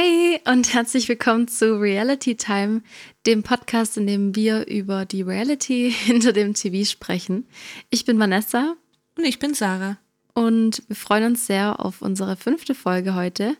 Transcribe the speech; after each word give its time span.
Hey 0.00 0.40
und 0.44 0.74
herzlich 0.74 1.08
willkommen 1.08 1.48
zu 1.48 1.80
Reality 1.80 2.36
Time, 2.36 2.82
dem 3.26 3.42
Podcast, 3.42 3.96
in 3.96 4.06
dem 4.06 4.36
wir 4.36 4.68
über 4.68 5.04
die 5.04 5.22
Reality 5.22 5.90
hinter 6.04 6.32
dem 6.32 6.54
TV 6.54 6.88
sprechen. 6.88 7.48
Ich 7.90 8.04
bin 8.04 8.16
Vanessa. 8.16 8.76
Und 9.16 9.24
ich 9.24 9.40
bin 9.40 9.54
Sarah. 9.54 9.98
Und 10.34 10.84
wir 10.86 10.94
freuen 10.94 11.32
uns 11.32 11.48
sehr 11.48 11.84
auf 11.84 12.00
unsere 12.00 12.36
fünfte 12.36 12.76
Folge 12.76 13.16
heute, 13.16 13.56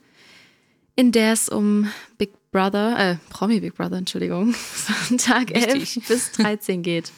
in 0.95 1.11
der 1.11 1.33
es 1.33 1.49
um 1.49 1.91
Big 2.19 2.31
Brother, 2.53 2.97
äh, 2.97 3.17
Promi 3.31 3.59
Big 3.59 3.75
Brother, 3.75 3.97
Entschuldigung, 3.97 4.53
von 4.55 5.19
Tag 5.19 5.51
Richtig. 5.51 5.97
11 5.97 6.07
bis 6.07 6.33
13 6.35 6.85
geht. 6.85 7.11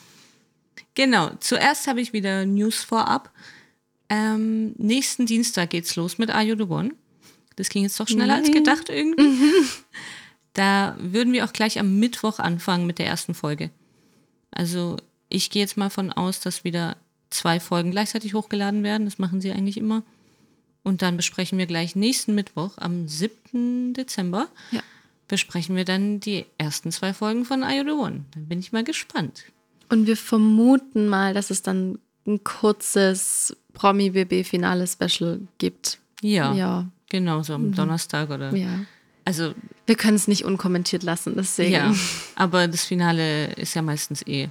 Genau, 0.95 1.30
zuerst 1.40 1.88
habe 1.88 2.00
ich 2.00 2.14
wieder 2.14 2.46
News 2.46 2.82
vorab. 2.82 3.30
Ähm, 4.09 4.74
nächsten 4.78 5.26
Dienstag 5.26 5.68
geht's 5.68 5.95
los 5.95 6.16
mit 6.16 6.30
Are 6.30 6.42
You 6.42 6.56
the 6.56 6.62
One? 6.62 6.92
Das 7.60 7.69
ging 7.69 7.82
jetzt 7.82 8.00
doch 8.00 8.09
schneller 8.09 8.38
Nein. 8.38 8.45
als 8.45 8.52
gedacht 8.52 8.88
irgendwie. 8.88 9.23
Mhm. 9.23 9.52
Da 10.52 10.96
würden 10.98 11.32
wir 11.32 11.45
auch 11.45 11.52
gleich 11.52 11.78
am 11.78 12.01
Mittwoch 12.01 12.41
anfangen 12.41 12.84
mit 12.84 12.98
der 12.98 13.06
ersten 13.06 13.34
Folge. 13.34 13.70
Also 14.51 14.96
ich 15.28 15.48
gehe 15.48 15.62
jetzt 15.62 15.77
mal 15.77 15.91
von 15.91 16.12
aus, 16.12 16.41
dass 16.41 16.65
wieder 16.65 16.96
zwei 17.30 17.60
Folgen 17.60 17.92
gleichzeitig 17.92 18.34
hochgeladen 18.34 18.82
werden. 18.82 19.04
Das 19.04 19.20
machen 19.20 19.41
sie 19.41 19.52
eigentlich 19.52 19.77
immer. 19.77 20.02
Und 20.82 21.02
dann 21.02 21.16
besprechen 21.16 21.56
wir 21.56 21.66
gleich 21.66 21.95
nächsten 21.95 22.34
Mittwoch, 22.34 22.73
am 22.78 23.06
7. 23.06 23.95
Dezember, 23.95 24.48
ja. 24.73 24.80
besprechen 25.29 25.77
wir 25.77 25.84
dann 25.84 26.18
die 26.18 26.46
ersten 26.59 26.90
zwei 26.90 27.15
Folgen 27.15 27.45
von 27.45 27.62
I 27.62 27.82
The 27.84 27.93
One. 27.93 28.24
Dann 28.32 28.46
bin 28.46 28.59
ich 28.59 28.73
mal 28.73 28.82
gespannt. 28.82 29.45
Und 29.88 30.06
wir 30.06 30.16
vermuten 30.16 31.06
mal, 31.06 31.32
dass 31.32 31.51
es 31.51 31.62
dann 31.62 31.99
ein 32.27 32.43
kurzes 32.45 33.56
Promi-BB-Finale-Special 33.74 35.40
gibt. 35.59 35.99
Ja. 36.23 36.54
Ja. 36.54 36.88
Genau, 37.10 37.42
so 37.42 37.54
am 37.54 37.68
mhm. 37.68 37.74
Donnerstag 37.74 38.30
oder. 38.30 38.56
Ja. 38.56 38.86
Also. 39.26 39.54
Wir 39.86 39.96
können 39.96 40.16
es 40.16 40.28
nicht 40.28 40.44
unkommentiert 40.44 41.02
lassen, 41.02 41.34
deswegen. 41.36 41.72
Ja, 41.72 41.94
aber 42.36 42.68
das 42.68 42.84
Finale 42.84 43.52
ist 43.54 43.74
ja 43.74 43.82
meistens 43.82 44.26
eh 44.26 44.48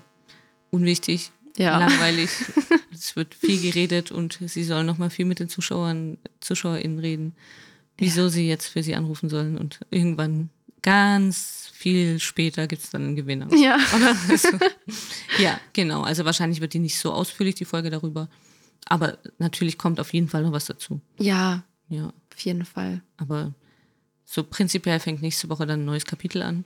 unwichtig, 0.69 1.31
ja. 1.57 1.79
langweilig. 1.79 2.29
es 2.93 3.15
wird 3.15 3.33
viel 3.33 3.59
geredet 3.61 4.11
und 4.11 4.39
sie 4.45 4.63
sollen 4.63 4.85
noch 4.85 4.97
mal 4.97 5.09
viel 5.09 5.25
mit 5.25 5.39
den 5.39 5.49
Zuschauern, 5.49 6.17
ZuschauerInnen 6.41 6.99
reden, 6.99 7.33
wieso 7.97 8.23
ja. 8.23 8.29
sie 8.29 8.47
jetzt 8.47 8.67
für 8.67 8.83
sie 8.83 8.95
anrufen 8.95 9.29
sollen 9.29 9.57
und 9.57 9.79
irgendwann 9.89 10.49
ganz 10.81 11.71
viel 11.73 12.19
später 12.19 12.67
gibt 12.67 12.83
es 12.83 12.89
dann 12.89 13.03
einen 13.03 13.15
Gewinner. 13.15 13.47
Ja. 13.55 13.77
Also, 14.29 14.49
ja, 15.37 15.59
genau. 15.73 16.01
Also 16.01 16.25
wahrscheinlich 16.25 16.61
wird 16.61 16.73
die 16.73 16.79
nicht 16.79 16.97
so 16.97 17.11
ausführlich, 17.11 17.55
die 17.55 17.65
Folge 17.65 17.89
darüber. 17.89 18.29
Aber 18.85 19.17
natürlich 19.37 19.77
kommt 19.77 19.99
auf 19.99 20.13
jeden 20.13 20.27
Fall 20.27 20.43
noch 20.43 20.51
was 20.51 20.65
dazu. 20.65 20.99
Ja. 21.17 21.63
Ja. 21.89 22.13
Auf 22.39 22.45
jeden 22.45 22.63
Fall. 22.63 23.01
Aber 23.17 23.53
so 24.23 24.45
prinzipiell 24.45 25.01
fängt 25.01 25.21
nächste 25.21 25.49
Woche 25.49 25.67
dann 25.67 25.81
ein 25.81 25.85
neues 25.85 26.05
Kapitel 26.05 26.41
an. 26.41 26.63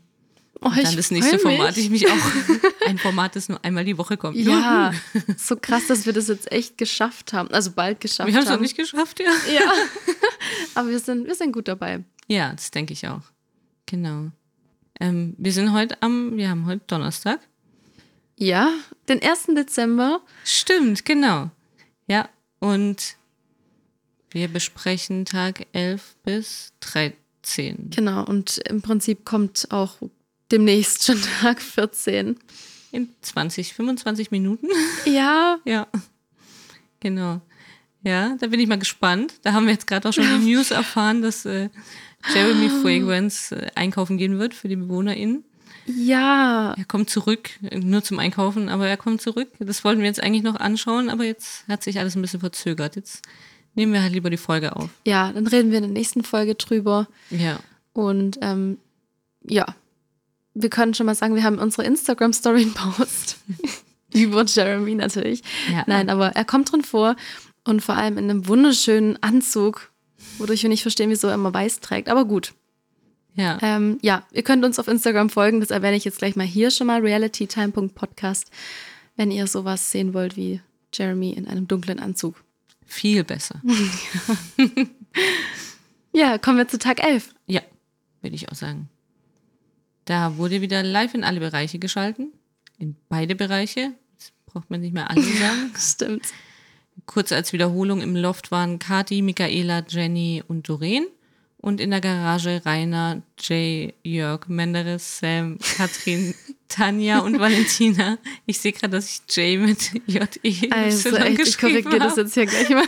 Oh, 0.61 0.67
und 0.67 0.77
dann 0.77 0.95
das 0.95 1.09
nächste 1.09 1.39
Format, 1.39 1.75
ich 1.77 1.89
mich 1.89 2.07
auch. 2.07 2.15
Ein 2.87 2.99
Format, 2.99 3.35
das 3.35 3.49
nur 3.49 3.65
einmal 3.65 3.83
die 3.83 3.97
Woche 3.97 4.17
kommt. 4.17 4.37
Ja, 4.37 4.93
so 5.35 5.55
krass, 5.55 5.87
dass 5.87 6.05
wir 6.05 6.13
das 6.13 6.27
jetzt 6.27 6.51
echt 6.51 6.77
geschafft 6.77 7.33
haben. 7.33 7.49
Also 7.49 7.71
bald 7.71 8.01
geschafft 8.01 8.19
haben. 8.19 8.27
Wir 8.27 8.35
haben 8.35 8.43
es 8.43 8.49
noch 8.51 8.59
nicht 8.59 8.77
geschafft, 8.77 9.19
ja. 9.19 9.31
Ja. 9.51 9.71
Aber 10.75 10.89
wir 10.89 10.99
sind, 10.99 11.25
wir 11.25 11.33
sind 11.33 11.53
gut 11.53 11.67
dabei. 11.67 12.03
Ja, 12.27 12.51
das 12.53 12.69
denke 12.69 12.93
ich 12.93 13.07
auch. 13.07 13.23
Genau. 13.87 14.29
Ähm, 14.99 15.33
wir 15.39 15.53
sind 15.53 15.73
heute 15.73 15.99
am, 16.03 16.37
wir 16.37 16.51
haben 16.51 16.67
heute 16.67 16.83
Donnerstag. 16.85 17.39
Ja, 18.37 18.71
den 19.09 19.23
1. 19.23 19.47
Dezember. 19.55 20.21
Stimmt, 20.45 21.03
genau. 21.03 21.49
Ja, 22.07 22.29
und 22.59 23.17
wir 24.33 24.47
besprechen 24.47 25.25
Tag 25.25 25.67
11 25.73 26.15
bis 26.23 26.73
13. 26.81 27.91
Genau, 27.95 28.25
und 28.25 28.57
im 28.69 28.81
Prinzip 28.81 29.25
kommt 29.25 29.67
auch 29.69 29.97
demnächst 30.51 31.05
schon 31.05 31.21
Tag 31.41 31.61
14. 31.61 32.37
In 32.91 33.09
20, 33.21 33.73
25 33.73 34.31
Minuten? 34.31 34.67
Ja. 35.05 35.57
ja. 35.65 35.87
Genau. 36.99 37.41
Ja, 38.03 38.35
da 38.39 38.47
bin 38.47 38.59
ich 38.59 38.67
mal 38.67 38.77
gespannt. 38.77 39.35
Da 39.43 39.53
haben 39.53 39.65
wir 39.65 39.73
jetzt 39.73 39.87
gerade 39.87 40.07
auch 40.07 40.13
schon 40.13 40.25
die 40.25 40.51
News 40.51 40.71
erfahren, 40.71 41.21
dass 41.21 41.45
äh, 41.45 41.69
Jeremy 42.33 42.69
Fragrance 42.81 43.55
äh, 43.55 43.71
einkaufen 43.75 44.17
gehen 44.17 44.39
wird 44.39 44.53
für 44.53 44.67
die 44.67 44.75
BewohnerInnen. 44.75 45.43
Ja. 45.85 46.73
Er 46.77 46.85
kommt 46.85 47.09
zurück, 47.09 47.49
nur 47.61 48.03
zum 48.03 48.19
Einkaufen, 48.19 48.69
aber 48.69 48.87
er 48.87 48.97
kommt 48.97 49.21
zurück. 49.21 49.49
Das 49.59 49.83
wollten 49.83 50.01
wir 50.01 50.07
jetzt 50.07 50.23
eigentlich 50.23 50.43
noch 50.43 50.55
anschauen, 50.55 51.09
aber 51.09 51.25
jetzt 51.25 51.67
hat 51.67 51.83
sich 51.83 51.99
alles 51.99 52.15
ein 52.15 52.21
bisschen 52.21 52.39
verzögert. 52.39 52.95
Jetzt 52.95 53.21
nehmen 53.75 53.93
wir 53.93 54.01
halt 54.01 54.13
lieber 54.13 54.29
die 54.29 54.37
Folge 54.37 54.75
auf. 54.75 54.89
Ja, 55.05 55.31
dann 55.31 55.47
reden 55.47 55.71
wir 55.71 55.77
in 55.77 55.83
der 55.83 55.91
nächsten 55.91 56.23
Folge 56.23 56.55
drüber. 56.55 57.07
Ja. 57.29 57.59
Und 57.93 58.39
ähm, 58.41 58.77
ja, 59.43 59.65
wir 60.53 60.69
können 60.69 60.93
schon 60.93 61.05
mal 61.05 61.15
sagen, 61.15 61.35
wir 61.35 61.43
haben 61.43 61.59
unsere 61.59 61.83
Instagram-Story 61.83 62.63
in 62.63 62.73
Post. 62.73 63.37
Über 64.13 64.45
Jeremy 64.45 64.93
natürlich. 64.95 65.41
Ja. 65.71 65.83
Nein, 65.87 66.09
aber 66.09 66.29
er 66.29 66.45
kommt 66.45 66.71
drin 66.71 66.83
vor 66.83 67.15
und 67.63 67.81
vor 67.81 67.95
allem 67.95 68.17
in 68.17 68.29
einem 68.29 68.47
wunderschönen 68.47 69.21
Anzug, 69.23 69.91
wodurch 70.37 70.61
wir 70.61 70.69
nicht 70.69 70.83
verstehen, 70.83 71.09
wieso 71.09 71.27
er 71.27 71.33
immer 71.33 71.53
weiß 71.53 71.79
trägt. 71.79 72.09
Aber 72.09 72.25
gut. 72.25 72.53
Ja. 73.35 73.57
Ähm, 73.63 73.97
ja, 74.03 74.23
ihr 74.31 74.43
könnt 74.43 74.63
uns 74.63 74.77
auf 74.77 74.87
Instagram 74.87 75.31
folgen. 75.31 75.59
Das 75.59 75.71
erwähne 75.71 75.97
ich 75.97 76.05
jetzt 76.05 76.19
gleich 76.19 76.35
mal 76.35 76.45
hier 76.45 76.69
schon 76.69 76.87
mal. 76.87 77.01
realitytime.podcast, 77.01 78.51
wenn 79.15 79.31
ihr 79.31 79.47
sowas 79.47 79.91
sehen 79.91 80.13
wollt 80.13 80.37
wie 80.37 80.61
Jeremy 80.93 81.31
in 81.31 81.47
einem 81.47 81.67
dunklen 81.67 81.99
Anzug. 81.99 82.35
Viel 82.93 83.23
besser. 83.23 83.59
ja, 86.13 86.37
kommen 86.37 86.59
wir 86.59 86.67
zu 86.67 86.77
Tag 86.77 87.03
11. 87.03 87.33
Ja, 87.47 87.61
würde 88.21 88.35
ich 88.35 88.49
auch 88.49 88.55
sagen. 88.55 88.87
Da 90.05 90.37
wurde 90.37 90.61
wieder 90.61 90.83
live 90.83 91.15
in 91.15 91.23
alle 91.23 91.39
Bereiche 91.39 91.79
geschalten. 91.79 92.31
In 92.77 92.95
beide 93.09 93.33
Bereiche. 93.33 93.93
Das 94.15 94.31
braucht 94.45 94.69
man 94.69 94.81
nicht 94.81 94.93
mehr 94.93 95.09
alle 95.09 95.23
sagen. 95.23 95.73
Stimmt. 95.75 96.27
Kurz 97.07 97.31
als 97.31 97.51
Wiederholung 97.51 98.01
im 98.01 98.15
Loft 98.15 98.51
waren 98.51 98.77
Kati, 98.77 99.23
Michaela, 99.23 99.83
Jenny 99.89 100.43
und 100.47 100.69
Doreen. 100.69 101.07
Und 101.63 101.79
in 101.79 101.91
der 101.91 102.01
Garage 102.01 102.61
Rainer, 102.65 103.21
Jay, 103.39 103.93
Jörg, 104.03 104.49
Menderes, 104.49 105.19
Sam, 105.19 105.57
Katrin, 105.77 106.35
Tanja 106.67 107.19
und 107.19 107.39
Valentina. 107.39 108.17
Ich 108.45 108.59
sehe 108.59 108.73
gerade, 108.73 108.97
dass 108.97 109.09
ich 109.09 109.21
Jay 109.33 109.55
mit 109.55 109.93
J-E 110.05 110.69
also 110.71 111.15
echt, 111.15 111.39
ich 111.39 111.57
korrigiere 111.57 111.99
das 111.99 112.17
jetzt 112.17 112.33
hier 112.33 112.47
gleich 112.47 112.67
mal. 112.67 112.83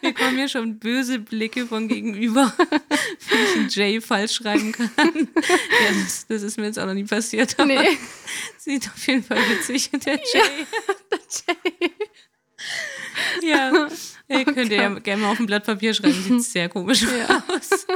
Mir 0.00 0.14
kommen 0.14 0.38
hier 0.38 0.48
schon 0.48 0.78
böse 0.78 1.18
Blicke 1.18 1.66
von 1.66 1.88
gegenüber, 1.88 2.50
wie 3.28 3.34
ich 3.34 3.56
einen 3.56 3.68
Jay 3.68 4.00
falsch 4.00 4.36
schreiben 4.36 4.72
kann. 4.72 4.90
Ja, 4.96 6.02
das, 6.02 6.26
das, 6.26 6.42
ist 6.42 6.56
mir 6.56 6.64
jetzt 6.64 6.78
auch 6.78 6.86
noch 6.86 6.94
nie 6.94 7.04
passiert. 7.04 7.54
Aber 7.58 7.66
nee. 7.66 7.98
Sieht 8.56 8.88
auf 8.88 9.06
jeden 9.06 9.24
Fall 9.24 9.42
witzig, 9.50 9.90
der 9.90 10.14
Jay. 10.14 10.22
Ja, 10.32 10.42
der 11.10 11.18
Jay. 11.28 11.90
Ja, 13.42 13.72
oh 14.28 14.44
könnt 14.44 14.70
ihr 14.70 14.76
ja 14.76 14.88
gerne 14.98 15.22
mal 15.22 15.32
auf 15.32 15.40
ein 15.40 15.46
Blatt 15.46 15.64
Papier 15.64 15.94
schreiben. 15.94 16.22
Sieht 16.22 16.42
sehr 16.42 16.68
komisch 16.68 17.02
ja. 17.02 17.42
aus. 17.48 17.86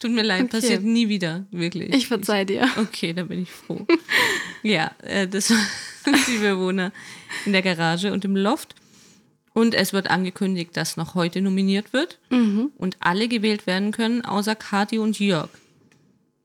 Tut 0.00 0.10
mir 0.10 0.22
leid, 0.22 0.42
okay. 0.42 0.60
passiert 0.60 0.82
nie 0.82 1.08
wieder, 1.08 1.46
wirklich. 1.50 1.92
Ich 1.94 2.08
verzeih 2.08 2.44
dir. 2.44 2.68
Okay, 2.76 3.12
da 3.12 3.24
bin 3.24 3.42
ich 3.42 3.50
froh. 3.50 3.86
ja, 4.62 4.90
äh, 5.02 5.26
das 5.26 5.50
waren 6.04 6.20
die 6.28 6.38
Bewohner 6.38 6.92
in 7.44 7.52
der 7.52 7.62
Garage 7.62 8.12
und 8.12 8.24
im 8.24 8.36
Loft. 8.36 8.74
Und 9.52 9.74
es 9.74 9.94
wird 9.94 10.10
angekündigt, 10.10 10.76
dass 10.76 10.98
noch 10.98 11.14
heute 11.14 11.40
nominiert 11.40 11.94
wird 11.94 12.18
mhm. 12.28 12.72
und 12.76 12.98
alle 13.00 13.26
gewählt 13.26 13.66
werden 13.66 13.90
können, 13.90 14.22
außer 14.22 14.54
Kathi 14.54 14.98
und 14.98 15.18
Jörg. 15.18 15.48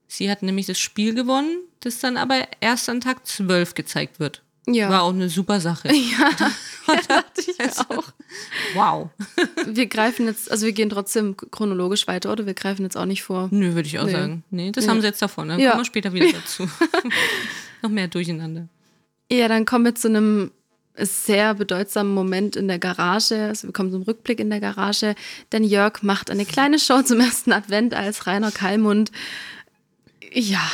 Sie 0.08 0.30
hat 0.30 0.42
nämlich 0.42 0.66
das 0.66 0.78
Spiel 0.78 1.14
gewonnen, 1.14 1.58
das 1.80 1.98
dann 1.98 2.16
aber 2.16 2.46
erst 2.60 2.88
an 2.88 3.02
Tag 3.02 3.26
12 3.26 3.74
gezeigt 3.74 4.18
wird. 4.18 4.42
Ja. 4.66 4.88
War 4.90 5.02
auch 5.02 5.12
eine 5.12 5.28
super 5.28 5.60
Sache. 5.60 5.88
Ja, 5.92 6.30
ja 6.94 7.00
dachte 7.08 7.40
ich 7.40 7.60
also, 7.60 7.82
auch. 7.88 8.12
Wow. 8.74 9.10
Wir 9.66 9.86
greifen 9.86 10.26
jetzt, 10.26 10.50
also 10.50 10.66
wir 10.66 10.72
gehen 10.72 10.90
trotzdem 10.90 11.36
chronologisch 11.36 12.06
weiter, 12.06 12.32
oder? 12.32 12.46
Wir 12.46 12.54
greifen 12.54 12.82
jetzt 12.82 12.96
auch 12.96 13.04
nicht 13.04 13.22
vor. 13.22 13.48
Nö, 13.50 13.74
würde 13.74 13.86
ich 13.86 13.98
auch 13.98 14.06
nee. 14.06 14.12
sagen. 14.12 14.44
Nee, 14.50 14.72
das 14.72 14.84
nee. 14.84 14.90
haben 14.90 15.00
sie 15.00 15.06
jetzt 15.06 15.22
davon. 15.22 15.48
Dann 15.48 15.60
ja. 15.60 15.70
kommen 15.70 15.82
wir 15.82 15.86
später 15.86 16.12
wieder 16.12 16.32
dazu. 16.32 16.68
Noch 17.82 17.90
mehr 17.90 18.08
durcheinander. 18.08 18.68
Ja, 19.30 19.48
dann 19.48 19.64
kommen 19.64 19.84
wir 19.84 19.94
zu 19.94 20.08
einem 20.08 20.50
sehr 20.96 21.54
bedeutsamen 21.54 22.12
Moment 22.12 22.56
in 22.56 22.68
der 22.68 22.78
Garage. 22.78 23.46
Also 23.46 23.68
wir 23.68 23.72
kommen 23.72 23.90
zum 23.90 24.02
Rückblick 24.02 24.40
in 24.40 24.50
der 24.50 24.60
Garage. 24.60 25.14
Denn 25.52 25.64
Jörg 25.64 26.02
macht 26.02 26.30
eine 26.30 26.44
kleine 26.44 26.78
Show 26.78 27.02
zum 27.02 27.20
ersten 27.20 27.52
Advent 27.52 27.94
als 27.94 28.26
Rainer 28.26 28.50
Kallmund 28.50 29.10
ja. 30.34 30.70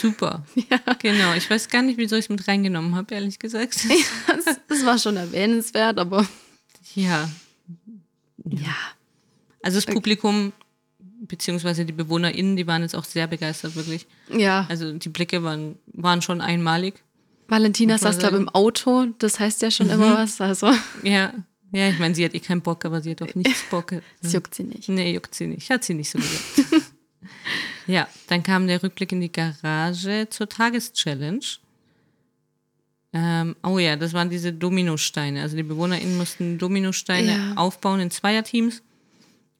Super. 0.00 0.44
Ja. 0.70 0.78
Genau. 0.98 1.34
Ich 1.34 1.48
weiß 1.48 1.68
gar 1.68 1.82
nicht, 1.82 1.98
wieso 1.98 2.16
ich 2.16 2.26
es 2.26 2.28
mit 2.28 2.46
reingenommen 2.46 2.94
habe, 2.94 3.14
ehrlich 3.14 3.38
gesagt. 3.38 3.84
Ja, 3.84 4.34
das, 4.34 4.60
das, 4.68 4.84
war 4.84 4.98
schon 4.98 5.16
erwähnenswert, 5.16 5.98
aber. 5.98 6.26
Ja. 6.94 7.28
Ja. 8.44 8.76
Also 9.62 9.78
das 9.78 9.86
Publikum, 9.86 10.52
beziehungsweise 11.22 11.84
die 11.84 11.92
BewohnerInnen, 11.92 12.56
die 12.56 12.66
waren 12.66 12.82
jetzt 12.82 12.94
auch 12.94 13.04
sehr 13.04 13.26
begeistert, 13.26 13.76
wirklich. 13.76 14.06
Ja. 14.30 14.66
Also 14.68 14.92
die 14.92 15.08
Blicke 15.08 15.42
waren, 15.42 15.76
waren 15.86 16.22
schon 16.22 16.40
einmalig. 16.40 17.02
Valentina 17.48 17.98
saß, 17.98 18.18
glaube 18.18 18.36
ich, 18.36 18.42
im 18.42 18.48
Auto. 18.50 19.06
Das 19.18 19.40
heißt 19.40 19.62
ja 19.62 19.70
schon 19.70 19.86
mhm. 19.86 19.94
immer 19.94 20.18
was. 20.18 20.40
Also. 20.40 20.72
Ja. 21.02 21.32
Ja, 21.72 21.88
ich 21.88 21.98
meine, 21.98 22.14
sie 22.14 22.24
hat 22.24 22.34
eh 22.34 22.40
keinen 22.40 22.60
Bock, 22.60 22.84
aber 22.84 23.00
sie 23.00 23.10
hat 23.10 23.22
auf 23.22 23.34
nichts 23.34 23.64
Bock. 23.68 23.92
Das 24.22 24.32
juckt 24.32 24.54
sie 24.54 24.62
nicht. 24.62 24.88
Nee, 24.88 25.12
juckt 25.12 25.34
sie 25.34 25.48
nicht. 25.48 25.68
Hat 25.70 25.82
sie 25.82 25.94
nicht 25.94 26.08
so 26.08 26.18
gesagt. 26.56 26.93
Ja, 27.86 28.08
dann 28.28 28.42
kam 28.42 28.66
der 28.66 28.82
Rückblick 28.82 29.12
in 29.12 29.20
die 29.20 29.32
Garage 29.32 30.28
zur 30.30 30.48
Tageschallenge. 30.48 31.58
Ähm, 33.12 33.54
oh 33.62 33.78
ja, 33.78 33.96
das 33.96 34.12
waren 34.12 34.28
diese 34.28 34.52
Dominosteine. 34.52 35.42
Also 35.42 35.56
die 35.56 35.62
BewohnerInnen 35.62 36.16
mussten 36.16 36.58
Dominosteine 36.58 37.36
ja. 37.36 37.54
aufbauen 37.56 38.00
in 38.00 38.10
Zweierteams. 38.10 38.82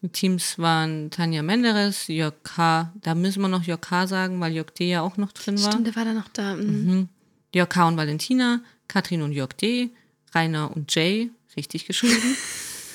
Die 0.03 0.09
Teams 0.09 0.59
waren 0.59 1.11
Tanja 1.11 1.43
Menderes, 1.43 2.09
Jörg 2.09 2.35
K., 2.43 2.93
da 3.01 3.15
müssen 3.15 3.41
wir 3.41 3.49
noch 3.49 3.63
Jörg 3.63 3.81
K. 3.81 4.07
sagen, 4.07 4.39
weil 4.39 4.53
Jörg 4.53 4.71
D. 4.73 4.91
ja 4.91 5.01
auch 5.01 5.17
noch 5.17 5.33
drin 5.33 5.59
war. 5.63 5.73
Stimmt, 5.73 5.87
der 5.87 5.97
war 5.97 6.05
da 6.05 6.13
noch 6.13 6.29
da. 6.29 6.57
Mhm. 6.57 6.65
Mhm. 6.65 7.09
Jörg 7.55 7.71
K. 7.71 7.89
und 7.89 7.97
Valentina, 7.97 8.61
Katrin 8.87 9.23
und 9.23 9.33
Jörg 9.33 9.55
D., 9.55 9.91
Rainer 10.35 10.77
und 10.77 10.95
Jay, 10.95 11.31
richtig 11.57 11.87
geschrieben. 11.87 12.37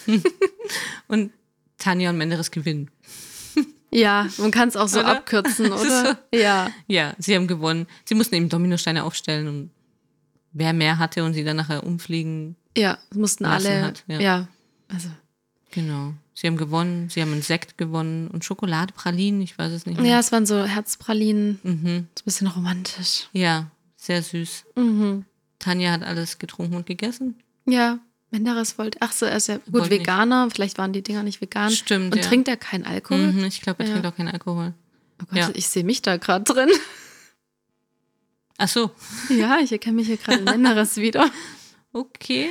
und 1.07 1.31
Tanja 1.79 2.09
und 2.09 2.17
Menderes 2.17 2.51
gewinnen. 2.51 2.91
Ja, 3.91 4.27
man 4.37 4.51
kann 4.51 4.69
es 4.69 4.75
auch 4.75 4.87
so 4.87 4.99
oder? 4.99 5.17
abkürzen, 5.17 5.71
oder? 5.71 6.19
Ja. 6.33 6.71
Ja, 6.87 7.13
sie 7.17 7.35
haben 7.35 7.47
gewonnen. 7.47 7.87
Sie 8.05 8.15
mussten 8.15 8.35
eben 8.35 8.49
Dominosteine 8.49 9.03
aufstellen 9.03 9.47
und 9.47 9.71
wer 10.51 10.73
mehr 10.73 10.99
hatte 10.99 11.23
und 11.23 11.33
sie 11.33 11.43
dann 11.43 11.57
nachher 11.57 11.83
umfliegen. 11.83 12.55
Ja, 12.77 12.97
mussten 13.13 13.45
alle. 13.45 13.83
Hat, 13.83 14.03
ja. 14.07 14.19
ja. 14.19 14.47
also. 14.87 15.09
Genau. 15.71 16.13
Sie 16.33 16.47
haben 16.47 16.57
gewonnen, 16.57 17.09
sie 17.09 17.21
haben 17.21 17.33
einen 17.33 17.41
Sekt 17.41 17.77
gewonnen 17.77 18.27
und 18.29 18.45
Schokoladepralinen, 18.45 19.41
ich 19.41 19.57
weiß 19.57 19.71
es 19.71 19.85
nicht 19.85 19.99
mehr. 19.99 20.11
Ja, 20.11 20.19
es 20.19 20.31
waren 20.31 20.45
so 20.45 20.63
Herzpralinen. 20.63 21.59
Mhm. 21.63 22.07
So 22.15 22.21
ein 22.21 22.25
bisschen 22.25 22.47
romantisch. 22.47 23.27
Ja, 23.33 23.69
sehr 23.97 24.23
süß. 24.23 24.65
Mhm. 24.75 25.25
Tanja 25.59 25.91
hat 25.91 26.01
alles 26.01 26.39
getrunken 26.39 26.75
und 26.75 26.85
gegessen. 26.85 27.35
Ja, 27.65 27.99
Menderes 28.31 28.77
wollte. 28.77 28.99
Ach 29.01 29.11
so, 29.11 29.25
er 29.25 29.37
ist 29.37 29.47
ja 29.47 29.57
gut 29.57 29.73
Wollt 29.73 29.89
Veganer. 29.89 30.45
Nicht. 30.45 30.55
Vielleicht 30.55 30.77
waren 30.77 30.93
die 30.93 31.01
Dinger 31.01 31.23
nicht 31.23 31.41
vegan. 31.41 31.71
Stimmt. 31.71 32.13
Und 32.13 32.21
ja. 32.21 32.27
trinkt 32.27 32.47
er 32.47 32.57
keinen 32.57 32.85
Alkohol? 32.85 33.31
Mhm, 33.31 33.45
ich 33.45 33.61
glaube, 33.61 33.83
er 33.83 33.87
ja. 33.87 33.93
trinkt 33.93 34.07
auch 34.07 34.15
keinen 34.15 34.29
Alkohol. 34.29 34.73
Oh 35.21 35.25
Gott, 35.29 35.37
ja. 35.37 35.49
ich 35.53 35.67
sehe 35.67 35.83
mich 35.83 36.01
da 36.01 36.17
gerade 36.17 36.43
drin. 36.43 36.69
Ach 38.57 38.67
so. 38.67 38.91
Ja, 39.29 39.59
ich 39.59 39.71
erkenne 39.71 39.95
mich 39.95 40.07
hier 40.07 40.17
gerade 40.17 40.39
in 40.39 40.43
Menderes 40.43 40.97
wieder. 40.97 41.31
Okay. 41.93 42.49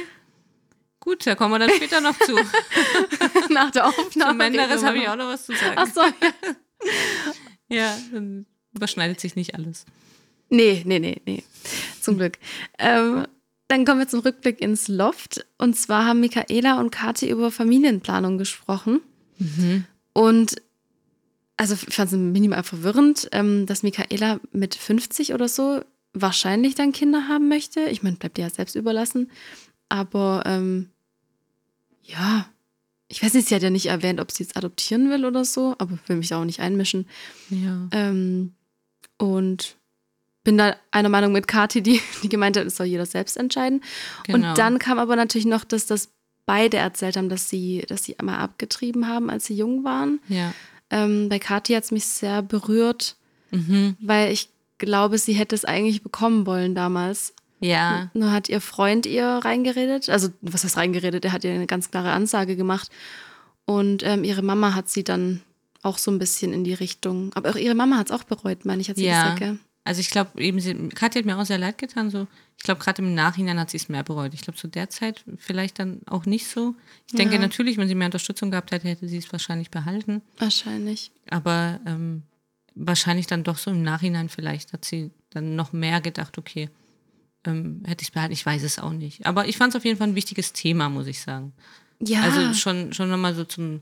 Gut, 1.01 1.27
da 1.27 1.35
kommen 1.35 1.55
wir 1.55 1.59
dann 1.61 1.71
später 1.71 2.01
noch 2.01 2.19
zu. 2.19 2.35
Nach 3.53 3.71
der 3.71 3.87
Aufnahme. 3.87 4.33
Zu 4.33 4.37
Menderes 4.37 4.83
habe 4.83 4.99
ich 4.99 5.09
auch 5.09 5.17
noch 5.17 5.29
was 5.29 5.47
zu 5.47 5.55
sagen. 5.55 5.75
Ach 5.77 5.87
so. 5.87 6.01
ja, 7.69 7.97
dann 8.13 8.47
überschneidet 8.75 9.21
sich 9.21 9.37
nicht 9.37 9.55
alles. 9.55 9.85
Nee, 10.51 10.83
nee, 10.87 10.99
nee, 10.99 11.21
nee. 11.25 11.45
Zum 12.01 12.17
Glück. 12.17 12.39
Ähm, 12.79 13.27
dann 13.69 13.85
kommen 13.85 14.01
wir 14.01 14.09
zum 14.09 14.21
Rückblick 14.21 14.61
ins 14.61 14.89
Loft. 14.89 15.47
Und 15.59 15.77
zwar 15.77 16.07
haben 16.07 16.21
Michaela 16.21 16.81
und 16.81 16.91
Kathi 16.91 17.31
über 17.31 17.51
Familienplanung 17.51 18.39
gesprochen. 18.39 19.01
Mhm. 19.39 19.85
Und 20.15 20.57
also 21.59 21.75
ich 21.75 21.95
fand 21.95 22.11
es 22.13 22.19
minimal 22.19 22.63
verwirrend, 22.63 23.29
ähm, 23.33 23.67
dass 23.67 23.83
Michaela 23.83 24.41
mit 24.53 24.75
50 24.75 25.35
oder 25.35 25.49
so 25.49 25.83
wahrscheinlich 26.15 26.75
dann 26.75 26.93
Kinder 26.93 27.29
haben 27.29 27.49
möchte. 27.49 27.81
Ich 27.91 28.03
meine, 28.03 28.17
bleibt 28.17 28.39
ihr 28.39 28.45
ja 28.45 28.51
selbst 28.51 28.75
überlassen. 28.75 29.31
Aber 29.89 30.45
ähm, 30.47 30.89
ja, 32.03 32.49
ich 33.09 33.23
weiß 33.23 33.35
nicht, 33.35 33.49
sie 33.49 33.55
hat 33.55 33.63
ja 33.63 33.71
nicht 33.71 33.87
erwähnt, 33.87 34.21
ob 34.21 34.31
sie 34.31 34.43
jetzt 34.43 34.57
adoptieren 34.57 35.11
will 35.11 35.25
oder 35.25 35.45
so, 35.45 35.75
aber 35.79 35.99
will 36.07 36.17
mich 36.17 36.29
da 36.29 36.41
auch 36.41 36.45
nicht 36.45 36.61
einmischen. 36.61 37.07
Ja. 37.51 37.89
Ähm, 37.93 38.55
und 39.19 39.77
bin 40.49 40.57
da 40.57 40.77
einer 40.93 41.11
Meinung 41.11 41.33
mit 41.33 41.47
Kathi, 41.47 41.83
die, 41.83 42.01
die 42.23 42.31
gemeint 42.31 42.57
hat, 42.57 42.65
es 42.65 42.79
soll 42.79 42.87
jeder 42.87 43.05
selbst 43.05 43.37
entscheiden. 43.37 43.83
Genau. 44.25 44.49
Und 44.49 44.57
dann 44.57 44.79
kam 44.79 44.99
aber 44.99 45.15
natürlich 45.15 45.47
noch, 45.47 45.63
dass 45.63 45.85
das 45.85 46.09
beide 46.47 46.79
erzählt 46.79 47.19
haben, 47.19 47.29
dass 47.29 47.51
sie, 47.51 47.85
dass 47.87 48.05
sie 48.05 48.19
einmal 48.19 48.39
abgetrieben 48.39 49.09
haben, 49.09 49.29
als 49.29 49.45
sie 49.45 49.55
jung 49.55 49.85
waren. 49.85 50.21
Ja. 50.29 50.55
Ähm, 50.89 51.29
bei 51.29 51.39
Kathi 51.39 51.75
hat 51.75 51.85
es 51.85 51.91
mich 51.91 52.07
sehr 52.07 52.41
berührt, 52.41 53.17
mhm. 53.51 53.99
weil 54.01 54.33
ich 54.33 54.49
glaube, 54.79 55.19
sie 55.19 55.35
hätte 55.35 55.55
es 55.55 55.67
eigentlich 55.67 56.03
bekommen 56.03 56.47
wollen 56.47 56.75
damals. 56.75 57.35
Ja. 57.61 58.11
Nur 58.15 58.33
hat 58.33 58.49
ihr 58.49 58.63
Freund 58.63 59.05
ihr 59.05 59.27
reingeredet. 59.27 60.09
Also, 60.09 60.29
was 60.41 60.65
heißt 60.65 60.79
reingeredet? 60.79 61.27
Er 61.27 61.33
hat 61.33 61.45
ihr 61.45 61.53
eine 61.53 61.67
ganz 61.67 61.91
klare 61.91 62.13
Ansage 62.13 62.57
gemacht. 62.57 62.89
Und 63.67 64.03
ähm, 64.03 64.25
ihre 64.25 64.41
Mama 64.41 64.75
hat 64.75 64.89
sie 64.89 65.05
dann 65.05 65.43
auch 65.83 65.99
so 65.99 66.11
ein 66.11 66.19
bisschen 66.19 66.55
in 66.55 66.65
die 66.65 66.73
Richtung. 66.73 67.33
Aber 67.35 67.51
auch 67.51 67.57
ihre 67.57 67.75
Mama 67.75 67.99
hat 67.99 68.07
es 68.07 68.13
auch 68.13 68.25
bereut, 68.25 68.65
meine 68.65 68.81
ich, 68.81 68.89
hat 68.89 68.97
sie 68.97 69.05
ja. 69.05 69.35
gesagt, 69.35 69.41
gell? 69.41 69.59
Also 69.89 70.03
ich 70.03 70.11
glaube, 70.11 70.39
eben, 70.39 70.61
sie, 70.61 70.75
Katja 70.91 71.21
hat 71.21 71.25
mir 71.25 71.39
auch 71.39 71.47
sehr 71.47 71.57
leid 71.57 71.79
getan. 71.79 72.11
So. 72.11 72.27
Ich 72.59 72.63
glaube, 72.63 72.79
gerade 72.79 73.01
im 73.01 73.15
Nachhinein 73.15 73.59
hat 73.59 73.71
sie 73.71 73.79
es 73.79 73.89
mehr 73.89 74.03
bereut. 74.03 74.35
Ich 74.35 74.43
glaube, 74.43 74.59
zu 74.59 74.69
der 74.69 74.91
Zeit 74.91 75.25
vielleicht 75.39 75.79
dann 75.79 76.03
auch 76.05 76.27
nicht 76.27 76.47
so. 76.47 76.75
Ich 77.07 77.15
denke 77.15 77.37
ja. 77.37 77.41
natürlich, 77.41 77.79
wenn 77.79 77.89
sie 77.89 77.95
mehr 77.95 78.09
Unterstützung 78.09 78.51
gehabt 78.51 78.71
hätte, 78.71 78.87
hätte 78.87 79.09
sie 79.09 79.17
es 79.17 79.33
wahrscheinlich 79.33 79.71
behalten. 79.71 80.21
Wahrscheinlich. 80.37 81.11
Aber 81.31 81.81
ähm, 81.87 82.25
wahrscheinlich 82.75 83.29
dann 83.29 83.45
doch 83.45 83.57
so 83.57 83.71
im 83.71 83.83
Nachhinein 83.83 84.29
vielleicht 84.29 84.75
hat 84.75 84.85
sie 84.85 85.11
dann 85.31 85.57
noch 85.57 85.73
mehr 85.73 86.03
gedacht, 86.03 86.37
okay, 86.37 86.69
ähm, 87.47 87.81
hätte 87.87 88.03
ich 88.03 88.09
es 88.09 88.13
behalten. 88.13 88.35
Ich 88.35 88.45
weiß 88.45 88.65
es 88.65 88.79
auch 88.79 88.93
nicht. 88.93 89.25
Aber 89.25 89.49
ich 89.49 89.57
fand 89.57 89.73
es 89.73 89.79
auf 89.79 89.87
jeden 89.87 89.97
Fall 89.97 90.09
ein 90.09 90.17
wichtiges 90.17 90.53
Thema, 90.53 90.91
muss 90.91 91.07
ich 91.07 91.23
sagen. 91.23 91.55
Ja. 92.01 92.21
Also 92.25 92.53
schon, 92.53 92.93
schon 92.93 93.09
nochmal 93.09 93.35
so 93.35 93.45
zum, 93.45 93.81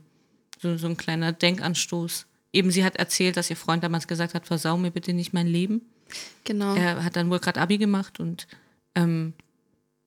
so, 0.61 0.77
so 0.77 0.87
ein 0.87 0.95
kleiner 0.95 1.33
Denkanstoß. 1.33 2.27
Eben, 2.53 2.71
sie 2.71 2.85
hat 2.85 2.95
erzählt, 2.95 3.35
dass 3.35 3.49
ihr 3.49 3.57
Freund 3.57 3.83
damals 3.83 4.07
gesagt 4.07 4.35
hat, 4.35 4.47
versau 4.47 4.77
mir 4.77 4.91
bitte 4.91 5.11
nicht 5.11 5.33
mein 5.33 5.47
Leben. 5.47 5.81
Genau. 6.43 6.75
Er 6.75 7.03
hat 7.03 7.15
dann 7.15 7.29
wohl 7.29 7.39
gerade 7.39 7.59
Abi 7.59 7.77
gemacht 7.77 8.19
und 8.19 8.47
ähm, 8.95 9.33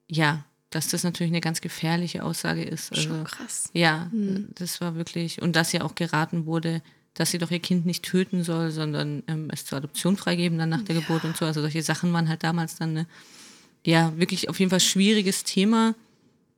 ja, 0.09 0.45
dass 0.71 0.89
das 0.89 1.05
natürlich 1.05 1.33
eine 1.33 1.41
ganz 1.41 1.61
gefährliche 1.61 2.25
Aussage 2.25 2.63
ist. 2.63 2.93
Also, 2.93 3.09
Schon 3.09 3.25
krass. 3.25 3.71
Ja, 3.73 4.09
mhm. 4.13 4.49
das 4.55 4.81
war 4.81 4.95
wirklich, 4.95 5.43
und 5.43 5.57
dass 5.57 5.75
ihr 5.75 5.85
auch 5.85 5.95
geraten 5.95 6.47
wurde, 6.47 6.83
dass 7.15 7.33
sie 7.33 7.39
doch 7.39 7.51
ihr 7.51 7.59
Kind 7.59 7.87
nicht 7.87 8.05
töten 8.05 8.45
soll, 8.45 8.71
sondern 8.71 9.25
ähm, 9.27 9.49
es 9.53 9.65
zur 9.65 9.79
Adoption 9.79 10.17
freigeben 10.17 10.59
dann 10.59 10.69
nach 10.69 10.83
der 10.83 10.95
ja. 10.95 11.01
Geburt 11.01 11.25
und 11.25 11.37
so. 11.37 11.45
Also 11.45 11.61
solche 11.61 11.83
Sachen 11.83 12.13
waren 12.13 12.29
halt 12.29 12.45
damals 12.45 12.77
dann 12.77 12.91
eine, 12.91 13.07
ja, 13.85 14.17
wirklich 14.17 14.49
auf 14.49 14.61
jeden 14.61 14.71
Fall 14.71 14.81
schwieriges 14.81 15.43
Thema. 15.43 15.95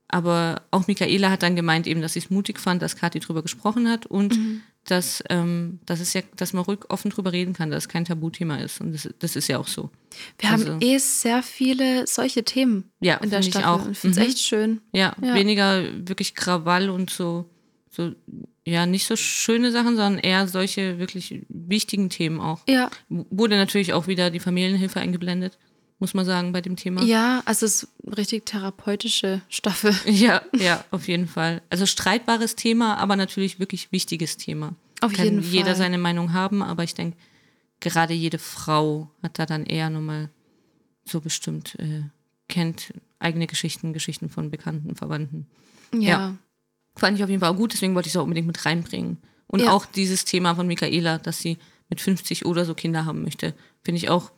Aber 0.07 0.61
auch 0.69 0.85
Michaela 0.85 1.31
hat 1.31 1.41
dann 1.41 1.55
gemeint, 1.55 1.87
eben, 1.87 2.01
dass 2.01 2.13
sie 2.13 2.19
es 2.19 2.29
mutig 2.29 2.59
fand, 2.59 2.83
dass 2.83 2.95
Kathi 2.95 3.19
drüber 3.19 3.41
gesprochen 3.41 3.89
hat 3.89 4.05
und 4.05 4.37
mhm 4.37 4.61
dass, 4.85 5.23
ähm, 5.29 5.79
dass, 5.85 5.99
es 5.99 6.13
ja, 6.13 6.21
dass 6.35 6.53
man 6.53 6.63
ruhig 6.63 6.79
offen 6.89 7.09
drüber 7.09 7.31
reden 7.31 7.53
kann, 7.53 7.71
dass 7.71 7.83
es 7.83 7.89
kein 7.89 8.05
Tabuthema 8.05 8.57
ist. 8.57 8.81
Und 8.81 8.93
das, 8.93 9.09
das 9.19 9.35
ist 9.35 9.47
ja 9.47 9.57
auch 9.57 9.67
so. 9.67 9.89
Wir 10.39 10.51
also, 10.51 10.73
haben 10.73 10.81
eh 10.81 10.97
sehr 10.97 11.41
viele 11.41 12.05
solche 12.05 12.43
Themen 12.43 12.91
ja, 12.99 13.15
in 13.17 13.29
der 13.29 13.41
Stadt. 13.41 13.61
Ich 13.61 13.67
auch. 13.67 13.89
Ich 13.89 13.97
finde 13.99 14.19
es 14.19 14.23
mhm. 14.23 14.29
echt 14.29 14.39
schön. 14.39 14.81
Ja, 14.91 15.15
ja, 15.21 15.35
weniger 15.35 15.83
wirklich 16.07 16.35
Krawall 16.35 16.89
und 16.89 17.09
so, 17.09 17.49
so, 17.89 18.11
ja, 18.65 18.85
nicht 18.85 19.05
so 19.05 19.15
schöne 19.15 19.71
Sachen, 19.71 19.95
sondern 19.95 20.19
eher 20.19 20.47
solche 20.47 20.99
wirklich 20.99 21.45
wichtigen 21.47 22.09
Themen 22.09 22.41
auch. 22.41 22.61
Ja. 22.67 22.89
Wurde 23.09 23.55
natürlich 23.55 23.93
auch 23.93 24.07
wieder 24.07 24.31
die 24.31 24.39
Familienhilfe 24.39 24.99
eingeblendet 24.99 25.57
muss 25.99 26.13
man 26.13 26.25
sagen, 26.25 26.51
bei 26.51 26.61
dem 26.61 26.75
Thema. 26.75 27.03
Ja, 27.03 27.41
also 27.45 27.65
es 27.65 27.83
ist 27.83 27.89
eine 28.05 28.17
richtig 28.17 28.45
therapeutische 28.45 29.41
Staffel. 29.49 29.95
Ja, 30.05 30.41
ja, 30.53 30.83
auf 30.91 31.07
jeden 31.07 31.27
Fall. 31.27 31.61
Also 31.69 31.85
streitbares 31.85 32.55
Thema, 32.55 32.97
aber 32.97 33.15
natürlich 33.15 33.59
wirklich 33.59 33.91
wichtiges 33.91 34.37
Thema. 34.37 34.75
Auf 35.01 35.13
Kann 35.13 35.25
jeden 35.25 35.43
Fall. 35.43 35.51
jeder 35.51 35.75
seine 35.75 35.97
Meinung 35.97 36.33
haben, 36.33 36.61
aber 36.61 36.83
ich 36.83 36.93
denke, 36.93 37.17
gerade 37.79 38.13
jede 38.13 38.39
Frau 38.39 39.09
hat 39.21 39.39
da 39.39 39.45
dann 39.45 39.65
eher 39.65 39.89
nochmal 39.89 40.29
so 41.05 41.19
bestimmt, 41.19 41.75
äh, 41.79 42.03
kennt 42.47 42.93
eigene 43.19 43.47
Geschichten, 43.47 43.93
Geschichten 43.93 44.29
von 44.29 44.51
Bekannten, 44.51 44.95
Verwandten. 44.95 45.47
Ja. 45.93 45.99
ja. 46.09 46.37
Fand 46.95 47.17
ich 47.17 47.23
auf 47.23 47.29
jeden 47.29 47.39
Fall 47.39 47.51
auch 47.51 47.57
gut, 47.57 47.73
deswegen 47.73 47.95
wollte 47.95 48.07
ich 48.07 48.13
es 48.13 48.17
auch 48.17 48.23
unbedingt 48.23 48.47
mit 48.47 48.65
reinbringen. 48.65 49.17
Und 49.47 49.61
ja. 49.61 49.71
auch 49.71 49.85
dieses 49.85 50.25
Thema 50.25 50.55
von 50.55 50.67
Michaela, 50.67 51.17
dass 51.17 51.39
sie 51.39 51.57
mit 51.89 52.01
50 52.01 52.45
oder 52.45 52.65
so 52.65 52.73
Kinder 52.73 53.05
haben 53.05 53.23
möchte, 53.23 53.53
finde 53.83 53.97
ich 53.97 54.09
auch 54.09 54.31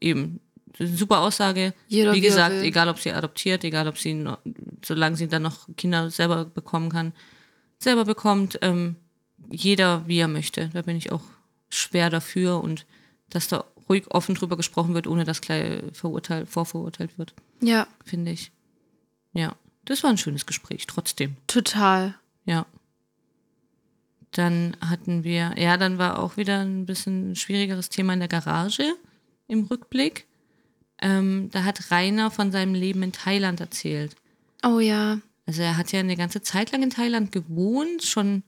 eben 0.00 0.40
super 0.78 1.20
Aussage. 1.20 1.74
Jeder, 1.88 2.12
wie 2.12 2.20
gesagt, 2.20 2.56
egal 2.56 2.88
ob 2.88 2.98
sie 2.98 3.12
adoptiert, 3.12 3.64
egal 3.64 3.88
ob 3.88 3.98
sie, 3.98 4.14
noch, 4.14 4.38
solange 4.84 5.16
sie 5.16 5.28
dann 5.28 5.42
noch 5.42 5.68
Kinder 5.76 6.10
selber 6.10 6.44
bekommen 6.44 6.90
kann, 6.90 7.12
selber 7.78 8.04
bekommt, 8.04 8.58
ähm, 8.62 8.96
jeder 9.50 10.06
wie 10.06 10.18
er 10.18 10.28
möchte. 10.28 10.70
Da 10.72 10.82
bin 10.82 10.96
ich 10.96 11.12
auch 11.12 11.22
schwer 11.68 12.10
dafür 12.10 12.62
und 12.62 12.86
dass 13.30 13.48
da 13.48 13.64
ruhig 13.88 14.10
offen 14.10 14.34
drüber 14.34 14.56
gesprochen 14.56 14.94
wird, 14.94 15.06
ohne 15.06 15.24
dass 15.24 15.40
gleich 15.40 15.82
verurteilt, 15.92 16.48
vorverurteilt 16.48 17.18
wird. 17.18 17.34
Ja. 17.60 17.86
Finde 18.04 18.32
ich. 18.32 18.52
Ja. 19.32 19.56
Das 19.84 20.02
war 20.02 20.10
ein 20.10 20.18
schönes 20.18 20.46
Gespräch, 20.46 20.86
trotzdem. 20.86 21.36
Total. 21.46 22.14
Ja. 22.44 22.66
Dann 24.30 24.76
hatten 24.80 25.24
wir, 25.24 25.54
ja, 25.58 25.76
dann 25.76 25.98
war 25.98 26.18
auch 26.18 26.36
wieder 26.36 26.60
ein 26.60 26.86
bisschen 26.86 27.36
schwierigeres 27.36 27.88
Thema 27.88 28.14
in 28.14 28.20
der 28.20 28.28
Garage 28.28 28.94
im 29.48 29.64
Rückblick. 29.64 30.26
Ähm, 31.02 31.50
da 31.52 31.64
hat 31.64 31.90
Rainer 31.90 32.30
von 32.30 32.50
seinem 32.52 32.74
Leben 32.74 33.02
in 33.02 33.12
Thailand 33.12 33.60
erzählt. 33.60 34.14
Oh 34.64 34.78
ja. 34.78 35.18
Also 35.46 35.60
er 35.62 35.76
hat 35.76 35.92
ja 35.92 36.00
eine 36.00 36.16
ganze 36.16 36.40
Zeit 36.42 36.70
lang 36.72 36.82
in 36.82 36.90
Thailand 36.90 37.32
gewohnt, 37.32 38.04
schon, 38.04 38.44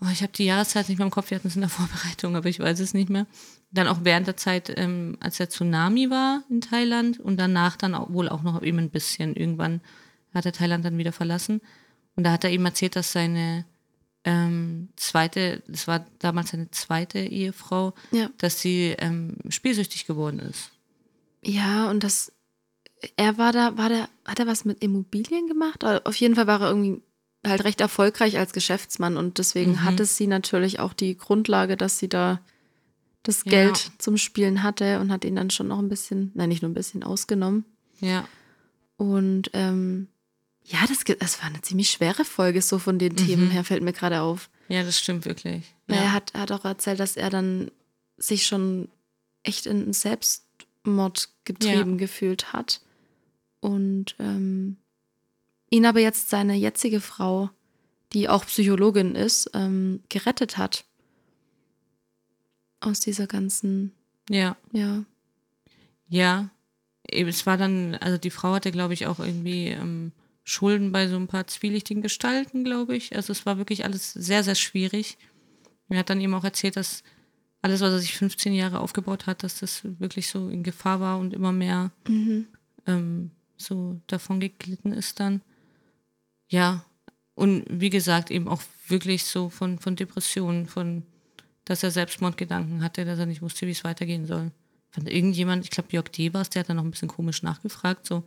oh, 0.00 0.06
ich 0.10 0.22
habe 0.22 0.32
die 0.32 0.46
Jahreszeit 0.46 0.88
nicht 0.88 0.96
mehr 0.98 1.06
im 1.06 1.10
Kopf, 1.12 1.30
wir 1.30 1.36
hatten 1.36 1.48
es 1.48 1.54
in 1.56 1.60
der 1.60 1.68
Vorbereitung, 1.78 2.34
aber 2.36 2.48
ich 2.48 2.58
weiß 2.58 2.80
es 2.80 2.94
nicht 2.94 3.10
mehr. 3.10 3.26
Dann 3.70 3.86
auch 3.88 3.98
während 4.02 4.26
der 4.26 4.36
Zeit, 4.36 4.72
ähm, 4.76 5.16
als 5.20 5.36
der 5.36 5.50
Tsunami 5.50 6.08
war 6.08 6.42
in 6.48 6.60
Thailand 6.62 7.20
und 7.20 7.36
danach 7.38 7.76
dann 7.76 7.94
auch, 7.94 8.10
wohl 8.12 8.28
auch 8.28 8.42
noch 8.42 8.62
eben 8.62 8.78
ein 8.78 8.90
bisschen. 8.90 9.34
Irgendwann 9.36 9.80
hat 10.32 10.46
er 10.46 10.52
Thailand 10.52 10.84
dann 10.84 10.96
wieder 10.98 11.12
verlassen. 11.12 11.60
Und 12.16 12.24
da 12.24 12.32
hat 12.32 12.44
er 12.44 12.50
eben 12.50 12.64
erzählt, 12.64 12.96
dass 12.96 13.12
seine 13.12 13.64
ähm, 14.24 14.88
zweite, 14.96 15.62
das 15.68 15.86
war 15.88 16.06
damals 16.20 16.50
seine 16.52 16.70
zweite 16.70 17.18
Ehefrau, 17.18 17.92
Ja. 18.12 18.30
dass 18.38 18.60
sie 18.60 18.94
ähm, 18.98 19.36
spielsüchtig 19.50 20.06
geworden 20.06 20.38
ist. 20.38 20.70
Ja, 21.44 21.90
und 21.90 22.04
das, 22.04 22.32
er 23.16 23.38
war 23.38 23.52
da, 23.52 23.76
war 23.76 23.88
der, 23.88 24.08
hat 24.24 24.38
er 24.38 24.46
was 24.46 24.64
mit 24.64 24.82
Immobilien 24.82 25.46
gemacht? 25.46 25.84
Auf 25.84 26.16
jeden 26.16 26.34
Fall 26.36 26.46
war 26.46 26.60
er 26.62 26.68
irgendwie 26.70 27.02
halt 27.46 27.64
recht 27.64 27.80
erfolgreich 27.80 28.38
als 28.38 28.52
Geschäftsmann 28.52 29.16
und 29.18 29.38
deswegen 29.38 29.72
Mhm. 29.72 29.84
hatte 29.84 30.06
sie 30.06 30.26
natürlich 30.26 30.80
auch 30.80 30.94
die 30.94 31.16
Grundlage, 31.16 31.76
dass 31.76 31.98
sie 31.98 32.08
da 32.08 32.40
das 33.22 33.44
Ja. 33.44 33.50
Geld 33.50 33.92
zum 33.98 34.16
Spielen 34.16 34.62
hatte 34.62 35.00
und 35.00 35.10
hat 35.12 35.24
ihn 35.24 35.36
dann 35.36 35.50
schon 35.50 35.68
noch 35.68 35.78
ein 35.78 35.88
bisschen, 35.88 36.30
nein, 36.34 36.48
nicht 36.48 36.62
nur 36.62 36.70
ein 36.70 36.74
bisschen 36.74 37.02
ausgenommen. 37.02 37.64
Ja. 38.00 38.26
Und 38.96 39.50
ähm, 39.54 40.08
ja, 40.62 40.78
das, 40.88 41.04
das 41.18 41.40
war 41.40 41.48
eine 41.48 41.60
ziemlich 41.60 41.90
schwere 41.90 42.24
Folge, 42.24 42.62
so 42.62 42.78
von 42.78 42.98
den 42.98 43.16
Themen 43.16 43.50
her, 43.50 43.64
fällt 43.64 43.82
mir 43.82 43.92
gerade 43.92 44.22
auf. 44.22 44.48
Ja, 44.68 44.82
das 44.82 44.98
stimmt 44.98 45.26
wirklich. 45.26 45.74
Ja. 45.88 45.96
Er 45.96 46.12
hat, 46.14 46.32
hat 46.34 46.52
auch 46.52 46.64
erzählt, 46.64 47.00
dass 47.00 47.16
er 47.18 47.28
dann 47.28 47.70
sich 48.16 48.46
schon 48.46 48.88
echt 49.42 49.66
in 49.66 49.82
einen 49.82 49.92
Selbstmord 49.92 51.28
getrieben 51.44 51.98
gefühlt 51.98 52.52
hat. 52.52 52.80
Und 53.60 54.14
ähm, 54.18 54.76
ihn 55.70 55.86
aber 55.86 56.00
jetzt 56.00 56.28
seine 56.28 56.54
jetzige 56.54 57.00
Frau, 57.00 57.50
die 58.12 58.28
auch 58.28 58.46
Psychologin 58.46 59.14
ist, 59.14 59.50
ähm, 59.54 60.02
gerettet 60.08 60.56
hat. 60.56 60.84
Aus 62.80 63.00
dieser 63.00 63.26
ganzen, 63.26 63.92
ja. 64.28 64.56
ja. 64.72 65.04
Ja, 66.08 66.50
es 67.10 67.46
war 67.46 67.56
dann, 67.56 67.94
also 67.96 68.18
die 68.18 68.30
Frau 68.30 68.52
hatte, 68.52 68.70
glaube 68.70 68.94
ich, 68.94 69.06
auch 69.06 69.18
irgendwie 69.18 69.68
ähm, 69.68 70.12
Schulden 70.44 70.92
bei 70.92 71.08
so 71.08 71.16
ein 71.16 71.26
paar 71.26 71.46
zwielichtigen 71.46 72.02
Gestalten, 72.02 72.64
glaube 72.64 72.94
ich. 72.94 73.16
Also 73.16 73.32
es 73.32 73.46
war 73.46 73.56
wirklich 73.58 73.84
alles 73.84 74.12
sehr, 74.12 74.44
sehr 74.44 74.54
schwierig. 74.54 75.16
Er 75.88 75.98
hat 75.98 76.10
dann 76.10 76.20
eben 76.20 76.34
auch 76.34 76.44
erzählt, 76.44 76.76
dass 76.76 77.02
alles, 77.64 77.80
was 77.80 77.92
er 77.94 77.98
sich 77.98 78.14
15 78.14 78.52
Jahre 78.52 78.78
aufgebaut 78.80 79.26
hat, 79.26 79.42
dass 79.42 79.60
das 79.60 79.82
wirklich 79.98 80.28
so 80.28 80.50
in 80.50 80.62
Gefahr 80.62 81.00
war 81.00 81.18
und 81.18 81.32
immer 81.32 81.50
mehr 81.50 81.90
Mhm. 82.06 82.46
ähm, 82.86 83.30
so 83.56 84.00
davon 84.06 84.38
geglitten 84.38 84.92
ist 84.92 85.18
dann. 85.18 85.40
Ja, 86.48 86.84
und 87.34 87.64
wie 87.70 87.88
gesagt, 87.90 88.30
eben 88.30 88.48
auch 88.48 88.60
wirklich 88.88 89.24
so 89.24 89.48
von, 89.48 89.78
von 89.78 89.96
Depressionen, 89.96 90.66
von, 90.66 91.04
dass 91.64 91.82
er 91.82 91.90
Selbstmordgedanken 91.90 92.82
hatte, 92.82 93.04
dass 93.06 93.18
er 93.18 93.26
nicht 93.26 93.40
wusste, 93.42 93.66
wie 93.66 93.70
es 93.70 93.82
weitergehen 93.84 94.26
soll. 94.26 94.50
Von 94.90 95.06
irgendjemand, 95.06 95.64
ich 95.64 95.70
glaube, 95.70 95.88
Jörg 95.92 96.08
Debers, 96.10 96.50
der 96.50 96.60
hat 96.60 96.68
dann 96.68 96.76
noch 96.76 96.84
ein 96.84 96.90
bisschen 96.90 97.08
komisch 97.08 97.42
nachgefragt, 97.42 98.06
so, 98.06 98.24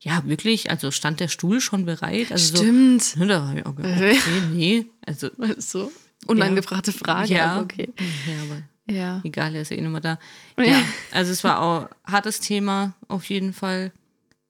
ja, 0.00 0.24
wirklich, 0.26 0.70
also 0.72 0.90
stand 0.90 1.20
der 1.20 1.28
Stuhl 1.28 1.60
schon 1.60 1.84
bereit? 1.84 2.32
Also 2.32 2.56
Stimmt. 2.56 3.04
So, 3.04 3.20
ne, 3.20 3.26
da 3.28 3.46
habe 3.46 3.60
ich 3.60 3.66
auch 3.66 3.76
gedacht, 3.76 3.96
okay, 4.00 4.18
nee, 4.52 4.86
also, 5.06 5.30
So. 5.58 5.92
Unangefragte 6.26 6.92
Frage, 6.92 7.34
ja, 7.34 7.52
aber 7.52 7.62
okay. 7.62 7.88
ja, 7.98 8.42
aber 8.42 8.62
Ja. 8.88 9.20
Egal, 9.24 9.54
er 9.54 9.62
ist 9.62 9.70
ja 9.70 9.76
eh 9.76 9.80
nicht 9.80 9.90
mehr 9.90 10.00
da. 10.00 10.18
Ja, 10.58 10.82
also 11.12 11.32
es 11.32 11.44
war 11.44 11.60
auch 11.60 11.88
hartes 12.04 12.40
Thema, 12.40 12.94
auf 13.08 13.24
jeden 13.26 13.52
Fall. 13.52 13.92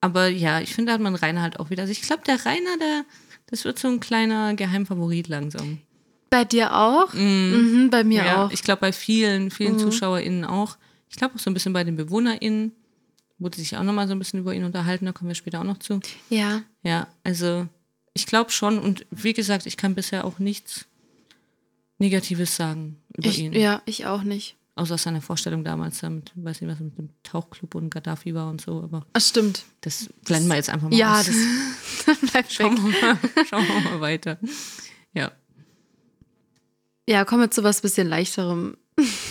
Aber 0.00 0.28
ja, 0.28 0.60
ich 0.60 0.74
finde, 0.74 0.90
da 0.90 0.94
hat 0.94 1.00
man 1.00 1.14
Rainer 1.14 1.42
halt 1.42 1.60
auch 1.60 1.70
wieder. 1.70 1.82
Also 1.82 1.92
ich 1.92 2.02
glaube, 2.02 2.22
der 2.26 2.44
Rainer, 2.44 2.76
der, 2.80 3.04
das 3.46 3.64
wird 3.64 3.78
so 3.78 3.88
ein 3.88 4.00
kleiner 4.00 4.54
Geheimfavorit 4.54 5.28
langsam. 5.28 5.78
Bei 6.30 6.44
dir 6.44 6.74
auch? 6.74 7.12
Mhm, 7.12 7.88
bei 7.90 8.04
mir 8.04 8.24
ja, 8.24 8.46
auch. 8.46 8.50
ich 8.50 8.62
glaube, 8.62 8.80
bei 8.80 8.92
vielen, 8.92 9.50
vielen 9.50 9.78
ZuschauerInnen 9.78 10.44
auch. 10.44 10.76
Ich 11.10 11.16
glaube 11.16 11.34
auch 11.34 11.38
so 11.38 11.50
ein 11.50 11.54
bisschen 11.54 11.74
bei 11.74 11.84
den 11.84 11.96
BewohnerInnen. 11.96 12.72
Wurde 13.38 13.58
sich 13.58 13.76
auch 13.76 13.82
nochmal 13.82 14.08
so 14.08 14.14
ein 14.14 14.18
bisschen 14.18 14.40
über 14.40 14.54
ihn 14.54 14.64
unterhalten, 14.64 15.04
da 15.04 15.12
kommen 15.12 15.28
wir 15.28 15.34
später 15.34 15.60
auch 15.60 15.64
noch 15.64 15.78
zu. 15.78 16.00
ja. 16.30 16.62
Ja, 16.84 17.06
also 17.22 17.68
ich 18.14 18.26
glaube 18.26 18.50
schon. 18.50 18.78
Und 18.78 19.06
wie 19.10 19.34
gesagt, 19.34 19.66
ich 19.66 19.76
kann 19.76 19.94
bisher 19.94 20.24
auch 20.24 20.38
nichts 20.38 20.86
Negatives 22.02 22.56
sagen 22.56 22.96
über 23.16 23.28
Ich, 23.28 23.38
ihn. 23.38 23.52
ja, 23.52 23.80
ich 23.86 24.06
auch 24.06 24.22
nicht. 24.22 24.56
Außer 24.74 24.96
seine 24.98 25.20
Vorstellung 25.20 25.64
damals 25.64 26.00
damit, 26.00 26.32
weiß 26.34 26.60
nicht, 26.60 26.70
was 26.70 26.80
mit 26.80 26.96
dem 26.96 27.10
Tauchclub 27.22 27.74
und 27.74 27.90
Gaddafi 27.90 28.34
war 28.34 28.48
und 28.48 28.60
so, 28.60 28.82
aber 28.82 29.06
Ach, 29.12 29.20
stimmt. 29.20 29.64
das 29.82 30.08
blenden 30.24 30.48
wir 30.48 30.56
jetzt 30.56 30.70
einfach 30.70 30.88
mal 30.88 30.96
Ja, 30.96 31.20
aus. 31.20 31.26
das 31.26 32.18
bleibt 32.20 32.34
weg. 32.34 32.46
schauen, 32.50 32.76
wir 32.76 33.00
mal, 33.00 33.18
schauen 33.48 33.66
wir 33.68 33.80
mal 33.90 34.00
weiter. 34.00 34.38
Ja, 35.12 35.30
Ja, 37.08 37.24
kommen 37.24 37.42
wir 37.42 37.50
zu 37.50 37.62
was 37.64 37.82
bisschen 37.82 38.08
leichterem. 38.08 38.76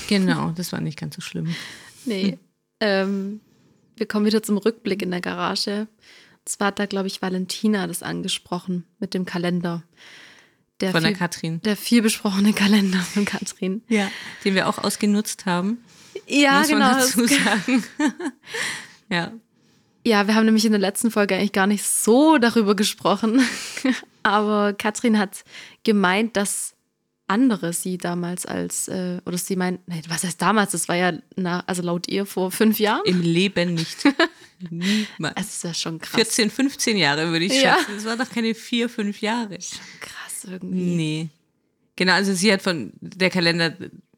genau, 0.08 0.52
das 0.52 0.72
war 0.72 0.82
nicht 0.82 1.00
ganz 1.00 1.16
so 1.16 1.22
schlimm. 1.22 1.54
Nee. 2.06 2.38
Ähm, 2.80 3.42
wir 3.98 4.08
kommen 4.08 4.26
wieder 4.26 4.44
zum 4.44 4.58
Rückblick 4.58 5.02
in 5.02 5.12
der 5.12 5.22
Garage. 5.22 5.88
Zwar 6.46 6.68
hat 6.68 6.80
da, 6.80 6.86
glaube 6.86 7.08
ich, 7.08 7.22
Valentina 7.22 7.88
das 7.88 8.04
angesprochen 8.04 8.86
mit 9.00 9.14
dem 9.14 9.26
Kalender. 9.26 9.84
Der 10.82 10.92
Von 10.92 11.04
der 11.04 11.12
viel, 11.12 11.18
Katrin. 11.20 11.62
der 11.62 11.78
viel 11.78 12.02
besprochene 12.02 12.54
Kalender 12.54 13.00
von 13.00 13.24
Katrin. 13.26 13.84
Ja. 13.88 14.10
Den 14.44 14.56
wir 14.56 14.68
auch 14.68 14.78
ausgenutzt 14.80 15.46
haben, 15.46 15.78
Ja, 16.28 16.60
muss 16.60 16.68
genau. 16.70 16.80
man 16.88 16.98
das- 16.98 17.14
dazu 17.14 17.28
sagen. 17.28 17.84
ja, 19.10 19.32
Ja, 20.04 20.28
wir 20.28 20.34
haben 20.36 20.46
nämlich 20.46 20.66
in 20.66 20.72
der 20.72 20.82
letzten 20.82 21.12
Folge 21.12 21.36
eigentlich 21.36 21.52
gar 21.52 21.68
nicht 21.68 21.84
so 21.86 22.38
darüber 22.40 22.76
gesprochen. 22.76 23.42
Aber 24.24 24.74
Katrin 24.74 25.18
hat 25.20 25.44
gemeint, 25.84 26.36
dass 26.38 26.74
andere 27.28 27.72
sie 27.72 27.98
damals 27.98 28.46
als, 28.46 28.88
äh, 28.90 29.22
oder 29.26 29.38
sie 29.38 29.56
meint, 29.56 29.88
nee, 29.88 30.02
was 30.10 30.24
heißt 30.24 30.42
damals? 30.42 30.72
Das 30.74 30.88
war 30.90 30.96
ja, 30.98 31.14
na, 31.38 31.62
also 31.68 31.82
laut 31.82 32.10
ihr 32.10 32.26
vor 32.26 32.52
fünf 32.52 32.78
Jahren. 32.80 33.04
im 33.06 33.22
Leben 33.22 33.74
nicht. 33.76 33.98
Niemals. 34.70 35.34
Es 35.38 35.48
ist 35.56 35.64
ja 35.64 35.74
schon 35.74 36.00
krass. 36.00 36.16
14, 36.16 36.52
15 36.52 36.98
Jahre 36.98 37.32
würde 37.32 37.46
ich 37.46 37.62
Ja. 37.64 37.78
schätzen. 37.78 37.92
Das 37.96 38.06
war 38.06 38.18
doch 38.18 38.30
keine 38.30 38.54
vier, 38.54 38.90
fünf 38.90 39.22
Jahre. 39.22 39.58
Krass 39.58 40.21
irgendwie. 40.46 40.96
Nee. 40.96 41.30
Genau, 41.96 42.14
also 42.14 42.34
sie 42.34 42.52
hat 42.52 42.62
von 42.62 42.94
der 43.00 43.30
Kalender, 43.30 43.74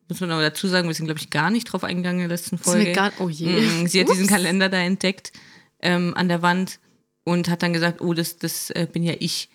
muss 0.08 0.22
man 0.22 0.32
aber 0.32 0.42
dazu 0.42 0.68
sagen, 0.68 0.88
wir 0.88 0.96
sind, 0.96 1.06
glaube 1.06 1.20
ich, 1.20 1.30
gar 1.30 1.50
nicht 1.50 1.66
drauf 1.66 1.84
eingegangen 1.84 2.22
in 2.22 2.30
der 2.30 2.38
letzten 2.38 2.58
Folge. 2.58 2.92
gar, 2.94 3.12
oh 3.20 3.30
je. 3.30 3.62
Mhm, 3.62 3.88
Sie 3.88 4.00
hat 4.00 4.10
diesen 4.10 4.26
Ups. 4.26 4.32
Kalender 4.32 4.70
da 4.70 4.78
entdeckt 4.78 5.32
ähm, 5.82 6.14
an 6.16 6.30
der 6.30 6.42
Wand 6.42 6.80
und 7.24 7.50
hat 7.50 7.64
dann 7.64 7.74
gesagt, 7.74 8.02
oh, 8.02 8.14
das, 8.14 8.38
das 8.38 8.70
äh, 8.72 8.88
bin 8.92 9.04
ja 9.04 9.14
ich. 9.20 9.50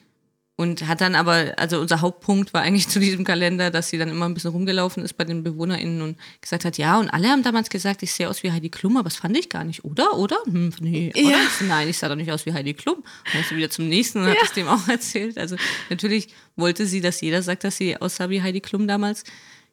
Und 0.60 0.88
hat 0.88 1.00
dann 1.00 1.14
aber, 1.14 1.54
also 1.56 1.78
unser 1.78 2.00
Hauptpunkt 2.00 2.52
war 2.52 2.62
eigentlich 2.62 2.88
zu 2.88 2.98
diesem 2.98 3.22
Kalender, 3.22 3.70
dass 3.70 3.90
sie 3.90 3.96
dann 3.96 4.08
immer 4.08 4.26
ein 4.26 4.34
bisschen 4.34 4.50
rumgelaufen 4.50 5.04
ist 5.04 5.16
bei 5.16 5.22
den 5.22 5.44
BewohnerInnen 5.44 6.02
und 6.02 6.18
gesagt 6.40 6.64
hat, 6.64 6.78
ja, 6.78 6.98
und 6.98 7.08
alle 7.10 7.28
haben 7.28 7.44
damals 7.44 7.70
gesagt, 7.70 8.02
ich 8.02 8.12
sehe 8.12 8.28
aus 8.28 8.42
wie 8.42 8.50
Heidi 8.50 8.68
Klum, 8.68 8.96
aber 8.96 9.08
das 9.08 9.16
fand 9.16 9.36
ich 9.36 9.48
gar 9.48 9.62
nicht, 9.62 9.84
oder? 9.84 10.14
Oder? 10.14 10.36
Hm, 10.46 10.72
nee, 10.80 11.12
oder? 11.14 11.30
Ja. 11.30 11.38
Nein, 11.60 11.88
ich 11.88 11.96
sah 11.96 12.08
doch 12.08 12.16
nicht 12.16 12.32
aus 12.32 12.44
wie 12.44 12.52
Heidi 12.52 12.74
Klum. 12.74 13.04
Dann 13.32 13.40
ist 13.40 13.50
sie 13.50 13.56
wieder 13.56 13.70
zum 13.70 13.88
nächsten 13.88 14.18
und 14.18 14.26
hat 14.26 14.36
es 14.42 14.52
dem 14.52 14.66
auch 14.66 14.88
erzählt. 14.88 15.38
Also 15.38 15.54
natürlich 15.90 16.26
wollte 16.56 16.86
sie, 16.86 17.00
dass 17.00 17.20
jeder 17.20 17.40
sagt, 17.40 17.62
dass 17.62 17.76
sie 17.76 17.96
aussah 17.96 18.28
wie 18.28 18.42
Heidi 18.42 18.60
Klum 18.60 18.88
damals. 18.88 19.22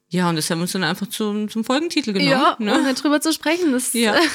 Ja, 0.10 0.30
und 0.30 0.36
das 0.36 0.48
haben 0.52 0.60
wir 0.60 0.64
uns 0.64 0.74
dann 0.74 0.84
einfach 0.84 1.08
zum, 1.08 1.50
zum 1.50 1.64
Folgentitel 1.64 2.14
genommen. 2.14 2.30
Ja, 2.30 2.58
ne? 2.60 2.76
ohne 2.76 2.94
drüber 2.94 3.22
zu 3.22 3.34
sprechen. 3.34 3.72
Das, 3.72 3.92
Ja. 3.94 4.16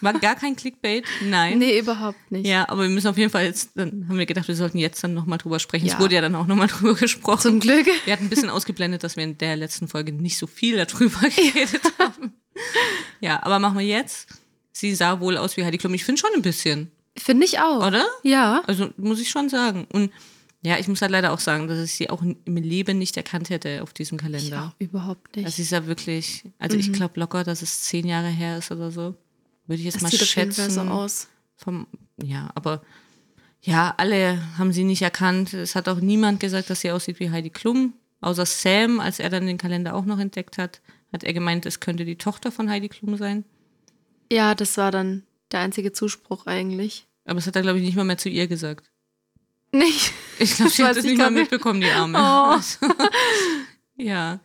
War 0.00 0.12
gar 0.14 0.34
kein 0.36 0.56
Clickbait, 0.56 1.04
nein. 1.22 1.58
Nee, 1.58 1.78
überhaupt 1.78 2.30
nicht. 2.30 2.46
Ja, 2.46 2.68
aber 2.68 2.82
wir 2.82 2.88
müssen 2.88 3.08
auf 3.08 3.18
jeden 3.18 3.30
Fall 3.30 3.44
jetzt, 3.44 3.70
dann 3.74 4.06
haben 4.08 4.18
wir 4.18 4.26
gedacht, 4.26 4.48
wir 4.48 4.56
sollten 4.56 4.78
jetzt 4.78 5.02
dann 5.04 5.12
nochmal 5.14 5.38
drüber 5.38 5.58
sprechen. 5.58 5.86
Ja. 5.86 5.94
Es 5.94 6.00
wurde 6.00 6.14
ja 6.14 6.20
dann 6.20 6.34
auch 6.34 6.46
nochmal 6.46 6.66
drüber 6.68 6.94
gesprochen. 6.94 7.40
Zum 7.40 7.60
Glück. 7.60 7.86
wir 8.04 8.12
hatten 8.12 8.24
ein 8.24 8.30
bisschen 8.30 8.50
ausgeblendet, 8.50 9.04
dass 9.04 9.16
wir 9.16 9.24
in 9.24 9.36
der 9.38 9.56
letzten 9.56 9.88
Folge 9.88 10.12
nicht 10.12 10.38
so 10.38 10.46
viel 10.46 10.76
darüber 10.76 11.20
geredet 11.28 11.82
haben. 11.98 12.32
Ja, 13.20 13.42
aber 13.42 13.58
machen 13.58 13.78
wir 13.78 13.86
jetzt. 13.86 14.28
Sie 14.72 14.94
sah 14.94 15.20
wohl 15.20 15.36
aus 15.36 15.56
wie 15.56 15.64
Heidi 15.64 15.78
Klum. 15.78 15.92
Ich 15.94 16.04
finde 16.04 16.20
schon 16.20 16.30
ein 16.34 16.42
bisschen, 16.42 16.90
Finde 17.18 17.44
ich 17.44 17.58
auch. 17.58 17.86
oder? 17.86 18.06
Ja. 18.22 18.62
Also 18.66 18.90
muss 18.96 19.20
ich 19.20 19.28
schon 19.30 19.48
sagen. 19.48 19.86
Und 19.92 20.10
ja, 20.62 20.78
ich 20.78 20.88
muss 20.88 21.02
halt 21.02 21.10
leider 21.10 21.32
auch 21.32 21.38
sagen, 21.40 21.68
dass 21.68 21.78
ich 21.78 21.92
sie 21.92 22.08
auch 22.10 22.22
im 22.22 22.56
Leben 22.56 22.98
nicht 22.98 23.16
erkannt 23.16 23.50
hätte 23.50 23.82
auf 23.82 23.92
diesem 23.92 24.16
Kalender. 24.18 24.66
auch 24.66 24.80
überhaupt 24.80 25.36
nicht. 25.36 25.46
Das 25.48 25.58
ist 25.58 25.72
ja 25.72 25.86
wirklich, 25.86 26.44
also 26.58 26.76
Mhm. 26.76 26.80
ich 26.80 26.92
glaube 26.92 27.18
locker, 27.20 27.44
dass 27.44 27.62
es 27.62 27.82
zehn 27.82 28.06
Jahre 28.06 28.28
her 28.28 28.58
ist 28.58 28.70
oder 28.70 28.90
so. 28.90 29.14
Würde 29.70 29.78
ich 29.78 29.84
jetzt 29.84 29.94
das 29.94 30.02
mal 30.02 30.10
sieht 30.10 30.22
auf 30.22 30.34
jeden 30.34 30.52
schätzen. 30.52 30.74
Fall 30.74 30.84
so 30.86 30.90
aus. 30.90 31.28
Vom, 31.54 31.86
ja, 32.20 32.50
aber 32.56 32.82
ja, 33.62 33.94
alle 33.98 34.42
haben 34.58 34.72
sie 34.72 34.82
nicht 34.82 35.02
erkannt. 35.02 35.54
Es 35.54 35.76
hat 35.76 35.88
auch 35.88 36.00
niemand 36.00 36.40
gesagt, 36.40 36.70
dass 36.70 36.80
sie 36.80 36.90
aussieht 36.90 37.20
wie 37.20 37.30
Heidi 37.30 37.50
Klum. 37.50 37.94
Außer 38.20 38.46
Sam, 38.46 38.98
als 38.98 39.20
er 39.20 39.30
dann 39.30 39.46
den 39.46 39.58
Kalender 39.58 39.94
auch 39.94 40.06
noch 40.06 40.18
entdeckt 40.18 40.58
hat, 40.58 40.80
hat 41.12 41.22
er 41.22 41.32
gemeint, 41.32 41.66
es 41.66 41.78
könnte 41.78 42.04
die 42.04 42.16
Tochter 42.16 42.50
von 42.50 42.68
Heidi 42.68 42.88
Klum 42.88 43.16
sein. 43.16 43.44
Ja, 44.32 44.56
das 44.56 44.76
war 44.76 44.90
dann 44.90 45.22
der 45.52 45.60
einzige 45.60 45.92
Zuspruch 45.92 46.46
eigentlich. 46.46 47.06
Aber 47.24 47.36
das 47.36 47.46
hat 47.46 47.54
er, 47.54 47.62
glaube 47.62 47.78
ich, 47.78 47.84
nicht 47.84 47.94
mal 47.94 48.04
mehr 48.04 48.18
zu 48.18 48.28
ihr 48.28 48.48
gesagt. 48.48 48.90
Nicht. 49.70 50.12
Ich 50.40 50.56
glaube, 50.56 50.70
sie 50.72 50.82
hat 50.82 50.96
es 50.96 51.04
ich 51.04 51.12
nicht 51.12 51.18
mal 51.18 51.30
mitbekommen, 51.30 51.80
die 51.80 51.90
Arme. 51.90 52.18
Oh. 52.18 52.56
Also, 52.56 52.78
ja. 53.96 54.40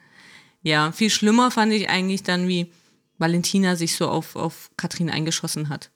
Ja, 0.62 0.92
viel 0.92 1.10
schlimmer 1.10 1.50
fand 1.50 1.74
ich 1.74 1.90
eigentlich 1.90 2.22
dann, 2.22 2.48
wie 2.48 2.72
Valentina 3.18 3.76
sich 3.76 3.96
so 3.96 4.08
auf, 4.10 4.36
auf 4.36 4.70
Katrin 4.78 5.10
eingeschossen 5.10 5.70
hat. 5.70 5.90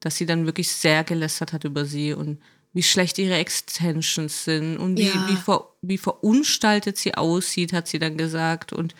Dass 0.00 0.16
sie 0.16 0.26
dann 0.26 0.46
wirklich 0.46 0.70
sehr 0.70 1.04
gelästert 1.04 1.52
hat 1.52 1.64
über 1.64 1.84
sie 1.84 2.12
und 2.14 2.38
wie 2.72 2.82
schlecht 2.82 3.18
ihre 3.18 3.34
Extensions 3.34 4.44
sind 4.44 4.78
und 4.78 4.96
wie, 4.96 5.08
Ja. 5.08 5.28
wie, 5.28 5.36
ver, 5.36 5.68
wie 5.82 5.98
verunstaltet 5.98 6.96
sie 6.96 7.14
aussieht, 7.14 7.72
hat 7.72 7.88
sie 7.88 7.98
dann 7.98 8.16
gesagt. 8.16 8.72
Und 8.72 8.94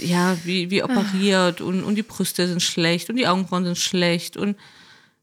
ja, 0.00 0.36
wie, 0.44 0.70
wie 0.70 0.82
operiert 0.82 1.60
und, 1.60 1.82
und 1.84 1.94
die 1.94 2.02
Brüste 2.02 2.46
sind 2.48 2.60
schlecht 2.62 3.08
und 3.08 3.16
die 3.16 3.26
Augenbrauen 3.28 3.64
sind 3.64 3.78
schlecht 3.78 4.36
und 4.36 4.56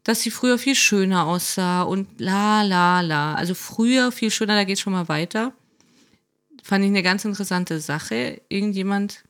dass 0.03 0.21
sie 0.21 0.31
früher 0.31 0.57
viel 0.57 0.75
schöner 0.75 1.25
aussah 1.25 1.81
und 1.83 2.07
la 2.19 2.61
la 2.63 3.01
la. 3.01 3.33
Also 3.35 3.53
früher 3.55 4.11
viel 4.11 4.31
schöner, 4.31 4.55
da 4.55 4.63
geht 4.63 4.79
schon 4.79 4.93
mal 4.93 5.07
weiter. 5.09 5.51
fand 6.63 6.83
ich 6.83 6.89
eine 6.89 7.03
ganz 7.03 7.25
interessante 7.25 7.79
Sache. 7.79 8.41
Irgendjemand, 8.49 9.23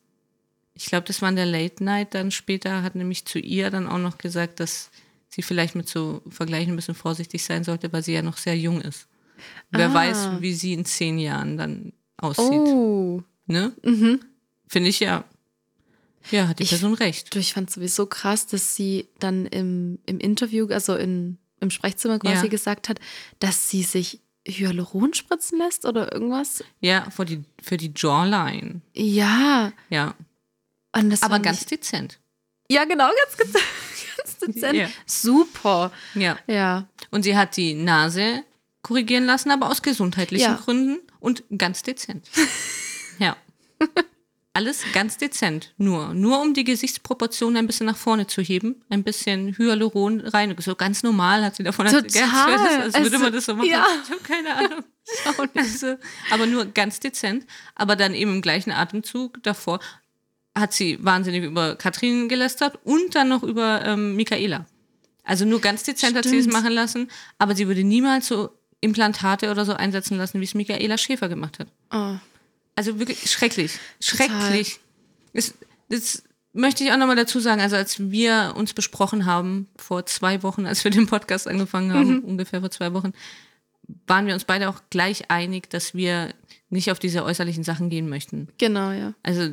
ich 0.76 0.86
glaube, 0.86 1.08
das 1.08 1.22
war 1.22 1.30
in 1.30 1.36
der 1.36 1.46
Late 1.46 1.84
Night 1.84 2.14
dann 2.14 2.32
später, 2.32 2.84
hat 2.84 2.96
nämlich 2.96 3.26
zu 3.26 3.40
ihr 3.40 3.70
dann 3.72 3.88
auch 3.88 3.98
noch 3.98 4.18
gesagt, 4.18 4.60
dass 4.60 4.90
sie 5.30 5.42
vielleicht 5.42 5.76
mit 5.76 5.88
so 5.90 6.22
Vergleichen 6.30 6.74
ein 6.74 6.76
bisschen 6.76 6.96
vorsichtig 6.96 7.44
sein 7.44 7.64
sollte, 7.64 7.92
weil 7.94 8.04
sie 8.04 8.14
ja 8.14 8.22
noch 8.22 8.38
sehr 8.38 8.58
jung 8.58 8.82
ist. 8.82 9.08
Wer 9.72 9.90
Ah. 9.90 9.94
weiß, 9.94 10.30
wie 10.42 10.54
sie 10.54 10.74
in 10.74 10.86
zehn 10.86 11.18
Jahren 11.20 11.58
dann 11.58 11.94
aussieht. 12.18 12.46
Oh. 12.46 13.22
Ne? 13.48 13.74
Mhm. 13.84 14.20
Finde 14.68 14.90
ich 14.90 15.00
ja. 15.02 15.26
Ja, 16.32 16.48
hat 16.48 16.60
die 16.60 16.64
Ich- 16.64 16.70
Person 16.70 16.94
recht. 16.94 17.36
Du, 17.36 17.40
ich 17.40 17.54
fand 17.54 17.70
sowieso 17.70 18.06
krass, 18.08 18.48
dass 18.48 18.76
sie 18.76 19.08
dann 19.20 19.46
im, 19.46 20.00
im 20.06 20.20
Interview, 20.20 20.68
also 20.70 20.96
in, 20.96 21.38
im 21.60 21.70
Sprechzimmer 21.70 22.18
quasi 22.20 22.46
Ja. 22.46 22.50
gesagt 22.50 22.90
hat, 22.90 23.00
dass 23.40 23.70
sie 23.70 23.84
sich 23.84 24.22
Hyaluron 24.48 25.14
spritzen 25.14 25.58
lässt 25.60 25.86
oder 25.86 26.12
irgendwas. 26.14 26.64
Ja, 26.80 27.10
für 27.10 27.26
die, 27.26 27.44
für 27.62 27.78
die 27.78 27.92
Jawline. 27.96 28.82
Ja. 28.96 29.72
Ja. 29.90 30.16
Und 30.96 31.10
das 31.10 31.22
Aber 31.24 31.40
ganz 31.40 31.62
Ich, 31.62 31.66
dezent. 31.68 32.20
ja, 32.70 32.86
genau, 32.86 33.08
ganz, 33.08 33.38
ganz, 33.38 33.54
ganz 34.18 34.38
dezent. 34.38 34.76
Ja. 34.76 34.88
Super. 35.06 35.92
Ja. 36.14 36.38
Ja. 36.48 36.88
Und 37.12 37.24
sie 37.24 37.36
hat 37.38 37.58
die 37.58 37.74
Nase 37.74 38.44
korrigieren 38.82 39.26
lassen, 39.26 39.52
aber 39.52 39.70
aus 39.70 39.82
gesundheitlichen 39.82 40.52
Ja. 40.52 40.56
Gründen 40.64 41.00
und 41.20 41.44
ganz 41.58 41.84
dezent. 41.84 42.28
ja. 43.20 43.36
Alles 44.54 44.84
ganz 44.94 45.18
dezent. 45.18 45.74
Nur. 45.78 46.14
Nur 46.14 46.40
um 46.42 46.54
die 46.54 46.64
Gesichtsproportionen 46.64 47.58
ein 47.58 47.68
bisschen 47.68 47.88
nach 47.88 47.98
vorne 47.98 48.26
zu 48.28 48.42
heben. 48.42 48.82
Ein 48.90 49.04
bisschen 49.04 49.58
Hyaluron 49.58 50.22
rein. 50.22 50.56
So 50.60 50.76
ganz 50.76 51.04
normal 51.04 51.44
hat 51.44 51.58
sie 51.58 51.64
davon 51.64 51.88
Total. 51.88 52.04
erzählt. 52.06 52.24
Als 52.34 52.94
würde 52.94 53.06
Also, 53.12 53.20
man 53.20 53.34
das 53.34 53.46
so 53.46 53.56
machen. 53.56 53.68
ja. 53.70 53.86
Ich 54.06 54.10
habe 54.12 54.22
keine 54.22 54.56
Ahnung. 54.56 54.84
Also, 55.56 55.98
aber 56.32 56.48
nur 56.48 56.66
ganz 56.66 57.00
dezent. 57.00 57.46
Aber 57.76 57.96
dann 57.96 58.14
eben 58.16 58.36
im 58.36 58.42
gleichen 58.42 58.72
Atemzug 58.72 59.44
davor 59.44 59.80
hat 60.56 60.74
sie 60.74 61.04
wahnsinnig 61.04 61.44
über 61.44 61.76
Katrin 61.76 62.30
gelästert 62.30 62.80
und 62.84 63.14
dann 63.14 63.30
noch 63.30 63.44
über 63.44 63.84
ähm, 63.86 64.16
Michaela. 64.16 64.66
Also 65.24 65.44
nur 65.46 65.60
ganz 65.60 65.84
dezent 65.84 66.16
hat 66.16 66.24
sie 66.24 66.38
es 66.38 66.46
Stimmt. 66.46 66.54
machen 66.54 66.72
lassen, 66.72 67.10
aber 67.38 67.56
sie 67.56 67.68
würde 67.68 67.84
niemals 67.84 68.28
so 68.28 68.50
Implantate 68.80 69.52
oder 69.52 69.66
so 69.66 69.74
einsetzen 69.74 70.18
lassen, 70.18 70.40
wie 70.40 70.46
es 70.46 70.54
Michaela 70.54 70.98
Schäfer 70.98 71.28
gemacht 71.28 71.60
hat. 71.60 71.68
Oh. 71.92 72.18
Also 72.76 73.00
wirklich 73.00 73.30
schrecklich. 73.30 73.80
Schrecklich. 74.00 74.80
Das, 75.34 75.54
das 75.90 76.24
möchte 76.54 76.84
ich 76.84 76.92
auch 76.92 76.98
nochmal 76.98 77.16
dazu 77.16 77.40
sagen. 77.40 77.62
Also 77.62 77.76
als 77.76 78.12
wir 78.12 78.54
uns 78.56 78.74
besprochen 78.74 79.26
haben, 79.26 79.68
vor 79.78 80.06
zwei 80.06 80.44
Wochen, 80.44 80.66
als 80.66 80.84
wir 80.84 80.92
den 80.92 81.08
Podcast 81.08 81.48
angefangen 81.48 81.94
haben, 81.94 82.20
ungefähr 82.20 82.60
vor 82.60 82.72
zwei 82.72 82.94
Wochen, 82.94 83.14
waren 84.08 84.28
wir 84.28 84.34
uns 84.34 84.46
beide 84.46 84.70
auch 84.70 84.82
gleich 84.90 85.30
einig, 85.32 85.70
dass 85.70 85.94
wir 85.94 86.34
nicht 86.70 86.92
auf 86.92 87.00
diese 87.00 87.24
äußerlichen 87.24 87.64
Sachen 87.64 87.90
gehen 87.90 88.10
möchten. 88.10 88.50
Genau, 88.58 88.92
ja. 88.92 89.14
Also 89.24 89.50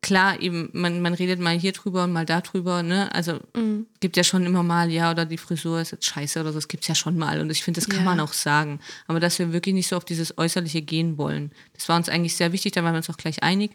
klar, 0.00 0.40
eben, 0.40 0.70
man, 0.72 1.00
man 1.02 1.12
redet 1.14 1.40
mal 1.40 1.58
hier 1.58 1.72
drüber 1.72 2.04
und 2.04 2.12
mal 2.12 2.24
da 2.24 2.40
drüber, 2.40 2.82
ne? 2.82 3.12
Also 3.14 3.40
Mhm. 3.54 3.86
gibt 4.00 4.16
ja 4.16 4.24
schon 4.24 4.46
immer 4.46 4.62
mal, 4.62 4.90
ja, 4.90 5.10
oder 5.10 5.24
die 5.24 5.38
Frisur 5.38 5.80
ist 5.80 5.90
jetzt 5.92 6.06
scheiße 6.06 6.40
oder 6.40 6.52
so, 6.52 6.58
das 6.58 6.68
gibt's 6.68 6.86
ja 6.88 6.94
schon 6.94 7.18
mal. 7.18 7.40
Und 7.40 7.50
ich 7.50 7.62
finde, 7.64 7.80
das 7.80 7.88
kann 7.88 8.00
Ja. 8.00 8.04
man 8.04 8.20
auch 8.20 8.32
sagen. 8.32 8.80
Aber 9.06 9.20
dass 9.20 9.38
wir 9.38 9.52
wirklich 9.52 9.74
nicht 9.74 9.88
so 9.88 9.96
auf 9.96 10.04
dieses 10.04 10.38
Äußerliche 10.38 10.82
gehen 10.82 11.18
wollen, 11.18 11.50
das 11.74 11.88
war 11.88 11.96
uns 11.96 12.08
eigentlich 12.08 12.36
sehr 12.36 12.52
wichtig, 12.52 12.72
da 12.72 12.84
waren 12.84 12.92
wir 12.92 12.98
uns 12.98 13.10
auch 13.10 13.16
gleich 13.16 13.42
einig. 13.42 13.72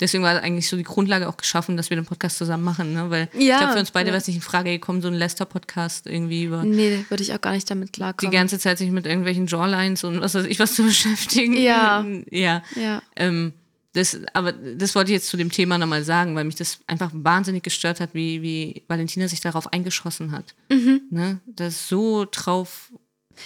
Deswegen 0.00 0.24
war 0.24 0.42
eigentlich 0.42 0.68
so 0.68 0.76
die 0.76 0.82
Grundlage 0.82 1.28
auch 1.28 1.36
geschaffen, 1.36 1.76
dass 1.76 1.88
wir 1.88 1.96
den 1.96 2.04
Podcast 2.04 2.36
zusammen 2.38 2.64
machen, 2.64 2.92
ne? 2.94 3.10
Weil 3.10 3.28
ich 3.32 3.46
Ja, 3.46 3.58
glaube, 3.58 3.74
für 3.74 3.78
uns 3.78 3.92
beide 3.92 4.08
ja. 4.08 4.12
wäre 4.12 4.20
es 4.20 4.26
nicht 4.26 4.34
in 4.36 4.42
Frage 4.42 4.70
gekommen, 4.70 5.00
so 5.00 5.06
ein 5.06 5.14
Lester-Podcast 5.14 6.08
irgendwie 6.08 6.42
über 6.44 6.64
Nee, 6.64 7.04
würde 7.08 7.22
ich 7.22 7.32
auch 7.32 7.40
gar 7.40 7.52
nicht 7.52 7.70
damit 7.70 7.90
die 7.90 7.92
klarkommen. 7.92 8.32
ganze 8.32 8.58
Zeit 8.58 8.76
sich 8.78 8.90
mit 8.90 9.06
irgendwelchen 9.06 9.46
Jawlines 9.46 10.02
und 10.02 10.20
was 10.20 10.34
weiß 10.34 10.46
ich 10.46 10.58
was 10.58 10.74
zu 10.74 10.82
beschäftigen. 10.84 11.56
Ja. 11.56 12.04
Ja. 12.30 12.62
ja. 12.74 13.02
Ähm, 13.14 13.52
das, 13.94 14.18
aber 14.34 14.52
das 14.52 14.94
wollte 14.94 15.10
ich 15.10 15.14
jetzt 15.16 15.28
zu 15.28 15.36
dem 15.36 15.50
Thema 15.50 15.78
nochmal 15.78 16.04
sagen, 16.04 16.36
weil 16.36 16.44
mich 16.44 16.56
das 16.56 16.80
einfach 16.86 17.10
wahnsinnig 17.14 17.62
gestört 17.62 18.00
hat, 18.00 18.10
wie, 18.12 18.42
wie 18.42 18.82
Valentina 18.88 19.26
sich 19.28 19.40
darauf 19.40 19.72
eingeschossen 19.72 20.32
hat. 20.32 20.54
Ne? 20.68 21.40
Das 21.46 21.88
so 21.88 22.26
drauf, 22.30 22.92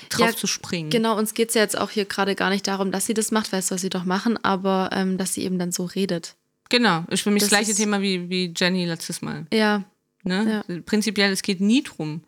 drauf 0.09 0.21
Mhm. 0.21 0.27
Ja, 0.27 0.37
zu 0.37 0.47
springen. 0.47 0.91
Genau, 0.91 1.17
uns 1.17 1.35
geht 1.35 1.51
es 1.51 1.55
ja 1.55 1.63
jetzt 1.63 1.79
auch 1.79 1.91
hier 1.91 2.05
gerade 2.05 2.35
gar 2.35 2.51
nicht 2.51 2.67
darum, 2.67 2.91
dass 2.93 3.07
sie 3.07 3.15
das 3.15 3.31
macht, 3.31 3.53
weil 3.53 3.61
das 3.61 3.69
soll 3.69 3.79
sie 3.79 3.91
doch 3.91 4.05
machen, 4.05 4.37
aber 4.43 4.91
ähm, 4.93 5.17
dass 5.17 5.35
sie 5.35 5.45
eben 5.45 5.59
dann 5.59 5.73
so 5.73 5.85
redet. 5.85 6.35
Genau, 6.69 7.05
ist 7.09 7.23
für 7.23 7.31
mich 7.31 7.43
das, 7.43 7.51
Das 7.51 7.59
gleiche 7.59 7.75
Thema 7.75 8.03
wie, 8.03 8.29
wie 8.29 8.53
Jenny 8.55 8.85
letztes 8.85 9.23
Mal. 9.23 9.47
Ja, 9.53 9.85
Ne? 10.25 10.65
Prinzipiell, 10.85 11.33
es 11.33 11.43
geht 11.43 11.61
nie 11.61 11.83
drum. 11.83 12.23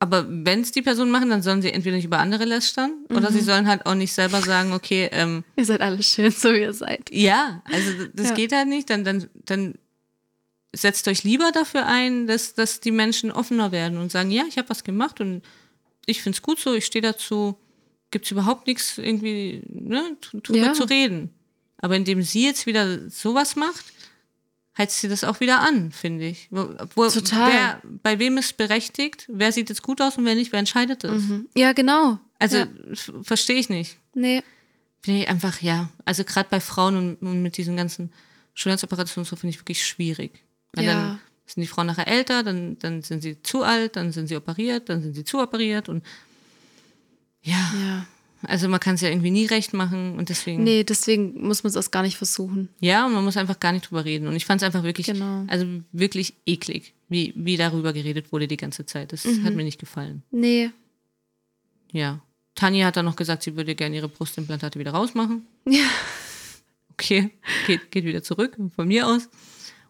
Aber 0.00 0.26
wenn 0.28 0.60
es 0.60 0.72
die 0.72 0.82
Personen 0.82 1.10
machen, 1.10 1.30
dann 1.30 1.42
sollen 1.42 1.62
sie 1.62 1.72
entweder 1.72 1.96
nicht 1.96 2.04
über 2.04 2.18
andere 2.18 2.44
lästern 2.44 2.92
oder 3.10 3.30
Mhm. 3.30 3.34
sie 3.34 3.40
sollen 3.40 3.66
halt 3.68 3.86
auch 3.86 3.94
nicht 3.94 4.12
selber 4.12 4.42
sagen, 4.42 4.72
okay, 4.72 5.08
ähm, 5.12 5.44
ihr 5.56 5.64
seid 5.64 5.80
alle 5.80 6.02
schön, 6.02 6.30
so 6.30 6.52
wie 6.52 6.60
ihr 6.60 6.72
seid. 6.74 7.10
Ja, 7.10 7.62
also 7.64 7.90
das 8.12 8.30
Ja. 8.30 8.34
geht 8.34 8.52
halt 8.52 8.68
nicht. 8.68 8.90
Dann, 8.90 9.04
dann, 9.04 9.28
dann 9.46 9.74
setzt 10.74 11.06
euch 11.08 11.22
lieber 11.24 11.52
dafür 11.52 11.86
ein, 11.86 12.26
dass, 12.26 12.54
dass 12.54 12.80
die 12.80 12.90
Menschen 12.90 13.30
offener 13.30 13.72
werden 13.72 13.98
und 13.98 14.10
sagen, 14.10 14.30
ja, 14.30 14.44
ich 14.48 14.58
habe 14.58 14.68
was 14.68 14.84
gemacht 14.84 15.20
und 15.20 15.42
ich 16.06 16.20
finde 16.22 16.36
es 16.36 16.42
gut 16.42 16.58
so, 16.58 16.74
ich 16.74 16.84
stehe 16.84 17.00
dazu, 17.02 17.56
gibt 18.10 18.26
es 18.26 18.30
überhaupt 18.32 18.66
nichts 18.66 18.98
irgendwie 18.98 19.62
ne, 19.68 20.16
dr- 20.20 20.42
drüber 20.42 20.66
Ja. 20.66 20.72
zu 20.74 20.84
reden. 20.84 21.30
Aber 21.78 21.96
indem 21.96 22.22
sie 22.22 22.44
jetzt 22.44 22.66
wieder 22.66 23.08
sowas 23.08 23.56
macht, 23.56 23.84
heizt 24.76 25.00
sie 25.00 25.08
das 25.08 25.24
auch 25.24 25.40
wieder 25.40 25.60
an, 25.60 25.92
finde 25.92 26.26
ich. 26.26 26.48
Wo, 26.50 27.08
Total. 27.08 27.50
Wer, 27.52 27.82
bei 28.02 28.18
wem 28.18 28.36
ist 28.38 28.56
berechtigt? 28.56 29.26
Wer 29.28 29.52
sieht 29.52 29.68
jetzt 29.68 29.82
gut 29.82 30.00
aus 30.00 30.16
und 30.18 30.24
wer 30.24 30.34
nicht? 30.34 30.52
Wer 30.52 30.58
entscheidet 30.58 31.04
das? 31.04 31.22
Mhm. 31.22 31.48
Ja, 31.56 31.72
genau. 31.72 32.18
Also 32.38 32.58
ja. 32.58 32.66
verstehe 33.22 33.56
ich 33.56 33.68
nicht. 33.68 33.98
Nee. 34.14 34.42
Finde 35.00 35.20
ich 35.20 35.28
einfach, 35.28 35.60
ja. 35.62 35.90
Also 36.04 36.24
gerade 36.24 36.48
bei 36.50 36.60
Frauen 36.60 36.96
und, 36.96 37.16
und 37.22 37.42
mit 37.42 37.56
diesen 37.56 37.76
ganzen 37.76 38.12
Schönheitsoperationen 38.54 39.26
so 39.26 39.36
finde 39.36 39.50
ich 39.54 39.60
wirklich 39.60 39.86
schwierig. 39.86 40.42
Weil 40.72 40.84
Ja. 40.86 40.92
dann 40.94 41.20
sind 41.46 41.60
die 41.62 41.66
Frauen 41.66 41.86
nachher 41.86 42.08
älter, 42.08 42.42
dann, 42.42 42.78
dann 42.78 43.02
sind 43.02 43.22
sie 43.22 43.40
zu 43.42 43.62
alt, 43.62 43.96
dann 43.96 44.12
sind 44.12 44.28
sie 44.28 44.36
operiert, 44.36 44.88
dann 44.88 45.02
sind 45.02 45.14
sie 45.14 45.24
zu 45.24 45.40
operiert 45.40 45.88
und 45.88 46.04
ja, 47.42 47.72
Ja. 47.80 48.06
Also 48.46 48.68
man 48.68 48.80
kann 48.80 48.94
es 48.96 49.00
ja 49.00 49.08
irgendwie 49.08 49.30
nie 49.30 49.46
recht 49.46 49.72
machen 49.74 50.18
und 50.18 50.28
deswegen, 50.28 50.62
Nee, 50.64 50.84
deswegen 50.84 51.46
muss 51.46 51.62
man 51.64 51.70
es 51.70 51.76
auch 51.76 51.90
gar 51.90 52.02
nicht 52.02 52.16
versuchen. 52.16 52.68
ja, 52.80 53.06
und 53.06 53.12
man 53.12 53.24
muss 53.24 53.36
einfach 53.36 53.58
gar 53.60 53.72
nicht 53.72 53.88
drüber 53.90 54.04
reden. 54.04 54.26
Und 54.28 54.36
ich 54.36 54.46
fand 54.46 54.62
es 54.62 54.66
einfach 54.66 54.82
wirklich, 54.82 55.06
Genau. 55.06 55.44
also 55.48 55.66
wirklich 55.92 56.34
eklig, 56.46 56.94
wie, 57.08 57.32
wie 57.36 57.56
darüber 57.56 57.92
geredet 57.92 58.32
wurde 58.32 58.48
die 58.48 58.56
ganze 58.56 58.86
Zeit. 58.86 59.12
Das 59.12 59.24
Mhm. 59.24 59.44
hat 59.44 59.54
mir 59.54 59.64
nicht 59.64 59.78
gefallen. 59.80 60.22
Nee. 60.30 60.70
Ja. 61.92 62.20
Tanja 62.54 62.86
hat 62.86 62.96
dann 62.96 63.04
noch 63.04 63.16
gesagt, 63.16 63.42
sie 63.42 63.56
würde 63.56 63.74
gerne 63.74 63.96
ihre 63.96 64.08
Brustimplantate 64.08 64.78
wieder 64.78 64.92
rausmachen. 64.92 65.46
Ja. 65.68 65.86
Okay, 66.92 67.30
geht, 67.66 67.90
geht 67.90 68.04
wieder 68.04 68.22
zurück, 68.22 68.56
von 68.76 68.86
mir 68.86 69.06
aus. 69.08 69.28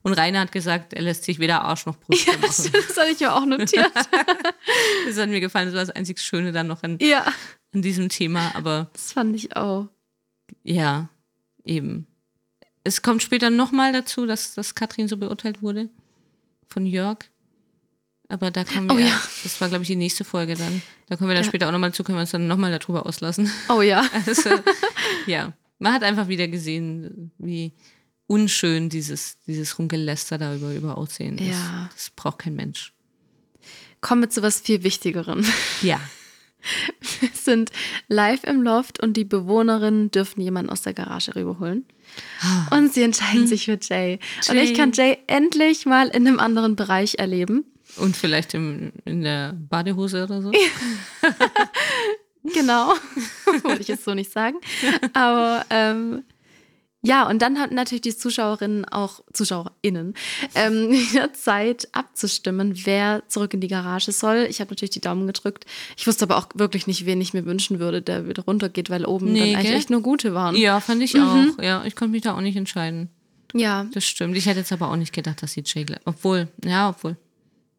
Und 0.03 0.15
Rainer 0.15 0.41
hat 0.41 0.53
gesagt, 0.53 0.93
er 0.95 1.03
lässt 1.03 1.25
sich 1.25 1.39
weder 1.39 1.63
Arsch 1.63 1.87
noch 1.87 1.97
Brust 1.99 2.27
Ja, 2.27 2.33
machen. 2.35 2.43
das 2.73 2.97
hatte 2.97 3.11
ich 3.13 3.21
mir 3.21 3.35
auch 3.35 3.45
notiert. 3.47 3.91
Das 5.07 5.19
hat 5.19 5.29
mir 5.29 5.41
gefallen, 5.41 5.67
das 5.67 5.75
war 5.75 5.85
das 5.85 5.95
einzig 5.95 6.19
Schöne 6.21 6.51
dann 6.53 6.67
noch 6.67 6.83
an, 6.83 6.97
ja, 7.01 7.27
an 7.75 7.83
diesem 7.83 8.09
Thema. 8.09 8.55
Aber 8.55 8.91
das 8.93 9.13
fand 9.13 9.35
ich 9.37 9.57
auch. 9.57 9.89
ja, 10.63 11.09
eben. 11.65 12.07
Es 12.87 13.01
kommt 13.03 13.23
später 13.23 13.49
nochmal 13.51 13.93
dazu, 13.93 14.27
dass, 14.27 14.55
dass 14.55 14.75
Katrin 14.75 15.09
so 15.09 15.17
beurteilt 15.17 15.63
wurde 15.63 15.89
von 16.69 16.85
Jörg. 16.87 17.19
Aber 18.29 18.51
da 18.51 18.65
kommen 18.65 18.89
wir, 18.89 18.95
Oh 18.95 18.99
ja. 18.99 19.21
das 19.43 19.61
war, 19.61 19.69
glaube 19.69 19.83
ich, 19.83 19.89
die 19.89 19.97
nächste 19.97 20.25
Folge 20.25 20.55
dann. 20.55 20.83
Da 21.09 21.17
kommen 21.17 21.29
wir 21.31 21.35
dann 21.35 21.45
Ja. 21.45 21.49
später 21.49 21.69
auch 21.69 21.73
nochmal 21.73 21.93
zu, 21.95 22.05
können 22.05 22.17
wir 22.19 22.23
uns 22.23 22.31
dann 22.31 22.47
nochmal 22.47 22.77
darüber 22.79 23.07
auslassen. 23.07 23.51
Oh 23.69 23.81
ja. 23.83 24.05
Also, 24.27 24.51
ja, 25.27 25.53
man 25.79 25.93
hat 25.95 26.03
einfach 26.03 26.29
wieder 26.29 26.49
gesehen, 26.49 27.31
wie 27.39 27.73
unschön 28.27 28.89
dieses, 28.89 29.39
dieses 29.47 29.79
Rumgeläster 29.79 30.39
da 30.39 30.55
über, 30.55 30.97
Aussehen 30.99 31.37
ist. 31.39 31.49
Ja. 31.49 31.91
Das 31.95 32.11
braucht 32.11 32.39
kein 32.41 32.55
Mensch. 32.55 32.93
Kommen 34.01 34.23
wir 34.23 34.31
zu 34.31 34.43
was 34.43 34.61
viel 34.61 34.83
Wichtigerem. 34.83 35.45
Ja. 35.83 36.01
Wir 37.21 37.29
sind 37.33 37.71
live 38.09 38.45
im 38.45 38.63
Loft 38.63 39.03
und 39.03 39.17
die 39.17 39.25
Bewohnerinnen 39.25 40.11
dürfen 40.11 40.41
jemanden 40.41 40.71
aus 40.71 40.83
der 40.83 40.95
Garage 40.95 41.35
rüberholen. 41.35 41.87
Und 42.71 42.93
sie 42.93 43.03
entscheiden 43.03 43.47
sich 43.47 43.65
für 43.65 43.79
Jay. 43.81 44.19
Und 44.49 44.57
ich 44.57 44.71
Jay. 44.71 44.77
kann 44.77 44.93
Jay 44.93 45.19
endlich 45.27 45.87
mal 45.87 46.09
in 46.09 46.27
einem 46.27 46.39
anderen 46.39 46.77
Bereich 46.77 47.17
erleben. 47.19 47.65
Und 47.97 48.17
vielleicht 48.17 48.55
im, 48.55 48.93
in 49.05 49.23
der 49.23 49.53
Badehose 49.53 50.25
oder 50.25 50.43
so. 50.43 50.53
Genau. 52.53 52.93
Wollte 53.63 53.81
ich 53.81 53.89
jetzt 53.89 54.05
so 54.05 54.13
nicht 54.15 54.31
sagen. 54.31 54.59
Aber 55.15 55.65
ähm, 55.71 56.25
ja, 57.05 57.29
und 57.29 57.41
dann 57.43 57.59
hatten 57.61 57.75
natürlich 57.75 58.03
die 58.03 58.17
Zuschauerinnen 58.17 58.85
auch, 58.87 59.21
ZuschauerInnen, 59.33 60.15
ähm, 60.55 60.93
Zeit 61.35 61.89
abzustimmen, 61.93 62.73
wer 62.85 63.23
zurück 63.29 63.55
in 63.55 63.61
die 63.61 63.69
Garage 63.69 64.11
soll. 64.13 64.47
Ich 64.51 64.61
habe 64.61 64.71
natürlich 64.71 64.91
die 64.91 65.01
Daumen 65.01 65.27
gedrückt. 65.27 65.67
Ich 65.97 66.07
wusste 66.07 66.25
aber 66.25 66.37
auch 66.39 66.49
wirklich 66.55 66.87
nicht, 66.87 67.07
wen 67.07 67.21
ich 67.21 67.35
mir 67.35 67.45
wünschen 67.47 67.79
würde, 67.79 68.03
der 68.03 68.29
wieder 68.29 68.45
runtergeht, 68.45 68.91
weil 68.91 69.05
oben 69.05 69.33
Nee, 69.33 69.41
dann 69.41 69.49
eigentlich 69.61 69.67
gell? 69.69 69.77
echt 69.77 69.91
nur 69.91 70.03
gute 70.03 70.35
waren. 70.35 70.57
Ja, 70.57 70.81
fand 70.81 71.03
ich 71.03 71.15
auch. 71.21 71.63
Ja, 71.63 71.85
ich 71.85 71.95
konnte 71.95 72.13
mich 72.13 72.23
da 72.23 72.35
auch 72.37 72.41
nicht 72.41 72.57
entscheiden. 72.57 73.09
Ja. 73.53 73.87
Das 73.93 74.05
stimmt. 74.05 74.37
Ich 74.37 74.47
hätte 74.47 74.59
jetzt 74.61 74.73
aber 74.73 74.91
auch 74.91 74.97
nicht 74.97 75.13
gedacht, 75.13 75.43
dass 75.43 75.53
sie 75.53 75.63
Jay. 75.65 75.87
Obwohl, 76.05 76.49
ja, 76.65 76.89
obwohl. 76.89 77.17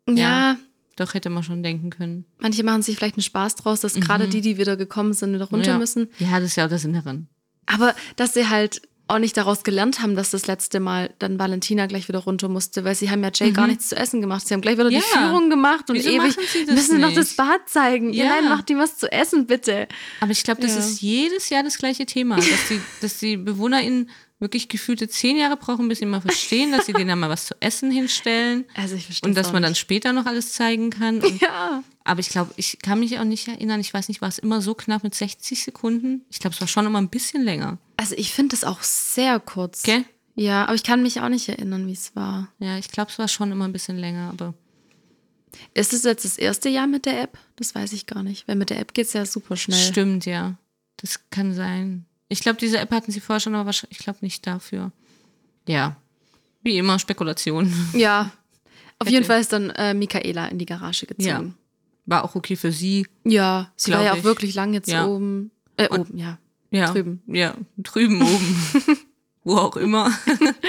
Ja. 0.09 0.57
Doch 0.97 1.13
hätte 1.13 1.29
man 1.29 1.43
schon 1.43 1.61
denken 1.61 1.89
können. 1.89 2.23
Manche 2.39 2.63
machen 2.63 2.81
sich 2.81 2.95
vielleicht 2.95 3.15
einen 3.17 3.23
Spaß 3.23 3.55
draus, 3.55 3.81
dass 3.81 3.95
gerade 3.95 4.29
die, 4.29 4.39
die 4.39 4.57
wieder 4.57 4.77
gekommen 4.77 5.11
sind, 5.11 5.33
wieder 5.33 5.43
runter 5.49 5.71
Mhm. 5.71 5.73
ja. 5.73 5.77
müssen. 5.79 6.07
Ja, 6.19 6.39
das 6.39 6.51
ist 6.51 6.55
ja 6.55 6.65
auch 6.65 6.69
das 6.69 6.83
Sinn 6.83 6.93
daran. 6.93 7.27
Aber 7.65 7.93
dass 8.15 8.33
sie 8.33 8.47
halt 8.47 8.81
auch 9.07 9.19
nicht 9.19 9.37
daraus 9.37 9.63
gelernt 9.63 10.01
haben, 10.01 10.15
dass 10.15 10.31
das 10.31 10.47
letzte 10.47 10.79
Mal 10.79 11.11
dann 11.19 11.37
Valentina 11.37 11.85
gleich 11.85 12.07
wieder 12.07 12.19
runter 12.19 12.49
musste, 12.49 12.83
weil 12.83 12.95
sie 12.95 13.11
haben 13.11 13.23
ja 13.23 13.29
Jay 13.33 13.49
mhm. 13.49 13.53
gar 13.53 13.67
nichts 13.67 13.89
zu 13.89 13.95
essen 13.95 14.19
gemacht. 14.19 14.47
Sie 14.47 14.53
haben 14.53 14.61
gleich 14.61 14.77
wieder 14.77 14.89
ja. 14.89 14.99
die 14.99 15.17
Führung 15.17 15.49
gemacht 15.49 15.89
und 15.89 15.97
Wieso 15.97 16.09
ewig 16.09 16.35
müssen 16.67 16.95
sie 16.95 16.97
noch 16.97 17.13
das 17.13 17.35
Bad 17.35 17.69
zeigen. 17.69 18.13
Ja. 18.13 18.29
Nein, 18.29 18.49
macht 18.49 18.69
ihm 18.69 18.79
was 18.79 18.97
zu 18.97 19.11
essen, 19.11 19.45
bitte. 19.45 19.87
Aber 20.21 20.31
ich 20.31 20.43
glaube, 20.43 20.61
das 20.61 20.73
ja. 20.73 20.79
ist 20.79 21.01
jedes 21.01 21.49
Jahr 21.49 21.63
das 21.63 21.77
gleiche 21.77 22.05
Thema, 22.07 22.37
dass 22.37 22.67
die, 22.69 22.81
dass 23.01 23.17
die 23.19 23.37
BewohnerInnen 23.37 24.09
wirklich 24.39 24.67
gefühlte 24.67 25.07
zehn 25.07 25.37
Jahre 25.37 25.57
brauchen, 25.57 25.87
bis 25.87 25.99
sie 25.99 26.05
mal 26.05 26.21
verstehen, 26.21 26.71
dass 26.71 26.85
sie 26.85 26.93
denen 26.93 27.07
dann 27.07 27.19
mal 27.19 27.29
was 27.29 27.45
zu 27.45 27.55
essen 27.59 27.91
hinstellen. 27.91 28.65
Also 28.75 28.95
ich 28.95 29.05
verstehe 29.05 29.29
Und 29.29 29.35
dass 29.35 29.53
man 29.53 29.63
dann 29.63 29.75
später 29.75 30.13
noch 30.13 30.25
alles 30.25 30.53
zeigen 30.53 30.89
kann. 30.89 31.21
Und, 31.21 31.41
ja. 31.41 31.83
Aber 32.03 32.19
ich 32.19 32.29
glaube, 32.29 32.53
ich 32.57 32.79
kann 32.81 32.99
mich 32.99 33.17
auch 33.19 33.23
nicht 33.23 33.47
erinnern, 33.47 33.79
ich 33.79 33.93
weiß 33.93 34.09
nicht, 34.09 34.21
war 34.21 34.29
es 34.29 34.37
immer 34.37 34.61
so 34.61 34.75
knapp 34.75 35.03
mit 35.03 35.15
60 35.15 35.63
Sekunden? 35.63 36.25
Ich 36.29 36.39
glaube, 36.39 36.53
es 36.53 36.61
war 36.61 36.67
schon 36.67 36.85
immer 36.85 36.99
ein 36.99 37.09
bisschen 37.09 37.43
länger. 37.43 37.77
Also 37.97 38.15
ich 38.17 38.33
finde 38.33 38.55
es 38.55 38.63
auch 38.63 38.83
sehr 38.83 39.39
kurz. 39.39 39.83
Okay? 39.87 40.03
Ja, 40.35 40.65
aber 40.65 40.75
ich 40.75 40.83
kann 40.83 41.01
mich 41.01 41.21
auch 41.21 41.29
nicht 41.29 41.47
erinnern, 41.47 41.87
wie 41.87 41.93
es 41.93 42.15
war. 42.15 42.49
Ja, 42.59 42.77
ich 42.77 42.89
glaube, 42.89 43.09
es 43.09 43.17
war 43.17 43.29
schon 43.29 43.51
immer 43.51 43.65
ein 43.65 43.73
bisschen 43.73 43.97
länger, 43.97 44.29
aber. 44.29 44.53
Ist 45.73 45.93
es 45.93 46.03
jetzt 46.03 46.25
das 46.25 46.37
erste 46.37 46.67
Jahr 46.67 46.87
mit 46.87 47.05
der 47.05 47.21
App? 47.21 47.37
Das 47.55 47.73
weiß 47.73 47.93
ich 47.93 48.05
gar 48.05 48.21
nicht. 48.21 48.45
Weil 48.47 48.57
mit 48.57 48.69
der 48.69 48.79
App 48.79 48.93
geht 48.93 49.07
es 49.07 49.13
ja 49.13 49.25
super 49.25 49.55
schnell. 49.55 49.79
Stimmt, 49.79 50.25
ja. 50.25 50.57
Das 50.97 51.29
kann 51.29 51.53
sein. 51.53 52.05
Ich 52.27 52.39
glaube, 52.39 52.59
diese 52.59 52.79
App 52.79 52.91
hatten 52.91 53.11
sie 53.11 53.19
vorher 53.19 53.39
schon, 53.39 53.55
aber 53.55 53.69
ich 53.69 53.97
glaube 53.99 54.19
nicht 54.21 54.45
dafür. 54.47 54.91
Ja. 55.67 55.97
Wie 56.63 56.77
immer, 56.77 56.99
Spekulation. 56.99 57.71
Ja. 57.93 58.31
Auf 58.97 59.09
jeden 59.09 59.25
Fall 59.25 59.41
ist 59.41 59.51
dann 59.51 59.71
äh, 59.71 59.93
Michaela 59.93 60.47
in 60.47 60.57
die 60.57 60.65
Garage 60.65 61.05
gezogen. 61.05 61.27
Ja. 61.27 61.53
War 62.05 62.23
auch 62.23 62.35
okay 62.35 62.55
für 62.55 62.71
sie. 62.71 63.05
Ja, 63.25 63.71
sie 63.75 63.91
war 63.91 64.01
ja 64.01 64.13
auch 64.13 64.23
wirklich 64.23 64.55
lang 64.55 64.73
jetzt 64.73 64.89
ja. 64.89 65.05
oben. 65.05 65.51
Äh, 65.75 65.89
Und, 65.89 65.99
oben, 65.99 66.17
ja. 66.17 66.37
Ja. 66.71 66.91
Drüben. 66.91 67.21
Ja, 67.27 67.55
drüben 67.77 68.21
oben. 68.21 68.57
Wo 69.43 69.57
auch 69.57 69.75
immer. 69.75 70.11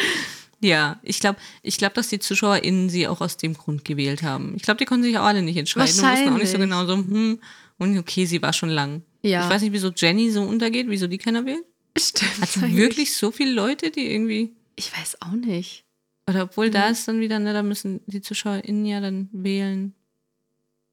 ja, 0.61 0.99
ich 1.03 1.21
glaube, 1.21 1.38
ich 1.62 1.79
glaub, 1.79 1.95
dass 1.95 2.09
die 2.09 2.19
ZuschauerInnen 2.19 2.88
sie 2.88 3.07
auch 3.07 3.21
aus 3.21 3.37
dem 3.37 3.55
Grund 3.55 3.85
gewählt 3.85 4.23
haben. 4.23 4.55
Ich 4.57 4.62
glaube, 4.62 4.79
die 4.79 4.87
konnten 4.87 5.05
sich 5.05 5.16
auch 5.19 5.25
alle 5.25 5.42
nicht 5.42 5.57
entscheiden 5.57 5.88
und 5.99 6.11
wussten 6.11 6.29
auch 6.29 6.38
nicht 6.38 6.51
so 6.51 6.59
genau 6.59 6.85
so, 6.85 6.97
hm, 6.97 7.38
und 7.79 7.99
okay, 7.99 8.27
sie 8.27 8.42
war 8.42 8.53
schon 8.53 8.71
lang. 8.71 9.03
Ja. 9.27 9.45
Ich 9.45 9.51
weiß 9.51 9.62
nicht, 9.62 9.73
wieso 9.73 9.91
Jenny 9.95 10.31
so 10.31 10.43
untergeht, 10.43 10.87
wieso 10.89 11.07
die 11.07 11.19
keiner 11.19 11.45
will. 11.45 11.65
Stimmt. 11.99 12.41
Hat 12.41 12.49
sie 12.51 12.77
wirklich 12.77 13.17
so 13.17 13.31
viele 13.31 13.53
Leute, 13.53 13.91
die 13.91 14.12
irgendwie. 14.12 14.55
Ich 14.77 14.97
weiß 14.97 15.23
auch 15.23 15.33
nicht. 15.33 15.85
Oder 16.29 16.45
obwohl 16.45 16.69
mhm. 16.69 16.73
da 16.73 16.89
ist 16.89 17.07
dann 17.09 17.21
wieder, 17.21 17.39
ne, 17.39 17.53
da 17.53 17.62
müssen 17.62 18.01
die 18.07 18.21
ZuschauerInnen 18.21 18.85
ja 18.85 19.01
dann 19.01 19.29
wählen. 19.33 19.95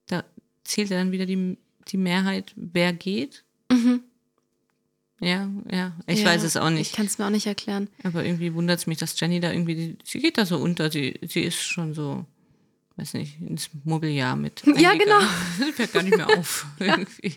Da 0.07 0.23
zählt 0.63 0.89
ja 0.89 0.97
dann 0.97 1.11
wieder 1.11 1.25
die, 1.25 1.57
die 1.87 1.97
Mehrheit, 1.97 2.53
wer 2.55 2.93
geht. 2.93 3.43
Mhm. 3.71 4.01
Ja, 5.19 5.49
ja. 5.71 5.93
Ich 6.05 6.19
ja, 6.19 6.25
weiß 6.25 6.43
es 6.43 6.57
auch 6.57 6.69
nicht. 6.69 6.91
Ich 6.91 6.95
kann 6.95 7.05
es 7.05 7.17
mir 7.17 7.25
auch 7.25 7.29
nicht 7.29 7.47
erklären. 7.47 7.89
Aber 8.03 8.25
irgendwie 8.25 8.53
wundert 8.53 8.79
es 8.79 8.87
mich, 8.87 8.97
dass 8.97 9.19
Jenny 9.19 9.39
da 9.39 9.51
irgendwie, 9.51 9.97
sie 10.03 10.19
geht 10.19 10.37
da 10.37 10.45
so 10.45 10.57
unter. 10.57 10.91
Sie, 10.91 11.19
sie 11.25 11.41
ist 11.41 11.61
schon 11.61 11.93
so, 11.93 12.25
weiß 12.97 13.13
nicht, 13.13 13.39
ins 13.41 13.69
Mobiliar 13.85 14.35
mit. 14.35 14.61
Ja, 14.77 14.93
genau. 14.93 15.21
Sie 15.57 15.71
fährt 15.73 15.93
gar 15.93 16.03
nicht 16.03 16.17
mehr 16.17 16.27
auf. 16.37 16.65
irgendwie. 16.79 17.35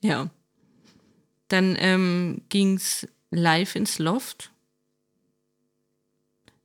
Ja. 0.00 0.30
Dann 1.48 1.76
ähm, 1.78 2.42
ging 2.48 2.76
es 2.76 3.08
live 3.30 3.76
ins 3.76 3.98
Loft. 3.98 4.50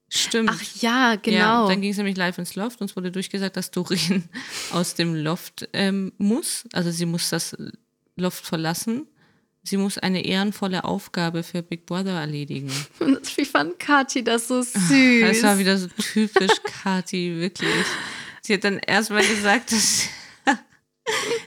Stimmt. 0.09 0.51
Ach 0.53 0.61
ja, 0.81 1.15
genau. 1.15 1.37
Ja, 1.37 1.67
dann 1.67 1.81
ging 1.81 1.91
es 1.91 1.97
nämlich 1.97 2.15
live 2.15 2.37
ins 2.37 2.55
Loft. 2.55 2.79
Uns 2.81 2.95
wurde 2.95 3.11
durchgesagt, 3.11 3.57
dass 3.57 3.71
Doreen 3.71 4.23
aus 4.71 4.93
dem 4.95 5.15
Loft 5.15 5.67
ähm, 5.73 6.13
muss. 6.17 6.65
Also 6.71 6.91
sie 6.91 7.05
muss 7.05 7.29
das 7.29 7.55
Loft 8.15 8.45
verlassen. 8.45 9.07
Sie 9.63 9.77
muss 9.77 9.97
eine 9.97 10.23
ehrenvolle 10.23 10.83
Aufgabe 10.83 11.41
für 11.41 11.63
Big 11.63 11.85
Brother 11.87 12.19
erledigen. 12.19 12.71
Ich 13.37 13.49
fand 13.49 13.79
Kathi 13.79 14.23
das 14.23 14.47
so 14.47 14.61
süß. 14.61 15.21
Das 15.21 15.43
war 15.43 15.57
wieder 15.57 15.77
so 15.77 15.87
typisch 15.87 16.51
Kathi, 16.63 17.35
wirklich. 17.37 17.85
Sie 18.41 18.53
hat 18.53 18.63
dann 18.63 18.77
erstmal 18.77 19.25
gesagt, 19.25 19.71
dass 19.71 20.07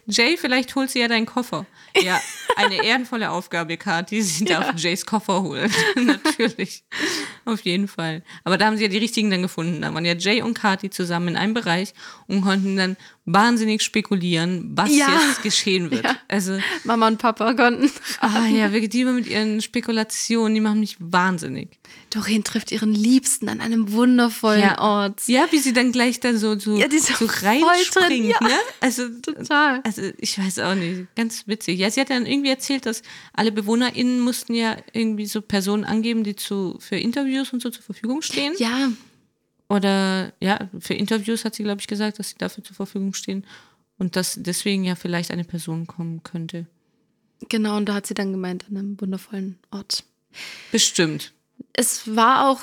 Jay, 0.07 0.37
vielleicht 0.37 0.75
holt 0.75 0.91
sie 0.91 1.01
ja 1.01 1.09
deinen 1.09 1.27
Koffer. 1.27 1.67
Ja, 1.97 2.21
eine 2.57 2.85
ehrenvolle 2.85 3.31
Aufgabe, 3.31 3.77
Kathi. 3.77 4.23
Sie 4.23 4.45
darf 4.45 4.67
ja. 4.67 4.75
Jays 4.77 5.07
Koffer 5.07 5.43
holen. 5.43 5.71
Natürlich. 5.97 6.85
Auf 7.45 7.61
jeden 7.61 7.89
Fall. 7.89 8.23
Aber 8.45 8.59
da 8.59 8.67
haben 8.67 8.77
sie 8.77 8.85
ja 8.85 8.89
die 8.89 8.99
richtigen 8.99 9.31
dann 9.31 9.43
gefunden. 9.43 9.83
Da 9.83 9.93
waren 9.93 10.05
ja 10.05 10.15
Jay 10.15 10.43
und 10.43 10.55
Kathi 10.55 10.91
zusammen 10.91 11.29
in 11.29 11.37
einem 11.37 11.55
Bereich 11.55 11.95
und 12.27 12.43
konnten 12.43 12.77
dann 12.77 12.97
wahnsinnig 13.33 13.83
spekulieren, 13.83 14.71
was 14.75 14.91
ja. 14.95 15.07
jetzt 15.29 15.43
geschehen 15.43 15.91
wird. 15.91 16.05
Ja. 16.05 16.17
Also 16.29 16.59
Mama 16.85 17.09
und 17.09 17.19
Papa 17.19 17.55
konnten. 17.55 17.91
Ah 18.21 18.47
ja, 18.47 18.73
wirklich 18.73 18.91
die 18.91 19.05
mit 19.05 19.27
ihren 19.27 19.61
Spekulationen, 19.61 20.55
die 20.55 20.61
machen 20.61 20.81
mich 20.81 20.97
wahnsinnig. 20.99 21.79
Doreen 22.11 22.43
trifft 22.43 22.73
ihren 22.73 22.95
Liebsten 22.95 23.49
an 23.49 23.61
einem 23.61 23.93
wundervollen 23.93 24.63
ja. 24.63 24.81
Ort. 24.81 25.27
Ja, 25.27 25.47
wie 25.51 25.59
sie 25.59 25.75
dann 25.75 25.93
gleich 25.93 26.21
dann 26.21 26.39
so, 26.39 26.59
so, 26.59 26.79
ja, 26.79 26.87
so 26.91 27.27
reinspringt. 27.27 28.29
Ja. 28.29 28.47
Ne? 28.47 28.55
Also, 28.81 29.09
Total. 29.21 29.81
Also 29.85 30.03
ich 30.19 30.39
weiß 30.39 30.61
auch 30.61 30.75
nicht, 30.75 31.15
ganz 31.15 31.47
witzig. 31.47 31.78
Ja, 31.79 31.91
sie 31.91 32.01
hat 32.01 32.11
dann 32.11 32.27
irgendwie 32.27 32.51
erzählt, 32.51 32.87
dass 32.87 33.03
alle 33.33 33.53
BewohnerInnen 33.53 34.21
mussten 34.21 34.55
ja 34.55 34.77
irgendwie 34.93 35.27
so 35.27 35.41
Personen 35.41 35.85
angeben, 35.85 36.25
die 36.25 36.37
zu, 36.37 36.77
für 36.81 36.97
Interviews 36.97 37.53
und 37.53 37.63
so 37.63 37.71
zur 37.71 37.83
Verfügung 37.83 38.23
stehen. 38.23 38.55
Ja. 38.59 38.91
Oder 39.69 40.33
ja, 40.41 40.69
für 40.81 40.95
Interviews 40.95 41.45
hat 41.45 41.55
sie, 41.55 41.63
glaube 41.63 41.81
ich, 41.81 41.87
gesagt, 41.87 42.19
dass 42.19 42.31
sie 42.31 42.39
dafür 42.39 42.65
zur 42.65 42.77
Verfügung 42.77 43.15
stehen. 43.15 43.45
Und 43.99 44.17
dass 44.17 44.37
deswegen 44.39 44.85
ja 44.85 44.95
vielleicht 44.95 45.31
eine 45.31 45.45
Person 45.45 45.87
kommen 45.87 46.23
könnte. 46.23 46.67
Genau, 47.49 47.77
und 47.77 47.89
da 47.89 47.95
hat 47.95 48.07
sie 48.07 48.15
dann 48.15 48.33
gemeint, 48.33 48.67
an 48.69 48.77
einem 48.77 49.01
wundervollen 49.01 49.59
Ort. 49.71 50.05
Bestimmt. 50.73 51.33
Es 51.73 52.15
war 52.15 52.49
auch 52.49 52.61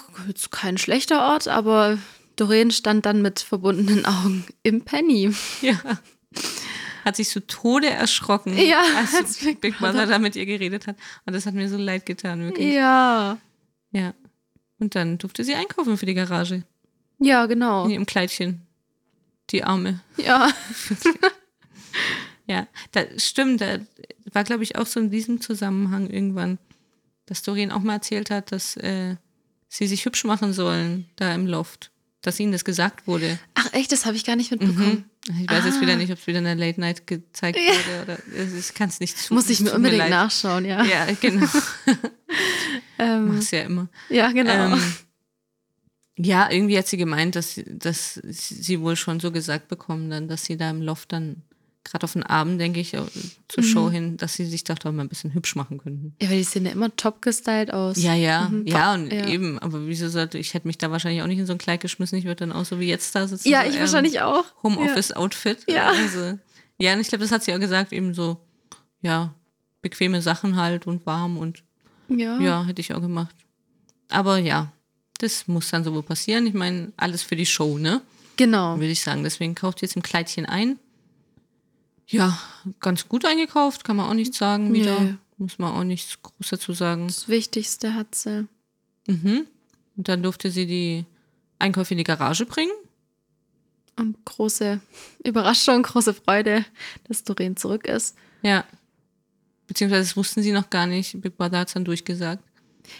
kein 0.51 0.77
schlechter 0.77 1.27
Ort, 1.27 1.47
aber 1.47 1.97
Doreen 2.35 2.71
stand 2.71 3.05
dann 3.05 3.21
mit 3.21 3.39
verbundenen 3.39 4.05
Augen 4.05 4.45
im 4.63 4.81
Penny. 4.81 5.33
Ja. 5.61 5.79
Hat 7.05 7.15
sich 7.15 7.29
zu 7.29 7.45
Tode 7.45 7.87
erschrocken, 7.87 8.57
ja, 8.57 8.81
als 8.97 9.37
Big, 9.43 9.61
Big 9.61 9.77
Brother 9.77 10.07
da 10.07 10.17
mit 10.17 10.35
ihr 10.35 10.47
geredet 10.47 10.87
hat. 10.87 10.97
Und 11.25 11.33
das 11.33 11.45
hat 11.45 11.53
mir 11.53 11.69
so 11.69 11.77
leid 11.77 12.05
getan, 12.07 12.41
wirklich. 12.41 12.73
Ja. 12.73 13.37
Ja. 13.91 14.13
Und 14.79 14.95
dann 14.95 15.19
durfte 15.19 15.43
sie 15.43 15.53
einkaufen 15.53 15.97
für 15.97 16.07
die 16.07 16.15
Garage. 16.15 16.63
Ja, 17.19 17.45
genau. 17.45 17.85
In 17.85 17.91
ihrem 17.91 18.05
Kleidchen. 18.05 18.61
Die 19.51 19.63
Arme. 19.63 20.01
Ja. 20.17 20.51
ja, 22.47 22.67
das 22.91 23.25
stimmt. 23.25 23.61
Da 23.61 23.79
war, 24.33 24.43
glaube 24.43 24.63
ich, 24.63 24.75
auch 24.75 24.87
so 24.87 24.99
in 24.99 25.11
diesem 25.11 25.39
Zusammenhang 25.39 26.09
irgendwann, 26.09 26.57
dass 27.27 27.43
Doreen 27.43 27.71
auch 27.71 27.81
mal 27.81 27.93
erzählt 27.93 28.31
hat, 28.31 28.51
dass 28.51 28.75
äh, 28.77 29.15
sie 29.69 29.87
sich 29.87 30.05
hübsch 30.05 30.23
machen 30.23 30.53
sollen, 30.53 31.05
da 31.15 31.33
im 31.33 31.45
Loft. 31.45 31.91
Dass 32.21 32.39
ihnen 32.39 32.51
das 32.51 32.65
gesagt 32.65 33.05
wurde. 33.05 33.37
Ach 33.53 33.71
echt, 33.73 33.91
das 33.91 34.07
habe 34.07 34.15
ich 34.15 34.25
gar 34.25 34.35
nicht 34.35 34.49
mitbekommen. 34.49 34.89
Mhm. 34.89 35.05
Ich 35.27 35.49
weiß 35.49 35.63
ah. 35.63 35.67
jetzt 35.67 35.81
wieder 35.81 35.93
ah. 35.93 35.97
nicht, 35.97 36.11
ob 36.11 36.19
es 36.19 36.27
wieder 36.27 36.39
in 36.39 36.45
der 36.45 36.55
Late 36.55 36.79
Night 36.79 37.07
gezeigt 37.07 37.57
ja. 37.57 37.73
wurde 37.73 38.03
oder 38.03 38.57
ich 38.57 38.73
kann 38.75 38.89
es 38.89 38.99
nicht 38.99 39.17
zu. 39.17 39.33
Muss 39.33 39.49
ich 39.49 39.59
mir 39.59 39.73
unbedingt 39.73 40.03
mir 40.03 40.09
nachschauen, 40.09 40.65
ja. 40.65 40.83
Ja, 40.83 41.07
genau. 41.19 41.47
ähm, 42.99 43.35
Mach's 43.35 43.51
ja 43.51 43.61
immer. 43.61 43.87
Ja, 44.09 44.31
genau. 44.31 44.75
Ähm, 44.75 44.81
ja, 46.17 46.49
irgendwie 46.49 46.77
hat 46.77 46.87
sie 46.87 46.97
gemeint, 46.97 47.35
dass, 47.35 47.59
dass 47.65 48.21
sie 48.23 48.81
wohl 48.81 48.95
schon 48.95 49.19
so 49.19 49.31
gesagt 49.31 49.67
bekommen, 49.67 50.09
dann, 50.09 50.27
dass 50.27 50.45
sie 50.45 50.57
da 50.57 50.69
im 50.69 50.81
Loft 50.81 51.11
dann, 51.11 51.41
gerade 51.85 52.03
auf 52.03 52.13
den 52.13 52.23
Abend, 52.23 52.59
denke 52.59 52.79
ich, 52.79 52.91
zur 52.91 53.63
mhm. 53.63 53.67
Show 53.67 53.89
hin, 53.89 54.17
dass 54.17 54.33
sie 54.33 54.45
sich 54.45 54.63
doch 54.63 54.83
mal 54.83 54.99
ein 54.99 55.07
bisschen 55.07 55.33
hübsch 55.33 55.55
machen 55.55 55.77
könnten. 55.77 56.15
Ja, 56.21 56.29
weil 56.29 56.39
die 56.39 56.43
sehen 56.43 56.65
ja 56.65 56.71
immer 56.71 56.93
top 56.95 57.21
gestylt 57.21 57.71
aus. 57.71 58.01
Ja, 58.01 58.13
ja, 58.13 58.49
mhm. 58.49 58.67
ja, 58.67 58.93
und 58.93 59.11
ja. 59.11 59.27
eben, 59.27 59.59
aber 59.59 59.87
wieso 59.87 60.09
sollte, 60.09 60.37
ich 60.37 60.53
hätte 60.53 60.67
mich 60.67 60.77
da 60.77 60.91
wahrscheinlich 60.91 61.21
auch 61.21 61.27
nicht 61.27 61.39
in 61.39 61.45
so 61.45 61.53
ein 61.53 61.59
Kleid 61.59 61.79
geschmissen, 61.79 62.17
ich 62.17 62.25
würde 62.25 62.47
dann 62.47 62.51
auch 62.51 62.65
so 62.65 62.79
wie 62.79 62.87
jetzt 62.87 63.15
da 63.15 63.27
sitzen. 63.27 63.47
Ja, 63.47 63.63
so 63.63 63.69
ich 63.69 63.79
wahrscheinlich 63.79 64.21
auch. 64.21 64.45
Homeoffice-Outfit. 64.63 65.65
Ja. 65.69 65.87
Also, 65.89 66.37
ja, 66.77 66.93
und 66.93 66.99
ich 66.99 67.07
glaube, 67.07 67.23
das 67.23 67.31
hat 67.31 67.43
sie 67.43 67.53
auch 67.53 67.59
gesagt, 67.59 67.93
eben 67.93 68.13
so, 68.13 68.37
ja, 69.01 69.33
bequeme 69.81 70.21
Sachen 70.21 70.55
halt 70.55 70.87
und 70.87 71.05
warm 71.05 71.37
und 71.37 71.63
ja, 72.09 72.39
ja 72.39 72.65
hätte 72.65 72.81
ich 72.81 72.93
auch 72.93 73.01
gemacht. 73.01 73.35
Aber 74.09 74.37
ja, 74.37 74.71
das 75.19 75.47
muss 75.47 75.69
dann 75.69 75.83
so 75.83 75.93
wohl 75.93 76.03
passieren. 76.03 76.45
Ich 76.47 76.53
meine, 76.53 76.91
alles 76.97 77.23
für 77.23 77.35
die 77.35 77.45
Show, 77.45 77.77
ne? 77.77 78.01
Genau. 78.35 78.75
Würde 78.75 78.91
ich 78.91 79.01
sagen. 79.01 79.23
Deswegen 79.23 79.55
kauft 79.55 79.81
ihr 79.81 79.87
jetzt 79.87 79.95
im 79.95 80.01
Kleidchen 80.01 80.45
ein. 80.45 80.77
Ja, 82.07 82.37
ganz 82.79 83.07
gut 83.09 83.25
eingekauft, 83.25 83.83
kann 83.83 83.95
man 83.95 84.09
auch 84.09 84.13
nicht 84.13 84.33
sagen 84.33 84.73
wieder. 84.73 84.99
Nee. 84.99 85.15
Muss 85.37 85.59
man 85.59 85.73
auch 85.73 85.83
nichts 85.83 86.21
Großes 86.21 86.49
dazu 86.49 86.73
sagen. 86.73 87.07
Das 87.07 87.27
Wichtigste 87.27 87.93
hat 87.93 88.15
sie. 88.15 88.47
Mhm. 89.07 89.45
Und 89.97 90.07
dann 90.07 90.23
durfte 90.23 90.49
sie 90.49 90.65
die 90.65 91.05
Einkäufe 91.59 91.93
in 91.93 91.97
die 91.97 92.03
Garage 92.03 92.45
bringen. 92.45 92.71
Und 93.97 94.23
große 94.25 94.79
Überraschung, 95.23 95.83
große 95.83 96.13
Freude, 96.13 96.65
dass 97.07 97.23
Doreen 97.23 97.57
zurück 97.57 97.87
ist. 97.87 98.15
Ja. 98.43 98.65
Beziehungsweise 99.67 100.03
das 100.03 100.17
wussten 100.17 100.41
sie 100.41 100.51
noch 100.51 100.69
gar 100.69 100.85
nicht. 100.85 101.19
Big 101.21 101.37
Brother 101.37 101.59
hat 101.59 101.67
es 101.69 101.73
dann 101.73 101.85
durchgesagt. 101.85 102.43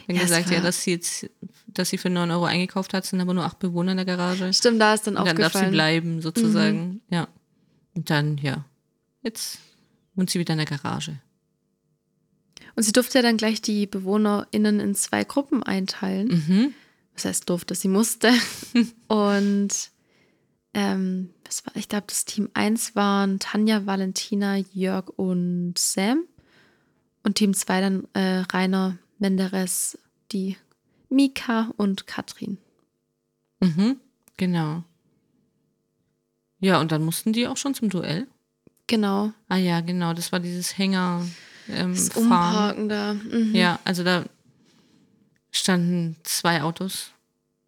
Dann 0.07 0.15
ja, 0.15 0.23
gesagt, 0.23 0.49
ja, 0.49 0.61
dass 0.61 0.81
sie 0.81 0.91
jetzt, 0.91 1.29
dass 1.67 1.89
sie 1.89 1.97
für 1.97 2.09
9 2.09 2.31
Euro 2.31 2.45
eingekauft 2.45 2.93
hat, 2.93 3.05
sind 3.05 3.21
aber 3.21 3.33
nur 3.33 3.43
acht 3.43 3.59
Bewohner 3.59 3.91
in 3.91 3.97
der 3.97 4.05
Garage. 4.05 4.51
Stimmt, 4.51 4.81
da 4.81 4.93
ist 4.93 5.05
dann, 5.05 5.15
Und 5.15 5.27
dann 5.27 5.35
darf 5.35 5.53
sie 5.53 5.67
bleiben, 5.67 6.21
sozusagen. 6.21 6.79
Mhm. 6.79 7.01
Ja. 7.09 7.27
Und 7.93 8.09
dann, 8.09 8.37
ja, 8.39 8.65
jetzt 9.25 9.59
wohnt 10.13 10.29
sie 10.29 10.39
wieder 10.39 10.53
in 10.53 10.59
der 10.59 10.67
Garage. 10.67 11.19
Und 12.75 12.83
sie 12.83 12.91
durfte 12.91 13.17
ja 13.17 13.21
dann 13.21 13.37
gleich 13.37 13.61
die 13.61 13.87
BewohnerInnen 13.87 14.79
in 14.79 14.95
zwei 14.95 15.23
Gruppen 15.23 15.63
einteilen. 15.63 16.27
Mhm. 16.27 16.73
Was 17.13 17.25
heißt 17.25 17.49
durfte? 17.49 17.75
Sie 17.75 17.87
musste. 17.87 18.31
Und 19.07 19.91
ähm, 20.73 21.29
was 21.45 21.65
war, 21.65 21.75
ich 21.75 21.87
glaube, 21.87 22.07
das 22.07 22.25
Team 22.25 22.49
1 22.53 22.95
waren 22.95 23.39
Tanja, 23.39 23.85
Valentina, 23.85 24.57
Jörg 24.57 25.07
und 25.15 25.75
Sam. 25.77 26.25
Und 27.23 27.35
Team 27.35 27.53
2 27.53 27.81
dann 27.81 28.07
äh, 28.13 28.43
Rainer, 28.51 28.97
Menderes, 29.19 29.97
die 30.31 30.57
Mika 31.09 31.71
und 31.77 32.07
Katrin. 32.07 32.57
Mhm, 33.61 33.97
genau. 34.37 34.83
Ja, 36.59 36.81
und 36.81 36.91
dann 36.91 37.03
mussten 37.03 37.31
die 37.31 37.47
auch 37.47 37.57
schon 37.57 37.73
zum 37.73 37.89
Duell. 37.89 38.27
Genau. 38.87 39.31
Ah 39.49 39.57
ja, 39.57 39.81
genau, 39.81 40.13
das 40.13 40.31
war 40.31 40.39
dieses 40.39 40.77
Hänger. 40.77 41.25
Ähm, 41.69 41.93
Das 41.93 42.09
fahren. 42.09 42.23
Umparken 42.25 42.89
da. 42.89 43.13
Mhm. 43.13 43.55
Ja, 43.55 43.79
also 43.83 44.03
da 44.03 44.25
standen 45.51 46.17
zwei 46.23 46.61
Autos, 46.61 47.11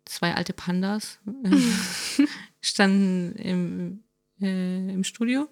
zwei 0.05 0.35
alte 0.35 0.53
Pandas, 0.53 1.19
äh, 1.43 2.23
standen 2.61 3.33
im, 3.35 4.03
äh, 4.41 4.89
im 4.93 5.03
Studio 5.03 5.47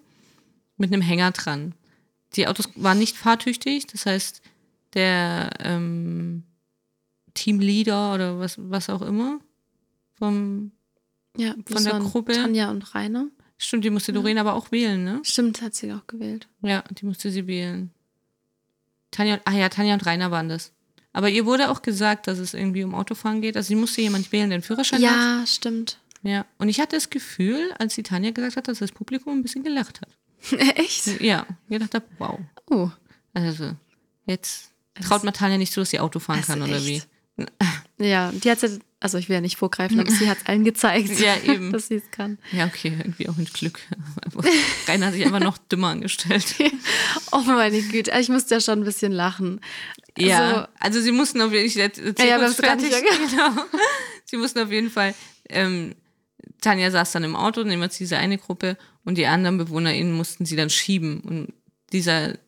mit 0.76 0.92
einem 0.92 1.02
Hänger 1.02 1.30
dran. 1.32 1.74
Die 2.34 2.46
Autos 2.46 2.68
waren 2.76 2.98
nicht 2.98 3.16
fahrtüchtig, 3.16 3.86
das 3.86 4.06
heißt, 4.06 4.42
der 4.94 5.50
ähm, 5.60 6.44
Teamleader 7.34 8.14
oder 8.14 8.38
was, 8.38 8.56
was 8.58 8.90
auch 8.90 9.02
immer 9.02 9.40
vom, 10.14 10.72
Ja, 11.36 11.54
Von 11.70 11.84
der 11.84 11.98
Gruppe? 11.98 12.32
Tanja 12.32 12.70
und 12.70 12.94
Rainer. 12.94 13.28
Stimmt, 13.58 13.84
die 13.84 13.90
musste 13.90 14.12
Doreen 14.12 14.38
aber 14.38 14.54
auch 14.54 14.72
wählen, 14.72 15.02
ne? 15.04 15.20
Stimmt, 15.22 15.62
hat 15.62 15.74
sie 15.74 15.92
auch 15.92 16.06
gewählt. 16.06 16.48
Ja, 16.62 16.84
die 16.90 17.06
musste 17.06 17.30
sie 17.30 17.46
wählen. 17.46 17.90
Tanja, 19.10 19.40
ah 19.44 19.52
ja, 19.52 19.68
Tanja 19.68 19.94
und 19.94 20.04
Rainer 20.04 20.30
waren 20.30 20.48
das. 20.48 20.72
Aber 21.12 21.30
ihr 21.30 21.46
wurde 21.46 21.70
auch 21.70 21.80
gesagt, 21.80 22.26
dass 22.26 22.38
es 22.38 22.52
irgendwie 22.52 22.84
um 22.84 22.94
Autofahren 22.94 23.40
geht. 23.40 23.56
Also 23.56 23.68
sie 23.68 23.74
musste 23.74 24.02
jemand 24.02 24.30
wählen, 24.32 24.50
der 24.50 24.56
einen 24.56 24.62
Führerschein 24.62 25.02
hat. 25.02 25.10
Ja, 25.10 25.46
stimmt. 25.46 25.98
Ja. 26.22 26.44
Und 26.58 26.68
ich 26.68 26.80
hatte 26.80 26.96
das 26.96 27.08
Gefühl, 27.08 27.72
als 27.78 27.94
die 27.94 28.02
Tanja 28.02 28.32
gesagt 28.32 28.56
hat, 28.56 28.68
dass 28.68 28.80
das 28.80 28.92
Publikum 28.92 29.38
ein 29.38 29.42
bisschen 29.42 29.64
gelacht 29.64 30.02
hat. 30.02 30.10
Echt? 30.76 31.20
Ja. 31.20 31.46
Ich 31.70 31.78
dachte, 31.78 32.02
wow. 32.18 32.38
Oh. 32.68 32.90
Also, 33.32 33.72
jetzt 34.26 34.72
traut 35.00 35.24
man 35.24 35.32
Tanja 35.32 35.56
nicht 35.56 35.72
zu, 35.72 35.80
dass 35.80 35.90
sie 35.90 36.00
Auto 36.00 36.18
fahren 36.18 36.38
Also 36.38 36.52
kann, 36.52 36.62
oder 36.62 36.84
wie? 36.84 37.02
Ja, 37.98 38.30
die 38.32 38.50
hat 38.50 38.60
ja, 38.62 38.68
also 39.00 39.16
ich 39.18 39.28
will 39.28 39.34
ja 39.34 39.40
nicht 39.40 39.56
vorgreifen, 39.56 39.98
aber 40.00 40.10
sie 40.10 40.28
hat 40.28 40.38
es 40.38 40.46
allen 40.46 40.64
gezeigt, 40.64 41.18
Ja, 41.18 41.34
eben. 41.44 41.72
dass 41.72 41.88
sie 41.88 41.96
es 41.96 42.10
kann. 42.10 42.38
Ja, 42.52 42.66
okay, 42.66 42.92
irgendwie 42.98 43.28
auch 43.28 43.36
mit 43.36 43.54
Glück. 43.54 43.80
Rainer 44.86 45.06
hat 45.06 45.14
sich 45.14 45.24
einfach 45.24 45.40
noch 45.40 45.58
dümmer 45.58 45.88
angestellt. 45.88 46.54
Oh 47.32 47.40
meine 47.40 47.82
Güte, 47.82 48.12
ich 48.18 48.28
musste 48.28 48.54
ja 48.54 48.60
schon 48.60 48.80
ein 48.80 48.84
bisschen 48.84 49.12
lachen. 49.12 49.60
Ja, 50.16 50.68
also 50.78 51.00
sie 51.00 51.12
mussten 51.12 51.40
auf 51.42 51.52
jeden 51.52 51.68
Fall, 51.70 51.90
Ja, 52.18 52.38
ja, 52.38 52.76
nicht 52.76 52.90
genau. 53.30 53.50
Sie 54.24 54.36
mussten 54.36 54.60
auf 54.60 54.70
jeden 54.70 54.90
Fall, 54.90 55.14
ähm, 55.48 55.94
Tanja 56.60 56.90
saß 56.90 57.12
dann 57.12 57.24
im 57.24 57.36
Auto, 57.36 57.62
nehmen 57.62 57.82
wir 57.82 57.86
jetzt 57.86 58.00
diese 58.00 58.16
eine 58.16 58.38
Gruppe 58.38 58.78
und 59.04 59.18
die 59.18 59.26
anderen 59.26 59.58
BewohnerInnen 59.58 60.12
mussten 60.12 60.46
sie 60.46 60.56
dann 60.56 60.70
schieben. 60.70 61.20
Und 61.20 61.52
dieser, 61.92 62.38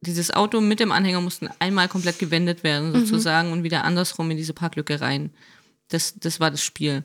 dieses 0.00 0.30
Auto 0.32 0.60
mit 0.60 0.80
dem 0.80 0.92
Anhänger 0.92 1.20
mussten 1.20 1.48
einmal 1.58 1.88
komplett 1.88 2.18
gewendet 2.18 2.62
werden, 2.64 2.90
Mhm. 2.92 3.06
sozusagen, 3.06 3.52
und 3.52 3.62
wieder 3.62 3.84
andersrum 3.84 4.30
in 4.30 4.36
diese 4.36 4.54
Parklücke 4.54 5.00
rein. 5.00 5.30
Das, 5.88 6.14
das 6.18 6.40
war 6.40 6.50
das 6.50 6.62
Spiel. 6.62 7.04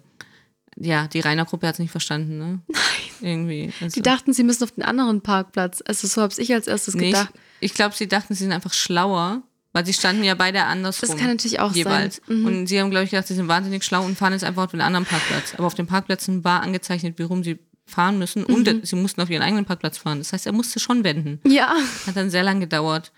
Ja, 0.78 1.08
die 1.08 1.20
Rainer-Gruppe 1.22 1.68
hat 1.68 1.76
es 1.76 1.80
nicht 1.80 1.92
verstanden, 1.92 2.38
ne? 2.38 2.60
Nein. 2.68 2.80
Irgendwie. 3.22 3.72
Also, 3.82 3.94
Die 3.96 4.02
dachten, 4.02 4.34
sie 4.34 4.44
müssen 4.44 4.64
auf 4.64 4.72
den 4.72 4.84
anderen 4.84 5.22
Parkplatz. 5.22 5.82
Also 5.86 6.08
so 6.08 6.22
habe 6.22 6.34
ich 6.38 6.54
als 6.54 6.68
erstes 6.68 6.96
nee, 6.96 7.08
gedacht. 7.12 7.30
ich 7.60 7.72
ich 7.72 7.74
glaube, 7.74 7.96
sie 7.96 8.08
dachten, 8.08 8.34
sie 8.34 8.44
sind 8.44 8.52
einfach 8.52 8.74
schlauer, 8.74 9.42
weil 9.72 9.86
sie 9.86 9.94
standen 9.94 10.24
ja 10.24 10.36
beide 10.36 10.64
andersrum. 10.64 11.10
Das 11.10 11.18
kann 11.18 11.28
natürlich 11.28 11.60
auch 11.62 11.74
jeweils. 11.74 12.22
sein. 12.28 12.40
Mhm. 12.40 12.46
Und 12.46 12.68
sie 12.68 12.80
haben, 12.80 12.92
glaube 12.92 13.06
ich, 13.06 13.12
gedacht, 13.12 13.28
sie 13.28 13.36
sind 13.36 13.48
wahnsinnig 13.48 13.84
schlau 13.84 14.04
und 14.04 14.18
fahren 14.18 14.34
jetzt 14.34 14.44
einfach 14.44 14.64
auf 14.66 14.72
den 14.72 14.82
anderen 14.82 15.06
Parkplatz. 15.06 15.54
Aber 15.56 15.66
auf 15.66 15.76
den 15.76 15.88
Parkplätzen 15.88 16.44
war 16.44 16.62
angezeichnet, 16.62 17.16
warum 17.20 17.44
sie 17.44 17.58
fahren 17.86 18.18
müssen. 18.18 18.44
Und 18.44 18.68
Mhm. 18.68 18.84
sie 18.84 18.96
mussten 18.96 19.22
auf 19.22 19.30
ihren 19.30 19.42
eigenen 19.44 19.66
Parkplatz 19.66 19.98
fahren. 19.98 20.18
Das 20.18 20.34
heißt, 20.34 20.46
er 20.46 20.52
musste 20.54 20.80
schon 20.80 21.04
wenden. 21.04 21.40
Ja. 21.48 21.76
Hat 22.08 22.16
dann 22.16 22.30
sehr 22.30 22.44
lang 22.44 22.60
gedauert. 22.60 23.12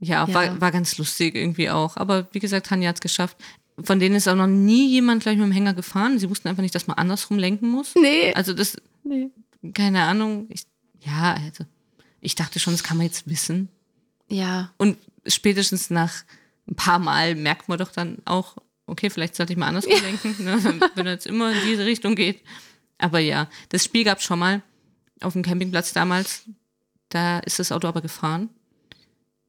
Ja, 0.00 0.26
Ja. 0.28 0.34
War, 0.34 0.60
war 0.60 0.70
ganz 0.72 0.98
lustig 0.98 1.34
irgendwie 1.34 1.70
auch. 1.70 1.96
Aber 1.96 2.28
wie 2.32 2.38
gesagt, 2.40 2.66
Tanja 2.66 2.88
hat 2.90 2.96
es 2.96 3.00
geschafft. 3.00 3.36
Von 3.82 3.98
denen 3.98 4.14
ist 4.14 4.28
auch 4.28 4.36
noch 4.36 4.46
nie 4.46 4.88
jemand 4.90 5.22
gleich 5.22 5.36
mit 5.36 5.46
dem 5.46 5.52
Hänger 5.52 5.74
gefahren. 5.74 6.18
Sie 6.18 6.28
wussten 6.30 6.48
einfach 6.48 6.62
nicht, 6.62 6.74
dass 6.74 6.86
man 6.86 6.96
andersrum 6.98 7.38
lenken 7.38 7.68
muss. 7.70 7.94
Nee. 7.94 8.32
Also 8.34 8.52
das, 8.52 8.76
nee. 9.02 9.30
keine 9.72 10.02
Ahnung. 10.02 10.46
Ich, 10.50 10.64
ja, 11.00 11.34
also 11.34 11.64
ich 12.20 12.34
dachte 12.34 12.60
schon, 12.60 12.74
das 12.74 12.82
kann 12.84 12.98
man 12.98 13.06
jetzt 13.06 13.28
wissen. 13.28 13.68
Ja. 14.28 14.70
Und 14.76 14.96
spätestens 15.26 15.90
nach 15.90 16.12
ein 16.70 16.76
paar 16.76 16.98
Mal 16.98 17.34
merkt 17.34 17.68
man 17.68 17.78
doch 17.78 17.90
dann 17.90 18.18
auch, 18.26 18.56
okay, 18.86 19.10
vielleicht 19.10 19.34
sollte 19.34 19.52
ich 19.52 19.58
mal 19.58 19.68
andersrum 19.68 19.92
denken, 20.00 20.44
ne, 20.44 20.80
wenn 20.94 21.06
er 21.06 21.12
jetzt 21.14 21.26
immer 21.26 21.50
in 21.52 21.58
diese 21.66 21.84
Richtung 21.84 22.14
geht. 22.14 22.42
Aber 23.04 23.18
ja, 23.18 23.48
das 23.68 23.84
Spiel 23.84 24.02
gab 24.04 24.16
es 24.18 24.24
schon 24.24 24.38
mal 24.38 24.62
auf 25.20 25.34
dem 25.34 25.42
Campingplatz 25.42 25.92
damals. 25.92 26.44
Da 27.10 27.38
ist 27.40 27.58
das 27.58 27.70
Auto 27.70 27.86
aber 27.86 28.00
gefahren. 28.00 28.48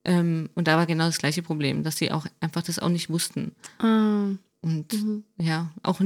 Ähm, 0.03 0.49
und 0.55 0.67
da 0.67 0.75
war 0.77 0.85
genau 0.85 1.05
das 1.05 1.17
gleiche 1.19 1.41
Problem, 1.41 1.83
dass 1.83 1.95
sie 1.97 2.11
auch 2.11 2.25
einfach 2.41 2.61
das 2.63 2.79
auch 2.79 2.89
nicht 2.89 3.09
wussten. 3.09 3.55
Ah. 3.79 4.27
Und 4.61 4.93
Mhm. 4.93 5.23
ja, 5.37 5.71
auch, 5.83 6.01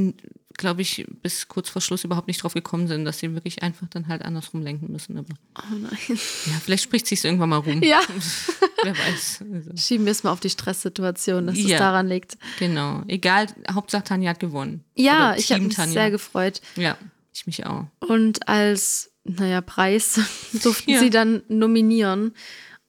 glaube 0.53 0.81
ich, 0.81 1.05
bis 1.23 1.47
kurz 1.47 1.69
vor 1.69 1.81
Schluss 1.81 2.03
überhaupt 2.03 2.27
nicht 2.27 2.43
drauf 2.43 2.53
gekommen 2.53 2.87
sind, 2.87 3.03
dass 3.05 3.19
sie 3.19 3.33
wirklich 3.33 3.63
einfach 3.63 3.87
dann 3.89 4.07
halt 4.09 4.21
andersrum 4.23 4.61
lenken 4.61 4.91
müssen. 4.91 5.17
Aber 5.17 5.33
Oh 5.57 5.75
nein. 5.75 5.97
ja, 6.09 6.53
vielleicht 6.63 6.83
spricht 6.83 7.07
sich 7.07 7.23
irgendwann 7.25 7.49
mal 7.49 7.57
rum. 7.57 7.81
Ja. 7.81 8.01
Wer 8.83 8.93
weiß. 8.97 9.43
Also. 9.53 9.71
Schieben 9.75 10.05
wir 10.05 10.11
es 10.11 10.23
mal 10.23 10.31
auf 10.31 10.39
die 10.39 10.49
Stresssituation, 10.49 11.47
dass 11.47 11.57
Ja. 11.57 11.63
es 11.75 11.79
daran 11.79 12.07
liegt. 12.07 12.37
Genau. 12.59 13.01
Egal, 13.07 13.47
Hauptsache 13.71 14.03
Tanja 14.03 14.29
hat 14.29 14.39
gewonnen. 14.39 14.83
Ja, 14.95 15.29
Oder 15.31 15.39
ich 15.39 15.51
habe 15.51 15.63
mich 15.63 15.75
Tanja. 15.75 15.93
sehr 15.93 16.11
gefreut. 16.11 16.61
Ja, 16.75 16.97
ich 17.33 17.45
mich 17.45 17.65
auch. 17.65 17.85
Und 17.99 18.47
als, 18.47 19.11
naja, 19.23 19.61
Preis 19.61 20.19
durften 20.63 20.91
Ja. 20.91 20.99
sie 20.99 21.09
dann 21.09 21.43
nominieren. 21.47 22.33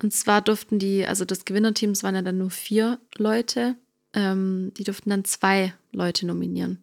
Und 0.02 0.12
zwar 0.12 0.40
durften 0.40 0.78
die, 0.78 1.06
also 1.06 1.24
das 1.24 1.44
Gewinnerteam, 1.44 1.90
es 1.90 2.02
waren 2.02 2.14
ja 2.14 2.22
dann 2.22 2.38
nur 2.38 2.50
vier 2.50 2.98
Leute, 3.16 3.76
ähm, 4.14 4.72
die 4.76 4.84
durften 4.84 5.10
dann 5.10 5.24
zwei 5.24 5.74
Leute 5.92 6.26
nominieren. 6.26 6.78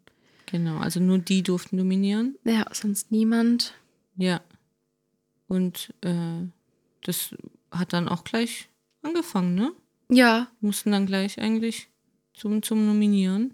Genau. 0.46 0.78
Also 0.78 1.00
nur 1.00 1.18
die 1.18 1.44
durften 1.44 1.78
nominieren. 1.78 2.38
Ja, 2.44 2.66
sonst 2.72 3.12
niemand. 3.12 3.74
Ja. 4.16 4.42
Und 5.48 5.94
äh, 6.02 6.46
das 7.04 7.36
hat 7.72 7.94
dann 7.94 8.08
auch 8.08 8.24
gleich 8.24 8.70
angefangen, 9.02 9.56
ne? 9.56 9.72
Ja, 10.10 10.48
Mussten 10.62 10.92
dann 10.92 11.06
gleich 11.06 11.40
eigentlich 11.40 11.90
zum, 12.34 12.62
zum 12.64 12.86
Nominieren. 12.86 13.54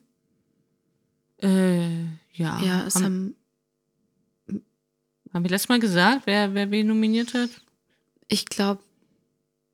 Äh, 1.42 2.04
ja. 2.34 2.62
ja, 2.62 2.86
es 2.86 2.96
haben, 2.96 3.04
haben, 3.04 3.36
haben 5.34 5.43
wir 5.43 5.50
letztes 5.50 5.69
Mal 5.69 5.80
gesagt, 5.80 6.24
wer, 6.26 6.54
wer 6.54 6.72
wen 6.72 6.88
nominiert 6.88 7.34
hat? 7.34 7.50
ich 8.28 8.46
glaube, 8.46 8.82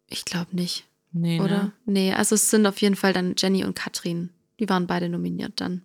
ich 0.08 0.26
glaube 0.26 0.56
nicht, 0.56 0.86
Nee, 1.12 1.40
oder? 1.40 1.64
Ne? 1.64 1.72
Nee, 1.86 2.14
also 2.14 2.36
es 2.36 2.50
sind 2.50 2.68
auf 2.68 2.80
jeden 2.82 2.96
Fall 2.96 3.14
dann 3.14 3.34
Jenny 3.38 3.64
und 3.64 3.76
Katrin. 3.76 4.30
Die 4.60 4.70
waren 4.70 4.86
beide 4.86 5.10
nominiert 5.10 5.54
dann. 5.56 5.82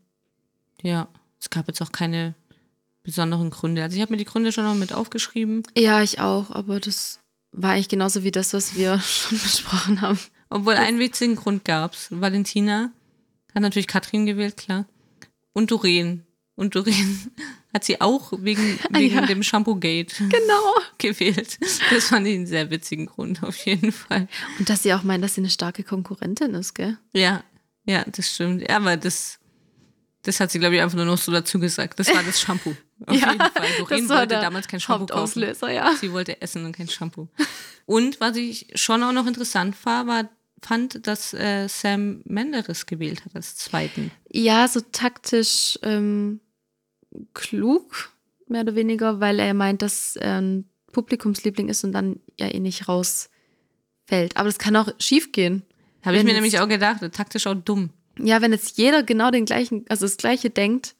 Ja. 0.82 1.08
Es 1.40 1.50
gab 1.50 1.68
jetzt 1.68 1.80
auch 1.82 1.92
keine 1.92 2.34
besonderen 3.02 3.50
Gründe. 3.50 3.82
Also 3.82 3.96
ich 3.96 4.02
habe 4.02 4.12
mir 4.12 4.18
die 4.18 4.24
Gründe 4.24 4.52
schon 4.52 4.64
noch 4.64 4.74
mit 4.74 4.92
aufgeschrieben. 4.92 5.62
Ja, 5.76 6.02
ich 6.02 6.20
auch, 6.20 6.50
aber 6.50 6.80
das 6.80 7.20
war 7.52 7.72
eigentlich 7.72 7.88
genauso 7.88 8.24
wie 8.24 8.30
das, 8.30 8.52
was 8.52 8.76
wir 8.76 8.98
schon 9.00 9.38
besprochen 9.38 10.00
haben. 10.00 10.18
Obwohl 10.50 10.74
einen 10.74 10.98
witzigen 10.98 11.36
Grund 11.36 11.64
gab's. 11.64 12.08
Valentina 12.10 12.92
hat 13.54 13.62
natürlich 13.62 13.86
Katrin 13.86 14.26
gewählt, 14.26 14.56
klar. 14.56 14.86
Und 15.52 15.70
Doreen. 15.70 16.26
Und 16.56 16.74
Doreen 16.76 17.30
hat 17.74 17.84
sie 17.84 18.00
auch 18.00 18.32
wegen, 18.38 18.78
wegen 18.90 19.18
Ah, 19.18 19.20
ja. 19.22 19.26
dem 19.26 19.42
Shampoo-Gate 19.42 20.14
Genau. 20.18 20.74
gewählt. 20.98 21.58
Das 21.90 22.04
fand 22.08 22.26
ich 22.26 22.34
einen 22.34 22.46
sehr 22.46 22.70
witzigen 22.70 23.06
Grund, 23.06 23.42
auf 23.42 23.56
jeden 23.66 23.90
Fall. 23.92 24.28
Und 24.58 24.68
dass 24.70 24.82
sie 24.84 24.94
auch 24.94 25.02
meint, 25.02 25.24
dass 25.24 25.34
sie 25.34 25.40
eine 25.40 25.50
starke 25.50 25.82
Konkurrentin 25.82 26.54
ist, 26.54 26.74
gell? 26.74 26.96
Ja, 27.12 27.42
ja, 27.86 28.04
das 28.06 28.30
stimmt. 28.32 28.62
Ja, 28.68 28.76
aber 28.76 28.96
das, 28.96 29.38
das 30.22 30.38
hat 30.40 30.50
sie, 30.52 30.58
glaube 30.60 30.76
ich, 30.76 30.80
einfach 30.80 30.96
nur 30.96 31.04
noch 31.06 31.18
so 31.18 31.32
dazu 31.32 31.58
gesagt. 31.58 31.98
Das 31.98 32.08
war 32.14 32.22
das 32.22 32.40
Shampoo. 32.40 32.74
Auf 33.06 33.20
Ja, 33.20 33.32
jeden 33.32 33.50
Fall. 33.50 33.68
Doreen 33.80 34.08
wollte 34.08 34.34
damals 34.36 34.68
kein 34.68 34.80
Shampoo 34.80 35.06
kaufen. 35.06 35.42
Ja. 35.68 35.92
Sie 36.00 36.12
wollte 36.12 36.40
essen 36.40 36.64
und 36.64 36.72
kein 36.76 36.88
Shampoo. 36.88 37.28
Und 37.84 38.20
was 38.20 38.36
ich 38.36 38.68
schon 38.76 39.02
auch 39.02 39.12
noch 39.12 39.26
interessant 39.26 39.76
war, 39.84 40.06
war 40.06 40.30
fand, 40.62 41.06
dass 41.06 41.34
äh, 41.34 41.68
Sam 41.68 42.22
Menderes 42.24 42.86
gewählt 42.86 43.24
hat 43.26 43.34
als 43.34 43.56
zweiten. 43.56 44.10
Ja, 44.30 44.66
so 44.66 44.80
taktisch 44.80 45.78
ähm, 45.82 46.40
klug, 47.34 48.10
mehr 48.48 48.62
oder 48.62 48.74
weniger, 48.74 49.20
weil 49.20 49.38
er 49.38 49.54
meint, 49.54 49.82
dass 49.82 50.16
er 50.16 50.40
ein 50.40 50.64
Publikumsliebling 50.92 51.68
ist 51.68 51.84
und 51.84 51.92
dann 51.92 52.20
ja 52.38 52.46
eh 52.48 52.60
nicht 52.60 52.88
rausfällt. 52.88 54.36
Aber 54.36 54.44
das 54.48 54.58
kann 54.58 54.76
auch 54.76 54.88
schief 54.98 55.32
gehen. 55.32 55.62
Habe 56.04 56.16
ich 56.18 56.24
mir 56.24 56.34
nämlich 56.34 56.58
auch 56.60 56.68
gedacht, 56.68 57.00
taktisch 57.12 57.46
auch 57.46 57.54
dumm. 57.54 57.90
Ja, 58.18 58.42
wenn 58.42 58.52
jetzt 58.52 58.78
jeder 58.78 59.02
genau 59.02 59.30
den 59.30 59.44
gleichen, 59.46 59.84
also 59.88 60.04
das 60.06 60.16
gleiche 60.18 60.50
denkt 60.50 60.94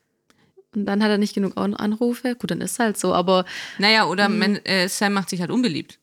und 0.75 0.87
dann 0.87 1.03
hat 1.03 1.11
er 1.11 1.19
nicht 1.19 1.35
genug 1.35 1.57
An- 1.57 1.75
Anrufe, 1.75 2.35
gut, 2.35 2.51
dann 2.51 2.61
ist 2.61 2.79
halt 2.79 2.97
so, 2.99 3.15
aber 3.15 3.45
Naja, 3.79 4.07
oder 4.09 4.29
Mhm. 4.29 4.39
Men, 4.39 4.65
äh, 4.65 4.89
Sam 4.89 5.13
macht 5.13 5.29
sich 5.31 5.41
halt 5.41 5.51
unbeliebt. 5.51 5.99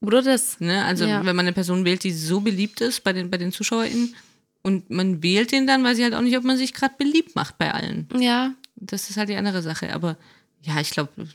Oder 0.00 0.22
das. 0.22 0.58
Ne? 0.60 0.84
Also 0.84 1.04
Ja. 1.04 1.24
wenn 1.24 1.36
man 1.36 1.46
eine 1.46 1.52
Person 1.52 1.84
wählt, 1.84 2.02
die 2.04 2.12
so 2.12 2.40
beliebt 2.40 2.80
ist 2.80 3.04
bei 3.04 3.12
den, 3.12 3.30
bei 3.30 3.38
den 3.38 3.52
ZuschauerInnen 3.52 4.14
und 4.62 4.90
man 4.90 5.22
wählt 5.22 5.52
den 5.52 5.66
dann, 5.66 5.84
weiß 5.84 5.98
ich 5.98 6.04
halt 6.04 6.14
auch 6.14 6.20
nicht, 6.22 6.36
ob 6.36 6.42
man 6.44 6.56
sich 6.56 6.72
gerade 6.74 6.94
beliebt 6.98 7.36
macht 7.36 7.58
bei 7.58 7.72
allen. 7.72 8.08
Ja. 8.18 8.54
Das 8.76 9.10
ist 9.10 9.16
halt 9.16 9.28
die 9.28 9.36
andere 9.36 9.62
Sache. 9.62 9.92
Aber 9.94 10.16
ja, 10.62 10.80
ich 10.80 10.90
glaube, 10.90 11.28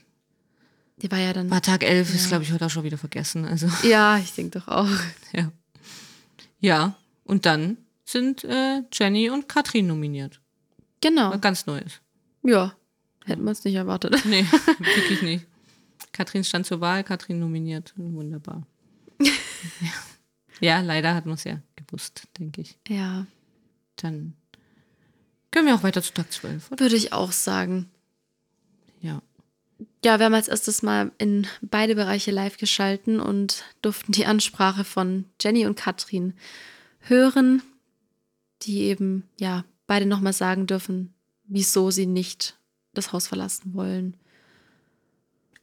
Die 1.01 1.11
war 1.11 1.19
ja 1.19 1.33
dann. 1.33 1.49
war 1.49 1.61
Tag 1.61 1.83
11 1.83 2.13
ist, 2.13 2.27
glaube 2.29 2.43
ich, 2.43 2.51
heute 2.51 2.65
auch 2.65 2.69
schon 2.69 2.83
wieder 2.83 2.97
vergessen. 2.97 3.45
Also 3.45 3.67
Ja, 3.87 4.17
ich 4.17 4.33
denke 4.33 4.59
doch 4.59 4.67
auch. 4.67 4.89
ja. 5.33 5.51
Ja, 6.59 6.95
und 7.23 7.45
dann 7.45 7.77
sind 8.05 8.43
äh, 8.43 8.83
Jenny 8.93 9.29
und 9.29 9.49
Katrin 9.49 9.87
nominiert. 9.87 10.39
Genau. 11.01 11.31
Was 11.31 11.41
ganz 11.41 11.65
Neues. 11.65 12.01
Ja. 12.43 12.75
Hätten 13.25 13.43
wir 13.43 13.51
es 13.51 13.63
nicht 13.63 13.75
erwartet. 13.75 14.23
Nee, 14.25 14.43
wirklich 14.79 15.21
nicht. 15.21 15.45
Katrin 16.11 16.43
stand 16.43 16.65
zur 16.65 16.81
Wahl, 16.81 17.03
Katrin 17.03 17.39
nominiert. 17.39 17.93
Wunderbar. 17.95 18.67
ja. 19.19 19.31
ja, 20.59 20.81
leider 20.81 21.15
hat 21.15 21.25
man 21.25 21.35
es 21.35 21.43
ja 21.45 21.61
gewusst, 21.75 22.27
denke 22.37 22.61
ich. 22.61 22.77
Ja. 22.87 23.25
Dann 23.95 24.33
können 25.51 25.67
wir 25.67 25.75
auch 25.75 25.83
weiter 25.83 26.01
zu 26.01 26.13
Tag 26.13 26.31
12, 26.31 26.71
oder? 26.71 26.79
Würde 26.79 26.95
ich 26.95 27.13
auch 27.13 27.31
sagen. 27.31 27.89
Ja. 29.01 29.21
Ja, 30.03 30.19
wir 30.19 30.25
haben 30.25 30.33
als 30.33 30.47
erstes 30.47 30.81
mal 30.81 31.11
in 31.17 31.47
beide 31.61 31.95
Bereiche 31.95 32.31
live 32.31 32.57
geschalten 32.57 33.19
und 33.19 33.63
durften 33.81 34.11
die 34.11 34.25
Ansprache 34.25 34.83
von 34.83 35.25
Jenny 35.41 35.65
und 35.65 35.75
Katrin 35.75 36.33
hören, 37.01 37.61
die 38.63 38.81
eben, 38.83 39.23
ja, 39.39 39.63
beide 39.87 40.05
nochmal 40.05 40.33
sagen 40.33 40.67
dürfen, 40.67 41.13
wieso 41.45 41.91
sie 41.91 42.05
nicht 42.05 42.57
das 42.93 43.11
Haus 43.13 43.27
verlassen 43.27 43.73
wollen. 43.73 44.15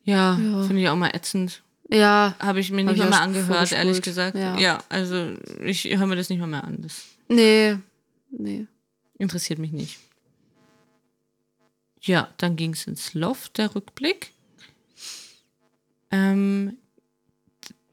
Ja, 0.05 0.38
Ja. 0.38 0.62
finde 0.64 0.83
ich 0.83 0.88
auch 0.88 0.96
mal 0.96 1.14
ätzend. 1.14 1.62
Ja, 1.90 2.35
Habe 2.38 2.61
ich 2.61 2.70
mir 2.70 2.85
nicht 2.85 2.94
ich 2.94 2.98
mal 2.98 3.07
schon 3.12 3.14
angehört, 3.14 3.72
ehrlich 3.72 4.03
gesagt. 4.03 4.37
Ja. 4.37 4.59
Ja, 4.59 4.83
also 4.88 5.35
ich 5.64 5.85
höre 5.85 6.07
mir 6.07 6.16
das 6.16 6.29
nicht 6.29 6.38
mal 6.38 6.46
mehr 6.46 6.64
an. 6.64 6.83
Das 6.83 7.05
nee, 7.29 7.77
nee. 8.31 8.66
Interessiert 9.18 9.59
mich 9.59 9.72
nicht. 9.72 9.98
Ja, 12.00 12.33
dann 12.38 12.57
ging 12.57 12.72
es 12.72 12.87
ins 12.87 13.14
Loft, 13.14 13.59
der 13.59 13.74
Rückblick. 13.74 14.33
Ähm, 16.11 16.78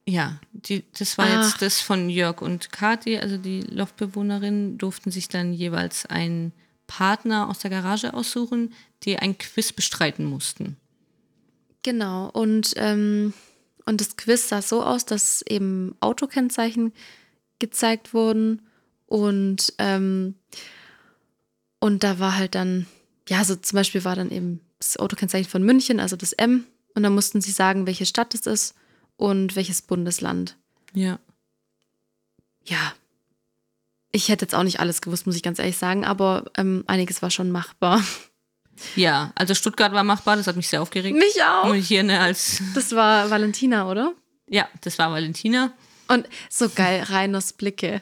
ja, 0.08 0.40
die, 0.54 0.84
das 0.98 1.18
war 1.18 1.26
Ah. 1.26 1.42
jetzt 1.42 1.62
das 1.62 1.82
von 1.82 2.10
Jörg 2.10 2.42
und 2.42 2.72
Kathi, 2.72 3.18
also 3.18 3.38
die 3.38 3.62
Loftbewohnerinnen 3.62 4.78
durften 4.78 5.12
sich 5.12 5.28
dann 5.28 5.54
jeweils 5.54 6.06
einen 6.06 6.54
Partner 6.88 7.50
aus 7.50 7.60
der 7.60 7.72
Garage 7.72 8.14
aussuchen, 8.14 8.74
die 9.04 9.18
ein 9.18 9.38
Quiz 9.38 9.74
bestreiten 9.74 10.26
mussten. 10.26 10.78
Genau. 11.82 12.30
Und, 12.30 12.74
ähm, 12.78 13.34
und 13.86 14.02
das 14.02 14.16
Quiz 14.18 14.50
sah 14.50 14.62
so 14.62 14.84
aus, 14.84 15.06
dass 15.06 15.42
eben 15.44 15.96
Autokennzeichen 16.00 16.94
gezeigt 17.60 18.14
wurden. 18.14 18.62
Und, 19.08 19.74
ähm, 19.80 20.36
und 21.86 22.04
da 22.04 22.18
war 22.18 22.36
halt 22.36 22.56
dann, 22.56 22.88
ja, 23.30 23.44
so 23.44 23.56
zum 23.56 23.76
Beispiel 23.78 24.04
war 24.04 24.16
dann 24.16 24.32
eben 24.32 24.60
das 24.80 24.98
Autokennzeichen 24.98 25.48
von 25.48 25.62
München, 25.62 26.00
also 26.00 26.16
das 26.16 26.34
M. 26.34 26.66
Und 26.96 27.04
dann 27.04 27.14
mussten 27.14 27.42
sie 27.42 27.52
sagen, 27.52 27.86
welche 27.86 28.08
Stadt 28.08 28.34
es 28.34 28.48
ist 28.48 28.74
und 29.18 29.56
welches 29.56 29.84
Bundesland. 29.84 30.58
Ja. 30.96 31.20
Ja. 32.64 32.96
Ich 34.12 34.30
hätte 34.30 34.46
jetzt 34.46 34.56
auch 34.56 34.64
nicht 34.64 34.80
alles 34.80 35.02
gewusst, 35.02 35.28
muss 35.28 35.36
ich 35.36 35.44
ganz 35.44 35.60
ehrlich 35.60 35.78
sagen, 35.78 36.06
aber 36.06 36.46
ähm, 36.58 36.84
einiges 36.88 37.22
war 37.22 37.30
schon 37.30 37.52
machbar. 37.52 38.04
Ja, 38.98 39.32
also 39.36 39.56
Stuttgart 39.56 39.94
war 39.94 40.04
machbar, 40.04 40.36
das 40.36 40.48
hat 40.48 40.58
mich 40.58 40.68
sehr 40.68 40.82
aufgeregt. 40.82 41.16
Mich 41.16 41.42
auch. 41.42 41.70
Und 41.70 41.78
hier 41.78 42.04
ne, 42.04 42.20
als, 42.20 42.62
Das 42.74 42.92
war 42.92 43.30
Valentina, 43.30 43.90
oder? 43.90 44.12
ja, 44.50 44.68
das 44.82 45.00
war 45.00 45.12
Valentina. 45.12 45.72
Und 46.10 46.28
so 46.50 46.68
geil, 46.68 47.06
Rainers 47.08 47.54
Blicke. 47.54 48.02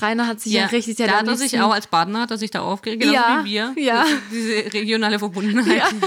Rainer 0.00 0.26
hat 0.26 0.40
sich 0.40 0.52
ja, 0.52 0.66
richtig, 0.66 0.96
der 0.96 1.08
da 1.08 1.18
hat 1.18 1.28
er 1.28 1.36
sich 1.36 1.60
auch 1.60 1.72
als 1.72 1.86
Partner, 1.86 2.20
hat 2.20 2.30
er 2.30 2.38
sich 2.38 2.50
da 2.50 2.60
aufgeregt, 2.60 3.02
genauso 3.02 3.18
Ja, 3.18 3.44
wie 3.44 3.50
wir. 3.50 3.74
ja. 3.84 4.06
Diese 4.30 4.72
regionale 4.72 5.18
Verbundenheit. 5.18 5.78
Ja. 5.78 5.90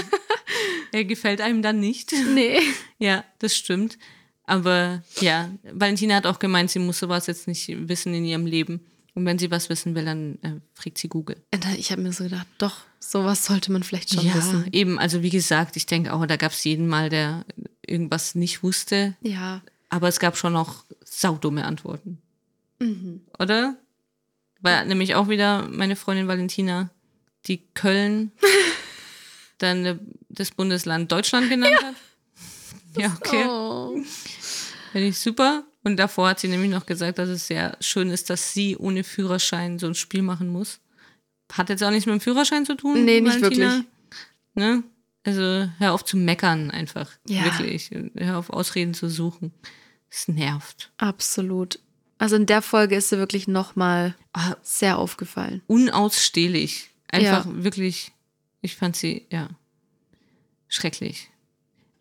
Er 0.94 1.06
gefällt 1.06 1.40
einem 1.40 1.62
dann 1.62 1.80
nicht. 1.80 2.12
Nee. 2.34 2.60
Ja, 2.98 3.24
das 3.40 3.56
stimmt. 3.56 3.98
Aber 4.44 5.02
ja, 5.20 5.50
Valentina 5.72 6.14
hat 6.14 6.26
auch 6.26 6.38
gemeint, 6.38 6.70
sie 6.70 6.78
muss 6.78 6.98
sowas 6.98 7.26
jetzt 7.26 7.48
nicht 7.48 7.66
wissen 7.88 8.14
in 8.14 8.24
ihrem 8.24 8.46
Leben. 8.46 8.80
Und 9.14 9.26
wenn 9.26 9.38
sie 9.38 9.50
was 9.50 9.68
wissen 9.68 9.94
will, 9.94 10.04
dann 10.04 10.38
äh, 10.42 10.60
fragt 10.74 10.98
sie 10.98 11.08
Google. 11.08 11.36
Ich 11.76 11.90
habe 11.90 12.00
mir 12.02 12.12
so 12.12 12.24
gedacht, 12.24 12.46
doch, 12.58 12.76
sowas 13.00 13.44
sollte 13.44 13.72
man 13.72 13.82
vielleicht 13.82 14.14
schon 14.14 14.24
ja, 14.24 14.34
wissen. 14.34 14.68
eben. 14.72 14.98
Also 14.98 15.22
wie 15.22 15.30
gesagt, 15.30 15.76
ich 15.76 15.86
denke 15.86 16.12
auch, 16.12 16.24
da 16.26 16.36
gab 16.36 16.52
es 16.52 16.62
jeden 16.64 16.86
Mal, 16.86 17.08
der 17.08 17.44
irgendwas 17.84 18.34
nicht 18.34 18.62
wusste. 18.62 19.16
Ja. 19.20 19.62
Aber 19.88 20.08
es 20.08 20.20
gab 20.20 20.36
schon 20.36 20.52
noch 20.52 20.84
saudumme 21.04 21.64
Antworten. 21.64 22.22
Mhm. 22.78 23.22
Oder? 23.38 23.76
War 24.62 24.84
nämlich 24.84 25.14
auch 25.14 25.28
wieder 25.28 25.68
meine 25.68 25.96
Freundin 25.96 26.28
Valentina, 26.28 26.90
die 27.46 27.58
Köln 27.74 28.32
dann 29.58 29.84
äh, 29.84 29.98
das 30.28 30.50
Bundesland 30.52 31.10
Deutschland 31.12 31.50
genannt 31.50 31.76
hat. 31.82 31.94
Ja, 32.96 33.16
okay. 33.20 33.44
Oh. 33.46 33.96
Finde 34.92 35.08
ich 35.08 35.18
super. 35.18 35.64
Und 35.84 35.96
davor 35.96 36.28
hat 36.28 36.40
sie 36.40 36.48
nämlich 36.48 36.70
noch 36.70 36.86
gesagt, 36.86 37.18
dass 37.18 37.28
es 37.28 37.46
sehr 37.46 37.76
schön 37.80 38.10
ist, 38.10 38.30
dass 38.30 38.54
sie 38.54 38.76
ohne 38.76 39.02
Führerschein 39.02 39.78
so 39.78 39.86
ein 39.86 39.94
Spiel 39.94 40.22
machen 40.22 40.48
muss. 40.48 40.78
Hat 41.52 41.68
jetzt 41.68 41.82
auch 41.82 41.90
nichts 41.90 42.06
mit 42.06 42.14
dem 42.14 42.20
Führerschein 42.20 42.64
zu 42.64 42.76
tun. 42.76 43.04
Nee, 43.04 43.20
nicht 43.20 43.40
Valentina. 43.40 43.70
wirklich. 43.70 43.86
Ne? 44.54 44.84
Also 45.24 45.68
hör 45.78 45.92
auf 45.92 46.04
zu 46.04 46.16
meckern 46.16 46.70
einfach. 46.70 47.10
Ja. 47.26 47.44
Wirklich. 47.44 47.90
Hör 48.16 48.38
auf 48.38 48.50
Ausreden 48.50 48.94
zu 48.94 49.08
suchen. 49.08 49.52
Es 50.10 50.28
nervt. 50.28 50.92
Absolut. 50.98 51.78
Also 52.22 52.36
in 52.36 52.46
der 52.46 52.62
Folge 52.62 52.94
ist 52.94 53.08
sie 53.08 53.18
wirklich 53.18 53.48
nochmal 53.48 54.14
Ah, 54.32 54.54
sehr 54.62 54.96
aufgefallen. 54.98 55.60
unausstehlich. 55.66 56.90
Einfach 57.10 57.44
Ja. 57.46 57.64
wirklich, 57.64 58.12
ich 58.60 58.76
fand 58.76 58.94
sie, 58.96 59.26
ja, 59.30 59.48
schrecklich. 60.68 61.30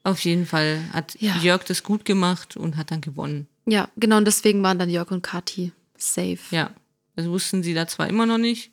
Auf 0.04 0.20
jeden 0.20 0.46
Fall 0.46 0.82
hat 0.94 1.16
Ja. 1.20 1.36
Jörg 1.38 1.64
das 1.64 1.84
gut 1.84 2.06
gemacht 2.06 2.56
und 2.58 2.78
hat 2.78 2.92
dann 2.92 3.02
gewonnen. 3.02 3.48
Ja, 3.66 3.90
genau, 3.98 4.18
und 4.18 4.26
deswegen 4.26 4.62
waren 4.64 4.80
dann 4.80 4.90
Jörg 4.90 5.12
und 5.12 5.22
Kathi 5.24 5.72
safe. 5.98 6.40
Ja. 6.52 6.72
Also 7.16 7.32
wussten 7.32 7.62
sie 7.64 7.74
da 7.74 7.88
zwar 7.88 8.08
immer 8.08 8.26
noch 8.26 8.38
nicht, 8.38 8.72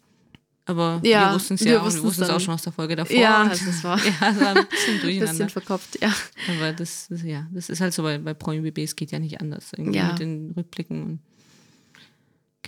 aber 0.65 1.01
Ja, 1.03 1.29
wir 1.31 1.35
wussten 1.35 1.55
es 1.55 1.61
ja 1.65 1.81
auch, 1.81 1.85
wir 1.85 2.03
wussten 2.03 2.23
es 2.23 2.31
auch 2.31 2.41
schon 2.41 2.55
aus 2.55 2.63
der 2.63 2.73
Folge 2.73 2.95
davor. 2.97 3.17
Ja, 3.17 3.43
also 3.43 3.69
es 3.69 3.83
war 3.85 3.99
ja, 3.99 4.13
es 4.31 4.41
war 4.41 4.55
ein 4.57 4.67
bisschen 4.69 4.95
ein 4.95 5.01
durcheinander. 5.01 5.33
bisschen 5.33 5.49
verkopft, 5.49 5.99
ja. 6.01 6.15
aber 6.49 6.73
das, 6.73 7.09
das, 7.09 7.23
ja, 7.23 7.47
das 7.53 7.69
ist 7.69 7.81
halt 7.81 7.93
so 7.93 8.03
bei, 8.03 8.19
bei 8.19 8.33
Promi 8.35 8.61
BB, 8.61 8.79
es 8.85 8.97
geht 8.97 9.11
ja 9.13 9.19
nicht 9.19 9.41
anders. 9.41 9.73
Irgendwie 9.77 9.99
Ja. 9.99 10.09
mit 10.11 10.19
den 10.21 10.53
Rückblicken 10.57 11.03
und 11.03 11.21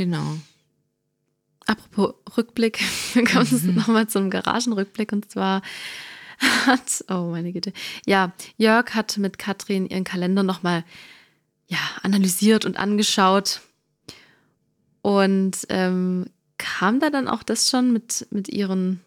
genau. 0.01 0.39
Apropos 1.67 2.15
Rückblick, 2.35 2.81
wir 3.13 3.25
kommen 3.27 3.47
Mhm. 3.51 3.75
nochmal 3.75 4.09
zum 4.09 4.31
Garagenrückblick 4.31 5.13
und 5.13 5.31
zwar 5.31 5.61
hat, 6.39 7.05
oh 7.11 7.29
meine 7.31 7.53
Güte, 7.53 7.75
ja, 8.07 8.33
Jörg 8.57 8.95
hat 8.95 9.19
mit 9.19 9.39
Katrin 9.39 9.87
ihren 9.87 10.05
Kalender 10.05 10.43
nochmal 10.43 10.85
ja, 11.67 11.77
analysiert 12.03 12.65
und 12.65 12.79
angeschaut 12.79 13.61
und 15.03 15.67
ähm, 15.69 16.31
kam 16.57 16.99
da 16.99 17.11
dann 17.11 17.29
auch 17.29 17.43
das 17.43 17.69
schon 17.69 17.93
mit, 17.93 18.27
mit 18.31 18.49
ihren, 18.49 19.01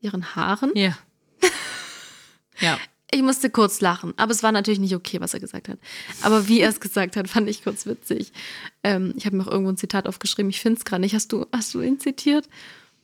ihren 0.00 0.36
Haaren? 0.36 0.70
Ja. 0.76 0.96
ja. 2.60 2.78
Ich 3.10 3.22
musste 3.22 3.48
kurz 3.48 3.80
lachen, 3.80 4.12
aber 4.18 4.32
es 4.32 4.42
war 4.42 4.52
natürlich 4.52 4.80
nicht 4.80 4.94
okay, 4.94 5.20
was 5.20 5.32
er 5.32 5.40
gesagt 5.40 5.68
hat. 5.68 5.78
Aber 6.20 6.46
wie 6.46 6.60
er 6.60 6.68
es 6.68 6.80
gesagt 6.80 7.16
hat, 7.16 7.28
fand 7.28 7.48
ich 7.48 7.64
kurz 7.64 7.86
witzig. 7.86 8.32
Ähm, 8.84 9.14
ich 9.16 9.24
habe 9.24 9.36
mir 9.36 9.44
auch 9.44 9.50
irgendwo 9.50 9.72
ein 9.72 9.78
Zitat 9.78 10.06
aufgeschrieben. 10.06 10.50
Ich 10.50 10.60
finde 10.60 10.78
es 10.78 10.84
gerade 10.84 11.00
nicht. 11.00 11.14
Hast 11.14 11.32
du, 11.32 11.46
hast 11.50 11.72
du 11.72 11.80
ihn 11.80 11.98
zitiert? 11.98 12.48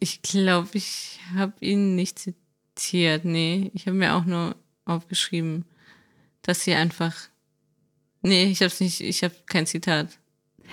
Ich 0.00 0.20
glaube, 0.20 0.68
ich 0.74 1.20
habe 1.34 1.54
ihn 1.60 1.94
nicht 1.94 2.18
zitiert. 2.18 3.24
Nee, 3.24 3.70
ich 3.72 3.86
habe 3.86 3.96
mir 3.96 4.14
auch 4.14 4.26
nur 4.26 4.56
aufgeschrieben, 4.84 5.64
dass 6.42 6.60
sie 6.60 6.74
einfach. 6.74 7.14
Nee, 8.20 8.44
ich 8.44 8.62
habe 8.62 8.72
nicht, 8.80 9.00
ich 9.00 9.24
habe 9.24 9.34
kein 9.46 9.66
Zitat. 9.66 10.18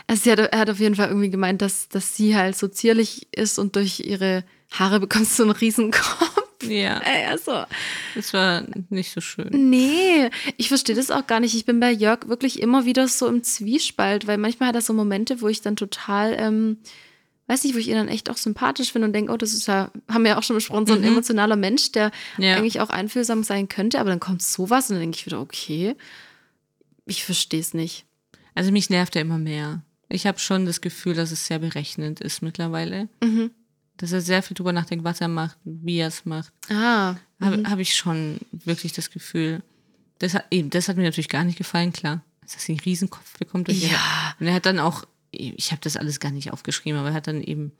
Also 0.07 0.23
sie 0.23 0.31
hat, 0.31 0.39
er 0.39 0.59
hat 0.59 0.69
auf 0.69 0.79
jeden 0.79 0.95
Fall 0.95 1.07
irgendwie 1.07 1.29
gemeint, 1.29 1.61
dass, 1.61 1.87
dass 1.87 2.15
sie 2.15 2.35
halt 2.35 2.57
so 2.57 2.67
zierlich 2.67 3.27
ist 3.33 3.59
und 3.59 3.75
durch 3.75 4.01
ihre 4.01 4.43
Haare 4.71 4.99
bekommst 4.99 5.37
du 5.39 5.43
einen 5.43 5.51
Riesenkopf. 5.51 6.30
Ja, 6.67 6.99
Ey, 6.99 7.25
Also, 7.27 7.63
das 8.15 8.33
war 8.33 8.63
nicht 8.89 9.11
so 9.11 9.21
schön. 9.21 9.49
nee, 9.51 10.29
ich 10.57 10.67
verstehe 10.67 10.95
das 10.95 11.11
auch 11.11 11.27
gar 11.27 11.39
nicht. 11.39 11.55
Ich 11.55 11.65
bin 11.65 11.79
bei 11.79 11.91
Jörg 11.91 12.27
wirklich 12.27 12.59
immer 12.61 12.85
wieder 12.85 13.07
so 13.07 13.27
im 13.27 13.43
Zwiespalt, 13.43 14.27
weil 14.27 14.37
manchmal 14.37 14.69
hat 14.69 14.75
er 14.75 14.81
so 14.81 14.93
Momente, 14.93 15.41
wo 15.41 15.47
ich 15.47 15.61
dann 15.61 15.75
total, 15.75 16.35
ähm, 16.39 16.77
weiß 17.47 17.63
nicht, 17.63 17.73
wo 17.75 17.79
ich 17.79 17.87
ihn 17.89 17.95
dann 17.95 18.07
echt 18.07 18.29
auch 18.29 18.37
sympathisch 18.37 18.91
finde 18.91 19.07
und 19.07 19.13
denke, 19.13 19.31
oh, 19.33 19.37
das 19.37 19.53
ist 19.53 19.67
ja, 19.67 19.91
haben 20.07 20.23
wir 20.23 20.31
ja 20.31 20.37
auch 20.37 20.43
schon 20.43 20.55
besprochen, 20.55 20.85
so 20.87 20.93
ein 20.93 21.01
Mhm. 21.01 21.07
emotionaler 21.07 21.55
Mensch, 21.57 21.91
der 21.91 22.11
Ja. 22.37 22.55
eigentlich 22.55 22.79
auch 22.79 22.89
einfühlsam 22.89 23.43
sein 23.43 23.67
könnte, 23.67 23.99
aber 23.99 24.09
dann 24.09 24.19
kommt 24.19 24.41
sowas 24.41 24.89
und 24.89 24.95
dann 24.95 25.01
denke 25.01 25.17
ich 25.17 25.25
wieder, 25.25 25.41
okay, 25.41 25.95
ich 27.05 27.23
verstehe 27.25 27.59
es 27.59 27.73
nicht. 27.73 28.05
Also 28.55 28.71
mich 28.71 28.89
nervt 28.89 29.15
er 29.15 29.21
immer 29.23 29.37
mehr. 29.37 29.81
Ich 30.09 30.27
habe 30.27 30.39
schon 30.39 30.65
das 30.65 30.81
Gefühl, 30.81 31.13
dass 31.13 31.31
es 31.31 31.45
sehr 31.47 31.59
berechnend 31.59 32.19
ist 32.21 32.41
mittlerweile. 32.41 33.07
Mhm. 33.23 33.51
Dass 34.01 34.11
er 34.11 34.21
sehr 34.21 34.41
viel 34.41 34.55
drüber 34.55 34.73
nachdenkt, 34.73 35.05
was 35.05 35.21
er 35.21 35.27
macht, 35.27 35.57
wie 35.63 35.99
er 35.99 36.07
es 36.07 36.25
macht. 36.25 36.51
Ah, 36.69 37.15
Habe 37.39 37.69
hab 37.69 37.77
ich 37.77 37.93
schon 37.95 38.39
wirklich 38.51 38.93
das 38.93 39.11
Gefühl. 39.11 39.61
Das 40.17 40.33
hat, 40.33 40.45
eben, 40.49 40.71
das 40.71 40.87
hat 40.87 40.97
mir 40.97 41.03
natürlich 41.03 41.29
gar 41.29 41.43
nicht 41.43 41.57
gefallen, 41.57 41.93
klar. 41.93 42.21
dass 42.41 42.63
sie 42.63 42.71
einen 42.71 42.79
Riesenkopf 42.79 43.37
bekommt. 43.37 43.67
Ja. 43.67 43.75
Ihre, 43.75 43.95
und 44.39 44.47
er 44.47 44.55
hat 44.55 44.65
dann 44.65 44.79
auch, 44.79 45.05
ich 45.29 45.71
habe 45.71 45.81
das 45.83 45.97
alles 45.97 46.19
gar 46.19 46.31
nicht 46.31 46.51
aufgeschrieben, 46.51 46.99
aber 46.99 47.09
er 47.09 47.13
hat 47.13 47.27
dann 47.27 47.41
eben, 47.41 47.73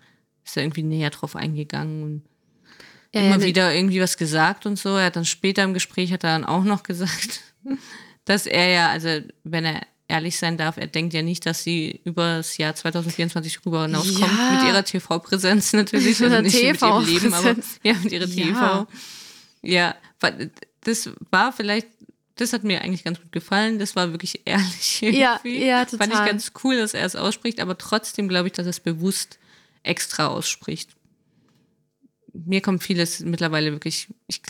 ist 0.45 0.55
da 0.55 0.61
irgendwie 0.61 0.83
näher 0.83 1.09
drauf 1.09 1.35
eingegangen 1.35 2.03
und 2.03 2.21
ja, 3.13 3.21
immer 3.21 3.39
ja, 3.39 3.45
wieder 3.45 3.73
irgendwie 3.73 3.99
was 3.99 4.15
gesagt 4.15 4.67
und 4.67 4.77
so. 4.77 4.95
Er 4.95 5.07
hat 5.07 5.15
dann 5.15 5.25
später 5.25 5.63
im 5.63 5.73
Gespräch 5.73 6.13
hat 6.13 6.23
er 6.23 6.33
dann 6.33 6.45
auch 6.45 6.63
noch 6.63 6.83
gesagt, 6.83 7.41
dass 8.25 8.45
er 8.45 8.69
ja, 8.69 8.89
also 8.91 9.21
wenn 9.43 9.65
er 9.65 9.81
ehrlich 10.11 10.37
sein 10.37 10.57
darf, 10.57 10.77
er 10.77 10.87
denkt 10.87 11.13
ja 11.13 11.21
nicht, 11.21 11.45
dass 11.45 11.63
sie 11.63 12.01
über 12.03 12.37
das 12.37 12.57
Jahr 12.57 12.75
2024 12.75 13.65
rüber 13.65 13.83
hinauskommt 13.83 14.31
ja. 14.37 14.51
mit 14.51 14.67
ihrer 14.67 14.83
TV-Präsenz 14.83 15.73
natürlich. 15.73 16.19
Mit 16.19 16.31
also 16.31 16.43
nicht 16.43 16.59
TV 16.59 16.99
mit 16.99 17.09
ihrem 17.09 17.21
Leben, 17.23 17.33
aber 17.33 17.55
ja, 17.83 17.93
mit 18.03 18.11
ihrer 18.11 18.27
TV. 18.27 18.87
Ja, 19.61 19.95
das 20.81 21.09
war 21.29 21.53
vielleicht, 21.53 21.87
das 22.35 22.51
hat 22.53 22.63
mir 22.63 22.81
eigentlich 22.81 23.03
ganz 23.03 23.19
gut 23.19 23.31
gefallen. 23.31 23.79
Das 23.79 23.95
war 23.95 24.11
wirklich 24.11 24.41
ehrlich. 24.45 25.01
Irgendwie. 25.01 25.19
Ja, 25.19 25.39
ja, 25.43 25.85
total. 25.85 26.09
Fand 26.09 26.13
ich 26.13 26.31
ganz 26.31 26.51
cool, 26.63 26.77
dass 26.77 26.93
er 26.93 27.05
es 27.05 27.15
ausspricht, 27.15 27.59
aber 27.59 27.77
trotzdem 27.77 28.27
glaube 28.27 28.47
ich, 28.47 28.53
dass 28.53 28.65
er 28.65 28.71
es 28.71 28.79
bewusst 28.81 29.39
extra 29.83 30.27
ausspricht. 30.27 30.91
Mir 32.33 32.61
kommt 32.61 32.83
vieles 32.83 33.21
mittlerweile 33.21 33.71
wirklich 33.71 34.07
ich, 34.27 34.41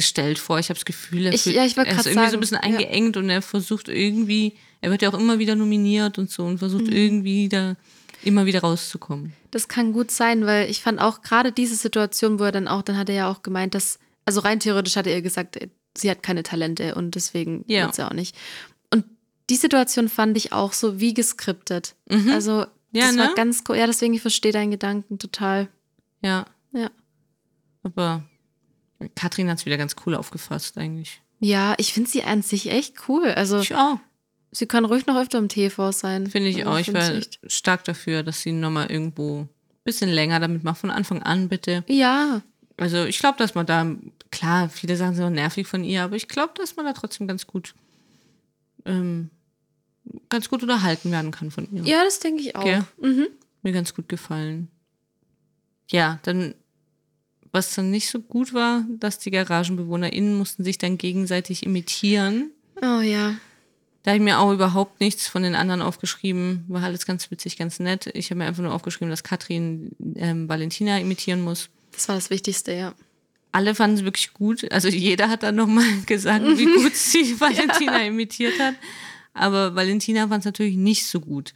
gestellt 0.00 0.38
vor. 0.38 0.58
Ich 0.58 0.70
habe 0.70 0.78
das 0.78 0.86
Gefühl, 0.86 1.26
er, 1.26 1.34
ich, 1.34 1.44
ja, 1.44 1.64
ich 1.64 1.76
er 1.76 1.86
ist 1.86 2.06
irgendwie 2.06 2.14
sagen, 2.14 2.30
so 2.30 2.36
ein 2.38 2.40
bisschen 2.40 2.56
eingeengt 2.56 3.16
ja. 3.16 3.22
und 3.22 3.28
er 3.28 3.42
versucht 3.42 3.88
irgendwie, 3.88 4.54
er 4.80 4.90
wird 4.90 5.02
ja 5.02 5.10
auch 5.10 5.18
immer 5.18 5.38
wieder 5.38 5.56
nominiert 5.56 6.18
und 6.18 6.30
so 6.30 6.44
und 6.44 6.56
versucht 6.56 6.86
mhm. 6.86 6.92
irgendwie 6.92 7.48
da 7.50 7.76
immer 8.22 8.46
wieder 8.46 8.60
rauszukommen. 8.60 9.34
Das 9.50 9.68
kann 9.68 9.92
gut 9.92 10.10
sein, 10.10 10.46
weil 10.46 10.70
ich 10.70 10.80
fand 10.80 11.00
auch 11.00 11.20
gerade 11.20 11.52
diese 11.52 11.76
Situation, 11.76 12.38
wo 12.38 12.44
er 12.44 12.52
dann 12.52 12.66
auch, 12.66 12.80
dann 12.80 12.96
hat 12.96 13.10
er 13.10 13.14
ja 13.14 13.30
auch 13.30 13.42
gemeint, 13.42 13.74
dass, 13.74 13.98
also 14.24 14.40
rein 14.40 14.58
theoretisch 14.58 14.96
hatte 14.96 15.10
er 15.10 15.20
gesagt, 15.20 15.58
sie 15.96 16.10
hat 16.10 16.22
keine 16.22 16.42
Talente 16.42 16.94
und 16.94 17.14
deswegen 17.14 17.64
ja. 17.66 17.84
wird 17.84 17.94
sie 17.94 18.06
auch 18.06 18.14
nicht. 18.14 18.34
Und 18.90 19.04
die 19.50 19.56
Situation 19.56 20.08
fand 20.08 20.34
ich 20.38 20.54
auch 20.54 20.72
so 20.72 20.98
wie 20.98 21.12
geskriptet. 21.12 21.94
Mhm. 22.08 22.30
Also 22.30 22.64
ja, 22.92 23.06
das 23.06 23.16
ne? 23.16 23.22
war 23.22 23.34
ganz, 23.34 23.62
ja, 23.68 23.86
deswegen 23.86 24.14
ich 24.14 24.22
verstehe 24.22 24.52
deinen 24.52 24.70
Gedanken 24.70 25.18
total. 25.18 25.68
Ja. 26.22 26.46
Ja. 26.72 26.90
Aber 27.82 28.24
Katrin 29.14 29.48
hat 29.48 29.58
es 29.58 29.66
wieder 29.66 29.78
ganz 29.78 29.96
cool 30.04 30.14
aufgefasst, 30.14 30.76
eigentlich. 30.78 31.20
Ja, 31.38 31.74
ich 31.78 31.92
finde 31.92 32.10
sie 32.10 32.22
an 32.22 32.42
sich 32.42 32.70
echt 32.70 33.08
cool. 33.08 33.28
Also, 33.28 33.60
ich 33.60 33.74
auch. 33.74 33.98
Sie 34.52 34.66
kann 34.66 34.84
ruhig 34.84 35.06
noch 35.06 35.16
öfter 35.16 35.38
im 35.38 35.48
TV 35.48 35.92
sein. 35.92 36.26
Finde 36.26 36.48
ich 36.48 36.66
auch. 36.66 36.78
Ich 36.78 36.92
wäre 36.92 37.22
stark 37.46 37.84
dafür, 37.84 38.22
dass 38.22 38.42
sie 38.42 38.52
nochmal 38.52 38.90
irgendwo 38.90 39.42
ein 39.42 39.48
bisschen 39.84 40.10
länger 40.10 40.40
damit 40.40 40.64
macht. 40.64 40.78
Von 40.78 40.90
Anfang 40.90 41.22
an, 41.22 41.48
bitte. 41.48 41.84
Ja. 41.88 42.42
Also, 42.76 43.04
ich 43.04 43.18
glaube, 43.18 43.38
dass 43.38 43.54
man 43.54 43.66
da, 43.66 43.86
klar, 44.30 44.68
viele 44.68 44.96
sagen 44.96 45.14
so 45.14 45.30
nervig 45.30 45.66
von 45.66 45.84
ihr, 45.84 46.02
aber 46.02 46.16
ich 46.16 46.28
glaube, 46.28 46.52
dass 46.56 46.76
man 46.76 46.84
da 46.84 46.92
trotzdem 46.92 47.26
ganz 47.26 47.46
gut, 47.46 47.74
ähm, 48.84 49.30
ganz 50.28 50.48
gut 50.48 50.62
unterhalten 50.62 51.10
werden 51.10 51.30
kann 51.30 51.50
von 51.50 51.68
ihr. 51.72 51.84
Ja, 51.84 52.04
das 52.04 52.18
denke 52.18 52.42
ich 52.42 52.56
auch. 52.56 52.62
Okay. 52.62 52.82
Mhm. 53.00 53.28
Mir 53.62 53.72
ganz 53.72 53.94
gut 53.94 54.08
gefallen. 54.08 54.68
Ja, 55.90 56.18
dann 56.22 56.54
was 57.52 57.74
dann 57.74 57.90
nicht 57.90 58.08
so 58.08 58.20
gut 58.20 58.54
war, 58.54 58.84
dass 58.98 59.18
die 59.18 59.30
GaragenbewohnerInnen 59.30 60.36
mussten 60.36 60.64
sich 60.64 60.78
dann 60.78 60.98
gegenseitig 60.98 61.64
imitieren. 61.64 62.50
Oh 62.80 63.00
ja. 63.00 63.34
Da 64.02 64.12
habe 64.12 64.18
ich 64.18 64.24
mir 64.24 64.38
auch 64.38 64.52
überhaupt 64.52 65.00
nichts 65.00 65.26
von 65.26 65.42
den 65.42 65.54
anderen 65.54 65.82
aufgeschrieben. 65.82 66.64
War 66.68 66.82
alles 66.84 67.04
ganz 67.04 67.30
witzig, 67.30 67.58
ganz 67.58 67.80
nett. 67.80 68.10
Ich 68.14 68.30
habe 68.30 68.38
mir 68.38 68.46
einfach 68.46 68.62
nur 68.62 68.72
aufgeschrieben, 68.72 69.10
dass 69.10 69.24
Katrin 69.24 69.90
ähm, 70.16 70.48
Valentina 70.48 70.98
imitieren 70.98 71.42
muss. 71.42 71.68
Das 71.92 72.08
war 72.08 72.14
das 72.14 72.30
Wichtigste, 72.30 72.72
ja. 72.72 72.94
Alle 73.52 73.74
fanden 73.74 73.98
es 73.98 74.04
wirklich 74.04 74.32
gut. 74.32 74.70
Also 74.72 74.88
jeder 74.88 75.28
hat 75.28 75.42
dann 75.42 75.56
nochmal 75.56 75.84
gesagt, 76.06 76.44
wie 76.56 76.64
gut 76.64 76.94
sie 76.94 77.38
Valentina 77.38 78.00
ja. 78.00 78.06
imitiert 78.06 78.58
hat. 78.58 78.74
Aber 79.34 79.74
Valentina 79.74 80.28
fand 80.28 80.40
es 80.40 80.46
natürlich 80.46 80.76
nicht 80.76 81.06
so 81.06 81.20
gut. 81.20 81.52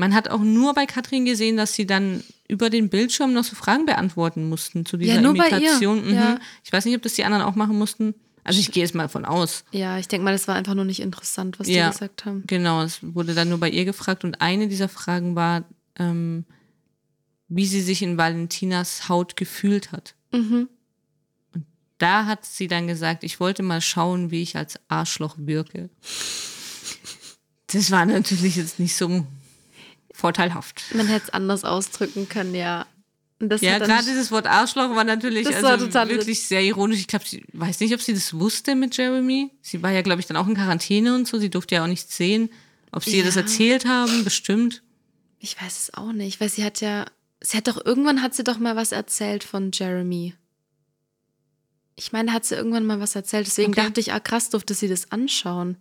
Man 0.00 0.14
hat 0.14 0.30
auch 0.30 0.40
nur 0.40 0.72
bei 0.72 0.86
Katrin 0.86 1.26
gesehen, 1.26 1.58
dass 1.58 1.74
sie 1.74 1.86
dann 1.86 2.24
über 2.48 2.70
den 2.70 2.88
Bildschirm 2.88 3.34
noch 3.34 3.44
so 3.44 3.54
Fragen 3.54 3.84
beantworten 3.84 4.48
mussten 4.48 4.86
zu 4.86 4.96
dieser 4.96 5.16
ja, 5.16 5.20
nur 5.20 5.34
Imitation. 5.34 6.00
Bei 6.00 6.06
ihr. 6.06 6.12
Mhm. 6.12 6.18
Ja. 6.18 6.38
Ich 6.64 6.72
weiß 6.72 6.86
nicht, 6.86 6.96
ob 6.96 7.02
das 7.02 7.12
die 7.12 7.24
anderen 7.24 7.44
auch 7.44 7.54
machen 7.54 7.76
mussten. 7.76 8.14
Also 8.42 8.60
ich 8.60 8.72
gehe 8.72 8.82
jetzt 8.82 8.94
mal 8.94 9.10
von 9.10 9.26
aus. 9.26 9.62
Ja, 9.72 9.98
ich 9.98 10.08
denke 10.08 10.24
mal, 10.24 10.32
das 10.32 10.48
war 10.48 10.54
einfach 10.54 10.72
nur 10.72 10.86
nicht 10.86 11.00
interessant, 11.00 11.60
was 11.60 11.68
ja, 11.68 11.88
die 11.88 11.92
gesagt 11.92 12.24
haben. 12.24 12.44
Genau, 12.46 12.80
es 12.80 13.00
wurde 13.02 13.34
dann 13.34 13.50
nur 13.50 13.60
bei 13.60 13.68
ihr 13.68 13.84
gefragt 13.84 14.24
und 14.24 14.40
eine 14.40 14.68
dieser 14.68 14.88
Fragen 14.88 15.36
war, 15.36 15.64
ähm, 15.98 16.46
wie 17.48 17.66
sie 17.66 17.82
sich 17.82 18.00
in 18.00 18.16
Valentinas 18.16 19.10
Haut 19.10 19.36
gefühlt 19.36 19.92
hat. 19.92 20.14
Mhm. 20.32 20.70
Und 21.52 21.66
da 21.98 22.24
hat 22.24 22.46
sie 22.46 22.68
dann 22.68 22.86
gesagt, 22.86 23.22
ich 23.22 23.38
wollte 23.38 23.62
mal 23.62 23.82
schauen, 23.82 24.30
wie 24.30 24.40
ich 24.40 24.56
als 24.56 24.80
Arschloch 24.88 25.34
wirke. 25.36 25.90
Das 27.66 27.90
war 27.90 28.06
natürlich 28.06 28.56
jetzt 28.56 28.78
nicht 28.78 28.96
so 28.96 29.26
vorteilhaft. 30.20 30.82
Man 30.94 31.06
hätte 31.06 31.24
es 31.26 31.30
anders 31.30 31.64
ausdrücken 31.64 32.28
können, 32.28 32.54
ja. 32.54 32.86
ja, 33.40 33.78
gerade 33.78 34.04
dieses 34.04 34.30
Wort 34.30 34.46
Arschloch 34.46 34.94
war 34.94 35.04
natürlich 35.04 35.46
also 35.46 35.92
war 35.92 36.08
wirklich 36.08 36.46
sehr 36.46 36.62
ironisch. 36.62 37.00
Ich 37.00 37.06
glaube, 37.06 37.24
sie 37.26 37.44
weiß 37.52 37.80
nicht, 37.80 37.94
ob 37.94 38.00
sie 38.00 38.14
das 38.14 38.34
wusste 38.34 38.74
mit 38.74 38.96
Jeremy. 38.96 39.50
Sie 39.62 39.82
war 39.82 39.90
ja, 39.90 40.02
glaube 40.02 40.20
ich, 40.20 40.26
dann 40.26 40.36
auch 40.36 40.46
in 40.46 40.54
Quarantäne 40.54 41.14
und 41.14 41.26
so. 41.26 41.38
Sie 41.38 41.50
durfte 41.50 41.76
ja 41.76 41.82
auch 41.82 41.88
nichts 41.88 42.16
sehen. 42.16 42.50
Ob 42.92 43.04
sie 43.04 43.12
ja. 43.12 43.16
ihr 43.18 43.24
das 43.24 43.36
erzählt 43.36 43.86
haben, 43.86 44.24
bestimmt. 44.24 44.82
Ich 45.38 45.60
weiß 45.60 45.78
es 45.78 45.94
auch 45.94 46.12
nicht, 46.12 46.40
weil 46.40 46.48
sie 46.48 46.64
hat 46.64 46.80
ja, 46.80 47.06
sie 47.40 47.56
hat 47.56 47.68
doch 47.68 47.84
irgendwann 47.84 48.22
hat 48.22 48.34
sie 48.34 48.44
doch 48.44 48.58
mal 48.58 48.76
was 48.76 48.92
erzählt 48.92 49.42
von 49.42 49.70
Jeremy. 49.72 50.34
Ich 51.96 52.12
meine, 52.12 52.32
hat 52.32 52.44
sie 52.44 52.54
irgendwann 52.54 52.86
mal 52.86 53.00
was 53.00 53.14
erzählt. 53.14 53.46
Deswegen 53.46 53.72
okay. 53.72 53.82
dachte 53.82 54.00
ich, 54.00 54.12
ah 54.12 54.20
krass, 54.20 54.50
durfte 54.50 54.74
sie 54.74 54.88
das 54.88 55.12
anschauen. 55.12 55.76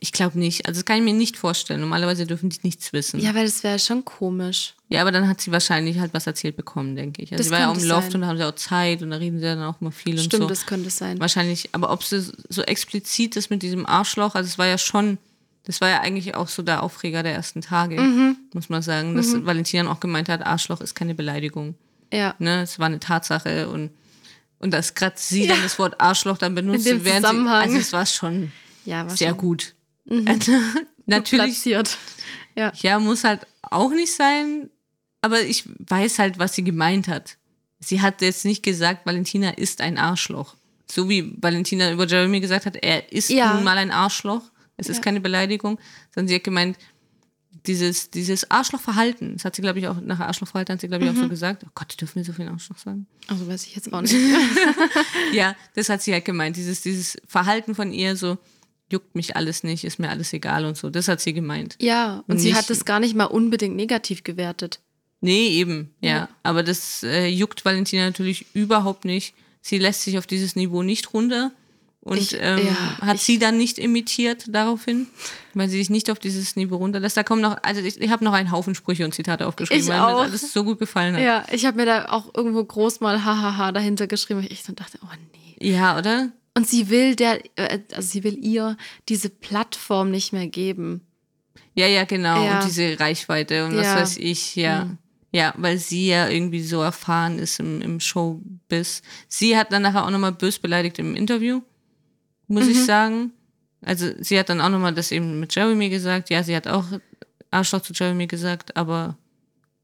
Ich 0.00 0.12
glaube 0.12 0.38
nicht. 0.38 0.66
Also 0.66 0.78
das 0.80 0.84
kann 0.84 0.98
ich 0.98 1.02
mir 1.02 1.12
nicht 1.12 1.36
vorstellen. 1.36 1.80
Normalerweise 1.80 2.24
dürfen 2.24 2.50
die 2.50 2.58
nichts 2.62 2.92
wissen. 2.92 3.18
Ja, 3.18 3.34
weil 3.34 3.44
das 3.44 3.64
wäre 3.64 3.80
schon 3.80 4.04
komisch. 4.04 4.74
Ja, 4.88 5.00
aber 5.00 5.10
dann 5.10 5.28
hat 5.28 5.40
sie 5.40 5.50
wahrscheinlich 5.50 5.98
halt 5.98 6.14
was 6.14 6.26
erzählt 6.26 6.56
bekommen, 6.56 6.94
denke 6.94 7.20
ich. 7.20 7.32
Also 7.32 7.38
das 7.38 7.46
sie 7.46 7.52
war 7.52 7.60
ja 7.60 7.70
auch 7.70 7.76
im 7.76 7.84
Loft 7.84 8.12
sein. 8.12 8.14
und 8.16 8.20
da 8.20 8.26
haben 8.28 8.38
sie 8.38 8.46
auch 8.46 8.54
Zeit 8.54 9.02
und 9.02 9.10
da 9.10 9.16
reden 9.16 9.38
sie 9.38 9.44
dann 9.44 9.62
auch 9.62 9.80
mal 9.80 9.90
viel 9.90 10.16
Stimmt, 10.16 10.24
und 10.24 10.30
so. 10.30 10.36
Stimmt, 10.36 10.50
das 10.50 10.66
könnte 10.66 10.90
sein. 10.90 11.18
Wahrscheinlich, 11.18 11.70
aber 11.72 11.90
ob 11.90 12.04
sie 12.04 12.22
so 12.48 12.62
explizit 12.62 13.34
ist 13.36 13.50
mit 13.50 13.62
diesem 13.62 13.86
Arschloch, 13.86 14.36
also 14.36 14.46
es 14.46 14.56
war 14.56 14.66
ja 14.66 14.78
schon, 14.78 15.18
das 15.64 15.80
war 15.80 15.88
ja 15.88 16.00
eigentlich 16.00 16.36
auch 16.36 16.48
so 16.48 16.62
der 16.62 16.84
Aufreger 16.84 17.24
der 17.24 17.32
ersten 17.34 17.60
Tage, 17.60 18.00
mhm. 18.00 18.36
muss 18.54 18.68
man 18.68 18.82
sagen. 18.82 19.16
Dass 19.16 19.28
mhm. 19.28 19.46
Valentina 19.46 19.90
auch 19.90 20.00
gemeint 20.00 20.28
hat, 20.28 20.46
Arschloch 20.46 20.80
ist 20.80 20.94
keine 20.94 21.16
Beleidigung. 21.16 21.74
Ja. 22.12 22.36
Ne, 22.38 22.62
es 22.62 22.78
war 22.78 22.86
eine 22.86 23.00
Tatsache 23.00 23.68
und, 23.68 23.90
und 24.60 24.72
dass 24.72 24.94
gerade 24.94 25.16
sie 25.18 25.44
ja. 25.44 25.54
dann 25.54 25.62
das 25.64 25.76
Wort 25.80 26.00
Arschloch 26.00 26.38
dann 26.38 26.54
benutzt, 26.54 26.86
In 26.86 27.02
dem 27.02 27.14
Zusammenhang. 27.16 27.68
Sie, 27.68 27.76
also 27.76 27.78
es 27.78 27.92
war 27.92 28.06
schon 28.06 28.52
ja, 28.88 29.06
war 29.06 29.16
sehr 29.16 29.30
schon. 29.30 29.38
gut. 29.38 29.74
Mhm. 30.08 30.24
Natürlich. 31.06 31.46
Platziert. 31.46 31.98
Ja. 32.56 32.72
ja, 32.76 32.98
muss 32.98 33.24
halt 33.24 33.46
auch 33.62 33.90
nicht 33.90 34.12
sein, 34.12 34.68
aber 35.22 35.40
ich 35.42 35.64
weiß 35.78 36.18
halt, 36.18 36.38
was 36.38 36.54
sie 36.54 36.64
gemeint 36.64 37.08
hat. 37.08 37.36
Sie 37.80 38.02
hat 38.02 38.20
jetzt 38.20 38.44
nicht 38.44 38.62
gesagt, 38.62 39.06
Valentina 39.06 39.50
ist 39.50 39.80
ein 39.80 39.96
Arschloch. 39.96 40.56
So 40.90 41.08
wie 41.08 41.34
Valentina 41.40 41.92
über 41.92 42.06
Jeremy 42.06 42.40
gesagt 42.40 42.66
hat, 42.66 42.76
er 42.76 43.12
ist 43.12 43.30
ja. 43.30 43.54
nun 43.54 43.64
mal 43.64 43.78
ein 43.78 43.90
Arschloch. 43.90 44.42
Es 44.76 44.88
ja. 44.88 44.92
ist 44.92 45.02
keine 45.02 45.20
Beleidigung, 45.20 45.78
sondern 46.14 46.28
sie 46.28 46.34
hat 46.36 46.44
gemeint, 46.44 46.76
dieses, 47.66 48.10
dieses 48.10 48.50
Arschlochverhalten, 48.50 49.34
das 49.34 49.44
hat 49.44 49.56
sie, 49.56 49.62
glaube 49.62 49.78
ich, 49.78 49.88
auch 49.88 50.00
nach 50.00 50.20
Arschlochverhalten 50.20 50.74
hat 50.74 50.80
sie, 50.80 50.88
glaube 50.88 51.04
ich, 51.04 51.10
mhm. 51.10 51.18
auch 51.18 51.22
so 51.22 51.28
gesagt. 51.28 51.64
Oh 51.66 51.70
Gott, 51.74 52.00
dürfen 52.00 52.16
wir 52.16 52.24
so 52.24 52.32
viel 52.32 52.48
Arschloch 52.48 52.78
sagen? 52.78 53.06
Also 53.26 53.46
weiß 53.46 53.66
ich 53.66 53.76
jetzt 53.76 53.92
auch 53.92 54.00
nicht. 54.02 54.14
ja, 55.32 55.54
das 55.74 55.88
hat 55.88 56.02
sie 56.02 56.12
halt 56.12 56.24
gemeint. 56.24 56.56
Dieses, 56.56 56.80
dieses 56.80 57.18
Verhalten 57.26 57.74
von 57.74 57.92
ihr 57.92 58.16
so, 58.16 58.38
juckt 58.90 59.14
mich 59.14 59.36
alles 59.36 59.62
nicht, 59.62 59.84
ist 59.84 59.98
mir 59.98 60.08
alles 60.10 60.32
egal 60.32 60.64
und 60.64 60.76
so. 60.76 60.90
Das 60.90 61.08
hat 61.08 61.20
sie 61.20 61.32
gemeint. 61.32 61.76
Ja, 61.80 62.24
und, 62.26 62.34
und 62.34 62.38
sie 62.38 62.48
nicht, 62.48 62.58
hat 62.58 62.70
das 62.70 62.84
gar 62.84 63.00
nicht 63.00 63.14
mal 63.14 63.24
unbedingt 63.24 63.76
negativ 63.76 64.24
gewertet. 64.24 64.80
Nee, 65.20 65.48
eben, 65.48 65.94
ja. 66.00 66.10
ja. 66.10 66.28
Aber 66.42 66.62
das 66.62 67.02
äh, 67.02 67.26
juckt 67.26 67.64
Valentina 67.64 68.04
natürlich 68.04 68.46
überhaupt 68.54 69.04
nicht. 69.04 69.34
Sie 69.60 69.78
lässt 69.78 70.02
sich 70.02 70.18
auf 70.18 70.26
dieses 70.26 70.56
Niveau 70.56 70.82
nicht 70.82 71.12
runter. 71.12 71.52
Und 72.00 72.16
ich, 72.16 72.36
ähm, 72.40 72.64
ja, 72.64 73.06
hat 73.06 73.16
ich, 73.16 73.22
sie 73.22 73.38
dann 73.38 73.58
nicht 73.58 73.78
imitiert 73.78 74.44
daraufhin, 74.48 75.08
weil 75.52 75.68
sie 75.68 75.78
sich 75.78 75.90
nicht 75.90 76.10
auf 76.10 76.18
dieses 76.18 76.56
Niveau 76.56 76.76
runterlässt. 76.76 77.16
Da 77.16 77.22
kommen 77.22 77.42
noch, 77.42 77.58
also 77.62 77.82
ich, 77.82 78.00
ich 78.00 78.10
habe 78.10 78.24
noch 78.24 78.32
einen 78.32 78.50
Haufen 78.50 78.74
Sprüche 78.74 79.04
und 79.04 79.12
Zitate 79.12 79.46
aufgeschrieben, 79.46 79.88
weil 79.88 80.00
auch. 80.00 80.24
mir 80.24 80.30
das 80.30 80.52
so 80.52 80.64
gut 80.64 80.78
gefallen 80.78 81.16
hat. 81.16 81.22
Ja, 81.22 81.44
ich 81.52 81.66
habe 81.66 81.76
mir 81.76 81.86
da 81.86 82.06
auch 82.08 82.32
irgendwo 82.34 82.64
groß 82.64 83.00
mal 83.00 83.24
hahaha 83.24 83.72
dahinter 83.72 84.06
geschrieben, 84.06 84.40
weil 84.40 84.52
ich 84.52 84.62
so 84.62 84.72
dachte, 84.72 84.98
oh 85.02 85.08
nee. 85.32 85.70
Ja, 85.70 85.98
oder? 85.98 86.30
Und 86.58 86.66
sie 86.66 86.90
will 86.90 87.14
der, 87.14 87.40
äh, 87.56 87.78
also 87.94 88.08
sie 88.08 88.24
will 88.24 88.36
ihr 88.36 88.76
diese 89.08 89.30
Plattform 89.30 90.10
nicht 90.10 90.32
mehr 90.32 90.48
geben. 90.48 91.06
Ja, 91.74 91.86
ja, 91.86 92.02
genau. 92.02 92.44
Ja. 92.44 92.58
Und 92.58 92.66
diese 92.66 92.98
Reichweite 92.98 93.64
und 93.64 93.76
ja. 93.76 93.82
was 93.82 93.94
weiß 93.94 94.16
ich, 94.16 94.56
ja. 94.56 94.86
Mhm. 94.86 94.98
Ja, 95.30 95.54
weil 95.56 95.78
sie 95.78 96.08
ja 96.08 96.28
irgendwie 96.28 96.60
so 96.60 96.82
erfahren 96.82 97.38
ist 97.38 97.60
im, 97.60 97.80
im 97.80 98.00
Showbiz. 98.00 99.02
Sie 99.28 99.56
hat 99.56 99.70
dann 99.70 99.82
nachher 99.82 100.04
auch 100.04 100.10
nochmal 100.10 100.32
bös 100.32 100.58
beleidigt 100.58 100.98
im 100.98 101.14
Interview, 101.14 101.60
muss 102.48 102.64
mhm. 102.64 102.70
ich 102.72 102.84
sagen. 102.84 103.32
Also 103.80 104.10
sie 104.18 104.36
hat 104.36 104.48
dann 104.48 104.60
auch 104.60 104.70
nochmal 104.70 104.94
das 104.94 105.12
eben 105.12 105.38
mit 105.38 105.54
Jeremy 105.54 105.90
gesagt. 105.90 106.28
Ja, 106.28 106.42
sie 106.42 106.56
hat 106.56 106.66
auch 106.66 106.86
Arschloch 107.52 107.82
zu 107.82 107.92
Jeremy 107.92 108.26
gesagt, 108.26 108.76
aber 108.76 109.16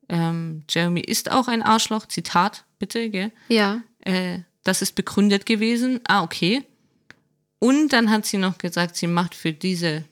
ähm, 0.08 0.64
Jeremy 0.68 1.02
ist 1.02 1.30
auch 1.30 1.46
ein 1.46 1.62
Arschloch. 1.62 2.08
Zitat, 2.08 2.64
bitte, 2.80 3.10
gell? 3.10 3.30
Ja. 3.48 3.80
Äh, 4.00 4.40
das 4.64 4.82
ist 4.82 4.94
begründet 4.94 5.46
gewesen. 5.46 6.00
Ah, 6.08 6.22
okay. 6.22 6.64
Und 7.58 7.92
dann 7.92 8.10
hat 8.10 8.26
sie 8.26 8.38
noch 8.38 8.58
gesagt, 8.58 8.96
sie 8.96 9.06
macht 9.06 9.34
für 9.34 9.52
diese 9.52 10.04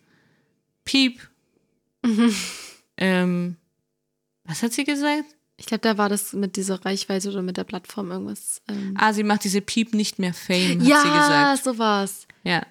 Piep 0.85 1.21
Mhm. 2.03 2.35
Ähm, 2.99 3.57
was 4.45 4.63
hat 4.63 4.75
sie 4.75 4.85
gesagt? 4.85 5.25
Ich 5.57 5.65
glaube, 5.65 5.81
da 5.81 5.97
war 5.97 6.11
das 6.11 6.35
mit 6.35 6.57
dieser 6.57 6.85
Reichweite 6.85 7.31
oder 7.31 7.41
mit 7.41 7.57
der 7.57 7.65
Plattform 7.65 8.11
irgendwas. 8.11 8.61
Ähm 8.69 8.95
ah, 8.99 9.15
sie 9.15 9.25
macht 9.25 9.45
diese 9.45 9.63
Piep 9.63 9.95
nicht 9.95 10.19
mehr 10.19 10.35
Fame, 10.35 10.79
hat 10.79 10.87
ja, 10.87 11.01
sie 11.01 11.09
gesagt. 11.09 11.31
Ja, 11.31 11.57
so 11.57 11.79
war's. 11.79 12.27
Ja, 12.45 12.67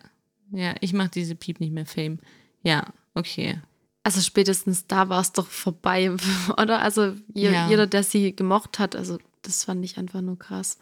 ja, 0.52 0.76
ich 0.80 0.94
mache 0.94 1.10
diese 1.10 1.34
Piep 1.34 1.60
nicht 1.60 1.74
mehr 1.74 1.88
Fame. 1.88 2.20
Ja, 2.62 2.86
okay. 3.16 3.60
Also 4.04 4.22
spätestens 4.22 4.86
da 4.86 5.10
war 5.10 5.22
es 5.22 5.34
doch 5.34 5.48
vorbei, 5.48 6.12
oder? 6.58 6.82
Also 6.82 7.16
je, 7.34 7.52
ja. 7.52 7.68
jeder, 7.68 7.88
der 7.88 8.04
sie 8.04 8.36
gemocht 8.36 8.78
hat, 8.78 8.96
also 8.96 9.18
das 9.42 9.64
fand 9.64 9.84
ich 9.84 9.98
einfach 9.98 10.22
nur 10.22 10.38
krass. 10.38 10.78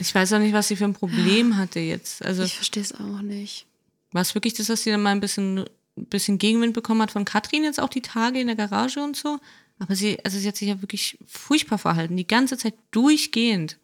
Ich 0.00 0.14
weiß 0.14 0.32
auch 0.32 0.38
nicht, 0.38 0.52
was 0.52 0.68
sie 0.68 0.76
für 0.76 0.84
ein 0.84 0.94
Problem 0.94 1.56
hatte 1.56 1.80
jetzt. 1.80 2.24
Also, 2.24 2.42
ich 2.42 2.56
verstehe 2.56 2.82
es 2.82 2.92
auch 2.94 3.22
nicht. 3.22 3.66
War 4.12 4.22
es 4.22 4.34
wirklich 4.34 4.54
das, 4.54 4.66
dass 4.66 4.82
sie 4.82 4.90
dann 4.90 5.02
mal 5.02 5.10
ein 5.10 5.20
bisschen, 5.20 5.58
ein 5.58 6.06
bisschen 6.06 6.38
Gegenwind 6.38 6.74
bekommen 6.74 7.02
hat 7.02 7.10
von 7.10 7.24
Katrin 7.24 7.64
jetzt 7.64 7.80
auch 7.80 7.88
die 7.88 8.02
Tage 8.02 8.40
in 8.40 8.46
der 8.46 8.56
Garage 8.56 9.02
und 9.02 9.16
so? 9.16 9.38
Aber 9.78 9.96
sie, 9.96 10.18
also 10.24 10.38
sie 10.38 10.46
hat 10.46 10.56
sich 10.56 10.68
ja 10.68 10.80
wirklich 10.80 11.18
furchtbar 11.26 11.78
verhalten, 11.78 12.16
die 12.16 12.26
ganze 12.26 12.56
Zeit 12.56 12.74
durchgehend. 12.90 13.76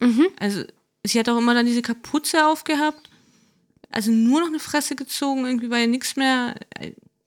Mhm. 0.00 0.26
Also 0.38 0.64
sie 1.04 1.18
hat 1.18 1.28
auch 1.28 1.38
immer 1.38 1.54
dann 1.54 1.66
diese 1.66 1.82
Kapuze 1.82 2.46
aufgehabt, 2.46 3.10
also 3.90 4.10
nur 4.10 4.40
noch 4.40 4.48
eine 4.48 4.58
Fresse 4.58 4.96
gezogen, 4.96 5.46
irgendwie 5.46 5.70
war 5.70 5.78
ja 5.78 5.86
nichts 5.86 6.16
mehr. 6.16 6.56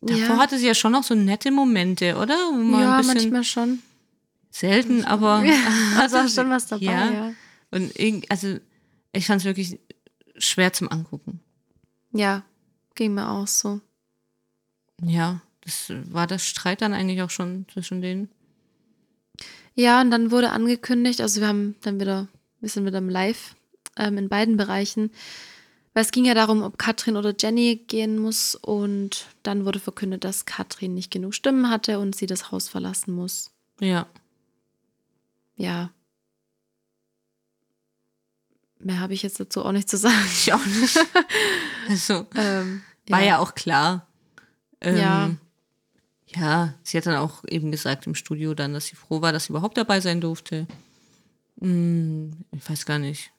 Davor 0.02 0.36
ja. 0.36 0.38
hatte 0.38 0.58
sie 0.58 0.68
ja 0.68 0.76
schon 0.76 0.92
noch 0.92 1.04
so 1.04 1.16
nette 1.16 1.52
Momente, 1.52 2.16
oder? 2.16 2.36
ja, 2.36 3.02
manchmal 3.04 3.44
schon. 3.44 3.82
Selten, 4.52 5.06
aber. 5.06 5.44
Ja, 5.44 5.56
also 6.00 6.28
schon 6.28 6.50
was 6.50 6.68
dabei, 6.68 6.86
ja. 6.86 7.12
ja. 7.12 7.32
Und 7.72 7.93
also 8.30 8.57
ich 9.13 9.28
fand 9.28 9.41
es 9.41 9.45
wirklich 9.45 9.80
schwer 10.38 10.74
zum 10.74 10.91
Angucken. 10.91 11.39
Ja, 12.11 12.43
ging 12.95 13.13
mir 13.13 13.30
auch 13.30 13.47
so. 13.47 13.82
Ja, 15.01 15.41
das 15.61 15.91
war 16.11 16.28
das 16.28 16.45
Streit 16.45 16.82
dann 16.82 16.93
eigentlich 16.93 17.22
auch 17.22 17.30
schon 17.30 17.65
zwischen 17.72 18.01
denen. 18.01 18.30
Ja, 19.76 20.01
und 20.01 20.11
dann 20.11 20.32
wurde 20.32 20.51
angekündigt, 20.51 21.22
also 21.22 21.39
wir 21.39 21.47
haben 21.47 21.76
dann 21.82 21.99
wieder, 21.99 22.28
wir 22.59 22.70
sind 22.70 22.86
wieder 22.86 22.97
im 22.97 23.09
Live 23.09 23.55
ähm, 23.97 24.17
in 24.17 24.28
beiden 24.28 24.57
Bereichen, 24.57 25.11
weil 25.93 26.03
es 26.03 26.11
ging 26.11 26.26
ja 26.26 26.34
darum, 26.34 26.63
ob 26.63 26.78
Katrin 26.78 27.15
oder 27.15 27.34
Jenny 27.39 27.78
gehen 27.88 28.17
muss 28.20 28.55
und 28.55 29.28
dann 29.43 29.65
wurde 29.65 29.80
verkündet, 29.80 30.24
dass 30.24 30.45
Katrin 30.45 30.95
nicht 30.95 31.11
genug 31.11 31.34
Stimmen 31.34 31.70
hatte 31.70 31.99
und 31.99 32.15
sie 32.15 32.26
das 32.26 32.51
Haus 32.51 32.67
verlassen 32.67 33.13
muss. 33.13 33.51
Ja. 33.80 34.07
Ja. 35.55 35.91
Mehr 38.80 38.99
habe 38.99 39.13
ich 39.13 39.23
jetzt 39.23 39.39
dazu 39.39 39.63
auch 39.63 39.71
nicht 39.71 39.89
zu 39.89 39.97
sagen. 39.97 40.15
Ich 40.32 40.53
auch 40.53 40.65
nicht. 40.65 40.97
Also, 41.89 42.25
ähm, 42.36 42.82
war 43.07 43.19
ja. 43.19 43.25
ja. 43.25 43.39
auch 43.39 43.55
klar. 43.55 44.07
Ähm, 44.82 44.97
ja. 44.97 45.32
Ja, 46.36 46.73
sie 46.84 46.97
hat 46.97 47.07
dann 47.07 47.15
auch 47.15 47.43
eben 47.47 47.71
gesagt 47.71 48.05
im 48.05 48.13
Studio 48.13 48.53
dann, 48.53 48.73
dass 48.73 48.86
sie 48.86 48.95
froh 48.95 49.21
war, 49.21 49.34
dass 49.34 49.45
sie 49.45 49.51
überhaupt 49.51 49.77
dabei 49.77 49.99
sein 49.99 50.21
durfte. 50.21 50.67
Hm, 51.59 52.32
ich 52.51 52.69
weiß 52.69 52.86
gar 52.86 52.99
nicht. 52.99 53.32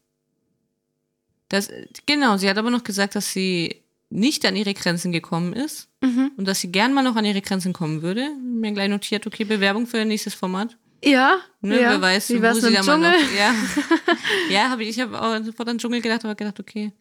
Das, 1.48 1.70
genau, 2.06 2.36
sie 2.36 2.48
hat 2.48 2.58
aber 2.58 2.70
noch 2.70 2.84
gesagt, 2.84 3.14
dass 3.14 3.32
sie 3.32 3.82
nicht 4.08 4.44
an 4.44 4.56
ihre 4.56 4.74
Grenzen 4.74 5.12
gekommen 5.12 5.52
ist 5.52 5.88
mhm. 6.00 6.32
und 6.36 6.46
dass 6.46 6.60
sie 6.60 6.72
gern 6.72 6.92
mal 6.92 7.02
noch 7.02 7.16
an 7.16 7.24
ihre 7.24 7.40
Grenzen 7.42 7.72
kommen 7.72 8.02
würde. 8.02 8.28
Mir 8.36 8.72
gleich 8.72 8.88
notiert, 8.88 9.26
okay, 9.26 9.44
Bewerbung 9.44 9.86
für 9.86 9.98
ein 9.98 10.08
nächstes 10.08 10.34
Format. 10.34 10.76
Ja. 11.04 11.38
Ne, 11.60 11.80
ja. 11.80 11.90
Wer 11.90 12.00
weiß, 12.00 12.30
Wie 12.30 12.34
sie 12.34 12.40
da 12.72 12.82
mal 12.82 12.98
noch. 12.98 13.34
Ja, 13.36 13.54
ja 14.50 14.70
habe 14.70 14.82
ich, 14.82 14.90
ich 14.90 15.00
habe 15.00 15.20
auch 15.20 15.42
sofort 15.44 15.68
an 15.68 15.78
Dschungel 15.78 16.00
gedacht, 16.00 16.24
aber 16.24 16.34
gedacht, 16.34 16.60
okay. 16.60 16.92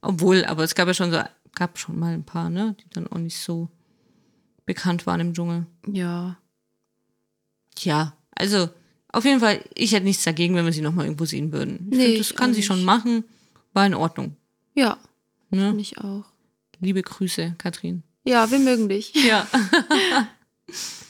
Obwohl, 0.00 0.44
aber 0.44 0.64
es 0.64 0.74
gab 0.74 0.88
ja 0.88 0.94
schon 0.94 1.10
so, 1.10 1.20
gab 1.54 1.78
schon 1.78 1.98
mal 1.98 2.14
ein 2.14 2.24
paar, 2.24 2.50
ne, 2.50 2.76
die 2.80 2.90
dann 2.90 3.06
auch 3.06 3.18
nicht 3.18 3.38
so 3.38 3.68
bekannt 4.66 5.06
waren 5.06 5.20
im 5.20 5.34
Dschungel. 5.34 5.66
Ja. 5.86 6.38
Ja, 7.78 8.16
also 8.34 8.68
auf 9.08 9.24
jeden 9.24 9.40
Fall, 9.40 9.64
ich 9.74 9.92
hätte 9.92 10.04
nichts 10.04 10.24
dagegen, 10.24 10.56
wenn 10.56 10.64
wir 10.64 10.72
sie 10.72 10.80
nochmal 10.80 11.06
irgendwo 11.06 11.24
sehen 11.24 11.52
würden. 11.52 11.88
Ich 11.90 11.98
nee, 11.98 12.06
find, 12.06 12.20
das 12.20 12.34
kann 12.34 12.54
sie 12.54 12.62
schon 12.62 12.84
machen. 12.84 13.24
War 13.72 13.86
in 13.86 13.94
Ordnung. 13.94 14.36
Ja. 14.74 14.98
Ne? 15.50 15.68
Finde 15.68 15.82
ich 15.82 15.98
auch. 15.98 16.24
Liebe 16.80 17.02
Grüße, 17.02 17.54
Katrin. 17.58 18.02
Ja, 18.24 18.50
wir 18.50 18.58
mögen 18.58 18.88
dich. 18.88 19.14
Ja. 19.14 19.46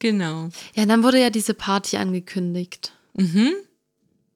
genau. 0.00 0.48
Ja, 0.74 0.84
dann 0.86 1.04
wurde 1.04 1.20
ja 1.20 1.30
diese 1.30 1.54
Party 1.54 1.96
angekündigt. 1.96 2.92
Mhm. 3.14 3.52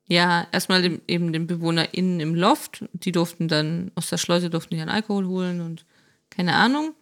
Ja, 0.07 0.47
erstmal 0.53 0.83
dem, 0.83 1.01
eben 1.09 1.33
den 1.33 1.47
BewohnerInnen 1.47 2.21
im 2.21 2.35
Loft. 2.35 2.85
Die 2.93 3.11
durften 3.11 3.49
dann 3.49 3.91
aus 3.95 4.11
der 4.11 4.19
Schleuse 4.19 4.51
durften 4.51 4.75
die 4.75 4.81
dann 4.81 4.89
Alkohol 4.89 5.27
holen 5.27 5.61
und 5.61 5.85
keine 6.31 6.55
Ahnung. 6.55 6.95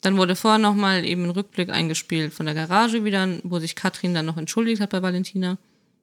Dann 0.00 0.16
wurde 0.16 0.36
vorher 0.36 0.58
nochmal 0.58 1.04
eben 1.04 1.24
ein 1.24 1.30
Rückblick 1.30 1.70
eingespielt 1.70 2.32
von 2.32 2.46
der 2.46 2.54
Garage 2.54 3.04
wieder, 3.04 3.28
wo 3.42 3.58
sich 3.58 3.74
Katrin 3.74 4.14
dann 4.14 4.26
noch 4.26 4.36
entschuldigt 4.36 4.80
hat 4.80 4.90
bei 4.90 5.02
Valentina. 5.02 5.58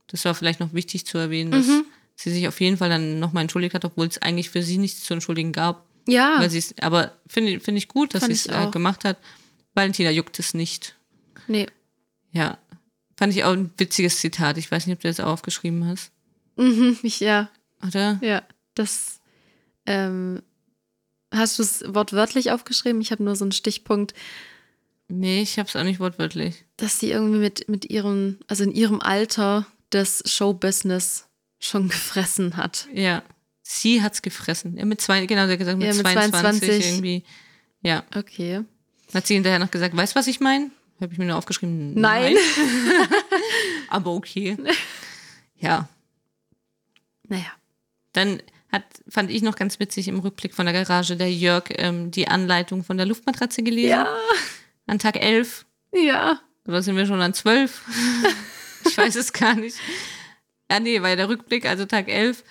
Das 0.08 0.26
war 0.26 0.36
vielleicht 0.36 0.60
noch 0.60 0.74
wichtig 0.74 1.06
zu 1.06 1.18
erwähnen, 1.18 1.52
dass 1.52 1.68
mhm. 1.68 1.86
sie 2.16 2.32
sich 2.32 2.48
auf 2.48 2.60
jeden 2.60 2.78
Fall 2.78 2.90
dann 2.90 3.20
nochmal 3.20 3.44
entschuldigt 3.44 3.74
hat, 3.74 3.86
obwohl 3.86 4.08
es 4.08 4.22
eigentlich 4.22 4.50
für 4.50 4.62
sie 4.62 4.78
nichts 4.78 5.04
zu 5.04 5.14
entschuldigen 5.14 5.54
gab. 5.54 5.86
Ja. 6.08 6.36
Weil 6.40 6.52
aber 6.82 7.14
finde 7.28 7.60
find 7.60 7.78
ich 7.78 7.88
gut, 7.88 8.14
dass 8.14 8.26
sie 8.26 8.34
es 8.34 8.48
äh, 8.48 8.68
gemacht 8.72 9.06
hat. 9.06 9.18
Valentina 9.74 10.12
juckt 10.12 10.38
es 10.38 10.54
nicht. 10.54 10.96
Nee. 11.48 11.68
Ja. 12.34 12.58
Fand 13.16 13.34
ich 13.34 13.44
auch 13.44 13.54
ein 13.54 13.72
witziges 13.78 14.20
Zitat. 14.20 14.58
Ich 14.58 14.70
weiß 14.72 14.86
nicht, 14.86 14.98
ob 14.98 15.02
du 15.02 15.08
das 15.08 15.20
auch 15.20 15.28
aufgeschrieben 15.28 15.88
hast. 15.88 16.12
Mhm, 16.58 16.98
ich, 17.04 17.20
ja. 17.20 17.50
Oder? 17.86 18.20
Ja, 18.22 18.44
das 18.76 19.20
ähm, 19.86 20.42
Hast 21.34 21.58
du 21.58 21.64
es 21.64 21.84
wortwörtlich 21.88 22.52
aufgeschrieben? 22.52 23.02
Ich 23.02 23.12
habe 23.12 23.24
nur 23.24 23.36
so 23.36 23.44
einen 23.44 23.52
Stichpunkt. 23.52 24.14
Nee, 25.08 25.42
ich 25.42 25.58
habe 25.58 25.68
es 25.68 25.76
auch 25.76 25.84
nicht 25.84 26.00
wortwörtlich. 26.00 26.64
Dass 26.78 27.00
sie 27.00 27.12
irgendwie 27.12 27.40
mit, 27.40 27.68
mit 27.68 27.86
ihrem, 27.90 28.38
also 28.48 28.64
in 28.64 28.72
ihrem 28.72 29.02
Alter 29.02 29.66
das 29.90 30.24
Showbusiness 30.26 31.28
schon 31.60 31.88
gefressen 31.90 32.56
hat. 32.56 32.88
Ja, 32.94 33.24
sie 33.64 34.04
hat 34.04 34.14
es 34.14 34.22
gefressen. 34.22 34.78
Ja, 34.78 34.86
mit 34.86 35.02
zwei, 35.02 35.26
genau, 35.26 35.48
sie 35.48 35.54
hat 35.54 35.60
gesagt, 35.60 35.80
mit, 35.80 35.88
ja, 35.88 35.94
mit 35.94 36.06
22, 36.06 36.32
22 36.32 36.86
irgendwie. 36.86 37.24
Ja. 37.82 38.04
Okay. 38.16 38.64
Hat 39.14 39.26
sie 39.26 39.34
hinterher 39.34 39.60
noch 39.60 39.72
gesagt, 39.72 39.96
weißt 39.96 40.16
du, 40.16 40.20
was 40.20 40.28
ich 40.28 40.40
meine? 40.40 40.70
Habe 41.04 41.14
ich 41.14 41.20
mir 41.20 41.26
nur 41.26 41.38
aufgeschrieben. 41.38 41.94
Nein. 41.94 42.34
Nein. 42.34 43.08
Aber 43.90 44.12
okay. 44.12 44.58
Ja. 45.58 45.88
Naja. 47.30 47.52
Dann 48.12 48.42
hat, 48.70 48.84
fand 49.08 49.32
ich 49.32 49.42
noch 49.42 49.56
ganz 49.56 49.80
witzig 49.80 50.10
im 50.10 50.20
Rückblick 50.20 50.54
von 50.54 50.66
der 50.66 50.74
Garage, 50.74 51.16
der 51.16 51.32
Jörg 51.32 51.70
ähm, 51.70 52.12
die 52.12 52.28
Anleitung 52.28 52.84
von 52.84 52.98
der 52.98 53.06
Luftmatratze 53.06 53.64
gelesen. 53.64 53.92
Ja. 53.92 54.08
An 54.88 55.00
Tag 55.00 55.22
11. 55.22 55.66
Ja. 55.94 56.42
Oder 56.68 56.82
sind 56.82 56.98
wir 56.98 57.06
schon 57.06 57.22
an 57.22 57.34
12? 57.34 57.82
ich 58.86 58.98
weiß 58.98 59.16
es 59.16 59.32
gar 59.32 59.56
nicht. 59.56 59.78
Ah, 60.68 60.82
nee, 60.82 61.02
war 61.02 61.10
ja 61.10 61.16
der 61.16 61.30
Rückblick, 61.30 61.66
also 61.66 61.86
Tag 61.86 62.10
11. 62.10 62.44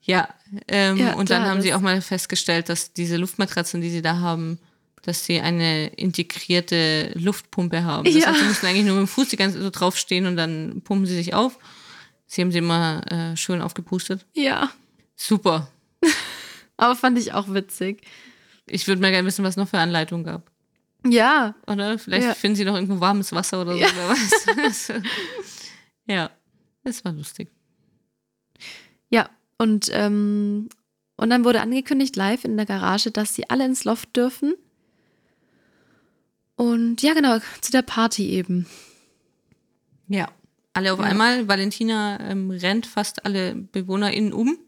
Ja, 0.00 0.28
ähm, 0.68 0.96
ja 0.96 1.14
und 1.14 1.28
dann 1.28 1.44
haben 1.44 1.60
sie 1.60 1.74
auch 1.74 1.80
mal 1.80 2.00
festgestellt, 2.00 2.70
dass 2.70 2.94
diese 2.94 3.16
Luftmatratzen, 3.16 3.82
die 3.82 3.90
sie 3.90 4.02
da 4.02 4.20
haben, 4.20 4.58
dass 5.04 5.24
sie 5.24 5.40
eine 5.40 5.88
integrierte 5.88 7.12
Luftpumpe 7.14 7.84
haben. 7.84 8.04
Das 8.04 8.14
ja. 8.14 8.26
heißt, 8.26 8.40
sie 8.40 8.46
müssen 8.46 8.66
eigentlich 8.66 8.84
nur 8.84 8.96
mit 8.96 9.06
dem 9.06 9.08
Fuß 9.08 9.28
die 9.28 9.36
ganze 9.36 9.56
Zeit 9.56 9.64
so 9.64 9.70
draufstehen 9.70 10.26
und 10.26 10.36
dann 10.36 10.80
pumpen 10.82 11.06
sie 11.06 11.14
sich 11.14 11.34
auf. 11.34 11.58
Sie 12.26 12.40
haben 12.40 12.50
sie 12.50 12.58
immer 12.58 13.02
äh, 13.10 13.36
schön 13.36 13.60
aufgepustet. 13.60 14.26
Ja. 14.34 14.70
Super. 15.14 15.68
Aber 16.76 16.96
fand 16.96 17.18
ich 17.18 17.32
auch 17.32 17.52
witzig. 17.52 18.02
Ich 18.66 18.88
würde 18.88 19.00
mal 19.00 19.10
gerne 19.10 19.26
wissen, 19.26 19.44
was 19.44 19.50
es 19.50 19.56
noch 19.56 19.68
für 19.68 19.78
Anleitungen 19.78 20.24
gab. 20.24 20.50
Ja. 21.06 21.54
Oder 21.66 21.98
vielleicht 21.98 22.26
ja. 22.26 22.34
finden 22.34 22.56
sie 22.56 22.64
noch 22.64 22.74
irgendwo 22.74 22.98
warmes 23.00 23.32
Wasser 23.32 23.60
oder 23.60 23.74
so, 23.74 23.78
ja. 23.78 23.88
wer 23.94 24.08
weiß. 24.08 24.92
ja, 26.06 26.30
es 26.82 27.04
war 27.04 27.12
lustig. 27.12 27.50
Ja, 29.10 29.28
und, 29.58 29.90
ähm, 29.92 30.68
und 31.16 31.30
dann 31.30 31.44
wurde 31.44 31.60
angekündigt 31.60 32.16
live 32.16 32.44
in 32.44 32.56
der 32.56 32.66
Garage, 32.66 33.10
dass 33.10 33.34
sie 33.34 33.48
alle 33.50 33.66
ins 33.66 33.84
Loft 33.84 34.16
dürfen. 34.16 34.54
Und 36.56 37.02
ja, 37.02 37.14
genau, 37.14 37.38
zu 37.60 37.72
der 37.72 37.82
Party 37.82 38.30
eben. 38.30 38.66
Ja, 40.08 40.28
alle 40.72 40.92
auf 40.92 41.00
ja. 41.00 41.06
einmal. 41.06 41.48
Valentina 41.48 42.20
ähm, 42.20 42.50
rennt 42.50 42.86
fast 42.86 43.24
alle 43.24 43.54
BewohnerInnen 43.54 44.32
um 44.32 44.58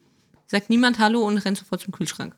sagt 0.46 0.70
niemand 0.70 0.98
Hallo 0.98 1.26
und 1.26 1.38
rennt 1.38 1.58
sofort 1.58 1.80
zum 1.80 1.92
Kühlschrank. 1.92 2.34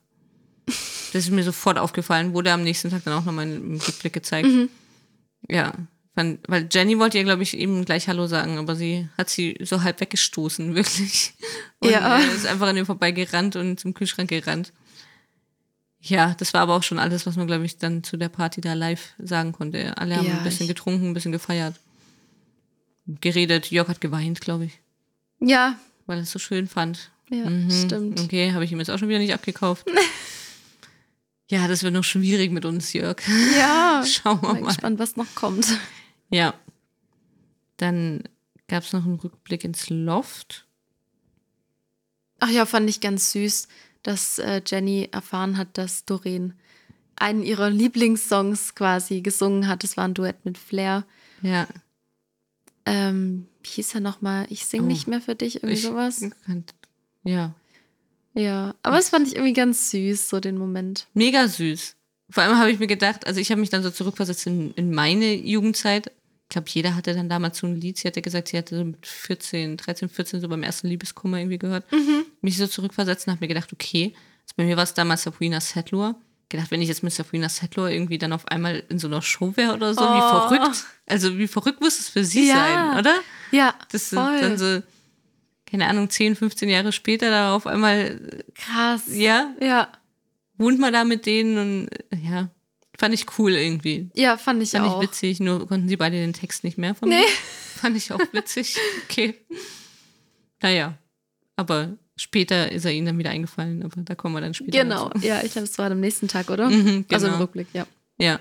Das 1.14 1.24
ist 1.24 1.30
mir 1.30 1.42
sofort 1.42 1.78
aufgefallen, 1.78 2.34
wurde 2.34 2.53
am 2.53 2.62
nächsten 2.62 2.90
Tag 2.90 3.03
dann 3.03 3.14
auch 3.14 3.24
nochmal 3.24 3.51
im 3.51 3.80
Rückblick 3.80 4.12
gezeigt. 4.12 4.46
Mhm. 4.46 4.68
Ja, 5.49 5.72
weil 6.14 6.68
Jenny 6.70 6.99
wollte 6.99 7.16
ihr, 7.16 7.24
glaube 7.24 7.42
ich, 7.42 7.57
eben 7.57 7.86
gleich 7.86 8.09
Hallo 8.09 8.26
sagen, 8.26 8.59
aber 8.59 8.76
sie 8.76 9.09
hat 9.16 9.30
sie 9.30 9.57
so 9.62 9.82
halb 9.82 10.03
weggestoßen, 10.03 10.74
wirklich. 10.74 11.32
Und 11.78 11.92
ja. 11.92 12.18
ist 12.18 12.44
einfach 12.44 12.66
an 12.66 12.76
ihr 12.76 12.84
vorbeigerannt 12.84 13.57
und 13.57 13.80
zum 13.80 13.94
Kühlschrank 13.94 14.28
gerannt. 14.28 14.74
Ja, 16.09 16.35
das 16.39 16.55
war 16.55 16.63
aber 16.63 16.77
auch 16.77 16.83
schon 16.83 16.99
alles, 16.99 17.27
was 17.27 17.37
man, 17.37 17.47
glaube 17.47 17.65
ich, 17.65 17.79
dann 17.79 18.03
zu 18.03 18.17
der 18.17 18.29
Party 18.29 18.61
da 18.61 18.75
live 18.75 19.15
sagen 19.19 19.53
konnte. 19.53 19.97
Alle 19.99 20.17
haben 20.17 20.27
ja, 20.27 20.39
ein 20.39 20.45
bisschen 20.45 20.69
getrunken, 20.69 21.09
ein 21.09 21.15
bisschen 21.15 21.33
gefeiert. 21.33 21.75
Geredet. 23.07 23.71
Jörg 23.71 23.89
hat 23.89 24.01
geweint, 24.01 24.41
glaube 24.41 24.67
ich. 24.67 24.81
Ja. 25.41 25.79
Weil 26.07 26.19
er 26.19 26.23
es 26.23 26.31
so 26.31 26.39
schön 26.39 26.67
fand. 26.67 27.11
Ja, 27.31 27.49
mhm. 27.49 27.71
stimmt. 27.71 28.21
Okay, 28.21 28.53
habe 28.53 28.65
ich 28.65 28.73
ihm 28.73 28.79
jetzt 28.79 28.91
auch 28.91 28.99
schon 28.99 29.09
wieder 29.09 29.19
nicht 29.19 29.35
abgekauft. 29.35 29.87
Ja, 31.51 31.67
das 31.67 31.83
wird 31.83 31.95
noch 31.95 32.05
schwierig 32.05 32.53
mit 32.53 32.67
uns, 32.67 32.93
Jörg. 32.93 33.23
Ja. 33.57 34.05
Schauen 34.07 34.43
wir 34.43 34.53
Bin 34.53 34.65
mal. 34.65 34.69
gespannt, 34.69 34.99
was 34.99 35.17
noch 35.17 35.35
kommt. 35.35 35.67
Ja. 36.29 36.53
Dann 37.79 38.23
gab 38.69 38.83
es 38.83 38.93
noch 38.93 39.05
einen 39.05 39.19
Rückblick 39.19 39.65
ins 39.65 39.89
Loft. 39.89 40.67
Ach 42.39 42.51
ja, 42.51 42.67
fand 42.67 42.89
ich 42.91 43.01
ganz 43.01 43.33
süß, 43.33 43.67
dass 44.09 44.39
äh, 44.39 44.63
Jenny 44.67 45.09
erfahren 45.13 45.59
hat, 45.59 45.77
dass 45.77 46.05
Doreen 46.07 46.55
einen 47.17 47.43
ihrer 47.43 47.69
Lieblingssongs 47.69 48.75
quasi 48.75 49.21
gesungen 49.21 49.69
hat. 49.69 49.83
Das 49.83 49.97
war 49.99 50.05
ein 50.07 50.15
Duett 50.15 50.45
mit 50.45 50.57
Flair. 50.57 51.05
Ja. 51.43 51.67
Ähm, 52.87 53.47
wie 53.63 53.69
hieß 53.69 53.95
er 53.95 54.01
nochmal? 54.01 54.47
Ich 54.51 54.65
sing 54.65 54.83
Oh. 54.83 54.87
nicht 54.87 55.09
mehr 55.09 55.21
für 55.21 55.35
dich, 55.35 55.57
irgendwie 55.57 55.75
Ich- 55.75 55.83
sowas. 55.83 56.23
Ja. 57.25 57.55
Ja, 58.35 58.75
aber 58.83 58.97
das 58.97 59.09
fand 59.11 59.27
ich 59.27 59.35
irgendwie 59.35 59.53
ganz 59.53 59.91
süß, 59.91 60.29
so 60.29 60.41
den 60.41 60.57
Moment. 60.59 61.07
Mega 61.13 61.47
süß. 61.49 61.97
Vor 62.31 62.43
allem 62.43 62.57
habe 62.59 62.71
ich 62.71 62.79
mir 62.79 62.87
gedacht, 62.87 63.27
also 63.27 63.41
ich 63.41 63.51
habe 63.51 63.61
mich 63.61 63.71
dann 63.71 63.83
so 63.83 63.91
zurückversetzt 63.91 64.47
in, 64.47 64.73
in 64.75 64.95
meine 64.95 65.35
Jugendzeit. 65.35 66.13
Ich 66.51 66.55
glaube, 66.55 66.68
jeder 66.70 66.94
hatte 66.94 67.14
dann 67.14 67.28
damals 67.28 67.59
so 67.59 67.66
ein 67.66 67.76
Lied. 67.76 67.99
Sie 67.99 68.09
hatte 68.09 68.22
gesagt, 68.22 68.49
sie 68.49 68.57
hatte 68.57 68.74
so 68.78 68.82
mit 68.84 69.07
14, 69.07 69.76
13, 69.76 70.09
14 70.09 70.40
so 70.40 70.49
beim 70.49 70.62
ersten 70.62 70.88
Liebeskummer 70.88 71.38
irgendwie 71.38 71.59
gehört. 71.59 71.84
Mich 72.40 72.57
so 72.57 72.66
zurückversetzt 72.66 73.26
und 73.26 73.32
habe 73.32 73.44
mir 73.44 73.49
gedacht, 73.49 73.70
okay, 73.72 74.14
also 74.44 74.55
bei 74.57 74.64
mir 74.64 74.76
war 74.78 74.84
es 74.84 74.94
damals 74.94 75.24
Sabrina 75.24 75.61
Settler. 75.61 76.16
Gedacht, 76.49 76.70
wenn 76.70 76.80
ich 76.80 76.88
jetzt 76.88 77.03
mit 77.03 77.12
Sabrina 77.12 77.51
Settler 77.51 77.90
irgendwie 77.90 78.16
dann 78.16 78.32
auf 78.32 78.49
einmal 78.49 78.82
in 78.88 78.99
so 78.99 79.09
einer 79.09 79.20
Show 79.20 79.55
wäre 79.59 79.74
oder 79.74 79.92
so, 79.92 80.01
wie 80.01 80.22
Oh. 80.22 80.28
verrückt. 80.28 80.86
Also 81.05 81.36
wie 81.36 81.49
verrückt 81.49 81.82
muss 81.82 82.01
es 82.01 82.09
für 82.09 82.24
sie 82.24 82.49
Ja. 82.49 82.55
sein, 82.55 82.99
oder? 82.99 83.14
Ja, 83.51 83.74
Das 83.92 84.09
voll. 84.09 84.38
sind 84.38 84.42
dann 84.42 84.57
so, 84.59 84.82
keine 85.66 85.86
Ahnung, 85.86 86.09
10, 86.09 86.34
15 86.34 86.70
Jahre 86.70 86.92
später 86.92 87.28
da 87.28 87.55
auf 87.55 87.66
einmal, 87.66 88.42
krass. 88.55 89.03
ja, 89.12 89.53
Ja, 89.61 89.92
wohnt 90.57 90.78
man 90.80 90.94
da 90.94 91.05
mit 91.05 91.26
denen 91.26 91.59
und 91.59 91.88
ja, 92.18 92.49
fand 92.99 93.14
ich 93.14 93.38
cool 93.38 93.53
irgendwie. 93.53 94.11
ja, 94.14 94.36
fand 94.36 94.62
ich 94.62 94.72
Fand 94.72 94.84
auch. 94.86 95.01
ich 95.03 95.09
witzig, 95.09 95.40
nur 95.40 95.66
konnten 95.66 95.88
sie 95.88 95.96
beide 95.96 96.16
den 96.16 96.32
Text 96.34 96.64
nicht 96.64 96.76
mehr 96.76 96.94
von 96.94 97.09
Nee. 97.09 97.16
mir. 97.20 97.24
Fand 97.78 97.96
ich 97.96 98.12
auch 98.12 98.18
witzig. 98.32 98.76
Okay. 99.09 99.34
Naja, 100.61 100.99
aber 101.55 101.96
später 102.16 102.72
ist 102.72 102.84
er 102.84 102.92
ihnen 102.92 103.07
dann 103.07 103.18
wieder 103.18 103.30
eingefallen, 103.30 103.84
aber 103.84 104.03
da 104.03 104.16
kommen 104.16 104.34
wir 104.34 104.40
dann 104.40 104.53
später 104.53 104.82
Genau, 104.82 105.09
dazu. 105.11 105.24
ja, 105.24 105.42
ich 105.44 105.53
glaube, 105.53 105.68
es 105.68 105.78
war 105.78 105.88
am 105.90 106.01
nächsten 106.01 106.26
Tag, 106.26 106.51
oder? 106.51 106.68
Mhm, 106.68 107.05
Also 107.12 107.26
im 107.26 107.32
genau. 107.34 107.44
Rückblick, 107.44 107.68
ja. 107.72 107.86
Ja. 108.18 108.40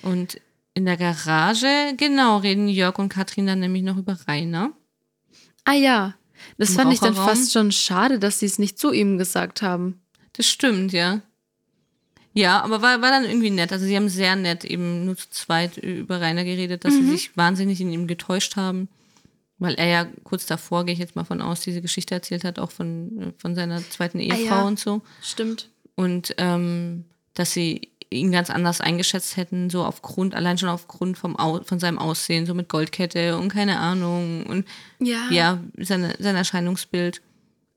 Und 0.00 0.40
in 0.72 0.86
der 0.86 0.96
Garage, 0.96 1.92
genau, 1.98 2.38
reden 2.38 2.68
Jörg 2.68 2.98
und 2.98 3.10
Katrin 3.10 3.46
dann 3.46 3.60
nämlich 3.60 3.82
noch 3.82 3.98
über 3.98 4.16
Rainer. 4.26 4.72
Ah 5.64 5.74
ja, 5.74 6.14
das 6.56 6.70
Im 6.70 6.76
fand 6.76 6.92
ich 6.94 7.00
dann 7.00 7.14
fast 7.14 7.52
schon 7.52 7.72
schade, 7.72 8.18
dass 8.18 8.38
sie 8.38 8.46
es 8.46 8.58
nicht 8.58 8.78
zu 8.78 8.90
ihm 8.92 9.18
gesagt 9.18 9.60
haben. 9.60 10.00
Das 10.32 10.46
stimmt, 10.46 10.92
ja. 10.92 11.20
Ja, 12.38 12.62
aber 12.62 12.82
war, 12.82 13.02
war 13.02 13.10
dann 13.10 13.24
irgendwie 13.24 13.50
nett. 13.50 13.72
Also 13.72 13.84
sie 13.84 13.96
haben 13.96 14.08
sehr 14.08 14.36
nett 14.36 14.64
eben 14.64 15.04
nur 15.04 15.16
zu 15.16 15.28
zweit 15.30 15.76
über 15.76 16.20
Rainer 16.20 16.44
geredet, 16.44 16.84
dass 16.84 16.94
sie 16.94 17.04
sich 17.04 17.36
wahnsinnig 17.36 17.80
in 17.80 17.92
ihm 17.92 18.06
getäuscht 18.06 18.54
haben. 18.54 18.88
Weil 19.58 19.74
er 19.74 19.86
ja 19.86 20.06
kurz 20.22 20.46
davor, 20.46 20.86
gehe 20.86 20.92
ich 20.92 21.00
jetzt 21.00 21.16
mal 21.16 21.24
von 21.24 21.42
aus, 21.42 21.62
diese 21.62 21.82
Geschichte 21.82 22.14
erzählt 22.14 22.44
hat, 22.44 22.60
auch 22.60 22.70
von, 22.70 23.34
von 23.38 23.56
seiner 23.56 23.82
zweiten 23.90 24.20
Ehefrau 24.20 24.44
ja. 24.44 24.62
und 24.62 24.78
so. 24.78 25.02
Stimmt. 25.20 25.68
Und 25.96 26.36
ähm, 26.38 27.06
dass 27.34 27.50
sie 27.54 27.90
ihn 28.08 28.30
ganz 28.30 28.50
anders 28.50 28.80
eingeschätzt 28.80 29.36
hätten, 29.36 29.68
so 29.68 29.82
aufgrund, 29.82 30.36
allein 30.36 30.58
schon 30.58 30.68
aufgrund 30.68 31.18
vom 31.18 31.36
Au 31.36 31.60
von 31.64 31.80
seinem 31.80 31.98
Aussehen, 31.98 32.46
so 32.46 32.54
mit 32.54 32.68
Goldkette 32.68 33.36
und 33.36 33.48
keine 33.48 33.80
Ahnung 33.80 34.46
und 34.46 34.64
Ja. 35.00 35.28
ja, 35.30 35.60
seine, 35.76 36.14
sein 36.20 36.36
Erscheinungsbild. 36.36 37.20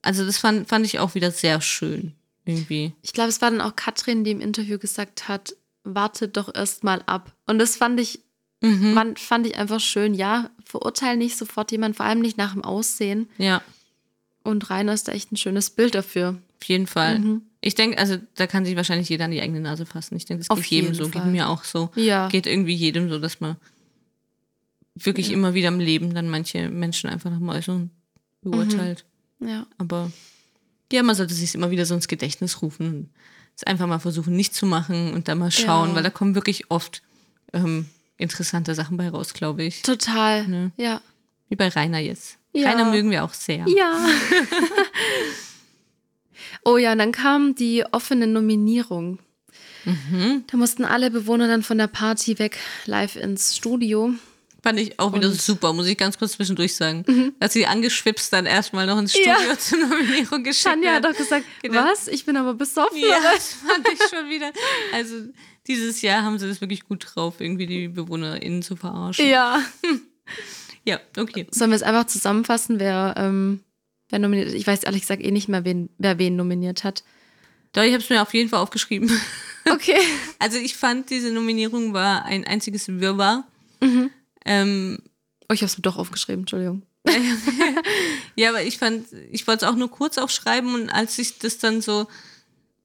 Also 0.03 0.23
das 0.23 0.37
fand, 0.37 0.69
fand 0.69 0.85
ich 0.85 0.99
auch 0.99 1.15
wieder 1.15 1.31
sehr 1.31 1.61
schön, 1.61 2.13
irgendwie. 2.45 2.93
Ich 3.01 3.13
glaube, 3.13 3.29
es 3.29 3.41
war 3.41 3.51
dann 3.51 3.61
auch 3.61 3.75
Katrin, 3.75 4.23
die 4.23 4.31
im 4.31 4.41
Interview 4.41 4.77
gesagt 4.77 5.27
hat, 5.27 5.55
wartet 5.83 6.37
doch 6.37 6.53
erst 6.53 6.83
mal 6.83 7.01
ab. 7.05 7.33
Und 7.47 7.59
das 7.59 7.75
fand 7.77 7.99
ich, 7.99 8.19
Mhm. 8.63 8.93
fand, 8.93 9.19
fand 9.19 9.47
ich 9.47 9.55
einfach 9.57 9.79
schön. 9.79 10.13
Ja, 10.13 10.51
verurteile 10.65 11.17
nicht 11.17 11.35
sofort 11.37 11.71
jemand, 11.71 11.95
vor 11.95 12.05
allem 12.05 12.19
nicht 12.19 12.37
nach 12.37 12.53
dem 12.53 12.63
Aussehen. 12.63 13.27
Ja, 13.39 13.61
Und 14.43 14.69
Rainer 14.71 14.93
ist 14.93 15.07
da 15.07 15.11
echt 15.11 15.31
ein 15.31 15.37
schönes 15.37 15.69
Bild 15.71 15.93
dafür. 15.95 16.37
auf 16.59 16.67
jeden 16.67 16.85
Fall. 16.87 17.19
Mhm. 17.19 17.41
Ich 17.61 17.73
denke, 17.75 17.97
also 17.99 18.17
da 18.35 18.45
kann 18.47 18.65
sich 18.65 18.75
wahrscheinlich 18.75 19.07
jeder 19.09 19.25
an 19.25 19.31
die 19.31 19.41
eigene 19.41 19.59
Nase 19.59 19.85
fassen. 19.87 20.15
Ich 20.15 20.25
denke, 20.25 20.41
das 20.41 20.49
Auf 20.51 20.59
geht 20.61 20.67
jedem 20.71 20.93
so, 20.95 21.03
Fall. 21.03 21.11
geht 21.23 21.25
mir 21.31 21.47
auch 21.49 21.63
so. 21.63 21.89
Ja. 21.95 22.27
Geht 22.27 22.45
irgendwie 22.47 22.73
jedem 22.75 23.09
so, 23.09 23.17
dass 23.19 23.39
man 23.39 23.55
wirklich 24.95 25.27
Ja. 25.29 25.33
immer 25.33 25.53
wieder 25.53 25.69
im 25.69 25.79
Leben 25.79 26.13
dann 26.13 26.29
manche 26.29 26.69
Menschen 26.69 27.09
einfach 27.09 27.29
nach 27.29 27.37
dem 27.39 27.49
Äußeren 27.49 27.91
beurteilt. 28.41 29.05
Ja. 29.39 29.65
Aber 29.77 30.11
ja, 30.91 31.03
man 31.03 31.15
sollte 31.15 31.33
sich 31.33 31.55
immer 31.55 31.71
wieder 31.71 31.85
so 31.85 31.95
ins 31.95 32.07
Gedächtnis 32.07 32.61
rufen 32.61 32.87
und 32.87 33.09
es 33.55 33.63
einfach 33.63 33.87
mal 33.87 33.99
versuchen, 33.99 34.35
nicht 34.35 34.55
zu 34.55 34.65
machen 34.65 35.13
und 35.13 35.27
dann 35.27 35.37
mal 35.37 35.51
schauen, 35.51 35.89
Ja. 35.89 35.95
weil 35.95 36.03
da 36.03 36.09
kommen 36.09 36.35
wirklich 36.35 36.71
oft 36.71 37.01
ähm, 37.53 37.87
interessante 38.17 38.75
Sachen 38.75 38.97
bei 38.97 39.09
raus, 39.09 39.33
glaube 39.33 39.63
ich. 39.63 39.81
Total. 39.81 40.47
Ne? 40.47 40.71
Ja. 40.77 41.01
Wie 41.49 41.55
bei 41.55 41.67
Rainer 41.67 41.99
jetzt. 41.99 42.37
Ja. 42.53 42.69
Rainer 42.69 42.85
mögen 42.85 43.11
wir 43.11 43.23
auch 43.23 43.33
sehr. 43.33 43.65
Ja. 43.67 43.93
oh 46.63 46.77
ja, 46.77 46.93
und 46.93 46.99
dann 46.99 47.11
kam 47.11 47.55
die 47.55 47.83
offene 47.91 48.27
Nominierung. 48.27 49.19
Mhm. 49.85 50.43
Da 50.47 50.57
mussten 50.57 50.85
alle 50.85 51.11
Bewohner 51.11 51.47
dann 51.47 51.63
von 51.63 51.77
der 51.77 51.87
Party 51.87 52.39
weg 52.39 52.57
live 52.85 53.15
ins 53.15 53.57
Studio. 53.57 54.13
Fand 54.63 54.79
ich 54.79 54.99
auch 54.99 55.11
wieder 55.13 55.27
Und- 55.27 55.33
Mhm. 55.33 55.39
super, 55.39 55.73
muss 55.73 55.87
ich 55.87 55.97
ganz 55.97 56.17
kurz 56.19 56.33
zwischendurch 56.33 56.75
sagen. 56.75 57.33
Dass 57.39 57.53
sie 57.53 57.65
angeschwipst 57.65 58.31
dann 58.31 58.45
erstmal 58.45 58.85
noch 58.85 58.99
ins 58.99 59.11
Studio 59.11 59.31
Ja. 59.31 59.57
zur 59.59 59.79
Nominierung 59.79 60.43
geschickt 60.43 60.65
Tanja 60.65 60.93
hat 60.93 61.05
doch 61.05 61.15
gesagt, 61.15 61.45
Genau. 61.63 61.83
was? 61.83 62.07
Ich 62.07 62.25
bin 62.25 62.37
aber 62.37 62.53
besoffen. 62.53 62.97
Ja, 62.99 63.17
das 63.33 63.53
fand 63.53 63.87
ich 63.91 63.99
schon 64.09 64.29
wieder. 64.29 64.51
Also 64.93 65.15
dieses 65.67 66.01
Jahr 66.03 66.23
haben 66.23 66.37
sie 66.37 66.47
das 66.47 66.61
wirklich 66.61 66.83
gut 66.87 67.05
drauf, 67.13 67.35
irgendwie 67.39 67.65
die 67.65 67.87
BewohnerInnen 67.87 68.61
zu 68.61 68.75
verarschen. 68.75 69.27
ja. 69.27 69.61
Ja, 70.83 70.99
okay. 71.17 71.45
Sollen 71.51 71.69
wir 71.69 71.75
es 71.75 71.83
einfach 71.83 72.07
zusammenfassen, 72.07 72.79
wer, 72.79 73.13
ähm, 73.15 73.59
wer 74.09 74.17
nominiert 74.17 74.47
ist? 74.47 74.55
Ich 74.55 74.65
weiß 74.65 74.83
ehrlich 74.83 75.01
gesagt 75.01 75.21
eh 75.21 75.29
nicht 75.29 75.47
mehr, 75.47 75.63
wen, 75.63 75.89
wer 75.99 76.17
wen 76.17 76.35
nominiert 76.35 76.83
hat. 76.83 77.03
Doch, 77.73 77.83
ich 77.83 77.93
habe 77.93 78.01
es 78.03 78.09
mir 78.09 78.19
auf 78.21 78.33
jeden 78.33 78.49
Fall 78.49 78.59
aufgeschrieben. 78.61 79.11
Okay. 79.69 79.97
Also 80.39 80.57
ich 80.57 80.75
fand, 80.75 81.11
diese 81.11 81.29
Nominierung 81.31 81.93
war 81.93 82.25
ein 82.25 82.45
einziges 82.47 82.87
Wirrwarr. 82.87 83.43
Ähm, 84.45 84.99
Oh, 85.51 85.53
ich 85.53 85.59
habe 85.59 85.67
es 85.67 85.77
mir 85.77 85.81
doch 85.81 85.97
aufgeschrieben, 85.97 86.43
Entschuldigung. 86.43 86.83
ja, 88.37 88.47
aber 88.49 88.63
ich 88.63 88.77
fand, 88.77 89.05
ich 89.29 89.45
wollte 89.45 89.65
es 89.65 89.71
auch 89.71 89.75
nur 89.75 89.91
kurz 89.91 90.17
aufschreiben 90.17 90.73
und 90.73 90.89
als 90.89 91.19
ich 91.19 91.39
das 91.39 91.57
dann 91.57 91.81
so, 91.81 92.07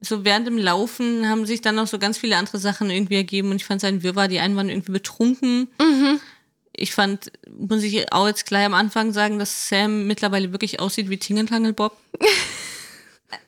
so 0.01 0.25
während 0.25 0.47
dem 0.47 0.57
Laufen 0.57 1.29
haben 1.29 1.45
sich 1.45 1.61
dann 1.61 1.75
noch 1.75 1.87
so 1.87 1.97
ganz 1.97 2.17
viele 2.17 2.35
andere 2.35 2.57
Sachen 2.57 2.89
irgendwie 2.89 3.15
ergeben 3.15 3.51
und 3.51 3.55
ich 3.55 3.63
fand 3.63 3.81
es 3.81 3.87
ein 3.87 4.03
Wirrwarr. 4.03 4.27
Die 4.27 4.39
einen 4.39 4.57
waren 4.57 4.67
irgendwie 4.67 4.91
betrunken. 4.91 5.69
Ich 6.73 6.93
fand, 6.93 7.31
muss 7.57 7.83
ich 7.83 8.11
auch 8.11 8.27
jetzt 8.27 8.45
gleich 8.45 8.65
am 8.65 8.73
Anfang 8.73 9.13
sagen, 9.13 9.39
dass 9.39 9.69
Sam 9.69 10.05
mittlerweile 10.05 10.51
wirklich 10.51 10.81
aussieht 10.81 11.09
wie 11.09 11.17
Tingeltangel 11.17 11.71
Bob. 11.71 11.95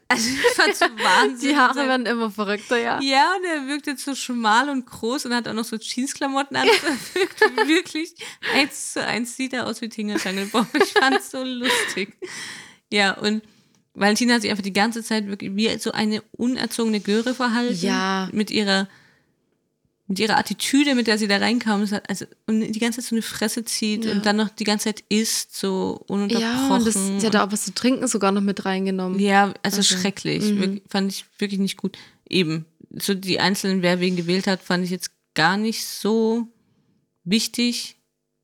Also 0.10 0.28
ich 0.28 0.56
fand 0.56 0.74
es 0.74 0.82
Wahnsinn. 1.04 1.50
Die 1.50 1.56
Haare 1.56 1.88
werden 1.88 2.06
immer 2.08 2.32
verrückter, 2.32 2.78
ja. 2.78 3.00
Ja, 3.02 3.36
und 3.38 3.46
er 3.46 3.68
wirkt 3.68 3.88
jetzt 3.88 4.04
so 4.04 4.16
schmal 4.16 4.70
und 4.70 4.86
groß 4.86 5.28
und 5.28 5.36
hat 5.36 5.48
auch 5.48 5.54
noch 5.54 5.64
so 5.64 5.78
Jeansklamotten 5.78 6.58
an. 6.58 6.68
Er 6.68 7.20
wirkt 7.22 7.68
wirklich 7.68 8.16
eins 8.54 8.94
zu 8.94 9.06
eins 9.06 9.36
sieht 9.36 9.54
er 9.54 9.68
aus 9.68 9.82
wie 9.82 9.90
Tingeltangel 9.90 10.48
Bob. 10.48 10.68
Ich 10.74 10.94
fand's 10.94 11.30
so 11.32 11.44
lustig. 11.44 12.18
Ja, 12.92 13.14
und 13.14 13.44
Valentina 13.94 14.36
hat 14.36 14.42
sich 14.42 14.50
einfach 14.50 14.64
die 14.64 14.74
ganze 14.74 15.04
Zeit 15.04 15.28
wirklich 15.28 15.56
wie 15.56 15.78
so 15.78 15.92
eine 15.92 16.24
unerzogene 16.32 17.02
Göre 17.02 17.36
verhalten. 17.36 17.86
Ja. 17.86 18.30
Mit 18.32 18.50
ihrer, 18.50 18.88
mit 20.10 20.20
ihrer 20.20 20.38
Attitüde, 20.38 20.96
mit 20.96 21.08
der 21.08 21.18
sie 21.18 21.28
da 21.28 21.38
reinkam. 21.38 21.90
Hat 21.90 22.10
Also, 22.10 22.26
und 22.48 22.60
die 22.74 22.80
ganze 22.80 23.00
Zeit 23.00 23.10
so 23.10 23.16
eine 23.16 23.22
Fresse 23.22 23.64
zieht 23.64 24.04
Ja. 24.06 24.12
und 24.12 24.26
dann 24.26 24.36
noch 24.36 24.50
die 24.50 24.64
ganze 24.66 24.86
Zeit 24.86 25.04
isst, 25.08 25.56
so 25.56 26.04
ununterbrochen. 26.08 26.52
Ja, 26.70 26.76
und 26.76 26.86
das, 26.86 26.96
sie 27.22 27.26
hat 27.28 27.36
auch 27.38 27.52
was 27.52 27.64
zu 27.66 27.74
trinken 27.74 28.08
sogar 28.08 28.32
noch 28.34 28.42
mit 28.42 28.66
reingenommen. 28.66 29.20
Ja, 29.20 29.54
also, 29.64 29.78
Also, 29.78 29.84
schrecklich. 29.84 30.44
mhm. 30.44 30.60
Wirklich, 30.60 30.84
fand 30.90 31.12
ich 31.14 31.26
wirklich 31.38 31.60
nicht 31.60 31.78
gut. 31.78 31.98
Eben, 32.28 32.66
so 33.00 33.14
die 33.14 33.40
einzelnen, 33.40 33.82
wer 33.84 34.00
wen 34.02 34.16
gewählt 34.18 34.48
hat, 34.48 34.62
fand 34.64 34.84
ich 34.84 34.90
jetzt 34.92 35.12
gar 35.36 35.56
nicht 35.58 35.86
so 35.86 36.48
wichtig. 37.24 37.96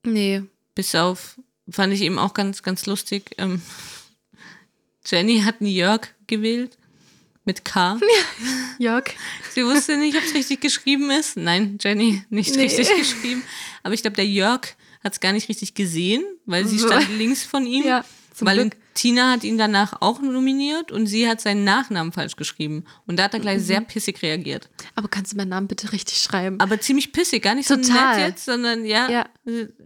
Nee. 0.04 0.42
Bis 0.76 0.94
auf, 0.94 1.38
fand 1.68 1.92
ich 1.92 2.02
eben 2.02 2.18
auch 2.20 2.32
ganz, 2.32 2.62
ganz 2.62 2.86
lustig. 2.86 3.32
Ähm, 3.38 3.60
Jenny 5.06 5.40
hat 5.40 5.60
einen 5.60 5.70
Jörg 5.70 6.08
gewählt. 6.26 6.78
Mit 7.46 7.64
K. 7.64 7.98
Jörg. 8.78 9.04
Sie 9.52 9.64
wusste 9.64 9.96
nicht, 9.96 10.16
ob 10.16 10.24
es 10.24 10.34
richtig 10.34 10.60
geschrieben 10.60 11.10
ist. 11.10 11.36
Nein, 11.36 11.78
Jenny, 11.80 12.22
nicht 12.28 12.54
Nee. 12.56 12.62
richtig 12.64 12.88
geschrieben. 12.94 13.42
Aber 13.82 13.94
ich 13.94 14.02
glaube, 14.02 14.16
der 14.16 14.26
Jörg 14.26 14.62
hat 15.02 15.12
es 15.14 15.20
gar 15.20 15.32
nicht 15.32 15.48
richtig 15.48 15.74
gesehen, 15.74 16.24
weil 16.44 16.66
sie 16.66 16.78
So. 16.78 16.88
stand 16.88 17.08
links 17.16 17.44
von 17.44 17.64
ihm. 17.64 17.84
Ja. 17.86 18.04
Valentina 18.38 19.30
hat 19.32 19.44
ihn 19.44 19.56
danach 19.56 20.02
auch 20.02 20.20
nominiert 20.20 20.92
und 20.92 21.06
sie 21.06 21.26
hat 21.28 21.40
seinen 21.40 21.64
Nachnamen 21.64 22.12
falsch 22.12 22.36
geschrieben. 22.36 22.84
Und 23.06 23.18
da 23.18 23.24
hat 23.24 23.34
er 23.34 23.40
gleich 23.40 23.62
sehr 23.62 23.80
pissig 23.80 24.20
reagiert. 24.22 24.68
Aber 24.94 25.08
kannst 25.08 25.32
du 25.32 25.36
meinen 25.38 25.48
Namen 25.48 25.68
bitte 25.68 25.92
richtig 25.92 26.18
schreiben? 26.18 26.60
Aber 26.60 26.78
ziemlich 26.80 27.12
pissig, 27.12 27.42
gar 27.42 27.54
nicht 27.54 27.68
so 27.68 27.76
Total. 27.76 28.16
nett 28.18 28.28
jetzt, 28.28 28.44
sondern 28.44 28.84
ja. 28.84 29.08
Ja. 29.10 29.26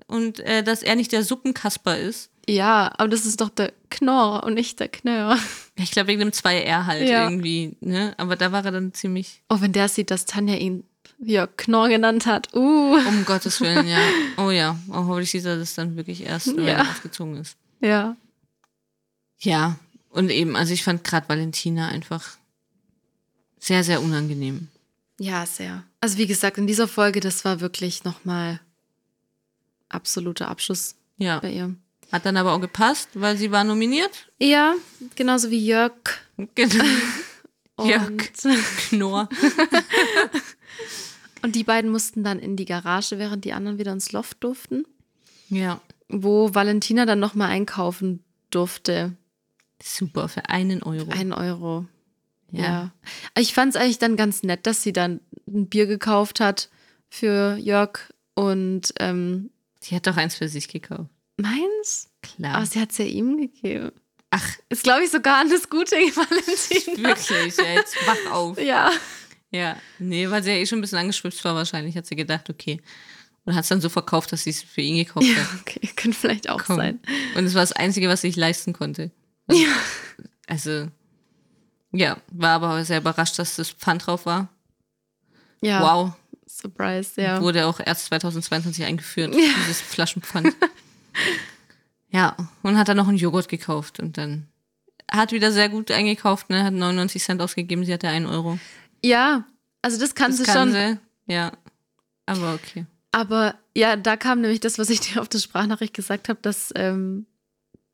Und 0.09 0.41
äh, 0.41 0.65
dass 0.65 0.83
er 0.83 0.97
nicht 0.97 1.13
der 1.13 1.23
Suppenkasper 1.23 1.97
ist. 1.99 2.31
Ja, 2.49 2.91
aber 2.97 3.09
das 3.09 3.27
ist 3.27 3.41
doch 3.41 3.51
der 3.51 3.73
Knorr 3.91 4.43
und 4.45 4.55
nicht 4.55 4.81
der 4.81 4.89
Knör. 4.89 5.39
Ich 5.83 5.91
glaube, 5.93 6.09
wegen 6.09 6.21
dem 6.21 6.31
2R 6.31 6.87
halt 6.87 7.09
ja. 7.09 7.25
irgendwie, 7.25 7.77
ne? 7.81 8.15
Aber 8.17 8.37
da 8.37 8.53
war 8.53 8.65
er 8.65 8.73
dann 8.73 8.93
ziemlich. 8.93 9.43
Oh, 9.49 9.61
wenn 9.61 9.73
der 9.73 9.89
sieht, 9.89 10.11
dass 10.11 10.27
Tanja 10.27 10.55
ihn 10.55 10.85
ja, 11.23 11.47
Knorr 11.47 11.89
genannt 11.89 12.27
hat. 12.27 12.55
Uh. 12.55 12.97
Um 12.97 13.25
Gottes 13.25 13.61
Willen, 13.61 13.87
ja. 13.87 13.99
Oh 14.39 14.51
ja. 14.51 14.79
Oh, 14.89 15.07
hoffentlich 15.07 15.31
sieht 15.31 15.45
er 15.45 15.59
das 15.59 15.75
dann 15.75 15.97
wirklich 15.97 16.25
erst, 16.25 16.57
wenn 16.57 16.65
ja. 16.65 16.73
er 16.73 16.83
aufgezogen 16.83 17.37
ist. 17.37 17.57
Ja. 17.81 18.17
Ja. 19.39 19.77
Und 20.11 20.31
eben, 20.31 20.57
also 20.57 20.73
ich 20.73 20.83
fand 20.83 21.05
gerade 21.05 21.29
Valentina 21.29 21.89
einfach 21.89 22.37
sehr, 23.59 23.85
sehr 23.85 24.03
unangenehm. 24.03 24.69
Ja, 25.19 25.45
sehr. 25.45 25.85
Also 26.01 26.17
wie 26.17 26.27
gesagt, 26.27 26.57
in 26.59 26.67
dieser 26.67 26.89
Folge, 26.89 27.21
das 27.21 27.45
war 27.45 27.61
wirklich 27.61 28.05
nochmal 28.05 28.61
absoluter 29.89 30.49
Abschluss 30.49 30.97
ja. 31.19 31.39
bei 31.41 31.53
ihr. 31.53 31.75
Hat 32.13 32.27
dann 32.27 32.37
aber 32.37 32.55
auch 32.55 32.61
gepasst, 32.61 33.11
weil 33.15 33.37
sie 33.37 33.53
war 33.53 33.65
nominiert. 33.65 34.27
Ja, 34.39 34.75
genauso 35.15 35.51
wie 35.51 35.65
Jörg. 35.65 35.93
Genau. 36.55 36.85
Jörg 37.85 38.33
Knorr. 38.89 39.29
Und 41.43 41.55
die 41.55 41.65
beiden 41.65 41.91
mussten 41.91 42.23
dann 42.23 42.39
in 42.39 42.57
die 42.57 42.67
Garage, 42.67 43.19
während 43.19 43.45
die 43.45 43.53
anderen 43.53 43.79
wieder 43.79 43.93
ins 43.93 44.13
Loft 44.13 44.45
durften. 44.45 44.85
Ja. 45.49 45.81
Wo 46.09 46.55
Valentina 46.55 47.07
dann 47.07 47.21
nochmal 47.21 47.51
einkaufen 47.51 48.23
durfte. 48.51 49.17
Super, 49.83 50.29
für 50.29 50.51
einen 50.51 50.83
Euro. 50.83 51.11
Einen 51.11 51.33
Euro. 51.33 51.87
Ja. 52.51 52.63
ja. 52.63 52.93
Ich 53.39 53.55
fand 53.55 53.75
es 53.75 53.81
eigentlich 53.81 53.99
dann 53.99 54.17
ganz 54.17 54.43
nett, 54.43 54.67
dass 54.67 54.83
sie 54.83 54.93
dann 54.93 55.21
ein 55.47 55.69
Bier 55.69 55.87
gekauft 55.87 56.41
hat 56.41 56.69
für 57.09 57.57
Jörg 57.57 58.13
und 58.35 58.93
ähm, 58.99 59.51
Sie 59.81 59.97
hat 59.97 60.07
doch 60.07 60.17
eins 60.17 60.35
für 60.35 60.49
sich 60.49 60.69
gekauft. 60.69 61.09
Meins? 61.43 62.09
Klar. 62.23 62.57
Aber 62.57 62.67
sie 62.67 62.81
hat 62.81 62.91
es 62.91 62.99
ja 62.99 63.05
ihm 63.05 63.37
gegeben. 63.37 63.93
Ach. 64.31 64.49
Ist, 64.69 64.85
glaube 64.85 65.05
ich, 65.05 65.11
sogar 65.11 65.41
an 65.41 65.51
das 65.51 65.69
gute 65.69 65.97
Valentin. 65.97 67.05
Wirklich, 67.05 67.57
ja, 67.57 67.75
jetzt 67.75 67.97
wach 68.07 68.33
auf. 68.33 68.61
Ja. 68.61 68.91
Ja, 69.53 69.77
nee, 69.99 70.31
weil 70.31 70.43
sie 70.43 70.51
ja 70.51 70.57
eh 70.57 70.67
schon 70.67 70.79
ein 70.79 70.83
bisschen 70.83 70.99
angeschwipst 70.99 71.45
war 71.45 71.57
wahrscheinlich, 71.57 71.97
hat 71.97 72.07
sie 72.07 72.15
gedacht, 72.15 72.49
okay. 72.49 72.81
Und 73.45 73.55
hat 73.57 73.65
es 73.65 73.69
dann 73.69 73.81
so 73.81 73.89
verkauft, 73.89 74.31
dass 74.33 74.45
sie 74.45 74.51
es 74.51 74.63
für 74.63 74.81
ihn 74.81 74.99
gekauft 74.99 75.27
ja, 75.27 75.37
hat. 75.37 75.61
Okay, 75.61 75.81
könnte 75.97 76.17
vielleicht 76.17 76.49
auch 76.49 76.63
Komm. 76.63 76.77
sein. 76.77 77.01
Und 77.35 77.45
es 77.45 77.55
war 77.55 77.63
das 77.63 77.73
Einzige, 77.73 78.09
was 78.09 78.23
ich 78.23 78.37
leisten 78.37 78.73
konnte. 78.73 79.11
Also, 79.49 79.63
ja. 79.63 79.69
Also, 80.47 80.89
ja, 81.93 82.19
war 82.31 82.51
aber 82.51 82.85
sehr 82.85 82.99
überrascht, 82.99 83.39
dass 83.39 83.57
das 83.57 83.71
Pfand 83.71 84.07
drauf 84.07 84.27
war. 84.27 84.49
Ja. 85.63 85.81
Wow. 85.83 86.13
Surprise, 86.47 87.21
ja. 87.21 87.41
Wurde 87.41 87.67
auch 87.67 87.81
erst 87.81 88.07
2022 88.07 88.85
eingeführt, 88.85 89.35
ja. 89.35 89.41
dieses 89.61 89.81
Flaschenpfand. 89.81 90.55
ja, 92.11 92.37
und 92.63 92.79
hat 92.79 92.89
dann 92.89 92.97
noch 92.97 93.09
einen 93.09 93.19
Joghurt 93.19 93.49
gekauft 93.49 94.01
und 94.01 94.19
dann 94.19 94.47
hat 95.11 95.33
wieder 95.33 95.53
sehr 95.53 95.69
gut 95.69 95.91
eingekauft, 95.91 96.51
ne? 96.51 96.63
Hat 96.63 96.73
99 96.73 97.23
Cent 97.23 97.43
ausgegeben, 97.43 97.85
sie 97.85 97.93
hatte 97.93 98.09
einen 98.09 98.27
Euro. 98.27 98.59
Ja, 99.05 99.45
also 99.83 99.99
das 99.99 100.15
kann 100.15 100.31
das 100.31 100.39
sie 100.39 100.45
kann 100.45 100.73
schon. 100.73 100.73
Sie. 100.73 101.33
Ja, 101.33 101.53
aber 102.27 102.55
okay. 102.55 102.87
Aber 103.13 103.57
ja, 103.77 103.97
da 103.97 104.17
kam 104.17 104.41
nämlich 104.41 104.61
das, 104.61 104.79
was 104.79 104.91
ich 104.91 105.01
dir 105.13 105.21
auf 105.21 105.29
der 105.29 105.39
Sprachnachricht 105.39 105.95
gesagt 105.95 106.29
habe, 106.29 106.39
dass, 106.43 106.73
ähm, 106.77 107.27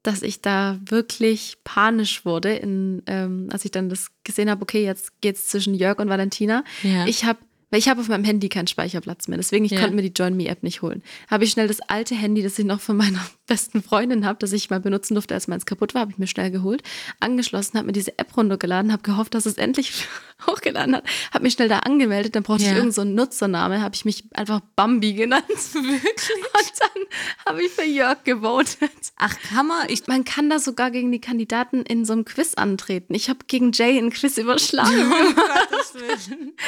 dass 0.03 0.23
ich 0.23 0.43
da 0.43 0.79
wirklich 0.85 1.59
panisch 1.65 2.25
wurde, 2.25 2.55
in, 2.55 3.03
ähm, 3.07 3.49
als 3.51 3.65
ich 3.65 3.71
dann 3.71 3.89
das 3.89 4.11
gesehen 4.25 4.51
habe, 4.51 4.63
okay, 4.63 4.85
jetzt 4.85 5.21
geht's 5.21 5.49
zwischen 5.49 5.75
Jörg 5.75 5.99
und 5.99 6.09
Valentina. 6.09 6.65
Ja. 6.83 7.07
Ich 7.07 7.25
habe 7.25 7.39
weil 7.71 7.81
ich 7.81 7.89
habe 7.89 8.01
auf 8.01 8.09
meinem 8.09 8.25
Handy 8.25 8.49
keinen 8.49 8.69
Speicherplatz 8.69 9.27
mehr. 9.27 9.39
Deswegen, 9.39 9.65
ich 9.65 9.73
ja. 9.73 9.81
konnte 9.81 9.97
mir 9.97 10.03
die 10.03 10.13
Join 10.15 10.37
Me 10.37 10.49
App 10.49 10.63
nicht 10.63 10.83
holen. 10.83 11.03
Habe 11.29 11.45
ich 11.45 11.51
schnell 11.51 11.67
das 11.67 11.81
alte 11.81 12.15
Handy, 12.15 12.43
das 12.43 12.59
ich 12.59 12.65
noch 12.65 12.81
von 12.81 12.97
meiner 12.97 13.21
besten 13.47 13.83
Freundin 13.83 14.27
habe, 14.27 14.39
das 14.39 14.53
ich 14.53 14.71
mal 14.71 14.81
benutzen 14.81 15.15
durfte, 15.15 15.35
als 15.35 15.49
meins 15.49 15.67
kaputt 15.67 15.95
war, 15.95 16.03
habe 16.03 16.13
ich 16.13 16.19
mir 16.19 16.27
schnell 16.27 16.51
geholt, 16.51 16.83
angeschlossen, 17.21 17.79
habe 17.79 17.87
mir 17.87 17.93
diese 17.93 18.19
App 18.19 18.37
runtergeladen, 18.37 18.93
habe 18.93 19.03
gehofft, 19.03 19.35
dass 19.35 19.47
es 19.47 19.55
endlich 19.55 20.07
hochgeladen 20.47 20.97
hat, 20.97 21.05
habe 21.33 21.45
mich 21.45 21.55
schnell 21.55 21.69
da 21.69 21.81
angemeldet, 21.81 22.37
dann 22.37 22.43
brauchte 22.43 22.65
ja. 22.65 22.71
ich 22.71 22.77
irgendeinen 22.77 22.93
so 22.93 23.01
einen 23.03 23.15
Nutzername, 23.15 23.81
habe 23.81 23.95
ich 23.95 24.05
mich 24.05 24.25
einfach 24.35 24.61
Bambi 24.75 25.15
genannt. 25.15 25.45
Wirklich? 25.49 26.45
Und 26.55 26.73
dann 26.81 27.03
habe 27.47 27.63
ich 27.63 27.71
für 27.71 27.85
Jörg 27.85 28.25
gewotet. 28.25 28.91
Ach, 29.17 29.35
kann 29.49 29.67
man? 29.67 29.89
Ich 29.89 30.07
man 30.07 30.25
kann 30.25 30.51
da 30.51 30.59
sogar 30.59 30.91
gegen 30.91 31.11
die 31.13 31.21
Kandidaten 31.21 31.83
in 31.83 32.05
so 32.05 32.13
einem 32.13 32.25
Quiz 32.25 32.55
antreten. 32.55 33.15
Ich 33.15 33.29
habe 33.29 33.41
gegen 33.47 33.73
Jay 33.73 33.99
einen 33.99 34.11
Quiz 34.11 34.37
überschlagen. 34.39 35.13
Oh, 35.13 35.43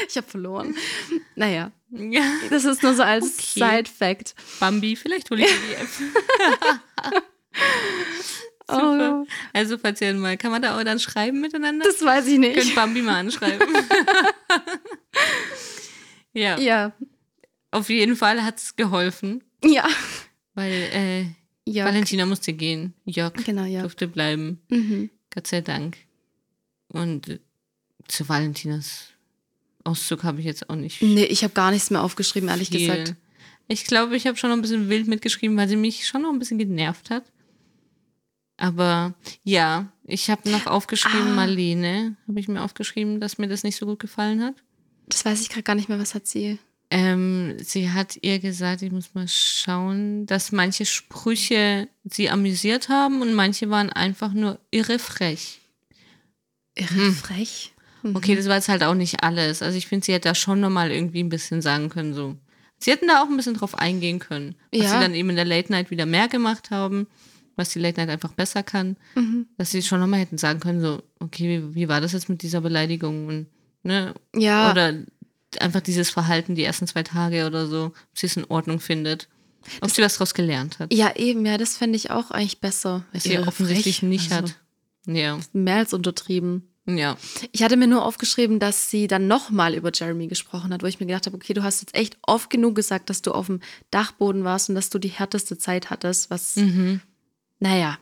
ich 0.09 0.17
habe 0.17 0.27
verloren. 0.27 0.75
Naja. 1.35 1.73
Ja. 1.91 2.23
Das 2.51 2.65
ist 2.65 2.83
nur 2.83 2.95
so 2.95 3.03
als 3.03 3.39
okay. 3.39 3.83
Side-Fact. 3.83 4.35
Bambi, 4.61 4.97
vielleicht 4.97 5.31
hole 5.31 5.43
ich 5.43 5.49
dir 5.49 5.57
die 5.69 5.75
App. 5.75 5.89
Super. 8.71 9.23
Oh. 9.23 9.27
Also, 9.55 9.79
falls 9.79 10.01
ihr 10.03 10.13
mal, 10.13 10.37
kann 10.37 10.51
man 10.51 10.61
da 10.61 10.79
auch 10.79 10.85
dann 10.85 11.01
schreiben 11.01 11.41
miteinander? 11.41 11.87
Das 11.87 12.05
weiß 12.05 12.27
ich 12.27 12.39
nicht. 12.39 12.59
Könnt 12.59 12.75
Bambi 12.75 13.01
mal 13.01 13.21
anschreiben. 13.21 13.67
ja. 16.35 16.59
Ja. 16.59 16.93
Auf 17.71 17.89
jeden 17.89 18.17
Fall 18.17 18.45
hat 18.45 18.59
es 18.59 18.77
geholfen. 18.77 19.43
Ja. 19.65 19.89
Weil 20.55 20.73
äh, 20.93 21.25
Valentina 21.83 22.27
musste 22.27 22.53
gehen. 22.53 22.93
Jörg 23.07 23.33
genau, 23.45 23.65
ja. 23.65 23.81
durfte 23.81 24.07
bleiben. 24.07 24.61
Mhm. 24.69 25.11
Gott 25.35 25.47
sei 25.47 25.63
Dank. 25.63 25.97
Und 26.89 27.41
zu 28.07 28.29
Valentinas 28.29 29.13
Auszug 29.89 30.23
habe 30.25 30.41
ich 30.41 30.47
jetzt 30.47 30.69
auch 30.71 30.77
nicht. 30.77 31.03
Nee, 31.03 31.25
ich 31.25 31.43
habe 31.43 31.55
gar 31.55 31.71
nichts 31.71 31.91
mehr 31.91 32.03
aufgeschrieben, 32.03 32.49
ehrlich 32.49 32.69
viel. 32.69 32.81
gesagt. 32.81 33.15
Ich 33.69 33.85
glaube, 33.85 34.17
ich 34.17 34.27
habe 34.27 34.37
schon 34.37 34.51
noch 34.51 34.57
ein 34.57 34.63
bisschen 34.63 34.89
wild 34.89 35.09
mitgeschrieben, 35.09 35.57
weil 35.57 35.69
sie 35.69 35.77
mich 35.77 36.07
schon 36.07 36.23
noch 36.23 36.31
ein 36.31 36.39
bisschen 36.39 36.59
genervt 36.59 37.11
hat. 37.11 37.25
Aber 38.57 39.15
ja, 39.45 39.93
ich 40.05 40.31
habe 40.31 40.51
noch 40.51 40.67
aufgeschrieben, 40.67 41.29
ah. 41.29 41.35
Marlene, 41.35 42.17
habe 42.27 42.41
ich 42.41 42.49
mir 42.49 42.63
aufgeschrieben, 42.63 43.21
dass 43.21 43.39
mir 43.39 43.47
das 43.47 43.63
nicht 43.63 43.77
so 43.77 43.87
gut 43.87 44.01
gefallen 44.01 44.43
hat. 44.43 44.55
Das 45.07 45.25
weiß 45.25 45.41
ich 45.43 45.49
gerade 45.49 45.63
gar 45.63 45.75
nicht 45.75 45.89
mehr, 45.89 45.99
was 45.99 46.15
hat 46.15 46.27
sie? 46.27 46.59
Ähm, 46.91 47.57
sie 47.63 47.91
hat 47.91 48.19
ihr 48.23 48.39
gesagt, 48.39 48.83
ich 48.83 48.91
muss 48.91 49.15
mal 49.15 49.29
schauen, 49.29 50.27
dass 50.27 50.53
manche 50.53 50.87
Sprüche 50.87 51.89
sie 52.05 52.31
amüsiert 52.31 52.89
haben 52.89 53.21
und 53.21 53.35
manche 53.35 53.69
waren 53.69 53.91
einfach 53.91 54.33
nur 54.33 54.59
irre 54.71 54.99
frech. 54.99 55.61
Irre 56.75 57.13
frech? 57.13 57.75
Mhm. 58.03 58.17
Okay, 58.17 58.37
das 58.37 58.47
war 58.47 58.57
jetzt 58.57 58.69
halt 58.69 58.83
auch 58.83 58.95
nicht 58.95 59.23
alles. 59.23 59.63
Also 59.63 59.77
ich 59.77 59.87
finde, 59.87 60.07
sie 60.07 60.13
hätte 60.13 60.29
da 60.29 60.35
schon 60.35 60.61
nochmal 60.61 60.91
irgendwie 60.91 61.23
ein 61.23 61.29
bisschen 61.29 61.63
sagen 61.63 61.89
können, 61.89 62.15
so. 62.15 62.37
Sie 62.79 62.93
hätten 62.93 63.09
da 63.09 63.23
auch 63.23 63.29
ein 63.29 63.37
bisschen 63.37 63.55
drauf 63.55 63.77
eingehen 63.77 64.21
können, 64.21 64.55
was 64.73 64.83
ja. 64.83 64.89
sie 64.89 65.01
dann 65.01 65.15
eben 65.15 65.31
in 65.31 65.37
der 65.37 65.45
Late 65.45 65.73
Night 65.73 65.91
wieder 65.91 66.07
mehr 66.07 66.29
gemacht 66.29 66.71
haben, 66.71 67.09
was 67.57 67.71
die 67.71 67.81
Late 67.81 68.01
Night 68.01 68.11
einfach 68.11 68.33
besser 68.33 68.63
kann. 68.63 68.97
Mhm. 69.17 69.47
Dass 69.57 69.73
sie 69.73 69.83
schon 69.83 69.99
nochmal 69.99 70.21
hätten 70.21 70.39
sagen 70.39 70.61
können, 70.61 70.81
so, 70.81 71.03
okay, 71.19 71.49
wie, 71.49 71.75
wie, 71.75 71.89
war 71.89 72.01
das 72.01 72.13
jetzt 72.13 72.29
mit 72.29 72.43
dieser 72.43 72.61
Beleidigung? 72.61 73.27
Und, 73.27 73.47
ne? 73.83 74.15
Ja. 74.35 74.71
Oder 74.71 74.95
einfach 75.59 75.81
dieses 75.81 76.11
Verhalten 76.11 76.55
die 76.55 76.63
ersten 76.63 76.87
zwei 76.87 77.03
Tage 77.03 77.47
oder 77.47 77.67
so, 77.67 77.87
ob 77.87 78.19
sie 78.19 78.27
es 78.27 78.37
in 78.37 78.45
Ordnung 78.45 78.79
findet. 78.79 79.29
Ob 79.77 79.89
das, 79.89 79.95
sie 79.97 80.03
was 80.03 80.15
daraus 80.15 80.35
gelernt 80.35 80.79
hat. 80.79 80.93
Ja, 80.95 81.17
eben, 81.17 81.45
ja, 81.45 81.59
das 81.59 81.77
fände 81.77 81.97
ich 81.97 82.11
auch 82.11 82.31
eigentlich 82.31 82.61
besser. 82.61 83.05
Was 83.13 83.25
sie 83.25 83.39
offensichtlich 83.39 84.03
nicht 84.03 84.31
also, 84.33 84.53
hat. 84.53 84.59
Ja. 85.07 85.39
Mehr 85.53 85.77
als 85.77 85.93
untertrieben. 85.93 86.69
Ja. 86.89 87.19
Ich 87.53 87.63
hatte 87.63 87.77
mir 87.77 87.87
nur 87.87 88.05
aufgeschrieben, 88.05 88.59
dass 88.59 88.91
sie 88.91 89.09
dann 89.09 89.27
nochmal 89.27 89.75
über 89.75 89.91
Jeremy 89.93 90.27
gesprochen 90.27 90.73
hat, 90.73 90.83
wo 90.83 90.87
ich 90.87 91.01
mir 91.01 91.07
gedacht 91.07 91.27
habe, 91.27 91.37
okay, 91.37 91.53
du 91.53 91.63
hast 91.63 91.83
jetzt 91.83 91.95
echt 91.95 92.17
oft 92.23 92.49
genug 92.49 92.75
gesagt, 92.75 93.11
dass 93.11 93.21
du 93.21 93.33
auf 93.33 93.47
dem 93.47 93.61
Dachboden 93.91 94.45
warst 94.45 94.71
und 94.71 94.75
dass 94.75 94.89
du 94.89 94.99
die 94.99 95.09
härteste 95.09 95.59
Zeit 95.59 95.91
hattest, 95.91 96.31
was, 96.31 96.57
mhm. 96.57 97.01
naja. 97.59 97.99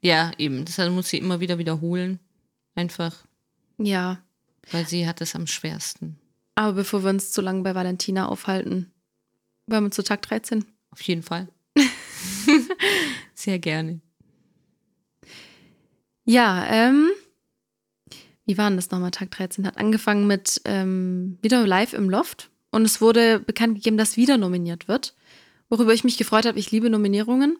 Ja, 0.00 0.32
eben. 0.36 0.64
Das 0.64 0.78
muss 0.90 1.08
sie 1.08 1.18
immer 1.18 1.40
wieder 1.40 1.58
wiederholen. 1.58 2.18
Einfach. 2.74 3.24
Ja. 3.78 4.20
Weil 4.72 4.86
sie 4.86 5.06
hat 5.06 5.20
es 5.20 5.34
am 5.34 5.46
schwersten. 5.46 6.18
Aber 6.56 6.72
bevor 6.72 7.04
wir 7.04 7.10
uns 7.10 7.30
zu 7.30 7.40
lange 7.40 7.62
bei 7.62 7.74
Valentina 7.74 8.26
aufhalten, 8.26 8.90
wollen 9.66 9.84
wir 9.84 9.90
zu 9.92 10.02
Tag 10.02 10.22
13? 10.22 10.64
Auf 10.90 11.00
jeden 11.02 11.22
Fall. 11.22 11.48
Sehr 13.34 13.58
gerne. 13.58 14.00
Ja, 16.24 16.66
ähm, 16.68 17.10
wie 18.46 18.58
war 18.58 18.68
denn 18.68 18.76
das 18.76 18.90
nochmal, 18.90 19.10
Tag 19.10 19.30
13? 19.30 19.66
Hat 19.66 19.78
angefangen 19.78 20.26
mit 20.26 20.60
ähm, 20.64 21.38
wieder 21.42 21.66
live 21.66 21.92
im 21.94 22.10
Loft 22.10 22.50
und 22.70 22.84
es 22.84 23.00
wurde 23.00 23.40
bekannt 23.40 23.76
gegeben, 23.76 23.96
dass 23.96 24.16
wieder 24.16 24.36
nominiert 24.36 24.88
wird, 24.88 25.14
worüber 25.70 25.94
ich 25.94 26.04
mich 26.04 26.18
gefreut 26.18 26.46
habe. 26.46 26.58
Ich 26.58 26.70
liebe 26.70 26.90
Nominierungen. 26.90 27.58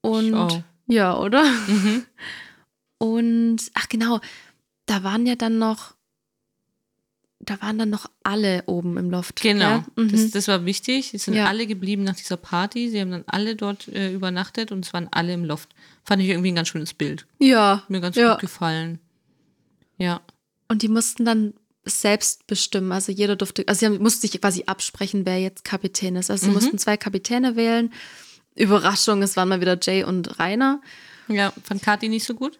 Und 0.00 0.64
ja, 0.86 1.16
oder? 1.18 1.44
Mhm. 1.44 2.04
Und 2.98 3.70
ach 3.72 3.88
genau, 3.88 4.20
da 4.84 5.02
waren 5.02 5.24
ja 5.24 5.34
dann 5.34 5.58
noch, 5.58 5.94
da 7.38 7.62
waren 7.62 7.78
dann 7.78 7.88
noch 7.88 8.10
alle 8.22 8.62
oben 8.66 8.98
im 8.98 9.10
Loft. 9.10 9.40
Genau, 9.40 9.82
mhm. 9.96 10.12
das, 10.12 10.32
das, 10.32 10.48
war 10.48 10.66
wichtig. 10.66 11.14
Es 11.14 11.24
sind 11.24 11.32
ja. 11.32 11.46
alle 11.46 11.66
geblieben 11.66 12.04
nach 12.04 12.16
dieser 12.16 12.36
Party. 12.36 12.90
Sie 12.90 13.00
haben 13.00 13.10
dann 13.10 13.24
alle 13.26 13.56
dort 13.56 13.88
äh, 13.88 14.12
übernachtet 14.12 14.70
und 14.70 14.84
es 14.84 14.92
waren 14.92 15.08
alle 15.12 15.32
im 15.32 15.46
Loft. 15.46 15.70
Fand 16.04 16.22
ich 16.22 16.28
irgendwie 16.28 16.52
ein 16.52 16.56
ganz 16.56 16.68
schönes 16.68 16.92
Bild. 16.92 17.26
Ja. 17.38 17.84
Mir 17.88 18.02
ganz 18.02 18.16
ja. 18.16 18.32
gut 18.32 18.42
gefallen. 18.42 18.98
Ja. 20.00 20.22
Und 20.68 20.82
die 20.82 20.88
mussten 20.88 21.24
dann 21.24 21.54
selbst 21.84 22.46
bestimmen. 22.46 22.92
Also 22.92 23.12
jeder 23.12 23.36
durfte, 23.36 23.64
also 23.68 23.86
sie 23.86 23.98
mussten 23.98 24.22
sich 24.26 24.40
quasi 24.40 24.64
absprechen, 24.66 25.26
wer 25.26 25.40
jetzt 25.40 25.64
Kapitän 25.64 26.16
ist. 26.16 26.30
Also 26.30 26.44
sie 26.44 26.48
mhm. 26.48 26.54
mussten 26.54 26.78
zwei 26.78 26.96
Kapitäne 26.96 27.56
wählen. 27.56 27.92
Überraschung, 28.56 29.22
es 29.22 29.36
waren 29.36 29.48
mal 29.48 29.60
wieder 29.60 29.78
Jay 29.80 30.04
und 30.04 30.38
Rainer. 30.38 30.80
Ja, 31.28 31.52
fand 31.62 31.82
Kathi 31.82 32.08
nicht 32.08 32.24
so 32.24 32.34
gut? 32.34 32.58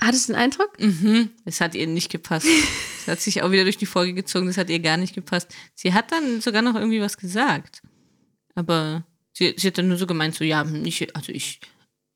Hattest 0.00 0.28
du 0.28 0.32
den 0.32 0.40
Eindruck? 0.40 0.78
Mhm. 0.80 1.30
Es 1.44 1.60
hat 1.60 1.74
ihr 1.74 1.86
nicht 1.86 2.10
gepasst. 2.10 2.46
Es 3.00 3.08
hat 3.08 3.20
sich 3.20 3.42
auch 3.42 3.50
wieder 3.50 3.64
durch 3.64 3.78
die 3.78 3.86
Folge 3.86 4.12
gezogen, 4.12 4.46
das 4.46 4.58
hat 4.58 4.70
ihr 4.70 4.80
gar 4.80 4.96
nicht 4.96 5.14
gepasst. 5.14 5.54
Sie 5.74 5.94
hat 5.94 6.12
dann 6.12 6.40
sogar 6.40 6.62
noch 6.62 6.74
irgendwie 6.74 7.00
was 7.00 7.16
gesagt. 7.16 7.82
Aber 8.54 9.04
sie, 9.32 9.54
sie 9.56 9.68
hat 9.68 9.78
dann 9.78 9.88
nur 9.88 9.96
so 9.96 10.06
gemeint, 10.06 10.34
so, 10.34 10.44
ja, 10.44 10.64
ich, 10.84 11.16
also 11.16 11.32
ich, 11.32 11.60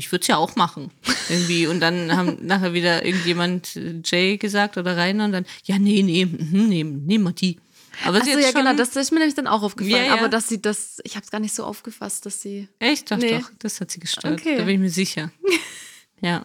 ich 0.02 0.10
würde 0.10 0.22
es 0.22 0.26
ja 0.26 0.36
auch 0.36 0.56
machen. 0.56 0.90
Irgendwie. 1.28 1.68
Und 1.68 1.78
dann 1.78 2.14
haben 2.16 2.38
nachher 2.44 2.74
wieder 2.74 3.04
irgendjemand 3.06 3.76
äh, 3.76 4.00
Jay 4.04 4.36
gesagt 4.36 4.76
oder 4.76 4.96
Rainer 4.96 5.26
und 5.26 5.32
dann, 5.32 5.46
ja, 5.62 5.78
nee, 5.78 6.02
nee, 6.02 6.26
mhm, 6.26 6.68
nee, 6.68 6.82
nee, 6.82 7.18
mal 7.18 7.32
die. 7.32 7.60
Aber 8.04 8.18
Ach 8.20 8.24
so, 8.24 8.36
ja, 8.36 8.50
genau, 8.50 8.74
das 8.74 8.96
ist 8.96 9.12
mir 9.12 9.20
nämlich 9.20 9.36
dann 9.36 9.46
auch 9.46 9.62
aufgefallen. 9.62 9.96
Ja, 9.96 10.14
ja. 10.14 10.18
Aber 10.18 10.28
dass 10.28 10.48
sie 10.48 10.60
das, 10.60 11.00
ich 11.04 11.14
habe 11.14 11.24
es 11.24 11.30
gar 11.30 11.38
nicht 11.38 11.54
so 11.54 11.62
aufgefasst, 11.62 12.26
dass 12.26 12.42
sie. 12.42 12.68
Echt? 12.80 13.12
Doch, 13.12 13.16
nee. 13.16 13.38
doch, 13.38 13.50
das 13.60 13.80
hat 13.80 13.92
sie 13.92 14.00
gestört. 14.00 14.40
Okay. 14.40 14.56
Da 14.56 14.64
bin 14.64 14.74
ich 14.74 14.80
mir 14.80 14.90
sicher. 14.90 15.30
ja. 16.20 16.44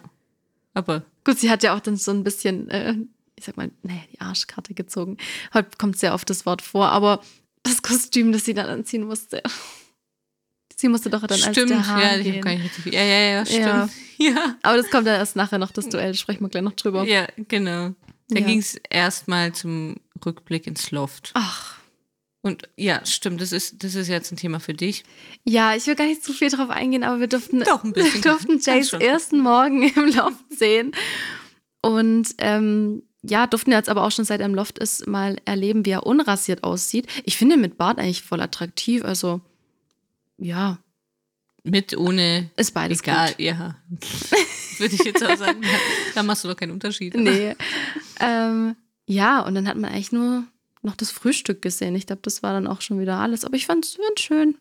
Aber. 0.72 1.02
Gut, 1.24 1.40
sie 1.40 1.50
hat 1.50 1.64
ja 1.64 1.74
auch 1.74 1.80
dann 1.80 1.96
so 1.96 2.12
ein 2.12 2.22
bisschen, 2.22 2.70
äh, 2.70 2.94
ich 3.34 3.44
sag 3.44 3.56
mal, 3.56 3.72
naja, 3.82 4.02
die 4.12 4.20
Arschkarte 4.20 4.74
gezogen. 4.74 5.16
Heute 5.52 5.70
kommt 5.78 5.98
sehr 5.98 6.14
oft 6.14 6.30
das 6.30 6.46
Wort 6.46 6.62
vor, 6.62 6.90
aber 6.90 7.22
das 7.64 7.82
Kostüm, 7.82 8.30
das 8.30 8.44
sie 8.44 8.54
dann 8.54 8.68
anziehen 8.68 9.02
musste. 9.04 9.42
Sie 10.80 10.88
musste 10.88 11.10
doch 11.10 11.26
dann 11.26 11.38
stimmt, 11.38 11.58
als 11.58 11.68
der 11.68 11.86
Hahn 11.88 12.00
ja, 12.00 12.16
ich 12.18 12.22
gehen. 12.22 12.40
Gar 12.40 12.52
nicht 12.52 12.76
richtig, 12.76 12.94
ja, 12.94 13.02
ja, 13.02 13.18
ja, 13.18 13.46
stimmt. 13.46 13.64
Ja. 13.64 13.88
ja. 14.18 14.56
Aber 14.62 14.76
das 14.76 14.88
kommt 14.90 15.08
ja 15.08 15.16
erst 15.16 15.34
nachher 15.34 15.58
noch, 15.58 15.72
das 15.72 15.88
Duell, 15.88 16.14
sprechen 16.14 16.40
wir 16.44 16.48
gleich 16.48 16.62
noch 16.62 16.74
drüber. 16.74 17.04
Ja, 17.04 17.26
genau. 17.48 17.94
Da 18.28 18.38
ja. 18.38 18.46
ging 18.46 18.60
es 18.60 18.76
erstmal 18.88 19.52
zum 19.52 19.96
Rückblick 20.24 20.68
ins 20.68 20.92
Loft. 20.92 21.32
Ach. 21.34 21.78
Und 22.42 22.68
ja, 22.76 23.04
stimmt, 23.04 23.40
das 23.40 23.50
ist, 23.50 23.82
das 23.82 23.96
ist 23.96 24.06
jetzt 24.06 24.30
ein 24.30 24.36
Thema 24.36 24.60
für 24.60 24.72
dich. 24.72 25.02
Ja, 25.44 25.74
ich 25.74 25.84
will 25.88 25.96
gar 25.96 26.06
nicht 26.06 26.22
zu 26.22 26.32
viel 26.32 26.48
drauf 26.48 26.70
eingehen, 26.70 27.02
aber 27.02 27.18
wir 27.18 27.26
durften, 27.26 27.58
Doch, 27.64 27.82
ein 27.82 27.92
bisschen. 27.92 28.22
durften 28.22 28.60
Jays 28.60 28.92
ersten 28.92 29.40
Morgen 29.40 29.82
im 29.82 30.14
Loft 30.14 30.44
sehen. 30.56 30.92
Und 31.82 32.36
ähm, 32.38 33.02
ja, 33.22 33.48
durften 33.48 33.72
jetzt 33.72 33.88
aber 33.88 34.04
auch 34.04 34.12
schon 34.12 34.24
seit 34.24 34.38
er 34.38 34.46
im 34.46 34.54
Loft 34.54 34.78
ist, 34.78 35.08
mal 35.08 35.38
erleben, 35.44 35.84
wie 35.84 35.90
er 35.90 36.06
unrasiert 36.06 36.62
aussieht. 36.62 37.08
Ich 37.24 37.36
finde 37.36 37.56
ihn 37.56 37.60
mit 37.60 37.78
Bart 37.78 37.98
eigentlich 37.98 38.22
voll 38.22 38.40
attraktiv. 38.40 39.04
Also, 39.04 39.40
ja. 40.38 40.78
Mit, 41.64 41.96
ohne. 41.96 42.50
Ist 42.56 42.72
beides 42.72 43.00
egal, 43.00 43.30
gut. 43.30 43.40
ja. 43.40 43.76
Würde 44.78 44.94
ich 44.94 45.04
jetzt 45.04 45.24
auch 45.24 45.36
sagen. 45.36 45.62
Da 46.14 46.22
machst 46.22 46.44
du 46.44 46.48
doch 46.48 46.56
keinen 46.56 46.72
Unterschied. 46.72 47.14
Nee. 47.14 47.54
Ähm, 48.20 48.76
ja, 49.06 49.40
und 49.40 49.54
dann 49.54 49.68
hat 49.68 49.76
man 49.76 49.90
eigentlich 49.90 50.12
nur 50.12 50.44
noch 50.82 50.96
das 50.96 51.10
Frühstück 51.10 51.62
gesehen. 51.62 51.94
Ich 51.96 52.06
glaube, 52.06 52.22
das 52.22 52.42
war 52.42 52.52
dann 52.52 52.66
auch 52.66 52.80
schon 52.80 53.00
wieder 53.00 53.18
alles. 53.18 53.44
Aber 53.44 53.56
ich 53.56 53.66
fand 53.66 53.84
es 53.84 53.98
schön. 54.18 54.56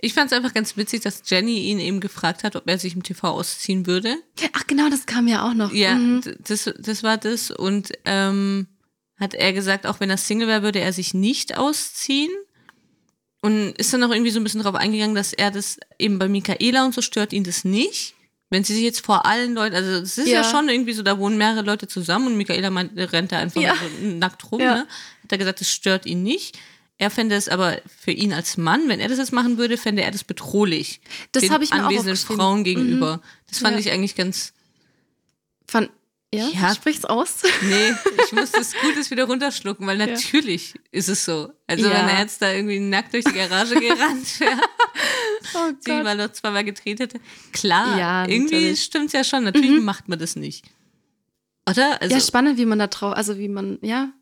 Ich 0.00 0.14
fand 0.14 0.30
es 0.30 0.36
einfach 0.36 0.52
ganz 0.52 0.76
witzig, 0.76 1.00
dass 1.00 1.22
Jenny 1.24 1.60
ihn 1.60 1.78
eben 1.78 2.00
gefragt 2.00 2.44
hat, 2.44 2.56
ob 2.56 2.68
er 2.68 2.78
sich 2.78 2.94
im 2.94 3.02
TV 3.02 3.28
ausziehen 3.28 3.86
würde. 3.86 4.16
Ach 4.52 4.66
genau, 4.66 4.90
das 4.90 5.06
kam 5.06 5.28
ja 5.28 5.48
auch 5.48 5.54
noch. 5.54 5.72
Ja, 5.72 5.94
mhm. 5.94 6.22
das, 6.46 6.70
das 6.78 7.02
war 7.02 7.16
das. 7.16 7.50
Und 7.50 7.92
ähm, 8.04 8.66
hat 9.18 9.34
er 9.34 9.52
gesagt, 9.52 9.86
auch 9.86 10.00
wenn 10.00 10.10
er 10.10 10.16
Single 10.16 10.48
wäre, 10.48 10.62
würde 10.62 10.80
er 10.80 10.92
sich 10.92 11.14
nicht 11.14 11.56
ausziehen. 11.56 12.30
Und 13.42 13.72
ist 13.72 13.92
dann 13.92 14.02
auch 14.04 14.10
irgendwie 14.10 14.30
so 14.30 14.38
ein 14.38 14.44
bisschen 14.44 14.62
drauf 14.62 14.74
eingegangen, 14.74 15.14
dass 15.14 15.32
er 15.32 15.50
das 15.50 15.78
eben 15.98 16.18
bei 16.18 16.28
Michaela 16.28 16.84
und 16.84 16.94
so 16.94 17.00
stört 17.00 17.32
ihn 17.32 17.44
das 17.44 17.64
nicht. 17.64 18.14
Wenn 18.50 18.64
sie 18.64 18.74
sich 18.74 18.82
jetzt 18.82 19.04
vor 19.04 19.26
allen 19.26 19.54
Leuten, 19.54 19.76
also 19.76 19.90
es 19.90 20.18
ist 20.18 20.26
ja. 20.26 20.42
ja. 20.42 20.44
schon 20.44 20.68
irgendwie 20.68 20.92
so, 20.92 21.02
da 21.02 21.18
wohnen 21.18 21.38
mehrere 21.38 21.62
Leute 21.62 21.86
zusammen 21.86 22.26
und 22.26 22.36
Michaela 22.36 22.68
meint, 22.68 22.92
rennt 22.96 23.32
da 23.32 23.38
einfach 23.38 23.60
ja. 23.60 23.74
so 23.74 24.06
nackt 24.06 24.50
rum, 24.50 24.60
ja. 24.60 24.74
ne? 24.74 24.86
Hat 25.22 25.32
er 25.32 25.38
gesagt, 25.38 25.60
das 25.60 25.70
stört 25.70 26.04
ihn 26.04 26.22
nicht. 26.22 26.58
Er 26.98 27.08
fände 27.10 27.34
es 27.34 27.48
aber 27.48 27.80
für 27.86 28.10
ihn 28.10 28.34
als 28.34 28.58
Mann, 28.58 28.88
wenn 28.88 29.00
er 29.00 29.08
das 29.08 29.16
jetzt 29.16 29.32
machen 29.32 29.56
würde, 29.56 29.78
fände 29.78 30.02
er 30.02 30.10
das 30.10 30.22
bedrohlich. 30.22 31.00
Das 31.32 31.48
habe 31.48 31.64
ich 31.64 31.70
mir 31.72 31.84
anwesenden 31.84 32.14
auch 32.14 32.36
Frauen 32.36 32.62
gegenüber. 32.62 33.16
Mhm. 33.16 33.20
Das 33.48 33.58
fand 33.58 33.78
ich 33.78 33.90
eigentlich 33.90 34.16
ganz. 34.16 34.52
Fand, 35.66 35.88
ja, 36.32 36.48
ja. 36.48 36.74
sprich's 36.74 37.04
aus. 37.04 37.42
Nee, 37.62 37.92
ich 38.24 38.32
muss 38.32 38.52
das 38.52 38.72
Gutes 38.82 39.10
wieder 39.10 39.24
runterschlucken, 39.24 39.86
weil 39.86 39.98
natürlich 39.98 40.74
ja. 40.74 40.80
ist 40.92 41.08
es 41.08 41.24
so. 41.24 41.52
Also 41.66 41.86
ja. 41.86 41.90
wenn 41.90 42.08
er 42.08 42.20
jetzt 42.20 42.40
da 42.40 42.52
irgendwie 42.52 42.78
nackt 42.78 43.12
durch 43.12 43.24
die 43.24 43.32
Garage 43.32 43.74
gerannt 43.80 44.40
wäre, 44.40 44.60
oh 45.54 45.72
sie 45.80 45.90
mal 45.90 46.16
noch 46.16 46.32
zweimal 46.32 46.64
gedreht 46.64 47.00
hätte. 47.00 47.20
Klar, 47.52 47.98
ja, 47.98 48.28
irgendwie 48.28 48.76
stimmt's 48.76 49.12
ja 49.12 49.24
schon. 49.24 49.44
Natürlich 49.44 49.70
mhm. 49.70 49.84
macht 49.84 50.08
man 50.08 50.18
das 50.18 50.36
nicht. 50.36 50.64
Oder? 51.68 52.00
Also, 52.00 52.14
ja, 52.14 52.20
spannend, 52.20 52.58
wie 52.58 52.66
man 52.66 52.78
da 52.78 52.86
drauf, 52.86 53.14
also 53.16 53.38
wie 53.38 53.48
man, 53.48 53.78
ja. 53.82 54.12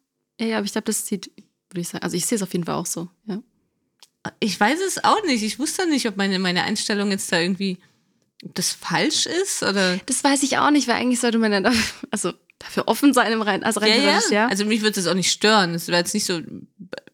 Ja, 0.40 0.58
aber 0.58 0.66
ich 0.66 0.72
glaube, 0.72 0.86
das 0.86 1.06
sieht, 1.06 1.30
würde 1.70 1.80
ich 1.80 1.88
sagen, 1.88 2.04
also 2.04 2.16
ich 2.16 2.26
sehe 2.26 2.36
es 2.36 2.42
auf 2.42 2.52
jeden 2.52 2.64
Fall 2.64 2.76
auch 2.76 2.86
so, 2.86 3.08
ja. 3.26 3.42
Ich 4.40 4.58
weiß 4.58 4.80
es 4.86 5.04
auch 5.04 5.22
nicht. 5.24 5.42
Ich 5.42 5.58
wusste 5.58 5.88
nicht, 5.88 6.06
ob 6.06 6.16
meine, 6.16 6.38
meine 6.38 6.64
Einstellung 6.64 7.10
jetzt 7.10 7.30
da 7.32 7.38
irgendwie 7.38 7.78
das 8.42 8.72
falsch 8.72 9.26
ist 9.26 9.62
oder. 9.62 9.98
Das 10.06 10.22
weiß 10.22 10.42
ich 10.42 10.58
auch 10.58 10.70
nicht, 10.70 10.88
weil 10.88 10.96
eigentlich 10.96 11.20
sollte 11.20 11.38
man 11.38 11.50
dann 11.50 11.74
also 12.10 12.32
dafür 12.58 12.88
offen 12.88 13.12
sein 13.14 13.32
im 13.32 13.42
rein, 13.42 13.62
also 13.62 13.80
rein 13.80 13.90
ja, 13.90 13.96
ja. 13.96 14.20
ja. 14.30 14.48
Also 14.48 14.64
mich 14.64 14.82
würde 14.82 14.98
es 14.98 15.06
auch 15.06 15.14
nicht 15.14 15.30
stören. 15.30 15.74
Es 15.74 15.88
wäre 15.88 15.98
jetzt 15.98 16.14
nicht 16.14 16.26
so, 16.26 16.40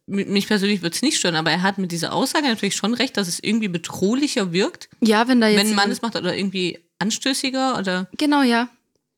mich 0.07 0.47
persönlich 0.47 0.83
würde 0.83 0.95
es 0.95 1.03
nicht 1.03 1.18
stören, 1.18 1.37
aber 1.37 1.51
er 1.51 1.62
hat 1.62 1.79
mit 1.79 1.93
dieser 1.93 2.12
Aussage 2.12 2.47
natürlich 2.47 2.77
schon 2.77 2.95
recht, 2.95 3.16
dass 3.16 3.29
es 3.29 3.41
irgendwie 3.41 3.68
bedrohlicher 3.68 4.53
wirkt. 4.53 4.89
Ja, 5.01 5.29
wenn 5.29 5.41
da 5.41 5.49
jetzt. 5.49 5.61
Wenn 5.61 5.68
ein 5.68 5.75
Mann 5.75 5.91
es 5.91 6.03
macht 6.03 6.16
oder 6.16 6.37
irgendwie 6.37 6.79
anstößiger 6.99 7.79
oder. 7.79 8.09
Genau, 8.16 8.43
ja. 8.43 8.68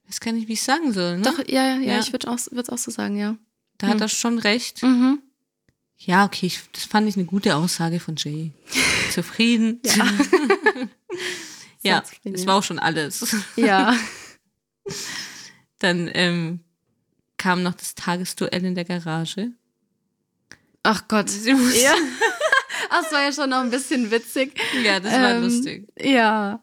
Das 0.07 0.21
kann 0.21 0.37
ich, 0.37 0.47
wie 0.47 0.53
ich 0.53 0.63
sagen 0.63 0.93
soll. 0.93 1.19
Ne? 1.19 1.23
Doch, 1.23 1.39
ja, 1.49 1.77
ja, 1.77 1.81
ja. 1.81 1.99
ich 1.99 2.13
würde 2.13 2.29
es 2.33 2.49
auch, 2.53 2.73
auch 2.73 2.79
so 2.79 2.91
sagen, 2.91 3.17
ja. 3.17 3.37
Da 3.79 3.89
hm. 3.89 3.95
hat 3.95 4.01
er 4.01 4.09
schon 4.09 4.39
recht. 4.39 4.83
Mhm. 4.83 5.21
Ja, 5.99 6.25
okay, 6.25 6.47
ich, 6.47 6.61
das 6.73 6.85
fand 6.85 7.09
ich 7.09 7.17
eine 7.17 7.25
gute 7.25 7.57
Aussage 7.57 8.01
von 8.01 8.17
Jay. 8.17 8.53
Zufrieden. 9.11 9.81
Ja. 9.85 10.07
Ja, 11.87 12.03
das 12.25 12.47
war 12.47 12.57
auch 12.57 12.63
schon 12.63 12.79
alles. 12.79 13.37
Ja. 13.57 13.95
Dann 15.79 16.11
ähm, 16.15 16.61
kam 17.37 17.63
noch 17.63 17.75
das 17.75 17.95
Tagesduell 17.95 18.65
in 18.65 18.75
der 18.75 18.85
Garage. 18.85 19.51
Ach 20.83 21.09
Gott. 21.09 21.31
Ja. 21.45 21.95
Ach, 22.91 23.03
das 23.03 23.13
war 23.13 23.23
ja 23.23 23.33
schon 23.33 23.51
noch 23.51 23.61
ein 23.61 23.71
bisschen 23.71 24.11
witzig. 24.11 24.59
Ja, 24.85 25.01
das 25.01 25.13
war 25.13 25.35
ähm, 25.35 25.43
lustig. 25.43 25.89
Ja. 26.01 26.63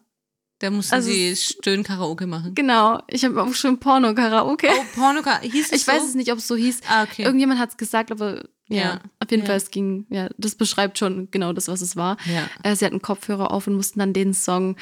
Da 0.60 0.70
mussten 0.72 0.96
also, 0.96 1.10
sie 1.10 1.36
Stöhn-Karaoke 1.36 2.26
machen. 2.26 2.56
Genau. 2.56 3.02
Ich 3.08 3.26
habe 3.26 3.44
auch 3.44 3.54
schon 3.54 3.80
Porno-Karaoke. 3.80 4.70
Oh, 4.72 4.86
Porno-Karaoke. 4.96 5.52
Hieß 5.52 5.66
es 5.66 5.72
Ich 5.74 5.84
so? 5.84 5.92
weiß 5.92 6.04
es 6.04 6.16
nicht, 6.16 6.32
ob 6.32 6.38
es 6.38 6.48
so 6.48 6.56
hieß. 6.56 6.80
Ah, 6.88 7.04
okay. 7.04 7.24
Irgendjemand 7.24 7.60
hat 7.60 7.72
es 7.72 7.78
gesagt, 7.78 8.12
aber 8.12 8.46
ja, 8.70 8.82
ja. 8.82 9.02
auf 9.20 9.30
jeden 9.30 9.44
ja. 9.44 9.48
Fall, 9.48 9.58
es 9.58 9.72
ging, 9.72 10.06
ja, 10.10 10.30
das 10.38 10.56
beschreibt 10.56 10.98
schon 10.98 11.30
genau 11.32 11.52
das, 11.52 11.68
was 11.68 11.82
es 11.82 11.98
war. 11.98 12.16
Ja. 12.26 12.50
Äh, 12.64 12.76
sie 12.78 12.86
hatten 12.86 13.02
Kopfhörer 13.02 13.52
auf 13.52 13.68
und 13.68 13.76
mussten 13.76 14.00
dann 14.00 14.14
den 14.14 14.34
Song 14.34 14.78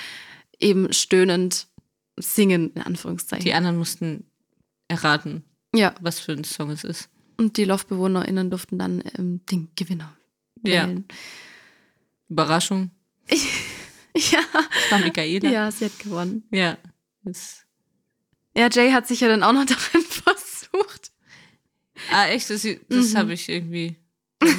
eben 0.61 0.93
stöhnend 0.93 1.67
singen, 2.17 2.71
in 2.73 2.81
Anführungszeichen. 2.81 3.43
Die 3.43 3.53
anderen 3.53 3.77
mussten 3.77 4.25
erraten, 4.87 5.43
ja. 5.73 5.95
was 6.01 6.19
für 6.19 6.33
ein 6.33 6.43
Song 6.43 6.69
es 6.69 6.83
ist. 6.83 7.09
Und 7.37 7.57
die 7.57 7.65
LoftbewohnerInnen 7.65 8.49
durften 8.49 8.77
dann 8.77 9.03
ähm, 9.17 9.41
den 9.47 9.69
Gewinner 9.75 10.15
wählen. 10.61 11.05
Ja. 11.09 11.15
Überraschung. 12.29 12.91
ja. 13.29 14.39
Das 14.53 14.91
war 14.91 14.99
Michaela. 14.99 15.49
Ja, 15.49 15.71
sie 15.71 15.85
hat 15.85 15.99
gewonnen. 15.99 16.43
Ja. 16.51 16.77
Das 17.23 17.65
ja, 18.55 18.69
Jay 18.69 18.91
hat 18.91 19.07
sich 19.07 19.21
ja 19.21 19.27
dann 19.27 19.43
auch 19.43 19.53
noch 19.53 19.65
darin 19.65 20.05
versucht. 20.05 21.11
Ah, 22.11 22.27
echt? 22.27 22.49
Das, 22.49 22.67
das 22.89 23.13
mhm. 23.13 23.17
habe 23.17 23.33
ich 23.33 23.47
irgendwie 23.47 23.95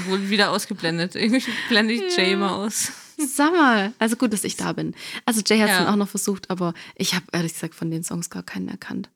wohl 0.07 0.31
wieder 0.31 0.51
ausgeblendet. 0.51 1.15
Irgendwie 1.15 1.45
blende 1.69 1.95
ich 1.95 2.17
ja. 2.17 2.25
Jay 2.25 2.37
mal 2.37 2.55
aus. 2.55 2.93
Sag 3.29 3.53
mal. 3.53 3.93
Also 3.99 4.17
gut, 4.17 4.33
dass 4.33 4.45
ich 4.45 4.57
da 4.57 4.73
bin. 4.73 4.95
Also 5.25 5.43
Jay 5.45 5.59
hat 5.59 5.69
es 5.69 5.77
ja. 5.77 5.85
dann 5.85 5.93
auch 5.93 5.97
noch 5.97 6.09
versucht, 6.09 6.51
aber 6.51 6.75
ich 6.97 7.15
habe 7.15 7.27
ehrlich 7.33 7.53
gesagt 7.55 7.75
von 7.75 7.91
den 7.91 8.03
Songs 8.03 8.31
gar 8.31 8.43
keinen 8.43 8.69
erkannt. 8.69 9.11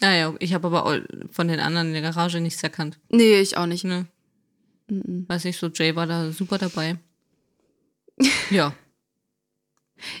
Naja, 0.00 0.34
ich 0.38 0.54
habe 0.54 0.68
aber 0.68 1.02
von 1.30 1.48
den 1.48 1.60
anderen 1.60 1.88
in 1.88 1.94
der 1.94 2.02
Garage 2.02 2.40
nichts 2.40 2.62
erkannt. 2.62 2.98
Nee, 3.10 3.40
ich 3.40 3.56
auch 3.56 3.66
nicht. 3.66 3.84
Ne? 3.84 4.06
Mhm. 4.88 5.24
Weiß 5.28 5.44
nicht, 5.44 5.58
so 5.58 5.68
Jay 5.68 5.96
war 5.96 6.06
da 6.06 6.30
super 6.32 6.58
dabei. 6.58 6.98
ja. 8.50 8.74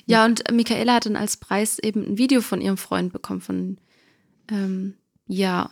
Ja, 0.06 0.24
und 0.24 0.50
Michaela 0.50 0.94
hat 0.94 1.06
dann 1.06 1.16
als 1.16 1.36
Preis 1.36 1.78
eben 1.78 2.04
ein 2.04 2.18
Video 2.18 2.40
von 2.40 2.60
ihrem 2.60 2.76
Freund 2.76 3.12
bekommen, 3.12 3.40
von, 3.40 3.78
ähm, 4.50 4.94
ja. 5.26 5.70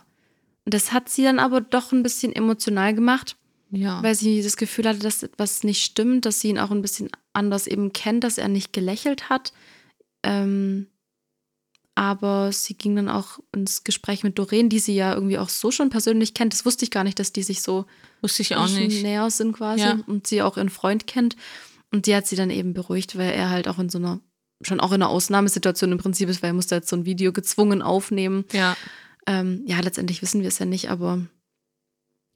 Das 0.65 0.91
hat 0.91 1.09
sie 1.09 1.23
dann 1.23 1.39
aber 1.39 1.61
doch 1.61 1.93
ein 1.93 2.03
bisschen 2.03 2.33
emotional 2.33 2.93
gemacht. 2.93 3.36
Ja. 3.69 4.01
Weil 4.01 4.15
sie 4.15 4.41
das 4.41 4.57
Gefühl 4.57 4.87
hatte, 4.87 4.99
dass 4.99 5.23
etwas 5.23 5.63
nicht 5.63 5.83
stimmt, 5.83 6.25
dass 6.25 6.41
sie 6.41 6.49
ihn 6.49 6.59
auch 6.59 6.71
ein 6.71 6.81
bisschen 6.81 7.09
anders 7.33 7.67
eben 7.67 7.93
kennt, 7.93 8.23
dass 8.23 8.37
er 8.37 8.47
nicht 8.47 8.73
gelächelt 8.73 9.29
hat. 9.29 9.53
Ähm, 10.23 10.87
aber 11.95 12.51
sie 12.51 12.75
ging 12.75 12.95
dann 12.95 13.09
auch 13.09 13.39
ins 13.51 13.83
Gespräch 13.83 14.23
mit 14.23 14.37
Doreen, 14.37 14.69
die 14.69 14.77
sie 14.77 14.93
ja 14.93 15.15
irgendwie 15.15 15.39
auch 15.39 15.49
so 15.49 15.71
schon 15.71 15.89
persönlich 15.89 16.35
kennt. 16.35 16.53
Das 16.53 16.63
wusste 16.63 16.85
ich 16.85 16.91
gar 16.91 17.03
nicht, 17.03 17.17
dass 17.17 17.33
die 17.33 17.41
sich 17.41 17.63
so 17.63 17.85
wusste 18.21 18.43
ich 18.43 18.55
auch 18.55 18.69
nicht. 18.69 19.01
näher 19.01 19.29
sind 19.31 19.53
quasi 19.53 19.81
ja. 19.81 19.99
und 20.05 20.27
sie 20.27 20.43
auch 20.43 20.57
ihren 20.57 20.69
Freund 20.69 21.07
kennt. 21.07 21.35
Und 21.91 22.05
die 22.05 22.15
hat 22.15 22.27
sie 22.27 22.35
dann 22.35 22.51
eben 22.51 22.73
beruhigt, 22.73 23.17
weil 23.17 23.31
er 23.31 23.49
halt 23.49 23.67
auch 23.67 23.79
in 23.79 23.89
so 23.89 23.97
einer, 23.97 24.19
schon 24.61 24.79
auch 24.79 24.91
in 24.91 25.01
einer 25.01 25.09
Ausnahmesituation 25.09 25.91
im 25.91 25.97
Prinzip 25.97 26.29
ist, 26.29 26.43
weil 26.43 26.51
er 26.51 26.53
musste 26.53 26.75
jetzt 26.75 26.89
so 26.89 26.95
ein 26.95 27.05
Video 27.05 27.33
gezwungen 27.33 27.81
aufnehmen. 27.81 28.45
Ja. 28.51 28.77
Ähm, 29.25 29.63
ja, 29.65 29.79
letztendlich 29.79 30.21
wissen 30.21 30.41
wir 30.41 30.49
es 30.49 30.59
ja 30.59 30.67
nicht, 30.67 30.91
aber 30.91 31.25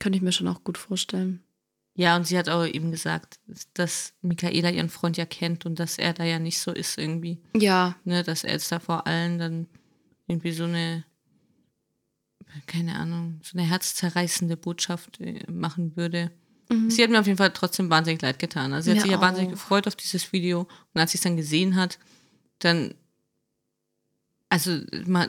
könnte 0.02 0.18
ich 0.18 0.24
mir 0.24 0.32
schon 0.32 0.47
auch 0.47 0.64
gut 0.64 0.78
vorstellen. 0.78 1.41
Ja, 1.93 2.16
und 2.16 2.26
sie 2.26 2.38
hat 2.38 2.49
auch 2.49 2.66
eben 2.66 2.91
gesagt, 2.91 3.39
dass 3.74 4.14
Michaela 4.22 4.70
ihren 4.70 4.89
Freund 4.89 5.18
ja 5.18 5.26
kennt 5.26 5.66
und 5.66 5.80
dass 5.80 5.97
er 5.97 6.14
da 6.14 6.24
ja 6.24 6.39
nicht 6.39 6.60
so 6.60 6.72
ist 6.72 6.97
irgendwie. 6.97 7.39
Ja. 7.56 7.95
Ne, 8.06 8.24
dass 8.24 8.43
er 8.43 8.54
jetzt 8.54 8.72
da 8.72 8.80
vor 8.80 9.08
allen 9.08 9.38
dann 9.38 9.68
irgendwie 10.28 10.52
so 10.52 10.64
eine 10.64 11.04
keine 12.68 12.95
Ahnung, 12.95 13.39
so 13.43 13.58
eine 13.58 13.68
herzzerreißende 13.68 14.58
Botschaft 14.58 15.20
äh, 15.20 15.39
machen 15.49 15.95
würde. 15.95 16.32
Mhm. 16.70 16.89
Sie 16.89 17.04
hat 17.04 17.10
mir 17.10 17.20
auf 17.20 17.28
jeden 17.28 17.38
Fall 17.38 17.54
trotzdem 17.54 17.89
wahnsinnig 17.89 18.22
leid 18.22 18.39
getan. 18.39 18.74
Also 18.74 18.86
sie 18.86 18.91
hat 18.91 18.97
mir 18.97 19.02
sich 19.04 19.12
ja 19.12 19.18
auch. 19.18 19.22
wahnsinnig 19.22 19.52
gefreut 19.52 19.88
auf 19.88 19.95
dieses 19.95 20.34
Video. 20.34 20.68
Und 20.93 21.02
als 21.02 21.12
sie 21.12 21.18
es 21.18 21.24
dann 21.24 21.38
gesehen 21.38 21.76
hat, 21.76 21.97
dann, 22.60 22.93
also 24.52 24.80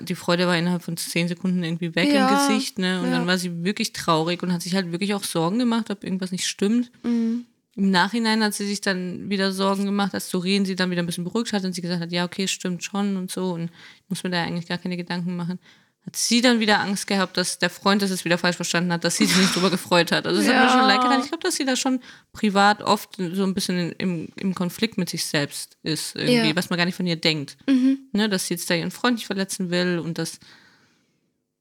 die 0.00 0.14
Freude 0.16 0.48
war 0.48 0.58
innerhalb 0.58 0.82
von 0.82 0.96
zehn 0.96 1.28
Sekunden 1.28 1.62
irgendwie 1.62 1.94
weg 1.94 2.12
ja. 2.12 2.28
im 2.28 2.36
Gesicht, 2.36 2.78
ne? 2.80 3.00
Und 3.00 3.06
ja. 3.06 3.18
dann 3.18 3.26
war 3.28 3.38
sie 3.38 3.62
wirklich 3.62 3.92
traurig 3.92 4.42
und 4.42 4.52
hat 4.52 4.62
sich 4.62 4.74
halt 4.74 4.90
wirklich 4.90 5.14
auch 5.14 5.22
Sorgen 5.22 5.60
gemacht, 5.60 5.90
ob 5.90 6.02
irgendwas 6.02 6.32
nicht 6.32 6.44
stimmt. 6.44 6.90
Mhm. 7.04 7.46
Im 7.76 7.90
Nachhinein 7.92 8.42
hat 8.42 8.52
sie 8.52 8.66
sich 8.66 8.80
dann 8.80 9.30
wieder 9.30 9.52
Sorgen 9.52 9.84
gemacht, 9.84 10.12
als 10.12 10.28
Doreen 10.28 10.64
sie 10.64 10.74
dann 10.74 10.90
wieder 10.90 11.04
ein 11.04 11.06
bisschen 11.06 11.22
beruhigt 11.22 11.52
hat 11.52 11.64
und 11.64 11.72
sie 11.72 11.82
gesagt 11.82 12.02
hat, 12.02 12.10
ja, 12.10 12.24
okay, 12.24 12.48
stimmt 12.48 12.82
schon 12.82 13.16
und 13.16 13.30
so 13.30 13.52
und 13.52 13.64
ich 13.64 14.10
muss 14.10 14.24
mir 14.24 14.30
da 14.30 14.42
eigentlich 14.42 14.66
gar 14.66 14.78
keine 14.78 14.96
Gedanken 14.96 15.36
machen 15.36 15.60
hat 16.04 16.16
sie 16.16 16.40
dann 16.40 16.58
wieder 16.58 16.80
Angst 16.80 17.06
gehabt, 17.06 17.36
dass 17.36 17.58
der 17.58 17.70
Freund 17.70 18.02
das 18.02 18.10
es 18.10 18.24
wieder 18.24 18.36
falsch 18.36 18.56
verstanden 18.56 18.92
hat, 18.92 19.04
dass 19.04 19.16
sie 19.16 19.26
sich 19.26 19.36
nicht 19.36 19.54
drüber 19.54 19.70
gefreut 19.70 20.10
hat. 20.10 20.26
Also 20.26 20.40
es 20.40 20.48
ja. 20.48 20.54
hat 20.54 20.64
mir 20.64 20.70
schon 20.70 20.88
leid 20.88 21.00
getan. 21.00 21.20
Ich 21.22 21.28
glaube, 21.28 21.44
dass 21.44 21.54
sie 21.54 21.64
da 21.64 21.76
schon 21.76 22.00
privat 22.32 22.82
oft 22.82 23.16
so 23.16 23.44
ein 23.44 23.54
bisschen 23.54 23.92
im, 23.92 24.28
im 24.34 24.54
Konflikt 24.54 24.98
mit 24.98 25.08
sich 25.08 25.24
selbst 25.24 25.76
ist, 25.84 26.16
irgendwie, 26.16 26.48
ja. 26.48 26.56
was 26.56 26.70
man 26.70 26.76
gar 26.76 26.86
nicht 26.86 26.96
von 26.96 27.06
ihr 27.06 27.16
denkt. 27.16 27.56
Mhm. 27.68 28.00
Ne, 28.12 28.28
dass 28.28 28.48
sie 28.48 28.54
jetzt 28.54 28.68
da 28.68 28.74
ihren 28.74 28.90
Freund 28.90 29.16
nicht 29.16 29.26
verletzen 29.26 29.70
will 29.70 30.00
und 30.00 30.18
dass, 30.18 30.40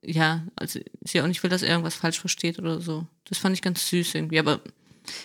ja, 0.01 0.43
also 0.55 0.79
sie 1.01 1.21
auch 1.21 1.27
nicht 1.27 1.43
will, 1.43 1.51
dass 1.51 1.61
er 1.61 1.69
irgendwas 1.69 1.95
falsch 1.95 2.19
versteht 2.19 2.57
oder 2.57 2.81
so. 2.81 3.05
Das 3.25 3.37
fand 3.37 3.55
ich 3.55 3.61
ganz 3.61 3.87
süß 3.89 4.15
irgendwie. 4.15 4.39
Aber 4.39 4.59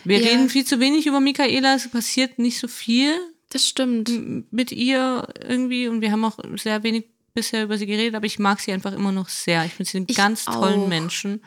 wir 0.05 0.21
ja. 0.21 0.29
reden 0.29 0.51
viel 0.51 0.67
zu 0.67 0.79
wenig 0.79 1.07
über 1.07 1.21
Michaela, 1.21 1.75
es 1.75 1.91
passiert 1.91 2.39
nicht 2.39 2.59
so 2.59 2.69
viel. 2.69 3.15
Das 3.49 3.67
stimmt. 3.67 4.11
Mit 4.51 4.73
ihr 4.73 5.27
irgendwie 5.43 5.89
und 5.89 6.03
wir 6.03 6.13
haben 6.13 6.25
auch 6.25 6.39
sehr 6.57 6.83
wenig 6.83 7.07
bisher 7.37 7.63
über 7.63 7.79
sie 7.79 7.87
geredet, 7.87 8.17
aber 8.17 8.27
ich 8.27 8.41
mag 8.41 8.59
sie 8.59 8.73
einfach 8.73 8.93
immer 8.93 9.13
noch 9.13 9.29
sehr. 9.29 9.65
Ich 9.65 9.75
finde 9.75 9.91
sie 9.91 9.99
einen 9.99 10.07
ich 10.09 10.17
ganz 10.17 10.49
auch. 10.49 10.55
tollen 10.55 10.89
Menschen. 10.89 11.45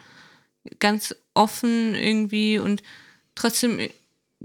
Ganz 0.80 1.16
offen 1.34 1.96
irgendwie 1.96 2.60
und 2.60 2.82
trotzdem, 3.36 3.80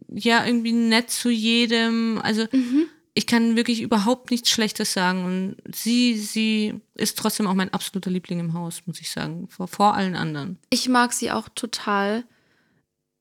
ja, 0.08 0.44
irgendwie 0.44 0.72
nett 0.72 1.10
zu 1.10 1.30
jedem. 1.30 2.20
Also, 2.22 2.46
mhm. 2.50 2.86
ich 3.12 3.26
kann 3.26 3.56
wirklich 3.56 3.82
überhaupt 3.82 4.30
nichts 4.30 4.50
Schlechtes 4.50 4.92
sagen. 4.92 5.24
Und 5.24 5.76
sie, 5.76 6.18
sie 6.18 6.80
ist 6.94 7.18
trotzdem 7.18 7.46
auch 7.46 7.54
mein 7.54 7.72
absoluter 7.72 8.10
Liebling 8.10 8.40
im 8.40 8.54
Haus, 8.54 8.82
muss 8.86 9.00
ich 9.00 9.10
sagen. 9.10 9.46
Vor, 9.48 9.68
vor 9.68 9.94
allen 9.94 10.16
anderen. 10.16 10.58
Ich 10.70 10.88
mag 10.88 11.12
sie 11.12 11.30
auch 11.30 11.48
total. 11.48 12.24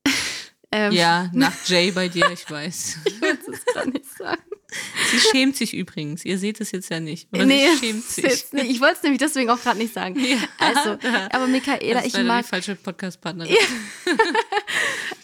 ähm. 0.72 0.94
Ja, 0.94 1.30
nach 1.34 1.54
Jay 1.68 1.92
bei 1.92 2.08
dir, 2.08 2.30
ich 2.32 2.50
weiß. 2.50 3.00
ich 3.06 3.22
will 3.22 3.38
es 3.52 3.74
gar 3.74 3.86
nicht 3.86 4.06
sagen. 4.18 4.42
Sie 5.12 5.20
schämt 5.20 5.56
sich 5.56 5.74
übrigens. 5.74 6.26
Ihr 6.26 6.38
seht 6.38 6.62
es 6.62 6.72
jetzt 6.72 6.90
ja 6.90 7.00
nicht. 7.00 7.28
Aber 7.32 7.46
nee, 7.46 7.68
sie 7.80 7.88
schämt 7.88 8.04
sich. 8.04 8.54
Nicht. 8.54 8.72
Ich 8.72 8.82
wollte 8.82 8.96
es 8.98 9.04
nämlich 9.04 9.20
deswegen 9.20 9.50
auch 9.50 9.62
gerade 9.62 9.78
nicht 9.78 9.94
sagen. 9.94 10.20
Ja, 10.24 10.38
also, 10.58 10.98
aber 11.32 11.48
Michaela, 11.48 11.96
das 11.96 12.08
ist 12.08 12.18
ich 12.18 12.24
mag. 12.24 12.44
die 12.44 12.50
falsche 12.50 12.76
Podcast-Partnerin. 12.76 13.54
Ja. 13.54 14.14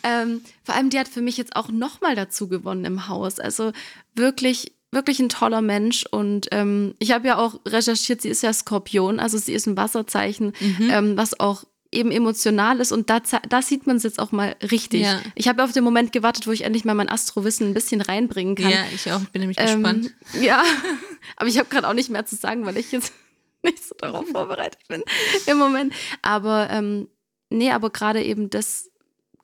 ähm, 0.04 0.41
vor 0.64 0.76
allem, 0.76 0.89
die 0.89 1.00
hat 1.00 1.08
für 1.08 1.22
mich 1.22 1.38
jetzt 1.38 1.56
auch 1.56 1.70
nochmal 1.70 2.16
dazu 2.16 2.47
gewonnen 2.47 2.86
im 2.86 3.08
Haus. 3.08 3.39
Also 3.39 3.72
wirklich 4.14 4.74
wirklich 4.91 5.20
ein 5.20 5.30
toller 5.30 5.62
Mensch 5.62 6.06
und 6.10 6.47
ähm, 6.52 6.95
ich 7.00 7.12
habe 7.12 7.28
ja 7.28 7.38
auch 7.38 7.60
recherchiert, 7.68 8.22
sie 8.22 8.30
ist 8.30 8.41
ja 8.41 8.52
Skorpion, 8.52 9.20
also 9.20 9.38
sie 9.38 9.54
ist 9.54 9.68
ein 9.68 9.78
Wasserzeichen, 9.78 10.54
mhm. 10.60 10.89
ähm, 10.89 11.18
was 11.18 11.39
auch 11.39 11.64
eben 11.91 12.11
emotional 12.11 12.79
ist 12.79 12.91
und 12.91 13.09
da, 13.09 13.19
da 13.19 13.61
sieht 13.61 13.87
man 13.87 13.97
es 13.97 14.03
jetzt 14.03 14.19
auch 14.19 14.31
mal 14.31 14.55
richtig. 14.71 15.01
Ja. 15.01 15.21
Ich 15.35 15.47
habe 15.47 15.63
auf 15.63 15.71
den 15.71 15.83
Moment 15.83 16.11
gewartet, 16.11 16.45
wo 16.45 16.51
ich 16.51 16.61
endlich 16.61 16.85
mal 16.85 16.93
mein 16.93 17.09
Astrowissen 17.09 17.67
ein 17.67 17.73
bisschen 17.73 18.01
reinbringen 18.01 18.55
kann. 18.55 18.71
Ja, 18.71 18.85
ich 18.93 19.11
auch. 19.11 19.21
Ich 19.21 19.29
bin 19.29 19.41
nämlich 19.41 19.57
ähm, 19.59 19.83
gespannt. 19.83 20.13
Ja, 20.39 20.63
aber 21.35 21.47
ich 21.47 21.57
habe 21.57 21.69
gerade 21.69 21.87
auch 21.87 21.93
nicht 21.93 22.09
mehr 22.09 22.25
zu 22.25 22.35
sagen, 22.35 22.65
weil 22.65 22.77
ich 22.77 22.91
jetzt 22.91 23.13
nicht 23.63 23.83
so 23.83 23.95
darauf 23.97 24.27
vorbereitet 24.27 24.81
bin 24.87 25.03
im 25.47 25.57
Moment. 25.57 25.93
Aber 26.21 26.69
ähm, 26.69 27.07
nee, 27.49 27.71
aber 27.71 27.89
gerade 27.89 28.23
eben 28.23 28.49
das, 28.49 28.91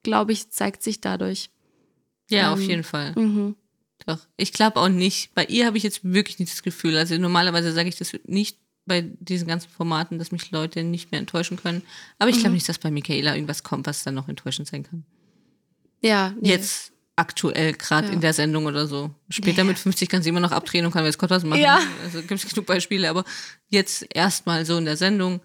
glaube 0.03 0.31
ich, 0.31 0.51
zeigt 0.51 0.83
sich 0.83 1.01
dadurch. 1.01 1.49
Ja, 2.29 2.47
ähm, 2.47 2.53
auf 2.53 2.61
jeden 2.61 2.83
Fall. 2.83 3.13
Mhm. 3.15 3.55
Doch. 4.05 4.19
Ich 4.37 4.53
glaube 4.53 4.79
auch 4.79 4.89
nicht. 4.89 5.33
Bei 5.33 5.45
ihr 5.45 5.65
habe 5.65 5.77
ich 5.77 5.83
jetzt 5.83 6.01
wirklich 6.03 6.37
nicht 6.37 6.51
das 6.51 6.61
Gefühl. 6.61 6.95
Also 6.95 7.17
normalerweise 7.17 7.71
sage 7.71 7.89
ich 7.89 7.95
das 7.95 8.13
nicht 8.25 8.59
bei 8.85 9.01
diesen 9.19 9.47
ganzen 9.47 9.69
Formaten, 9.69 10.19
dass 10.19 10.31
mich 10.31 10.51
Leute 10.51 10.83
nicht 10.83 11.11
mehr 11.11 11.19
enttäuschen 11.19 11.57
können. 11.57 11.81
Aber 12.19 12.29
ich 12.29 12.37
glaube 12.37 12.49
mhm. 12.49 12.55
nicht, 12.55 12.69
dass 12.69 12.77
bei 12.77 12.91
Michaela 12.91 13.33
irgendwas 13.33 13.63
kommt, 13.63 13.87
was 13.87 14.03
dann 14.03 14.15
noch 14.15 14.27
enttäuschend 14.27 14.67
sein 14.67 14.83
kann. 14.83 15.03
Ja. 16.01 16.33
Nee. 16.39 16.49
Jetzt 16.49 16.91
aktuell, 17.15 17.73
gerade 17.73 18.07
ja. 18.07 18.13
in 18.13 18.21
der 18.21 18.33
Sendung 18.33 18.65
oder 18.65 18.87
so. 18.87 19.11
Später 19.29 19.59
ja. 19.59 19.63
mit 19.63 19.79
50 19.79 20.09
kann 20.09 20.21
sie 20.21 20.29
immer 20.29 20.39
noch 20.39 20.51
abdrehen 20.51 20.85
und 20.85 20.91
kann 20.91 21.05
jetzt 21.05 21.17
Gott 21.17 21.29
was 21.29 21.43
machen. 21.43 21.61
Ja. 21.61 21.79
Also 22.03 22.19
gibt 22.19 22.43
es 22.43 22.47
genug 22.47 22.65
Beispiele, 22.65 23.09
aber 23.09 23.23
jetzt 23.69 24.05
erstmal 24.13 24.65
so 24.65 24.77
in 24.77 24.85
der 24.85 24.97
Sendung. 24.97 25.41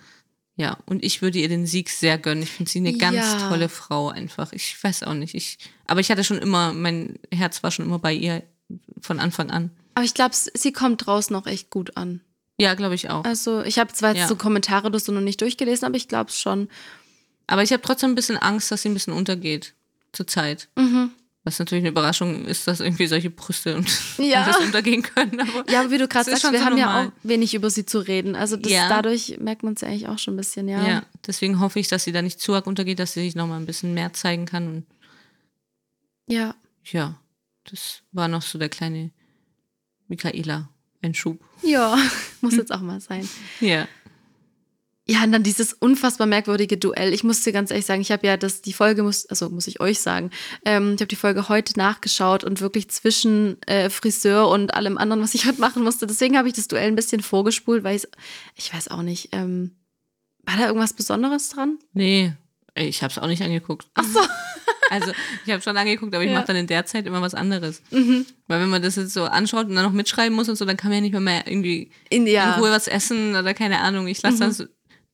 Ja, 0.57 0.77
und 0.85 1.03
ich 1.03 1.23
würde 1.23 1.39
ihr 1.39 1.49
den 1.49 1.67
Sieg 1.67 1.89
sehr 1.89 2.19
gönnen. 2.19 2.43
Ich 2.43 2.51
finde 2.51 2.71
sie 2.71 2.81
eine 2.81 2.93
ganz 2.93 3.17
ja. 3.17 3.49
tolle 3.49 3.69
Frau 3.69 4.11
einfach. 4.11 4.53
Ich 4.53 4.77
weiß 4.83 5.05
auch 5.05 5.15
nicht. 5.15 5.35
Ich, 5.35 5.59
aber 5.87 6.01
ich 6.01 6.11
hatte 6.11 6.25
schon 6.25 6.39
immer, 6.39 6.73
mein 6.75 7.19
Herz 7.33 7.63
war 7.63 7.71
schon 7.71 7.87
immer 7.87 7.99
bei 7.99 8.13
ihr 8.13 8.43
von 9.01 9.21
Anfang 9.21 9.51
an. 9.51 9.71
Aber 9.95 10.05
ich 10.05 10.13
glaube, 10.13 10.35
sie 10.35 10.73
kommt 10.73 11.07
draußen 11.07 11.33
noch 11.33 11.47
echt 11.47 11.71
gut 11.71 11.97
an. 11.97 12.21
Ja, 12.61 12.75
glaube 12.75 12.95
ich 12.95 13.09
auch. 13.09 13.25
Also 13.25 13.63
ich 13.63 13.79
habe 13.79 13.93
zwar 13.93 14.11
jetzt 14.11 14.21
ja. 14.21 14.29
so 14.29 14.37
Kommentare 14.37 14.91
das 14.91 15.07
so 15.07 15.13
noch 15.13 15.23
nicht 15.23 15.41
durchgelesen, 15.41 15.87
aber 15.87 15.97
ich 15.97 16.09
glaube 16.09 16.29
es 16.29 16.39
schon. 16.39 16.69
Aber 17.47 17.63
ich 17.63 17.73
habe 17.73 17.83
trotzdem 17.83 18.11
ein 18.11 18.15
bisschen 18.15 18.37
Angst, 18.37 18.71
dass 18.71 18.83
sie 18.83 18.91
ein 18.91 18.95
bisschen 18.95 19.15
untergeht 19.15 19.75
zur 20.13 20.27
Zeit. 20.27 20.69
Mhm. 20.77 21.11
Was 21.43 21.59
natürlich 21.59 21.83
eine 21.83 21.89
Überraschung 21.89 22.45
ist, 22.45 22.69
dass 22.69 22.81
irgendwie 22.81 23.07
solche 23.07 23.31
Brüste 23.31 23.77
und, 23.77 23.89
ja. 24.19 24.41
und 24.41 24.49
das 24.49 24.57
untergehen 24.59 25.03
können. 25.03 25.41
Aber 25.41 25.71
ja, 25.71 25.81
aber 25.81 25.91
wie 25.91 25.97
du 25.97 26.07
gerade 26.07 26.31
sagst, 26.31 26.53
wir 26.53 26.59
so 26.59 26.65
haben 26.67 26.77
normal. 26.77 27.05
ja 27.05 27.09
auch 27.09 27.13
wenig 27.23 27.55
über 27.55 27.71
sie 27.71 27.87
zu 27.87 28.01
reden. 28.01 28.37
Also 28.37 28.59
das, 28.59 28.71
ja. 28.71 28.91
dadurch 28.91 29.39
merkt 29.41 29.63
man 29.63 29.73
es 29.73 29.81
ja 29.81 29.89
eigentlich 29.89 30.09
auch 30.09 30.19
schon 30.19 30.35
ein 30.35 30.37
bisschen, 30.37 30.69
ja. 30.69 30.87
Ja, 30.87 31.03
deswegen 31.27 31.61
hoffe 31.61 31.81
ich, 31.81 31.89
dass 31.89 32.05
sie 32.05 32.13
da 32.13 32.21
nicht 32.21 32.41
zu 32.41 32.53
arg 32.53 32.67
untergeht, 32.67 32.99
dass 32.99 33.15
sie 33.15 33.23
sich 33.23 33.37
nochmal 33.37 33.59
ein 33.59 33.67
bisschen 33.67 33.95
mehr 33.95 34.13
zeigen 34.13 34.45
kann. 34.45 34.69
Und 34.69 34.87
ja. 36.27 36.55
Ja, 36.85 37.19
das 37.65 38.03
war 38.13 38.29
noch 38.29 38.43
so 38.43 38.59
der 38.59 38.69
kleine 38.69 39.11
Michaela 40.09 40.69
ein 41.03 41.15
Schub. 41.15 41.41
Ja, 41.63 41.97
muss 42.41 42.57
jetzt 42.57 42.73
auch 42.73 42.81
mal 42.81 43.01
sein. 43.01 43.29
Ja. 43.61 43.87
Ja, 45.07 45.25
und 45.25 45.33
dann 45.33 45.43
dieses 45.43 45.73
unfassbar 45.73 46.29
merkwürdige 46.29 46.77
Duell. 46.77 47.13
Ich 47.13 47.25
muss 47.25 47.43
dir 47.43 47.53
ganz 47.53 47.73
ehrlich 47.73 47.87
sagen, 47.87 48.01
ich 48.01 48.13
habe 48.13 48.29
ja 48.29 48.37
das, 48.37 48.63
die 48.63 48.73
Folge, 48.73 49.03
muss, 49.03 49.27
also 49.27 49.49
muss 49.49 49.67
ich 49.67 49.81
euch 49.81 49.99
sagen, 49.99 50.31
ähm, 50.65 50.95
ich 50.95 51.01
habe 51.01 51.09
die 51.09 51.17
Folge 51.17 51.49
heute 51.49 51.77
nachgeschaut 51.77 52.45
und 52.45 52.61
wirklich 52.61 52.91
zwischen 52.91 53.61
äh, 53.63 53.91
Friseur 53.91 54.49
und 54.49 54.73
allem 54.75 54.99
anderen, 54.99 55.21
was 55.21 55.35
ich 55.35 55.47
heute 55.49 55.61
machen 55.61 55.83
musste. 55.83 56.07
Deswegen 56.07 56.39
habe 56.39 56.47
ich 56.47 56.55
das 56.55 56.69
Duell 56.69 56.87
ein 56.87 56.95
bisschen 56.95 57.23
vorgespult, 57.23 57.83
weil 57.83 57.97
ich, 57.97 58.07
ich 58.55 58.73
weiß 58.73 58.89
auch 58.89 59.03
nicht, 59.03 59.31
ähm, 59.33 59.73
war 60.45 60.57
da 60.57 60.67
irgendwas 60.69 60.93
Besonderes 60.93 61.49
dran? 61.49 61.79
Nee, 61.93 62.33
ich 62.75 63.03
habe 63.03 63.11
es 63.11 63.19
auch 63.19 63.27
nicht 63.27 63.43
angeguckt. 63.43 63.87
Ach 63.95 64.05
so. 64.05 64.21
Also 64.93 65.13
ich 65.47 65.53
habe 65.53 65.63
schon 65.63 65.77
angeguckt, 65.77 66.13
aber 66.17 66.25
ich 66.25 66.33
ja. 66.33 66.37
mache 66.37 66.49
dann 66.49 66.57
in 66.57 66.67
der 66.67 66.85
Zeit 66.85 67.07
immer 67.07 67.23
was 67.23 67.33
anderes. 67.33 67.81
Mhm. 67.93 68.27
Weil 68.49 68.61
wenn 68.61 68.71
man 68.71 68.83
das 68.83 68.97
jetzt 68.97 69.13
so 69.13 69.23
anschaut 69.23 69.69
und 69.69 69.77
dann 69.77 69.85
noch 69.85 69.93
mitschreiben 69.93 70.35
muss 70.35 70.49
und 70.49 70.57
so, 70.57 70.65
dann 70.65 70.77
kann 70.77 70.91
man 70.91 70.97
ja 70.97 71.03
nicht 71.03 71.13
mehr, 71.13 71.21
mehr 71.21 71.47
irgendwie 71.47 71.93
in, 72.09 72.27
ja. 72.27 72.55
in 72.55 72.61
Ruhe 72.61 72.73
was 72.73 72.89
essen 72.89 73.37
oder 73.37 73.55
keine 73.55 73.79
Ahnung. 73.79 74.09
Ich 74.09 74.21
lasse 74.21 74.39
mhm. 74.39 74.41
dann 74.41 74.53
so 74.53 74.65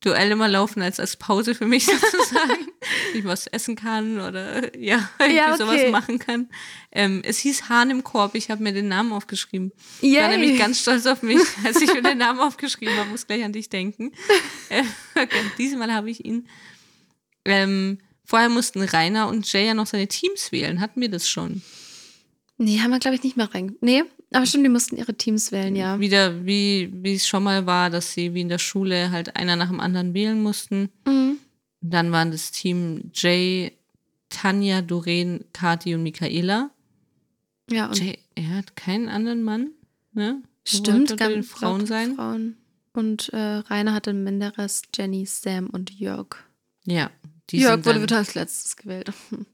Duell 0.00 0.30
immer 0.30 0.46
laufen 0.46 0.82
als, 0.82 1.00
als 1.00 1.16
Pause 1.16 1.54
für 1.54 1.66
mich 1.66 1.86
sozusagen. 1.86 2.68
ich 3.14 3.24
was 3.24 3.46
essen 3.46 3.76
kann 3.76 4.20
oder 4.20 4.76
ja, 4.78 5.08
irgendwie 5.18 5.36
ja, 5.36 5.54
okay. 5.54 5.58
sowas 5.58 5.90
machen 5.90 6.18
kann. 6.18 6.50
Ähm, 6.92 7.22
es 7.24 7.38
hieß 7.38 7.70
Hahn 7.70 7.90
im 7.90 8.04
Korb, 8.04 8.34
ich 8.34 8.50
habe 8.50 8.62
mir 8.62 8.72
den 8.72 8.88
Namen 8.88 9.12
aufgeschrieben. 9.12 9.72
Yay. 10.02 10.12
Ich 10.12 10.18
war 10.18 10.28
nämlich 10.28 10.58
ganz 10.58 10.80
stolz 10.80 11.06
auf 11.06 11.22
mich, 11.22 11.40
als 11.64 11.80
ich 11.80 11.92
mir 11.92 12.02
den 12.02 12.18
Namen 12.18 12.40
aufgeschrieben 12.40 12.94
habe, 12.96 13.08
muss 13.08 13.26
gleich 13.26 13.42
an 13.42 13.52
dich 13.52 13.70
denken. 13.70 14.12
Äh, 14.68 14.82
okay, 15.14 15.40
diesmal 15.58 15.92
habe 15.92 16.10
ich 16.10 16.24
ihn. 16.24 16.46
Ähm, 17.46 17.98
Vorher 18.26 18.48
mussten 18.48 18.82
Rainer 18.82 19.28
und 19.28 19.50
Jay 19.50 19.66
ja 19.66 19.74
noch 19.74 19.86
seine 19.86 20.08
Teams 20.08 20.50
wählen. 20.50 20.80
Hatten 20.80 21.00
wir 21.00 21.08
das 21.08 21.28
schon? 21.28 21.62
Nee, 22.58 22.80
haben 22.80 22.90
wir, 22.90 22.98
glaube 22.98 23.14
ich, 23.14 23.22
nicht 23.22 23.36
mehr 23.36 23.54
rein. 23.54 23.76
Nee, 23.80 24.02
aber 24.32 24.46
stimmt, 24.46 24.64
die 24.64 24.70
mussten 24.70 24.96
ihre 24.96 25.14
Teams 25.14 25.52
wählen, 25.52 25.76
ja. 25.76 26.00
Wieder, 26.00 26.44
wie, 26.44 26.90
wie 26.92 27.14
es 27.14 27.28
schon 27.28 27.44
mal 27.44 27.66
war, 27.66 27.88
dass 27.88 28.12
sie 28.12 28.34
wie 28.34 28.40
in 28.40 28.48
der 28.48 28.58
Schule 28.58 29.12
halt 29.12 29.36
einer 29.36 29.54
nach 29.54 29.68
dem 29.68 29.78
anderen 29.78 30.12
wählen 30.12 30.42
mussten. 30.42 30.90
Mhm. 31.06 31.38
Dann 31.80 32.10
waren 32.10 32.32
das 32.32 32.50
Team 32.50 33.12
Jay, 33.14 33.72
Tanja, 34.28 34.82
Doreen, 34.82 35.44
Kati 35.52 35.94
und 35.94 36.02
Michaela. 36.02 36.70
Ja, 37.70 37.86
und 37.86 38.00
Jay, 38.00 38.18
er 38.34 38.56
hat 38.56 38.74
keinen 38.74 39.08
anderen 39.08 39.44
Mann, 39.44 39.70
ne? 40.14 40.42
Stimmt, 40.64 41.16
ganz 41.16 41.46
Frauen 41.46 41.86
sein. 41.86 42.16
Frauen. 42.16 42.56
Und 42.92 43.28
äh, 43.32 43.36
Rainer 43.36 43.94
hatte 43.94 44.12
Menderes, 44.14 44.82
Jenny, 44.92 45.26
Sam 45.26 45.68
und 45.68 45.92
Jörg. 45.92 46.38
Ja, 46.86 47.10
Jörg 47.52 47.84
wurde 47.84 48.02
wieder 48.02 48.18
als 48.18 48.34
letztes 48.34 48.76
gewählt. 48.76 49.12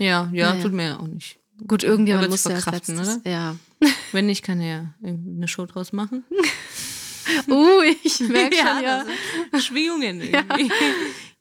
Ja, 0.00 0.30
ja, 0.32 0.50
naja. 0.50 0.62
tut 0.62 0.72
mir 0.72 0.84
ja 0.84 1.00
auch 1.00 1.08
nicht. 1.08 1.40
Gut, 1.66 1.82
irgendjemand 1.82 2.30
muss 2.30 2.44
ja 2.44 2.54
als 2.54 2.66
letztes. 2.66 3.00
Oder? 3.00 3.20
Ja. 3.28 3.56
Wenn 4.12 4.26
nicht, 4.26 4.44
kann 4.44 4.60
er 4.60 4.94
eine 5.02 5.48
Show 5.48 5.66
draus 5.66 5.92
machen. 5.92 6.22
uh, 7.48 7.82
ich 8.04 8.20
merke 8.20 8.54
schon, 8.54 8.82
ja. 8.84 9.04
ja. 9.52 9.60
Schwingungen 9.60 10.20
irgendwie. 10.20 10.70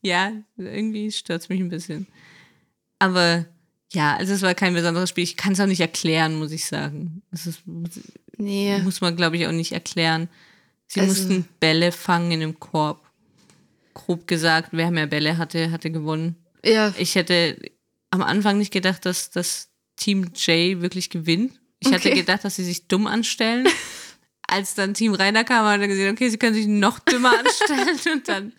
Ja, 0.01 0.29
ja 0.29 0.31
irgendwie 0.57 1.11
stört 1.11 1.43
es 1.43 1.49
mich 1.49 1.59
ein 1.59 1.69
bisschen. 1.69 2.07
Aber 2.97 3.45
ja, 3.93 4.15
also 4.15 4.33
es 4.33 4.41
war 4.41 4.55
kein 4.55 4.73
besonderes 4.73 5.09
Spiel. 5.09 5.23
Ich 5.23 5.37
kann 5.37 5.53
es 5.53 5.59
auch 5.59 5.67
nicht 5.67 5.81
erklären, 5.81 6.35
muss 6.35 6.51
ich 6.51 6.65
sagen. 6.65 7.21
Das 7.31 7.47
ist, 7.47 7.61
nee. 8.37 8.77
muss 8.79 9.01
man, 9.01 9.15
glaube 9.15 9.37
ich, 9.37 9.47
auch 9.47 9.51
nicht 9.51 9.71
erklären. 9.71 10.29
Sie 10.87 10.99
also, 10.99 11.11
mussten 11.11 11.47
Bälle 11.59 11.91
fangen 11.91 12.31
in 12.31 12.41
einem 12.41 12.59
Korb. 12.59 13.06
Grob 13.97 14.27
gesagt, 14.27 14.69
wer 14.71 14.91
mehr 14.91 15.07
Bälle 15.07 15.37
hatte, 15.37 15.71
hatte 15.71 15.91
gewonnen. 15.91 16.35
Ja. 16.63 16.93
Ich 16.97 17.15
hätte 17.15 17.57
am 18.11 18.21
Anfang 18.21 18.57
nicht 18.57 18.71
gedacht, 18.71 19.05
dass 19.05 19.29
das 19.29 19.69
Team 19.95 20.31
J 20.35 20.81
wirklich 20.81 21.09
gewinnt. 21.09 21.59
Ich 21.79 21.87
okay. 21.87 21.95
hatte 21.95 22.11
gedacht, 22.11 22.43
dass 22.43 22.55
sie 22.55 22.63
sich 22.63 22.87
dumm 22.87 23.07
anstellen. 23.07 23.67
Als 24.49 24.75
dann 24.75 24.93
Team 24.93 25.13
Rainer 25.13 25.43
kam, 25.43 25.65
hat 25.65 25.81
er 25.81 25.89
gesehen, 25.89 26.13
okay, 26.13 26.29
sie 26.29 26.37
können 26.37 26.53
sich 26.53 26.67
noch 26.67 26.99
dümmer 26.99 27.33
anstellen. 27.39 27.99
Und 28.13 28.27
dann, 28.29 28.53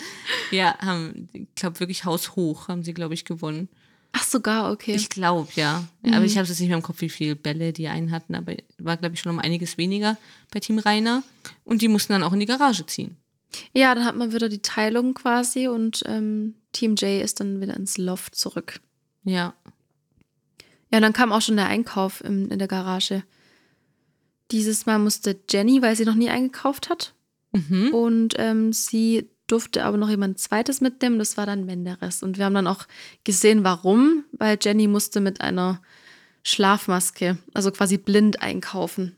ja, 0.51 0.77
haben, 0.81 1.29
ich 1.33 1.55
glaube, 1.55 1.81
wirklich 1.81 2.05
haushoch 2.05 2.69
haben 2.69 2.83
sie, 2.83 2.93
glaube 2.93 3.15
ich, 3.15 3.25
gewonnen. 3.25 3.69
Ach, 4.13 4.25
sogar, 4.25 4.71
okay. 4.71 4.95
Ich 4.95 5.09
glaube, 5.09 5.49
ja. 5.55 5.85
Mhm. 6.03 6.13
Aber 6.13 6.25
ich 6.27 6.37
habe 6.37 6.51
es 6.51 6.61
nicht 6.61 6.69
mehr 6.69 6.77
im 6.77 6.83
Kopf, 6.83 7.01
wie 7.01 7.09
viele 7.09 7.37
Bälle 7.37 7.73
die 7.73 7.89
einen 7.89 8.11
hatten, 8.11 8.35
aber 8.35 8.55
war, 8.79 8.99
glaube 8.99 9.15
ich, 9.15 9.21
schon 9.21 9.33
um 9.33 9.39
einiges 9.39 9.79
weniger 9.79 10.19
bei 10.51 10.61
Team 10.61 10.79
Rainer. 10.79 11.23
Und 11.65 11.81
die 11.81 11.89
mussten 11.89 12.13
dann 12.13 12.23
auch 12.23 12.33
in 12.35 12.41
die 12.41 12.47
Garage 12.47 12.85
ziehen. 12.85 13.17
Ja, 13.73 13.95
dann 13.95 14.05
hat 14.05 14.17
man 14.17 14.33
wieder 14.33 14.49
die 14.49 14.63
Teilung 14.63 15.15
quasi 15.15 15.69
und 15.69 16.03
ähm, 16.07 16.55
Team 16.73 16.95
J 16.97 17.23
ist 17.23 17.41
dann 17.41 17.61
wieder 17.61 17.77
ins 17.77 17.99
Loft 17.99 18.35
zurück. 18.35 18.81
Ja. 19.25 19.55
Ja, 20.91 21.01
dann 21.01 21.13
kam 21.13 21.33
auch 21.33 21.43
schon 21.43 21.57
der 21.57 21.67
Einkauf 21.67 22.23
in, 22.23 22.51
in 22.51 22.59
der 22.59 22.69
Garage. 22.69 23.25
Dieses 24.51 24.87
Mal 24.87 24.99
musste 24.99 25.39
Jenny, 25.49 25.83
weil 25.83 25.97
sie 25.97 26.05
noch 26.05 26.15
nie 26.15 26.31
eingekauft 26.31 26.89
hat. 26.89 27.15
Mhm. 27.53 27.93
Und 27.93 28.35
ähm, 28.39 28.73
sie 28.73 29.29
durfte 29.47 29.85
aber 29.85 29.97
noch 29.97 30.11
jemand 30.11 30.39
zweites 30.39 30.81
mitnehmen, 30.81 31.19
das 31.19 31.37
war 31.37 31.47
dann 31.47 31.65
Menderes. 31.65 32.23
Und 32.23 32.39
wir 32.39 32.45
haben 32.45 32.55
dann 32.55 32.67
auch 32.67 32.87
gesehen, 33.25 33.65
warum, 33.65 34.25
weil 34.33 34.59
Jenny 34.61 34.87
musste 34.87 35.21
mit 35.21 35.41
einer 35.41 35.83
Schlafmaske, 36.43 37.39
also 37.55 37.71
quasi 37.71 37.99
blind 37.99 38.43
einkaufen. 38.43 39.17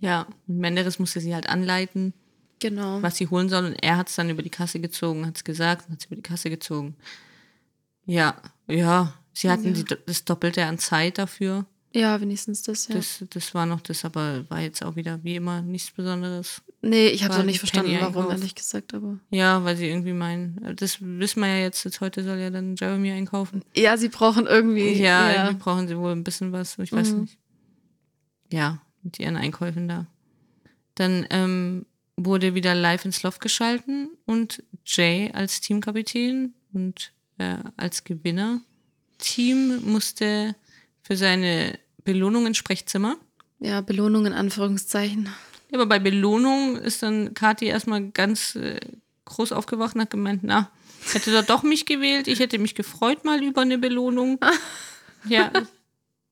Ja, 0.00 0.26
und 0.46 0.58
Menderes 0.58 0.98
musste 0.98 1.20
sie 1.20 1.34
halt 1.34 1.48
anleiten, 1.48 2.14
genau. 2.60 3.02
was 3.02 3.16
sie 3.16 3.28
holen 3.28 3.48
soll. 3.48 3.64
Und 3.66 3.74
er 3.74 3.96
hat 3.96 4.08
es 4.08 4.16
dann 4.16 4.30
über 4.30 4.42
die 4.42 4.50
Kasse 4.50 4.80
gezogen, 4.80 5.26
hat 5.26 5.36
es 5.36 5.44
gesagt, 5.44 5.88
hat 5.88 5.98
es 5.98 6.06
über 6.06 6.16
die 6.16 6.22
Kasse 6.22 6.50
gezogen. 6.50 6.96
Ja, 8.06 8.36
ja, 8.66 9.14
sie 9.32 9.50
hatten 9.50 9.74
ja. 9.74 9.82
Die, 9.82 9.96
das 10.06 10.24
Doppelte 10.24 10.64
an 10.64 10.78
Zeit 10.78 11.18
dafür. 11.18 11.66
Ja, 11.94 12.20
wenigstens 12.20 12.62
das, 12.62 12.88
ja. 12.88 12.96
Das, 12.96 13.24
das 13.30 13.54
war 13.54 13.66
noch 13.66 13.80
das, 13.80 14.04
aber 14.04 14.48
war 14.50 14.60
jetzt 14.60 14.84
auch 14.84 14.96
wieder 14.96 15.22
wie 15.24 15.36
immer 15.36 15.62
nichts 15.62 15.90
Besonderes. 15.90 16.62
Nee, 16.80 17.08
ich 17.08 17.24
habe 17.24 17.34
auch 17.34 17.42
nicht 17.42 17.58
verstanden, 17.58 17.96
warum, 18.00 18.30
ehrlich 18.30 18.54
gesagt, 18.54 18.94
aber. 18.94 19.18
Ja, 19.30 19.64
weil 19.64 19.76
sie 19.76 19.88
irgendwie 19.88 20.12
meinen, 20.12 20.76
das 20.76 20.98
wissen 21.00 21.40
wir 21.40 21.48
ja 21.48 21.62
jetzt, 21.62 21.84
jetzt 21.84 22.00
heute 22.00 22.22
soll 22.22 22.38
ja 22.38 22.50
dann 22.50 22.76
Jeremy 22.76 23.10
einkaufen. 23.10 23.62
Ja, 23.74 23.96
sie 23.96 24.08
brauchen 24.08 24.46
irgendwie. 24.46 24.92
Ja, 24.92 25.30
ja. 25.30 25.44
irgendwie 25.44 25.62
brauchen 25.62 25.88
sie 25.88 25.98
wohl 25.98 26.12
ein 26.12 26.24
bisschen 26.24 26.52
was, 26.52 26.78
ich 26.78 26.92
weiß 26.92 27.12
mhm. 27.12 27.20
nicht. 27.22 27.38
Ja, 28.52 28.80
mit 29.02 29.18
ihren 29.18 29.36
Einkäufen 29.36 29.88
da. 29.88 30.06
Dann 30.94 31.26
ähm, 31.30 31.86
wurde 32.24 32.54
wieder 32.54 32.74
live 32.74 33.04
ins 33.04 33.22
Loft 33.22 33.40
geschalten 33.40 34.10
und 34.26 34.62
Jay 34.84 35.30
als 35.32 35.60
Teamkapitän 35.60 36.54
und 36.72 37.12
äh, 37.38 37.56
als 37.76 38.04
Gewinner 38.04 38.60
Team 39.18 39.82
musste 39.84 40.54
für 41.02 41.16
seine 41.16 41.78
Belohnung 42.04 42.46
ins 42.46 42.56
Sprechzimmer. 42.56 43.16
Ja, 43.60 43.80
Belohnung 43.80 44.26
in 44.26 44.32
Anführungszeichen. 44.32 45.28
Ja, 45.70 45.78
aber 45.78 45.86
bei 45.86 45.98
Belohnung 45.98 46.76
ist 46.76 47.02
dann 47.02 47.34
Kathi 47.34 47.66
erstmal 47.66 48.10
ganz 48.10 48.54
äh, 48.54 48.80
groß 49.24 49.52
aufgewacht 49.52 49.94
und 49.94 50.02
hat 50.02 50.10
gemeint, 50.10 50.42
na, 50.42 50.70
hätte 51.12 51.34
er 51.34 51.42
doch 51.42 51.62
mich 51.62 51.86
gewählt, 51.86 52.28
ich 52.28 52.40
hätte 52.40 52.58
mich 52.58 52.74
gefreut 52.74 53.24
mal 53.24 53.42
über 53.42 53.62
eine 53.62 53.78
Belohnung. 53.78 54.38
ja, 55.28 55.52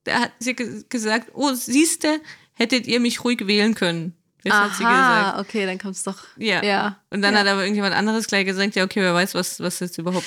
da 0.04 0.20
hat 0.20 0.32
sie 0.38 0.54
gesagt, 0.54 1.32
oh, 1.34 1.52
siehste, 1.52 2.20
hättet 2.54 2.86
ihr 2.86 3.00
mich 3.00 3.24
ruhig 3.24 3.46
wählen 3.46 3.74
können. 3.74 4.15
Das 4.46 4.54
Aha, 4.54 4.64
hat 4.64 4.76
sie 4.76 4.84
gesagt. 4.84 5.38
okay, 5.40 5.66
dann 5.66 5.78
kommt 5.78 5.96
es 5.96 6.04
doch. 6.04 6.18
Ja. 6.36 6.62
ja. 6.62 7.00
Und 7.10 7.20
dann 7.22 7.34
ja. 7.34 7.40
hat 7.40 7.48
aber 7.48 7.62
irgendjemand 7.62 7.94
anderes 7.96 8.28
gleich 8.28 8.46
gesagt, 8.46 8.76
ja, 8.76 8.84
okay, 8.84 9.00
wer 9.00 9.12
weiß, 9.12 9.34
was, 9.34 9.58
was 9.58 9.80
jetzt 9.80 9.98
überhaupt. 9.98 10.26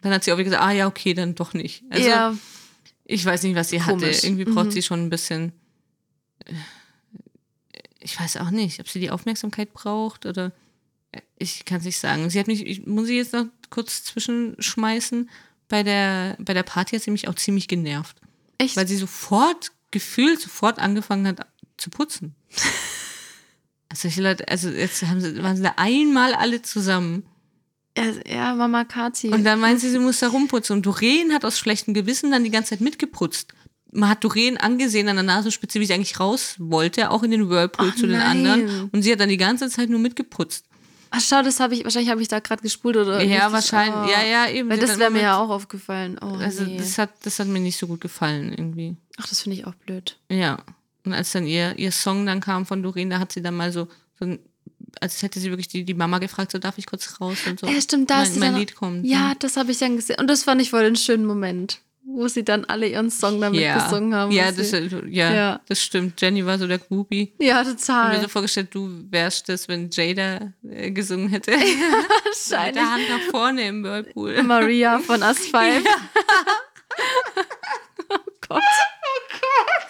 Dann 0.00 0.12
hat 0.12 0.24
sie 0.24 0.32
auch 0.32 0.38
wieder 0.38 0.50
gesagt, 0.50 0.62
ah 0.64 0.72
ja, 0.72 0.88
okay, 0.88 1.14
dann 1.14 1.36
doch 1.36 1.54
nicht. 1.54 1.84
Also, 1.88 2.08
ja. 2.08 2.36
Ich 3.04 3.24
weiß 3.24 3.44
nicht, 3.44 3.54
was 3.54 3.68
sie 3.68 3.78
Komisch. 3.78 4.16
hatte. 4.16 4.26
Irgendwie 4.26 4.44
braucht 4.44 4.66
mhm. 4.66 4.70
sie 4.72 4.82
schon 4.82 5.04
ein 5.04 5.10
bisschen. 5.10 5.52
Äh, 6.44 6.54
ich 8.00 8.18
weiß 8.18 8.38
auch 8.38 8.50
nicht, 8.50 8.80
ob 8.80 8.88
sie 8.88 8.98
die 8.98 9.10
Aufmerksamkeit 9.10 9.72
braucht 9.72 10.26
oder. 10.26 10.50
Äh, 11.12 11.20
ich 11.38 11.64
kann 11.64 11.78
es 11.78 11.84
nicht 11.84 12.00
sagen. 12.00 12.28
Sie 12.30 12.40
hat 12.40 12.48
mich, 12.48 12.66
ich 12.66 12.86
muss 12.86 13.06
sie 13.06 13.16
jetzt 13.16 13.34
noch 13.34 13.46
kurz 13.70 14.02
zwischenschmeißen. 14.02 15.30
Bei 15.68 15.84
der, 15.84 16.36
bei 16.40 16.54
der 16.54 16.64
Party 16.64 16.96
hat 16.96 17.02
sie 17.02 17.12
mich 17.12 17.28
auch 17.28 17.34
ziemlich 17.36 17.68
genervt. 17.68 18.16
Echt? 18.58 18.76
Weil 18.76 18.88
sie 18.88 18.96
sofort, 18.96 19.70
gefühlt 19.92 20.40
sofort 20.40 20.80
angefangen 20.80 21.28
hat 21.28 21.46
zu 21.76 21.90
putzen. 21.90 22.34
also, 23.94 24.08
ich 24.08 24.16
Leute, 24.16 24.48
also 24.48 24.68
jetzt 24.68 25.02
haben 25.02 25.20
sie, 25.20 25.42
waren 25.42 25.56
sie 25.56 25.62
da 25.62 25.74
einmal 25.76 26.34
alle 26.34 26.62
zusammen 26.62 27.24
ja, 28.26 28.54
Mama 28.54 28.84
Kati. 28.84 29.28
Und 29.28 29.44
dann 29.44 29.60
meint 29.60 29.80
sie, 29.80 29.90
sie 29.90 29.98
muss 29.98 30.18
da 30.18 30.28
rumputzen. 30.28 30.76
Und 30.76 30.86
Doreen 30.86 31.32
hat 31.32 31.44
aus 31.44 31.58
schlechtem 31.58 31.94
Gewissen 31.94 32.30
dann 32.30 32.44
die 32.44 32.50
ganze 32.50 32.70
Zeit 32.70 32.80
mitgeputzt. 32.80 33.52
Man 33.92 34.10
hat 34.10 34.24
Doreen 34.24 34.56
angesehen 34.56 35.08
an 35.08 35.16
der 35.16 35.22
Nasenspitze, 35.22 35.78
wie 35.78 35.86
sie 35.86 35.94
eigentlich 35.94 36.18
raus 36.18 36.56
wollte, 36.58 37.10
auch 37.10 37.22
in 37.22 37.30
den 37.30 37.48
Whirlpool 37.48 37.90
Ach, 37.92 37.96
zu 37.96 38.06
den 38.08 38.18
nein. 38.18 38.46
anderen. 38.46 38.90
Und 38.90 39.02
sie 39.02 39.12
hat 39.12 39.20
dann 39.20 39.28
die 39.28 39.36
ganze 39.36 39.70
Zeit 39.70 39.88
nur 39.88 40.00
mitgeputzt. 40.00 40.66
Ach 41.10 41.20
schau, 41.20 41.42
das 41.42 41.60
habe 41.60 41.74
ich, 41.74 41.84
wahrscheinlich 41.84 42.10
habe 42.10 42.20
ich 42.20 42.26
da 42.26 42.40
gerade 42.40 42.60
gespult 42.60 42.96
oder. 42.96 43.22
Ja, 43.22 43.52
wahrscheinlich. 43.52 43.94
Oh. 43.94 44.10
Ja, 44.10 44.26
ja, 44.26 44.50
eben. 44.50 44.68
Weil 44.68 44.80
das 44.80 44.98
wäre 44.98 45.12
mir 45.12 45.22
ja 45.22 45.38
auch 45.38 45.48
aufgefallen. 45.48 46.18
Oh, 46.20 46.34
also 46.34 46.64
nee. 46.64 46.76
das 46.76 46.98
hat, 46.98 47.10
das 47.22 47.38
hat 47.38 47.46
mir 47.46 47.60
nicht 47.60 47.78
so 47.78 47.86
gut 47.86 48.00
gefallen 48.00 48.52
irgendwie. 48.52 48.96
Ach, 49.16 49.28
das 49.28 49.42
finde 49.42 49.58
ich 49.58 49.64
auch 49.64 49.74
blöd. 49.74 50.18
Ja. 50.28 50.58
Und 51.04 51.12
als 51.12 51.32
dann 51.32 51.46
ihr, 51.46 51.78
ihr 51.78 51.92
Song 51.92 52.26
dann 52.26 52.40
kam 52.40 52.66
von 52.66 52.82
Doreen, 52.82 53.10
da 53.10 53.18
hat 53.18 53.32
sie 53.32 53.42
dann 53.42 53.56
mal 53.56 53.72
so, 53.72 53.88
so 54.18 54.26
ein 54.26 54.38
als 55.00 55.22
hätte 55.22 55.40
sie 55.40 55.50
wirklich 55.50 55.68
die, 55.68 55.84
die 55.84 55.94
Mama 55.94 56.18
gefragt, 56.18 56.52
so 56.52 56.58
darf 56.58 56.78
ich 56.78 56.86
kurz 56.86 57.20
raus 57.20 57.38
und 57.46 57.60
so. 57.60 57.66
Ja, 57.66 57.80
stimmt, 57.80 58.10
da 58.10 58.18
mein, 58.18 58.38
mein 58.38 58.56
Lied 58.56 58.74
kommt. 58.74 59.06
Ja, 59.06 59.30
ja. 59.30 59.34
das 59.38 59.56
habe 59.56 59.72
ich 59.72 59.78
dann 59.78 59.96
gesehen. 59.96 60.16
Und 60.18 60.28
das 60.28 60.44
fand 60.44 60.60
ich 60.62 60.70
voll 60.70 60.84
einen 60.84 60.96
schönen 60.96 61.24
Moment, 61.26 61.80
wo 62.04 62.28
sie 62.28 62.44
dann 62.44 62.64
alle 62.64 62.86
ihren 62.88 63.10
Song 63.10 63.40
damit 63.40 63.60
ja. 63.60 63.82
gesungen 63.82 64.14
haben. 64.14 64.30
Ja 64.30 64.52
das, 64.52 64.70
ja, 64.70 65.34
ja, 65.34 65.60
das 65.66 65.82
stimmt. 65.82 66.20
Jenny 66.20 66.44
war 66.46 66.58
so 66.58 66.66
der 66.66 66.78
Groupie. 66.78 67.32
Ja, 67.38 67.64
total. 67.64 67.76
Ich 67.76 67.88
habe 67.88 68.16
mir 68.16 68.22
so 68.22 68.28
vorgestellt, 68.28 68.68
du 68.72 69.04
wärst 69.10 69.48
das, 69.48 69.68
wenn 69.68 69.90
Jada 69.90 70.52
äh, 70.68 70.90
gesungen 70.90 71.28
hätte. 71.28 71.52
Ja, 71.52 71.58
wahrscheinlich. 71.58 72.66
Mit 72.66 72.76
der 72.76 72.90
Hand 72.92 73.08
nach 73.08 73.30
vorne 73.30 73.66
im 73.68 73.82
Whirlpool. 73.82 74.42
Maria 74.42 74.98
von 74.98 75.22
oh 75.22 75.34
Gott. 78.48 78.62
Oh 78.62 79.20
Gott. 79.40 79.86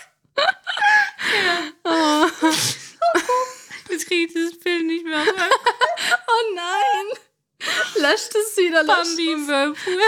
Ja. 1.35 1.59
Oh. 1.85 2.27
Jetzt 3.91 4.07
kriege 4.07 4.13
ich 4.25 4.33
dieses 4.33 4.59
Bild 4.59 4.87
nicht 4.87 5.05
mehr. 5.05 5.23
oh 5.27 6.55
nein. 6.55 7.07
Löscht 7.97 8.35
es 8.35 8.57
wieder. 8.57 8.85
Bambi 8.85 9.33
im 9.33 9.47
Whirlpool. 9.47 9.99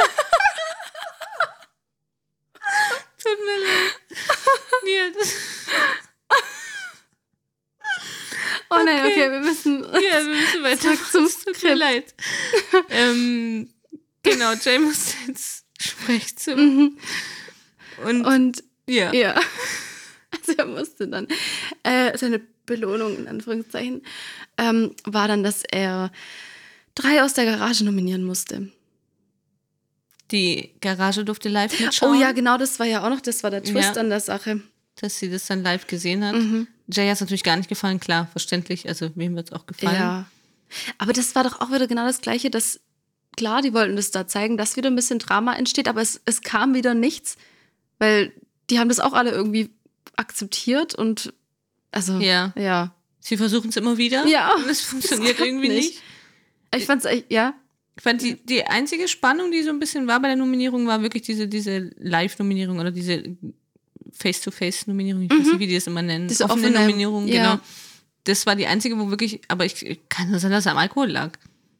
Tut 3.22 3.38
mir 3.44 3.58
leid. 3.58 5.14
Das 5.16 5.34
oh 8.70 8.84
nein, 8.84 9.00
okay. 9.00 9.12
okay, 9.12 9.30
wir 9.32 9.40
müssen. 9.40 9.84
Ja, 9.84 10.24
wir 10.24 10.24
müssen 10.24 10.62
weiter. 10.62 10.94
Zum 11.10 11.28
Tut 11.28 11.62
mir 11.62 11.74
leid. 11.74 12.14
ähm, 12.90 13.70
genau, 14.22 14.52
Jay 14.54 14.78
muss 14.78 15.14
ins 15.26 15.64
Sprechzimmer. 15.78 16.62
Mhm. 16.62 16.98
Und, 18.04 18.26
Und 18.26 18.64
ja. 18.88 19.12
ja. 19.12 19.40
Also 20.30 20.52
er 20.52 20.66
musste 20.66 21.08
dann 21.08 21.28
äh, 21.82 22.16
seine 22.16 22.40
Belohnung 22.66 23.16
in 23.16 23.28
Anführungszeichen, 23.28 24.02
ähm, 24.58 24.94
war 25.04 25.28
dann, 25.28 25.42
dass 25.42 25.62
er 25.62 26.10
drei 26.94 27.22
aus 27.22 27.34
der 27.34 27.44
Garage 27.44 27.84
nominieren 27.84 28.24
musste. 28.24 28.70
Die 30.32 30.72
Garage 30.80 31.24
durfte 31.24 31.48
live 31.48 31.78
mitschauen. 31.78 32.16
Oh 32.16 32.20
ja, 32.20 32.32
genau, 32.32 32.58
das 32.58 32.78
war 32.78 32.86
ja 32.86 33.04
auch 33.04 33.10
noch, 33.10 33.20
das 33.20 33.42
war 33.42 33.50
der 33.50 33.62
Twist 33.62 33.94
ja, 33.94 34.00
an 34.00 34.10
der 34.10 34.20
Sache. 34.20 34.60
Dass 34.96 35.18
sie 35.18 35.30
das 35.30 35.46
dann 35.46 35.62
live 35.62 35.86
gesehen 35.86 36.24
hat. 36.24 36.34
Mhm. 36.34 36.66
Jay 36.88 37.06
hat 37.06 37.14
es 37.14 37.20
natürlich 37.20 37.44
gar 37.44 37.56
nicht 37.56 37.68
gefallen, 37.68 38.00
klar, 38.00 38.26
verständlich. 38.28 38.88
Also 38.88 39.10
wem 39.14 39.36
wird 39.36 39.50
es 39.50 39.52
auch 39.52 39.66
gefallen? 39.66 39.96
Ja. 39.96 40.26
Aber 40.98 41.12
das 41.12 41.34
war 41.34 41.44
doch 41.44 41.60
auch 41.60 41.70
wieder 41.70 41.86
genau 41.86 42.06
das 42.06 42.20
Gleiche, 42.20 42.50
dass, 42.50 42.80
klar, 43.36 43.62
die 43.62 43.72
wollten 43.72 43.96
das 43.96 44.10
da 44.10 44.26
zeigen, 44.26 44.56
dass 44.56 44.76
wieder 44.76 44.90
ein 44.90 44.96
bisschen 44.96 45.18
Drama 45.18 45.54
entsteht, 45.54 45.88
aber 45.88 46.00
es, 46.00 46.20
es 46.24 46.42
kam 46.42 46.74
wieder 46.74 46.94
nichts, 46.94 47.36
weil 47.98 48.32
die 48.68 48.78
haben 48.78 48.88
das 48.88 48.98
auch 49.00 49.12
alle 49.12 49.30
irgendwie 49.30 49.70
akzeptiert 50.16 50.94
und 50.94 51.32
also, 51.96 52.18
ja. 52.20 52.52
ja. 52.56 52.94
Sie 53.20 53.36
versuchen 53.36 53.70
es 53.70 53.76
immer 53.76 53.96
wieder. 53.96 54.26
Ja. 54.26 54.54
Und 54.56 54.68
es 54.68 54.82
funktioniert 54.82 55.40
irgendwie 55.40 55.68
nicht. 55.68 55.94
nicht. 55.94 56.02
Ich 56.76 56.84
fand 56.84 57.04
es, 57.04 57.24
ja. 57.30 57.54
Ich 57.96 58.02
fand 58.02 58.20
die, 58.20 58.34
die 58.34 58.64
einzige 58.64 59.08
Spannung, 59.08 59.50
die 59.50 59.62
so 59.62 59.70
ein 59.70 59.78
bisschen 59.78 60.06
war 60.06 60.20
bei 60.20 60.28
der 60.28 60.36
Nominierung, 60.36 60.86
war 60.86 61.00
wirklich 61.00 61.22
diese, 61.22 61.48
diese 61.48 61.90
Live-Nominierung 61.98 62.78
oder 62.78 62.90
diese 62.90 63.22
Face-to-Face-Nominierung. 64.12 65.22
Ich 65.22 65.30
mhm. 65.30 65.38
weiß 65.38 65.46
nicht, 65.46 65.58
wie 65.58 65.66
die 65.66 65.74
das 65.74 65.86
immer 65.86 66.02
nennen. 66.02 66.28
Diese 66.28 66.44
offene, 66.44 66.68
offene 66.68 66.80
Nominierung, 66.80 67.26
ja. 67.26 67.52
genau. 67.52 67.62
Das 68.24 68.44
war 68.44 68.56
die 68.56 68.66
einzige, 68.66 68.98
wo 68.98 69.08
wirklich, 69.08 69.40
aber 69.48 69.64
ich 69.64 70.00
kann 70.10 70.30
nur 70.30 70.38
sagen, 70.38 70.52
dass 70.52 70.66
es 70.66 70.70
am 70.70 70.76
Alkohol 70.76 71.08
lag. 71.10 71.30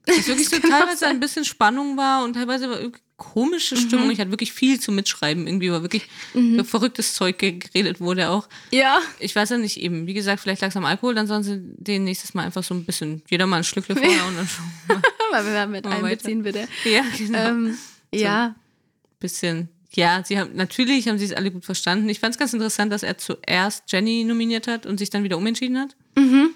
Dass 0.07 0.27
wirklich 0.29 0.49
so 0.49 0.59
teilweise 0.59 1.07
ein 1.07 1.21
bisschen 1.21 1.45
Spannung 1.45 1.97
war 1.97 2.25
und 2.25 2.35
teilweise 2.35 2.71
war 2.71 2.79
komische 3.17 3.77
Stimmung. 3.77 4.07
Mhm. 4.07 4.11
Ich 4.13 4.21
hatte 4.21 4.31
wirklich 4.31 4.53
viel 4.53 4.79
zu 4.79 4.93
mitschreiben. 4.93 5.47
Irgendwie 5.47 5.71
war 5.71 5.83
wirklich 5.83 6.07
mhm. 6.35 6.65
verrücktes 6.65 7.15
Zeug 7.15 7.39
geredet 7.39 8.01
wurde 8.01 8.31
auch. 8.31 8.49
Ja. 8.71 9.01
Ich 9.19 9.35
weiß 9.35 9.51
ja 9.51 9.59
nicht 9.59 9.81
eben. 9.81 10.07
Wie 10.07 10.15
gesagt, 10.15 10.41
vielleicht 10.41 10.61
lag 10.61 10.69
es 10.69 10.77
am 10.77 10.85
Alkohol, 10.85 11.15
dann 11.15 11.27
sollen 11.27 11.43
sie 11.43 11.59
den 11.61 12.05
nächstes 12.05 12.35
Mal 12.35 12.45
einfach 12.45 12.63
so 12.63 12.75
ein 12.75 12.85
bisschen, 12.85 13.23
jeder 13.29 13.47
mal 13.47 13.59
ein 13.59 13.65
Schlückle 13.65 13.97
vorher 13.97 14.27
und 14.27 14.37
dann 14.37 14.49
schon 14.49 14.65
mal. 14.89 15.03
mal 15.33 15.47
wieder 15.47 15.67
mit 15.67 15.87
einbeziehen, 15.87 16.43
bitte. 16.43 16.69
Ja, 16.85 17.03
genau. 17.17 17.39
Ähm, 17.39 17.79
so. 18.13 18.21
Ja. 18.21 18.55
Bisschen. 19.19 19.69
Ja, 19.93 20.23
sie 20.25 20.39
haben 20.39 20.55
natürlich 20.55 21.09
haben 21.09 21.17
sie 21.19 21.25
es 21.25 21.33
alle 21.33 21.51
gut 21.51 21.65
verstanden. 21.65 22.09
Ich 22.11 22.21
fand 22.21 22.35
es 22.35 22.39
ganz 22.39 22.53
interessant, 22.53 22.93
dass 22.93 23.03
er 23.03 23.17
zuerst 23.17 23.91
Jenny 23.91 24.25
nominiert 24.25 24.67
hat 24.67 24.85
und 24.85 24.99
sich 24.99 25.09
dann 25.09 25.25
wieder 25.25 25.39
umentschieden 25.39 25.79
hat. 25.79 25.97
Mhm. 26.17 26.51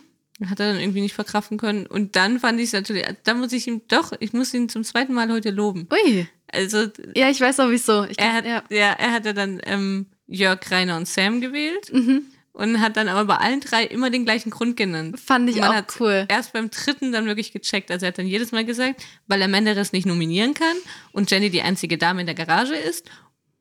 Hat 0.49 0.59
er 0.61 0.73
dann 0.73 0.81
irgendwie 0.81 1.03
nicht 1.03 1.15
verkraften 1.15 1.59
können. 1.59 1.87
Und 1.87 2.17
dann 2.17 2.41
fand 2.41 2.59
ich 2.61 2.67
es 2.67 2.73
natürlich, 2.73 3.05
da 3.25 3.35
muss 3.35 3.53
ich 3.53 3.67
ihm 3.67 3.83
doch, 3.89 4.13
ich 4.21 4.33
muss 4.33 4.55
ihn 4.55 4.69
zum 4.69 4.85
zweiten 4.85 5.13
Mal 5.13 5.31
heute 5.31 5.51
loben. 5.51 5.87
Ui. 5.93 6.27
Also 6.53 6.87
Ja, 7.15 7.29
ich 7.31 7.41
weiß 7.41 7.61
auch 7.61 7.71
wieso. 7.71 8.05
Ich 8.05 8.19
er 8.19 8.33
hat, 8.33 8.45
ja. 8.47 8.63
ja. 8.71 8.93
er 8.99 9.13
hatte 9.13 9.35
dann 9.35 9.61
ähm, 9.65 10.07
Jörg, 10.27 10.61
Rainer 10.71 10.97
und 10.97 11.07
Sam 11.07 11.41
gewählt 11.41 11.93
Mhm. 11.93 12.23
und 12.53 12.81
hat 12.81 12.97
dann 12.97 13.09
aber 13.09 13.25
bei 13.27 13.37
allen 13.37 13.61
drei 13.61 13.85
immer 13.85 14.09
den 14.11 14.25
gleichen 14.25 14.51
Grund 14.51 14.77
genannt. 14.77 15.21
Fand 15.21 15.51
ich 15.51 15.63
auch 15.63 15.75
hat 15.75 15.95
cool. 16.01 16.27
Erst 16.29 16.53
beim 16.55 16.71
dritten 16.71 17.13
dann 17.13 17.27
wirklich 17.27 17.53
gecheckt. 17.53 17.91
Also 17.91 18.07
er 18.07 18.09
hat 18.09 18.19
dann 18.19 18.27
jedes 18.27 18.51
Mal 18.51 18.65
gesagt, 18.65 19.05
weil 19.27 19.43
er 19.43 19.49
Menderes 19.49 19.93
nicht 19.93 20.07
nominieren 20.07 20.55
kann 20.55 20.77
und 21.13 21.31
Jenny 21.31 21.51
die 21.51 21.63
einzige 21.63 21.99
Dame 21.99 22.21
in 22.23 22.27
der 22.27 22.35
Garage 22.35 22.75
ist 22.75 23.09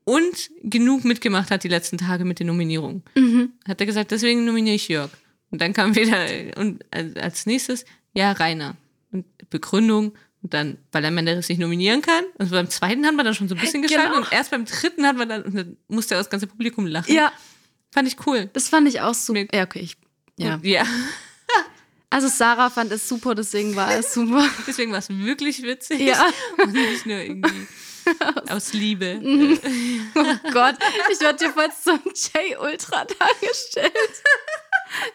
und 0.04 0.50
genug 0.62 1.04
mitgemacht 1.04 1.50
hat 1.50 1.62
die 1.62 1.68
letzten 1.68 1.98
Tage 1.98 2.24
mit 2.24 2.40
den 2.40 2.46
Nominierungen. 2.46 3.02
Mhm. 3.14 3.52
Hat 3.68 3.80
er 3.80 3.86
gesagt, 3.86 4.10
deswegen 4.12 4.44
nominiere 4.46 4.76
ich 4.76 4.88
Jörg. 4.88 5.10
Und 5.50 5.60
dann 5.60 5.72
kam 5.72 5.94
wieder, 5.96 6.26
und 6.56 6.84
als 6.92 7.46
nächstes, 7.46 7.84
ja, 8.12 8.32
Rainer. 8.32 8.76
Und 9.10 9.26
Begründung, 9.50 10.12
und 10.42 10.54
dann, 10.54 10.78
weil 10.92 11.04
er 11.04 11.10
Menderes 11.10 11.48
nicht 11.48 11.58
nominieren 11.58 12.02
kann. 12.02 12.24
Und 12.38 12.50
beim 12.50 12.70
zweiten 12.70 13.04
hat 13.04 13.14
man 13.14 13.24
dann 13.24 13.34
schon 13.34 13.48
so 13.48 13.54
ein 13.54 13.60
bisschen 13.60 13.82
geschaltet. 13.82 14.12
Genau. 14.12 14.24
Und 14.24 14.32
erst 14.32 14.50
beim 14.50 14.64
dritten 14.64 15.06
hat 15.06 15.16
man 15.16 15.28
dann, 15.28 15.42
und 15.42 15.54
dann 15.54 15.76
musste 15.88 16.14
das 16.14 16.30
ganze 16.30 16.46
Publikum 16.46 16.86
lachen. 16.86 17.12
Ja, 17.12 17.32
Fand 17.92 18.06
ich 18.06 18.16
cool. 18.26 18.48
das 18.52 18.68
fand 18.68 18.88
ich 18.88 19.00
auch 19.00 19.14
super. 19.14 19.46
Ja, 19.52 19.64
okay. 19.64 19.80
Ich, 19.80 19.96
ja. 20.36 20.54
Und, 20.54 20.64
ja. 20.64 20.84
Also 22.12 22.26
Sarah 22.26 22.70
fand 22.70 22.90
es 22.90 23.08
super, 23.08 23.36
deswegen 23.36 23.76
war 23.76 23.94
es 23.94 24.12
super. 24.12 24.44
Deswegen 24.66 24.90
war 24.90 24.98
es 24.98 25.08
wirklich 25.08 25.62
witzig. 25.62 26.00
Ja. 26.00 26.28
Und 26.58 26.72
nicht 26.72 27.06
nur 27.06 27.18
irgendwie 27.18 27.68
aus 28.48 28.72
Liebe. 28.72 29.20
Oh 29.22 30.50
Gott, 30.50 30.74
ich 31.12 31.20
werde 31.20 31.38
dir 31.38 31.52
voll 31.52 31.68
zum 31.80 32.00
J-Ultra 32.06 33.04
dargestellt. 33.04 33.92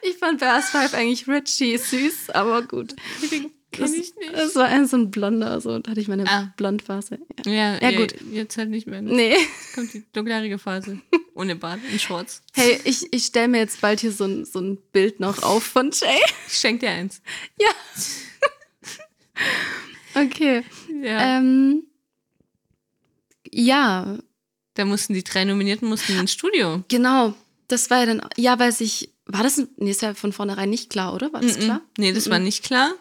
Ich 0.01 0.17
fand 0.17 0.39
bei 0.39 0.61
Five 0.61 0.93
eigentlich 0.93 1.27
Richie 1.27 1.77
süß, 1.77 2.29
aber 2.31 2.61
gut. 2.63 2.95
Den 3.31 3.51
Das, 3.71 3.91
kenn 3.91 4.01
ich 4.01 4.15
nicht. 4.15 4.33
das 4.33 4.55
war 4.55 4.65
ein 4.65 4.87
so 4.87 4.95
ein 4.97 5.11
Blonder, 5.11 5.59
so 5.59 5.79
da 5.79 5.91
hatte 5.91 5.99
ich 5.99 6.07
meine 6.07 6.25
Ah. 6.27 6.53
Blondphase. 6.55 7.19
Ja. 7.45 7.51
Ja, 7.51 7.77
Ja, 7.81 7.89
ja, 7.91 7.97
gut. 7.99 8.15
Jetzt 8.31 8.57
halt 8.57 8.69
nicht 8.69 8.87
mehr. 8.87 9.01
Ne? 9.01 9.11
Nee. 9.13 9.35
Kommt 9.73 9.93
die 9.93 10.03
dunkelhaarige 10.13 10.57
Phase. 10.59 10.99
Ohne 11.35 11.55
Bart, 11.57 11.79
in 11.91 11.99
Shorts. 11.99 12.41
Hey, 12.53 12.79
ich, 12.85 13.11
ich 13.11 13.25
stelle 13.25 13.49
mir 13.49 13.57
jetzt 13.57 13.81
bald 13.81 13.99
hier 13.99 14.13
so 14.13 14.23
ein, 14.23 14.45
so 14.45 14.59
ein 14.59 14.77
Bild 14.93 15.19
noch 15.19 15.43
auf 15.43 15.63
von 15.63 15.91
Jay. 15.91 16.21
Ich 16.47 16.53
schenk 16.57 16.79
dir 16.79 16.89
eins. 16.91 17.21
Ja. 17.59 17.69
Okay. 20.17 20.63
Ja. 21.03 21.37
Ähm, 21.39 21.83
ja, 23.51 24.17
da 24.75 24.85
mussten 24.85 25.13
die 25.13 25.23
drei 25.23 25.43
Nominierten 25.43 25.87
mussten 25.89 26.17
ins 26.17 26.31
Studio. 26.33 26.83
genau. 26.87 27.33
Das 27.67 27.89
war 27.89 27.99
ja 28.01 28.05
dann, 28.05 28.21
ja, 28.37 28.59
weil 28.59 28.71
sich, 28.71 29.09
war 29.27 29.43
das, 29.43 29.61
nee, 29.77 29.89
ist 29.91 30.01
ja 30.01 30.13
von 30.13 30.31
vornherein 30.33 30.69
nicht 30.69 30.89
klar, 30.89 31.13
oder? 31.13 31.31
War 31.33 31.41
das 31.41 31.57
klar? 31.57 31.81
Nee, 31.97 32.13
das 32.13 32.29
war 32.29 32.39
nicht 32.39 32.63
klar. 32.63 32.91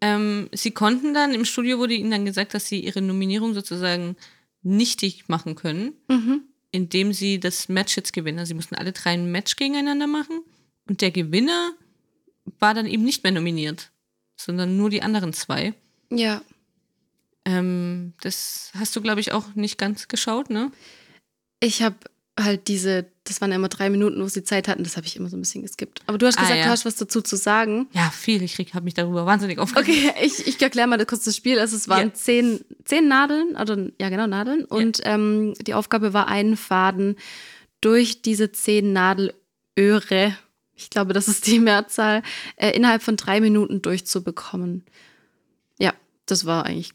Ähm, 0.00 0.48
sie 0.52 0.70
konnten 0.70 1.14
dann, 1.14 1.34
im 1.34 1.44
Studio 1.44 1.78
wurde 1.78 1.94
ihnen 1.94 2.10
dann 2.10 2.24
gesagt, 2.24 2.54
dass 2.54 2.66
sie 2.66 2.80
ihre 2.80 3.00
Nominierung 3.02 3.54
sozusagen 3.54 4.16
nichtig 4.62 5.28
machen 5.28 5.54
können, 5.54 5.94
Mhm. 6.08 6.42
indem 6.70 7.12
sie 7.12 7.40
das 7.40 7.68
Match 7.68 7.96
jetzt 7.96 8.12
gewinnen. 8.12 8.38
Also 8.38 8.48
sie 8.50 8.54
mussten 8.54 8.74
alle 8.76 8.92
drei 8.92 9.10
ein 9.12 9.30
Match 9.32 9.56
gegeneinander 9.56 10.06
machen 10.06 10.42
und 10.88 11.00
der 11.00 11.10
Gewinner 11.10 11.72
war 12.60 12.74
dann 12.74 12.86
eben 12.86 13.04
nicht 13.04 13.22
mehr 13.24 13.32
nominiert, 13.32 13.90
sondern 14.36 14.76
nur 14.76 14.90
die 14.90 15.02
anderen 15.02 15.32
zwei. 15.32 15.74
Ja. 16.10 16.42
Ähm, 17.44 18.12
das 18.20 18.70
hast 18.78 18.94
du, 18.94 19.00
glaube 19.00 19.20
ich, 19.20 19.32
auch 19.32 19.54
nicht 19.54 19.78
ganz 19.78 20.08
geschaut, 20.08 20.50
ne? 20.50 20.70
Ich 21.60 21.82
habe 21.82 21.96
halt 22.38 22.68
diese, 22.68 23.06
das 23.24 23.40
waren 23.40 23.50
ja 23.50 23.56
immer 23.56 23.68
drei 23.68 23.90
Minuten, 23.90 24.22
wo 24.22 24.28
sie 24.28 24.42
Zeit 24.44 24.68
hatten, 24.68 24.84
das 24.84 24.96
habe 24.96 25.06
ich 25.06 25.16
immer 25.16 25.28
so 25.28 25.36
ein 25.36 25.40
bisschen 25.40 25.62
geskippt. 25.62 26.02
Aber 26.06 26.18
du 26.18 26.26
hast 26.26 26.38
Ah, 26.38 26.42
gesagt, 26.42 26.58
ja. 26.58 26.64
du 26.66 26.70
hast 26.70 26.84
was 26.84 26.96
dazu 26.96 27.20
zu 27.22 27.36
sagen. 27.36 27.88
Ja, 27.92 28.10
viel. 28.10 28.42
Ich 28.42 28.58
habe 28.74 28.84
mich 28.84 28.94
darüber 28.94 29.26
wahnsinnig 29.26 29.58
aufgeregt. 29.58 29.88
Okay, 29.88 30.12
ich, 30.24 30.46
ich 30.46 30.60
erkläre 30.62 30.88
mal 30.88 31.04
kurz 31.06 31.24
das 31.24 31.36
Spiel. 31.36 31.58
Also 31.58 31.76
es 31.76 31.88
waren 31.88 32.08
Ja. 32.08 32.14
zehn, 32.14 32.60
zehn 32.84 33.08
Nadeln, 33.08 33.56
also 33.56 33.74
ja 34.00 34.08
genau, 34.08 34.26
Nadeln. 34.26 34.64
Und 34.64 35.00
ähm, 35.04 35.54
die 35.66 35.74
Aufgabe 35.74 36.12
war, 36.12 36.28
einen 36.28 36.56
Faden 36.56 37.16
durch 37.80 38.22
diese 38.22 38.50
zehn 38.52 38.92
Nadelöhre, 38.92 40.36
ich 40.74 40.90
glaube, 40.90 41.12
das 41.12 41.28
ist 41.28 41.46
die 41.46 41.58
Mehrzahl, 41.58 42.22
äh, 42.56 42.70
innerhalb 42.70 43.02
von 43.02 43.16
drei 43.16 43.40
Minuten 43.40 43.82
durchzubekommen. 43.82 44.84
Ja, 45.78 45.92
das 46.26 46.44
war 46.44 46.64
eigentlich 46.66 46.92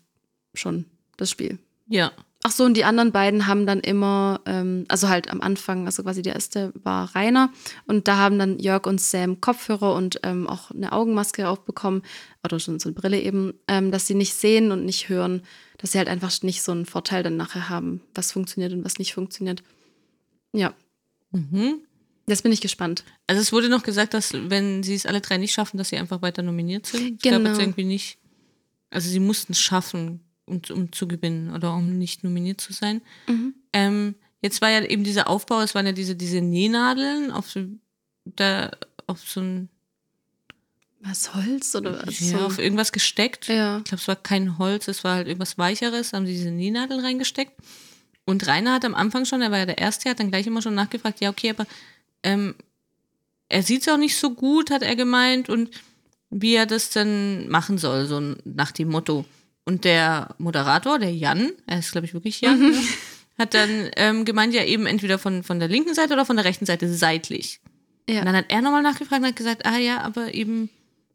schon 0.54 0.86
das 1.18 1.30
Spiel. 1.30 1.58
Ja. 1.88 2.12
Ach 2.46 2.52
so, 2.52 2.66
und 2.66 2.76
die 2.76 2.84
anderen 2.84 3.14
beiden 3.14 3.48
haben 3.48 3.66
dann 3.66 3.80
immer, 3.80 4.42
ähm, 4.46 4.84
also 4.90 5.08
halt 5.08 5.32
am 5.32 5.40
Anfang, 5.40 5.86
also 5.86 6.04
quasi 6.04 6.22
der 6.22 6.34
erste 6.36 6.74
war 6.84 7.16
Rainer 7.16 7.52
und 7.86 8.08
da 8.10 8.18
haben 8.18 8.38
dann 8.38 8.60
Jörg 8.60 8.86
und 8.86 9.00
Sam 9.00 9.40
Kopfhörer 9.40 9.96
und 9.96 10.20
ähm, 10.24 10.48
auch 10.48 10.70
eine 10.72 10.92
Augenmaske 10.92 11.48
aufbekommen, 11.48 12.02
oder 12.44 12.60
schon 12.60 12.80
so 12.80 12.90
eine 12.90 12.96
Brille 12.96 13.22
eben, 13.22 13.54
ähm, 13.70 13.92
dass 13.92 14.08
sie 14.08 14.16
nicht 14.16 14.34
sehen 14.34 14.74
und 14.74 14.84
nicht 14.84 15.08
hören, 15.08 15.44
dass 15.78 15.94
sie 15.94 15.98
halt 15.98 16.10
einfach 16.10 16.32
nicht 16.42 16.62
so 16.62 16.74
einen 16.74 16.86
Vorteil 16.86 17.24
dann 17.24 17.38
nachher 17.38 17.70
haben, 17.70 18.02
was 18.14 18.34
funktioniert 18.34 18.74
und 18.74 18.84
was 18.84 18.98
nicht 19.00 19.14
funktioniert. 19.14 19.64
Ja, 20.54 20.74
Mhm. 21.32 21.80
jetzt 22.28 22.44
bin 22.44 22.52
ich 22.52 22.60
gespannt. 22.62 23.06
Also 23.26 23.42
es 23.42 23.52
wurde 23.54 23.70
noch 23.70 23.84
gesagt, 23.84 24.14
dass 24.14 24.34
wenn 24.34 24.84
sie 24.84 24.94
es 24.96 25.06
alle 25.06 25.22
drei 25.22 25.38
nicht 25.38 25.54
schaffen, 25.54 25.78
dass 25.78 25.90
sie 25.90 25.98
einfach 25.98 26.22
weiter 26.22 26.44
nominiert 26.44 26.86
sind. 26.88 27.02
Ich 27.02 27.20
Genau. 27.22 27.38
glaube 27.40 27.50
jetzt 27.52 27.60
irgendwie 27.60 27.86
nicht. 27.86 28.18
Also 28.92 29.10
sie 29.10 29.20
mussten 29.22 29.54
es 29.54 29.60
schaffen, 29.60 30.20
um, 30.46 30.62
um 30.72 30.92
zu 30.92 31.08
gewinnen 31.08 31.54
oder 31.54 31.74
um 31.74 31.98
nicht 31.98 32.24
nominiert 32.24 32.62
zu 32.62 32.74
sein. 32.74 33.02
Mhm. 33.28 33.54
Ähm, 33.74 34.16
jetzt 34.42 34.62
war 34.62 34.70
ja 34.70 34.84
eben 34.84 35.04
dieser 35.04 35.28
Aufbau, 35.30 35.62
es 35.62 35.76
waren 35.76 35.86
ja 35.86 35.92
diese, 35.92 36.16
diese 36.16 36.42
Nähnadeln 36.42 37.32
auf 37.32 37.50
so, 37.50 37.62
da, 38.26 38.72
auf 39.08 39.20
so 39.22 39.42
ein, 39.42 39.70
Was, 41.02 41.34
Holz 41.34 41.76
oder 41.76 42.06
was? 42.06 42.20
ja, 42.20 42.46
auf 42.46 42.60
irgendwas 42.60 42.92
gesteckt. 42.92 43.48
ja. 43.48 43.78
Ich 43.78 43.84
glaube, 43.86 44.02
es 44.02 44.08
war 44.08 44.16
kein 44.16 44.58
Holz, 44.58 44.88
es 44.88 45.04
war 45.04 45.16
halt 45.16 45.28
irgendwas 45.28 45.58
Weicheres, 45.58 46.14
haben 46.14 46.26
sie 46.26 46.34
diese 46.34 46.52
Nähnadeln 46.52 47.00
reingesteckt. 47.00 47.54
Und 48.26 48.48
Rainer 48.48 48.74
hat 48.74 48.86
am 48.86 48.96
Anfang 48.96 49.26
schon, 49.26 49.42
er 49.42 49.52
war 49.52 49.60
ja 49.60 49.66
der 49.66 49.80
Erste, 49.80 50.10
hat 50.10 50.20
dann 50.20 50.30
gleich 50.32 50.48
immer 50.48 50.62
schon 50.62 50.76
nachgefragt, 50.76 51.20
ja, 51.20 51.30
okay, 51.30 51.50
aber 51.50 51.66
ähm, 52.24 52.56
er 53.50 53.64
sieht 53.64 53.82
es 53.82 53.90
auch 53.90 53.98
nicht 53.98 54.16
so 54.16 54.32
gut, 54.34 54.72
hat 54.72 54.82
er 54.82 54.96
gemeint, 54.96 55.50
und 55.50 55.70
wie 56.30 56.56
er 56.56 56.66
das 56.66 56.90
denn 56.90 57.50
machen 57.50 57.78
soll, 57.78 58.08
so 58.08 58.20
nach 58.46 58.72
dem 58.72 58.90
Motto. 58.90 59.26
Und 59.66 59.86
der 59.86 60.36
Moderator, 60.38 61.00
der 61.00 61.14
Jan, 61.14 61.52
er 61.68 61.80
ist, 61.80 61.92
glaube 61.92 62.06
ich, 62.06 62.14
wirklich 62.14 62.42
Jan, 62.42 62.60
ne, 62.60 62.78
hat 63.38 63.54
dann 63.54 63.90
ähm, 63.96 64.26
gemeint, 64.26 64.54
ja, 64.54 64.64
eben 64.64 64.86
entweder 64.86 65.18
von, 65.18 65.44
von 65.44 65.60
der 65.60 65.70
linken 65.70 65.94
Seite 65.94 66.14
oder 66.14 66.26
von 66.26 66.36
der 66.36 66.46
rechten 66.46 66.66
Seite 66.66 66.94
seitlich. 66.94 67.60
Und 68.10 68.16
ja. 68.16 68.26
dann 68.26 68.36
hat 68.36 68.46
er 68.50 68.62
nochmal 68.62 68.82
nachgefragt 68.82 69.22
und 69.22 69.28
hat 69.30 69.36
gesagt, 69.36 69.66
ah 69.66 69.78
ja, 69.78 70.02
aber 70.02 70.34
eben 70.34 70.70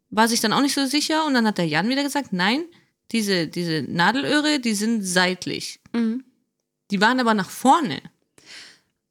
war 0.09 0.27
sich 0.27 0.41
dann 0.41 0.53
auch 0.53 0.61
nicht 0.61 0.73
so 0.73 0.85
sicher. 0.85 1.25
Und 1.25 1.35
dann 1.35 1.45
hat 1.45 1.59
der 1.59 1.67
Jan 1.67 1.89
wieder 1.89 2.03
gesagt, 2.03 2.33
nein, 2.33 2.63
diese, 3.11 3.47
diese 3.47 3.83
Nadelöhre, 3.83 4.59
die 4.59 4.73
sind 4.73 5.03
seitlich. 5.03 5.79
Mhm. 5.93 6.23
Die 6.91 7.01
waren 7.01 7.19
aber 7.19 7.35
nach 7.35 7.49
vorne. 7.49 8.01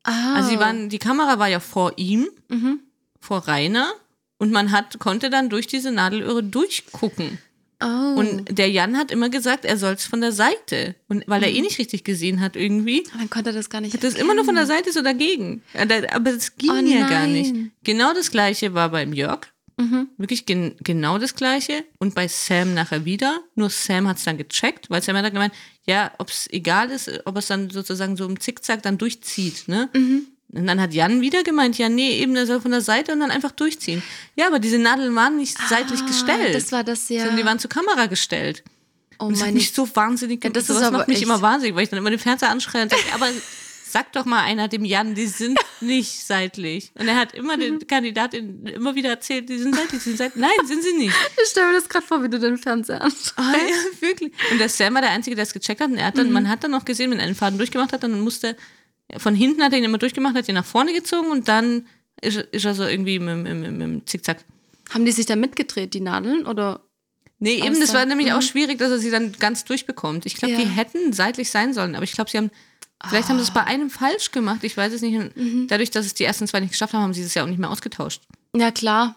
Ah. 0.02 0.34
Also 0.34 0.50
die 0.50 0.58
waren, 0.58 0.88
die 0.88 0.98
Kamera 0.98 1.38
war 1.38 1.48
ja 1.48 1.60
vor 1.60 1.92
ihm, 1.96 2.28
Mhm. 2.48 2.80
vor 3.20 3.46
Rainer. 3.46 3.92
Und 4.38 4.52
man 4.52 4.70
hat, 4.72 4.98
konnte 4.98 5.30
dann 5.30 5.48
durch 5.50 5.66
diese 5.66 5.90
Nadelöhre 5.90 6.42
durchgucken. 6.42 7.38
Oh. 7.80 7.86
Und 8.18 8.58
der 8.58 8.68
Jan 8.70 8.96
hat 8.96 9.10
immer 9.12 9.28
gesagt, 9.28 9.64
er 9.64 9.76
soll 9.76 9.92
es 9.94 10.04
von 10.04 10.20
der 10.20 10.32
Seite. 10.32 10.96
Und 11.08 11.22
weil 11.28 11.38
Mhm. 11.40 11.44
er 11.44 11.52
eh 11.52 11.60
nicht 11.60 11.78
richtig 11.78 12.02
gesehen 12.02 12.40
hat 12.40 12.56
irgendwie, 12.56 13.04
Aber 13.10 13.18
dann 13.20 13.30
konnte 13.30 13.50
er 13.50 13.54
das 13.54 13.70
gar 13.70 13.80
nicht. 13.80 13.94
hat 13.94 14.02
das 14.02 14.14
immer 14.14 14.34
nur 14.34 14.44
von 14.44 14.56
der 14.56 14.66
Seite 14.66 14.92
so 14.92 15.00
dagegen. 15.02 15.62
Aber 16.12 16.30
es 16.30 16.56
ging 16.56 16.70
Oh 16.70 16.74
ja 16.76 17.08
gar 17.08 17.26
nicht. 17.26 17.54
Genau 17.84 18.12
das 18.14 18.30
gleiche 18.32 18.74
war 18.74 18.88
beim 18.90 19.12
Jörg. 19.12 19.46
Mhm. 19.80 20.08
Wirklich 20.16 20.44
gen 20.44 20.74
genau 20.82 21.18
das 21.18 21.36
gleiche. 21.36 21.84
Und 22.00 22.16
bei 22.16 22.26
Sam 22.26 22.74
nachher 22.74 23.04
wieder. 23.04 23.42
Nur 23.54 23.70
Sam 23.70 24.08
hat 24.08 24.16
es 24.16 24.24
dann 24.24 24.36
gecheckt, 24.36 24.90
weil 24.90 25.00
Sam 25.02 25.16
hat 25.16 25.24
dann 25.24 25.32
gemeint, 25.32 25.54
ja, 25.86 26.10
ob 26.18 26.30
es 26.30 26.48
egal 26.50 26.90
ist, 26.90 27.08
ob 27.26 27.36
es 27.36 27.46
dann 27.46 27.70
sozusagen 27.70 28.16
so 28.16 28.26
im 28.26 28.40
Zickzack 28.40 28.82
dann 28.82 28.98
durchzieht. 28.98 29.68
Ne? 29.68 29.88
Mhm. 29.94 30.26
Und 30.50 30.66
dann 30.66 30.80
hat 30.80 30.94
Jan 30.94 31.20
wieder 31.20 31.42
gemeint, 31.42 31.76
ja, 31.76 31.88
nee, 31.90 32.20
eben, 32.22 32.34
er 32.34 32.46
soll 32.46 32.60
von 32.60 32.70
der 32.70 32.80
Seite 32.80 33.12
und 33.12 33.20
dann 33.20 33.30
einfach 33.30 33.50
durchziehen. 33.52 34.02
Ja, 34.34 34.46
aber 34.46 34.58
diese 34.58 34.78
Nadeln 34.78 35.14
waren 35.14 35.36
nicht 35.36 35.56
seitlich 35.68 36.00
Ah, 36.00 36.06
gestellt. 36.06 36.54
Das 36.54 36.72
war 36.72 36.84
das 36.84 37.08
ja. 37.10 37.18
sondern 37.20 37.36
die 37.36 37.44
waren 37.44 37.58
zur 37.58 37.68
Kamera 37.70 38.06
gestellt. 38.06 38.64
oh 39.18 39.26
Und 39.26 39.32
das 39.32 39.40
hat 39.40 39.46
meine 39.48 39.58
mich 39.58 39.72
so 39.72 39.88
wahnsinnig 39.94 40.42
Ja, 40.42 40.48
das 40.50 40.68
macht 40.68 41.06
mich 41.08 41.18
echt- 41.18 41.24
immer 41.24 41.42
wahnsinnig, 41.42 41.76
weil 41.76 41.82
ich 41.82 41.90
dann 41.90 41.98
immer 41.98 42.08
den 42.10 42.18
Fernseher 42.18 42.48
anschreie 42.50 42.82
und 42.84 42.90
sage, 42.90 43.02
aber 43.14 43.28
sag 43.90 44.12
doch 44.12 44.24
mal 44.24 44.42
einer 44.42 44.68
dem 44.68 44.84
Jan, 44.86 45.14
die 45.14 45.26
sind 45.26 45.58
nicht 45.82 46.26
seitlich. 46.26 46.92
Und 46.94 47.08
er 47.08 47.16
hat 47.16 47.34
immer 47.34 47.58
den 47.58 47.86
Kandidatin 47.86 48.66
immer 48.66 48.94
wieder 48.94 49.10
erzählt, 49.10 49.48
die 49.50 49.58
sind 49.58 49.74
seitlich, 49.74 50.02
die 50.02 50.08
sind 50.10 50.16
seitlich. 50.18 50.40
Nein, 50.40 50.66
sind 50.66 50.82
sie 50.82 50.92
nicht. 50.94 51.14
Ich 51.42 51.50
stelle 51.50 51.66
mir 51.68 51.72
das 51.74 51.88
gerade 51.90 52.06
vor, 52.06 52.22
wie 52.22 52.28
du 52.30 52.38
den 52.38 52.56
Fernseher 52.56 53.02
anschaust. 53.02 53.34
Ah, 53.36 53.52
ja, 53.52 54.00
wirklich. 54.00 54.32
Und 54.50 54.58
der 54.58 54.68
Sam 54.70 54.94
war 54.94 55.02
der 55.02 55.10
Einzige, 55.10 55.36
der 55.36 55.42
es 55.44 55.52
gecheckt 55.52 55.80
hat. 55.82 55.90
Und 55.90 55.98
er 55.98 56.06
hat 56.06 56.16
dann, 56.18 56.32
man 56.32 56.48
hat 56.48 56.64
dann 56.64 56.70
noch 56.70 56.84
gesehen, 56.86 57.10
wenn 57.10 57.18
er 57.18 57.26
einen 57.26 57.34
Faden 57.34 57.58
durchgemacht 57.58 57.92
hat, 57.92 58.02
dann 58.02 58.18
musste, 58.20 58.56
von 59.16 59.34
hinten 59.34 59.62
hat 59.62 59.72
er 59.72 59.78
ihn 59.78 59.84
immer 59.84 59.98
durchgemacht, 59.98 60.36
hat 60.36 60.48
ihn 60.48 60.54
nach 60.54 60.64
vorne 60.64 60.92
gezogen 60.92 61.30
und 61.30 61.48
dann 61.48 61.86
ist, 62.20 62.36
er- 62.36 62.52
ist 62.52 62.64
er 62.64 62.74
so 62.74 62.84
irgendwie 62.84 63.16
im, 63.16 63.28
im, 63.28 63.46
im, 63.46 63.80
im 63.80 64.06
Zickzack. 64.06 64.44
Haben 64.90 65.04
die 65.04 65.12
sich 65.12 65.26
da 65.26 65.36
mitgedreht, 65.36 65.94
die 65.94 66.00
Nadeln? 66.00 66.46
Oder? 66.46 66.80
Nee, 67.38 67.62
eben, 67.62 67.78
das 67.78 67.94
war 67.94 68.04
nämlich 68.04 68.32
auch 68.32 68.42
schwierig, 68.42 68.78
dass 68.78 68.90
er 68.90 68.98
sie 68.98 69.10
dann 69.10 69.32
ganz 69.32 69.64
durchbekommt. 69.64 70.26
Ich 70.26 70.34
glaube, 70.34 70.54
ja. 70.54 70.60
die 70.60 70.66
hätten 70.66 71.12
seitlich 71.12 71.50
sein 71.50 71.72
sollen, 71.72 71.94
aber 71.94 72.04
ich 72.04 72.12
glaube, 72.12 72.30
sie 72.30 72.38
haben, 72.38 72.50
vielleicht 73.06 73.26
oh. 73.26 73.28
haben 73.30 73.36
sie 73.38 73.44
es 73.44 73.52
bei 73.52 73.64
einem 73.64 73.90
falsch 73.90 74.32
gemacht, 74.32 74.64
ich 74.64 74.76
weiß 74.76 74.92
es 74.92 75.02
nicht. 75.02 75.36
Mhm. 75.36 75.68
Dadurch, 75.68 75.90
dass 75.90 76.04
es 76.04 76.14
die 76.14 76.24
ersten 76.24 76.46
zwei 76.48 76.60
nicht 76.60 76.72
geschafft 76.72 76.94
haben, 76.94 77.02
haben 77.02 77.14
sie 77.14 77.22
es 77.22 77.34
ja 77.34 77.44
auch 77.44 77.48
nicht 77.48 77.60
mehr 77.60 77.70
ausgetauscht. 77.70 78.22
Ja, 78.56 78.70
klar. 78.72 79.14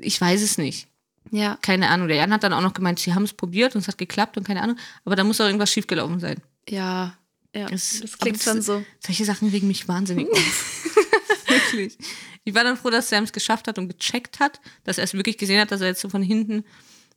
Ich 0.00 0.20
weiß 0.20 0.42
es 0.42 0.58
nicht. 0.58 0.88
Ja. 1.30 1.58
Keine 1.62 1.88
Ahnung. 1.88 2.08
Der 2.08 2.18
Jan 2.18 2.32
hat 2.32 2.44
dann 2.44 2.52
auch 2.52 2.60
noch 2.60 2.74
gemeint, 2.74 2.98
sie 2.98 3.14
haben 3.14 3.24
es 3.24 3.32
probiert 3.32 3.74
und 3.74 3.80
es 3.80 3.88
hat 3.88 3.98
geklappt 3.98 4.36
und 4.36 4.46
keine 4.46 4.62
Ahnung. 4.62 4.76
Aber 5.04 5.16
da 5.16 5.24
muss 5.24 5.40
auch 5.40 5.46
irgendwas 5.46 5.72
schiefgelaufen 5.72 6.20
sein. 6.20 6.36
Ja, 6.68 7.14
ja. 7.54 7.68
Das, 7.68 8.00
das 8.00 8.18
klingt 8.18 8.42
schon 8.42 8.62
so. 8.62 8.84
Solche 9.00 9.24
Sachen 9.24 9.48
regen 9.48 9.68
mich 9.68 9.86
wahnsinnig 9.88 10.28
auf. 10.30 10.84
wirklich. 11.48 11.96
Ich 12.44 12.54
war 12.54 12.64
dann 12.64 12.76
froh, 12.76 12.90
dass 12.90 13.08
Sam 13.08 13.24
es 13.24 13.32
geschafft 13.32 13.68
hat 13.68 13.78
und 13.78 13.88
gecheckt 13.88 14.40
hat, 14.40 14.60
dass 14.84 14.98
er 14.98 15.04
es 15.04 15.14
wirklich 15.14 15.38
gesehen 15.38 15.60
hat, 15.60 15.70
dass 15.70 15.80
er 15.80 15.88
jetzt 15.88 16.00
so 16.00 16.08
von 16.08 16.22
hinten 16.22 16.64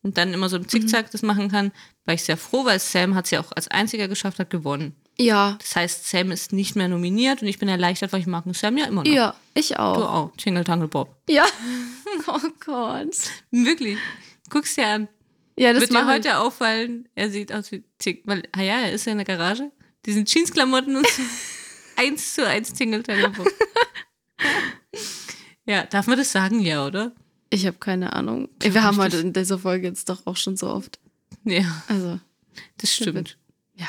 und 0.03 0.18
dann 0.18 0.34
immer 0.34 0.47
so 0.47 0.57
im 0.57 0.68
Zickzack 0.68 1.07
mhm. 1.07 1.09
das 1.11 1.22
machen 1.22 1.49
kann. 1.49 1.72
War 2.05 2.14
ich 2.14 2.23
sehr 2.23 2.38
froh, 2.38 2.65
weil 2.65 2.80
Sam 2.80 3.15
hat 3.15 3.26
es 3.26 3.31
ja 3.31 3.41
auch 3.41 3.51
als 3.51 3.68
einziger 3.68 4.07
geschafft, 4.07 4.39
hat 4.39 4.49
gewonnen. 4.49 4.95
Ja. 5.19 5.57
Das 5.59 5.76
heißt, 5.76 6.07
Sam 6.07 6.31
ist 6.31 6.53
nicht 6.53 6.76
mehr 6.76 6.88
nominiert 6.88 7.41
und 7.41 7.47
ich 7.47 7.59
bin 7.59 7.68
erleichtert, 7.68 8.14
weil 8.14 8.22
ich 8.22 8.27
mag 8.27 8.43
Sam 8.53 8.77
ja 8.77 8.85
immer 8.85 9.03
noch. 9.03 9.11
Ja, 9.11 9.35
ich 9.53 9.77
auch. 9.77 9.97
Du 9.97 10.03
auch. 10.03 10.31
Tingle 10.38 10.64
Tangle 10.64 10.88
Bob. 10.88 11.15
Ja. 11.27 11.45
oh 12.27 12.39
Gott. 12.64 13.15
Wirklich. 13.51 13.97
Guck's 14.49 14.76
dir 14.76 14.88
an. 14.88 15.07
Ja, 15.59 15.73
das 15.73 15.81
Wird 15.81 15.91
dir 15.91 16.05
heute 16.05 16.38
auffallen, 16.38 17.09
er 17.15 17.31
sieht 17.31 17.51
aus 17.51 17.72
wie 17.72 17.84
Tick. 17.97 18.22
Weil, 18.26 18.43
ah 18.51 18.61
ja, 18.61 18.81
er 18.81 18.91
ist 18.91 19.05
ja 19.05 19.11
in 19.11 19.18
der 19.18 19.26
Garage. 19.26 19.72
Diesen 20.08 20.26
Jeansklamotten 20.26 20.96
und 20.96 21.08
so. 21.08 21.22
eins 21.98 22.34
zu 22.34 22.48
eins 22.48 22.74
Tingle 22.74 23.04
Tangle 23.04 23.30
Bob. 23.30 23.48
ja, 25.66 25.86
darf 25.86 26.08
man 26.08 26.18
das 26.18 26.32
sagen? 26.32 26.62
Ja, 26.62 26.88
oder? 26.88 27.12
Ich 27.50 27.68
habe 27.68 27.78
keine 27.78 28.14
Ahnung. 28.14 28.50
Wir 28.60 28.84
haben 28.84 28.98
heute 28.98 29.18
in 29.18 29.34
dieser 29.34 29.60
Folge 29.60 29.88
jetzt 29.88 30.10
doch 30.10 30.26
auch 30.26 30.38
schon 30.38 30.58
so 30.58 30.70
oft. 30.70 31.00
Ja. 31.44 31.84
Also. 31.88 32.20
Das 32.78 32.94
stimmt. 32.94 33.38
Ja. 33.76 33.88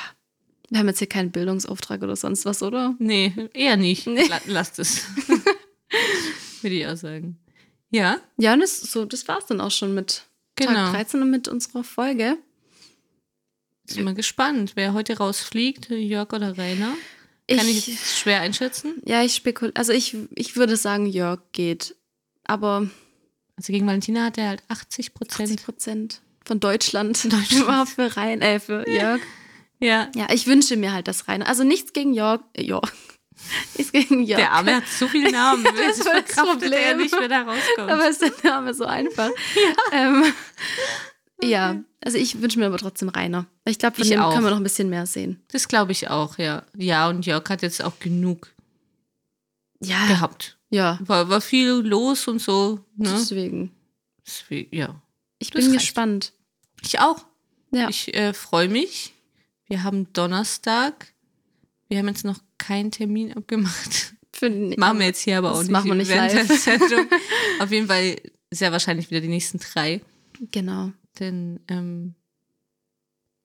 Wir 0.68 0.80
haben 0.80 0.88
jetzt 0.88 0.98
hier 0.98 1.08
keinen 1.08 1.30
Bildungsauftrag 1.30 2.02
oder 2.02 2.16
sonst 2.16 2.44
was, 2.44 2.62
oder? 2.62 2.94
Nee, 2.98 3.32
eher 3.54 3.76
nicht. 3.76 4.06
Nee. 4.06 4.26
La 4.26 4.40
lasst 4.46 4.78
es. 4.78 5.06
Würde 6.62 6.76
ich 6.76 6.86
auch 6.86 6.96
sagen. 6.96 7.38
Ja. 7.90 8.18
Ja, 8.36 8.52
und 8.54 8.60
das, 8.60 8.80
so, 8.80 9.04
das 9.04 9.26
war's 9.28 9.46
dann 9.46 9.60
auch 9.60 9.70
schon 9.70 9.94
mit 9.94 10.24
genau. 10.56 10.72
Tag 10.72 10.92
13 10.94 11.22
und 11.22 11.30
mit 11.30 11.48
unserer 11.48 11.84
Folge. 11.84 12.36
Sind 13.88 14.04
wir 14.04 14.12
gespannt, 14.12 14.72
wer 14.74 14.92
heute 14.92 15.16
rausfliegt, 15.16 15.88
Jörg 15.88 16.32
oder 16.32 16.58
Rainer. 16.58 16.94
Kann 17.48 17.66
ich, 17.66 17.88
ich 17.88 18.18
schwer 18.18 18.42
einschätzen? 18.42 19.00
Ja, 19.06 19.22
ich 19.22 19.34
spekul 19.34 19.72
also 19.74 19.92
ich, 19.92 20.14
ich 20.34 20.56
würde 20.56 20.76
sagen, 20.76 21.06
Jörg 21.06 21.40
geht. 21.52 21.96
Aber. 22.44 22.88
Also 23.56 23.72
gegen 23.72 23.86
Valentina 23.86 24.26
hat 24.26 24.38
er 24.38 24.48
halt 24.50 24.62
80 24.68 25.14
Prozent. 25.14 25.50
80 25.50 25.64
Prozent 25.64 26.20
von 26.44 26.60
Deutschland. 26.60 27.24
Deutschland. 27.24 27.52
Überhaupt 27.62 27.90
für 27.90 28.16
Rein, 28.16 28.42
äh, 28.42 28.60
für 28.60 28.88
Jörg. 28.88 29.20
Ja. 29.80 30.10
Ja, 30.14 30.28
ich 30.32 30.46
wünsche 30.46 30.76
mir 30.76 30.92
halt 30.92 31.08
das 31.08 31.26
Rainer. 31.26 31.48
Also 31.48 31.64
nichts 31.64 31.92
gegen 31.92 32.12
Jörg. 32.12 32.42
Äh, 32.52 32.64
Jörg. 32.64 32.92
Nichts 33.76 33.92
gegen 33.92 34.24
Jörg. 34.24 34.40
Der 34.40 34.50
Arme 34.50 34.76
hat 34.76 34.88
so 34.88 35.06
viele 35.06 35.30
Namen. 35.32 35.64
ja, 35.64 35.70
das, 35.70 35.98
das 35.98 36.06
ist 36.06 36.36
das 36.36 36.44
Problem. 36.44 36.72
er 36.72 36.96
nicht, 36.96 37.12
wenn 37.12 37.30
er 37.30 37.46
rauskommt. 37.46 37.90
Aber 37.90 38.08
ist 38.08 38.20
der 38.20 38.32
Name 38.42 38.74
so 38.74 38.84
einfach. 38.84 39.30
Ja. 39.54 39.98
Ähm, 39.98 40.24
ja, 41.42 41.82
also 42.04 42.18
ich 42.18 42.40
wünsche 42.40 42.58
mir 42.58 42.66
aber 42.66 42.78
trotzdem 42.78 43.08
Rainer. 43.08 43.46
Ich 43.64 43.78
glaube, 43.78 43.96
von 43.96 44.04
ich 44.04 44.10
dem 44.10 44.20
auch. 44.20 44.32
können 44.32 44.44
wir 44.44 44.50
noch 44.50 44.58
ein 44.58 44.62
bisschen 44.62 44.88
mehr 44.88 45.06
sehen. 45.06 45.40
Das 45.48 45.68
glaube 45.68 45.92
ich 45.92 46.08
auch, 46.08 46.38
ja. 46.38 46.64
Ja, 46.76 47.08
und 47.08 47.26
Jörg 47.26 47.48
hat 47.48 47.62
jetzt 47.62 47.82
auch 47.82 47.98
genug 47.98 48.52
ja. 49.80 50.06
gehabt. 50.06 50.58
Ja. 50.70 50.98
War, 51.02 51.28
war 51.28 51.40
viel 51.40 51.70
los 51.70 52.28
und 52.28 52.40
so. 52.40 52.80
Ne? 52.96 53.10
Deswegen. 53.12 53.72
Deswegen, 54.26 54.74
ja. 54.74 55.00
Ich 55.38 55.50
das 55.50 55.62
bin 55.62 55.72
reicht. 55.72 55.86
gespannt. 55.86 56.32
Ich 56.82 57.00
auch. 57.00 57.24
Ja. 57.70 57.88
Ich 57.88 58.14
äh, 58.14 58.32
freue 58.32 58.68
mich. 58.68 59.14
Wir 59.66 59.82
haben 59.82 60.12
Donnerstag. 60.12 61.12
Wir 61.88 61.98
haben 61.98 62.08
jetzt 62.08 62.24
noch 62.24 62.40
keinen 62.58 62.90
Termin 62.90 63.32
abgemacht. 63.32 64.14
Für, 64.32 64.50
machen 64.76 64.98
wir 64.98 65.06
jetzt 65.06 65.20
hier 65.20 65.38
aber 65.38 65.52
auch 65.52 65.62
nicht. 65.62 65.70
Machen 65.70 65.88
wir 65.88 65.94
nicht 65.94 66.14
live. 66.14 66.50
Auf 67.60 67.70
jeden 67.70 67.86
Fall 67.86 68.16
sehr 68.50 68.72
wahrscheinlich 68.72 69.10
wieder 69.10 69.20
die 69.20 69.28
nächsten 69.28 69.58
drei. 69.58 70.00
Genau. 70.50 70.92
Denn 71.18 71.60
ähm, 71.68 72.14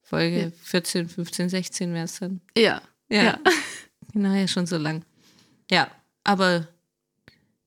Folge 0.02 0.40
ja. 0.42 0.50
14, 0.62 1.08
15, 1.08 1.48
16 1.48 1.94
wäre 1.94 2.04
es 2.04 2.18
dann. 2.18 2.40
Ja. 2.56 2.82
Ja. 3.08 3.22
ja. 3.22 3.38
Genau, 4.12 4.32
ja, 4.32 4.46
schon 4.46 4.66
so 4.66 4.76
lang. 4.76 5.04
Ja, 5.68 5.90
aber 6.22 6.68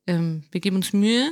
ähm, 0.05 0.43
wir 0.49 0.61
geben 0.61 0.77
uns 0.77 0.93
Mühe. 0.93 1.29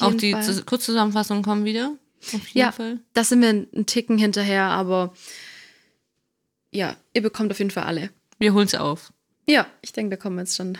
Auch 0.00 0.12
die 0.12 0.32
Fall. 0.32 0.62
Kurzzusammenfassungen 0.64 1.44
kommen 1.44 1.64
wieder. 1.64 1.96
Auf 2.34 2.48
jeden 2.48 2.58
ja, 2.58 2.72
Fall. 2.72 2.98
das 3.14 3.28
sind 3.28 3.42
wir 3.42 3.50
einen 3.50 3.86
Ticken 3.86 4.18
hinterher, 4.18 4.64
aber 4.64 5.14
ja, 6.72 6.96
ihr 7.14 7.22
bekommt 7.22 7.52
auf 7.52 7.58
jeden 7.58 7.70
Fall 7.70 7.84
alle. 7.84 8.10
Wir 8.40 8.54
holen 8.54 8.66
es 8.66 8.74
auf. 8.74 9.12
Ja, 9.48 9.68
ich 9.82 9.92
denke, 9.92 10.10
wir 10.10 10.18
kommen 10.18 10.38
jetzt 10.38 10.56
schon 10.56 10.76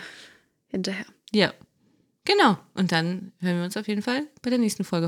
hinterher. 0.67 1.05
Ja. 1.31 1.53
Genau. 2.25 2.57
Und 2.73 2.91
dann 2.91 3.31
hören 3.39 3.57
wir 3.57 3.63
uns 3.63 3.77
auf 3.77 3.87
jeden 3.87 4.01
Fall 4.01 4.27
bei 4.41 4.49
der 4.49 4.59
nächsten 4.59 4.83
Folge 4.83 5.07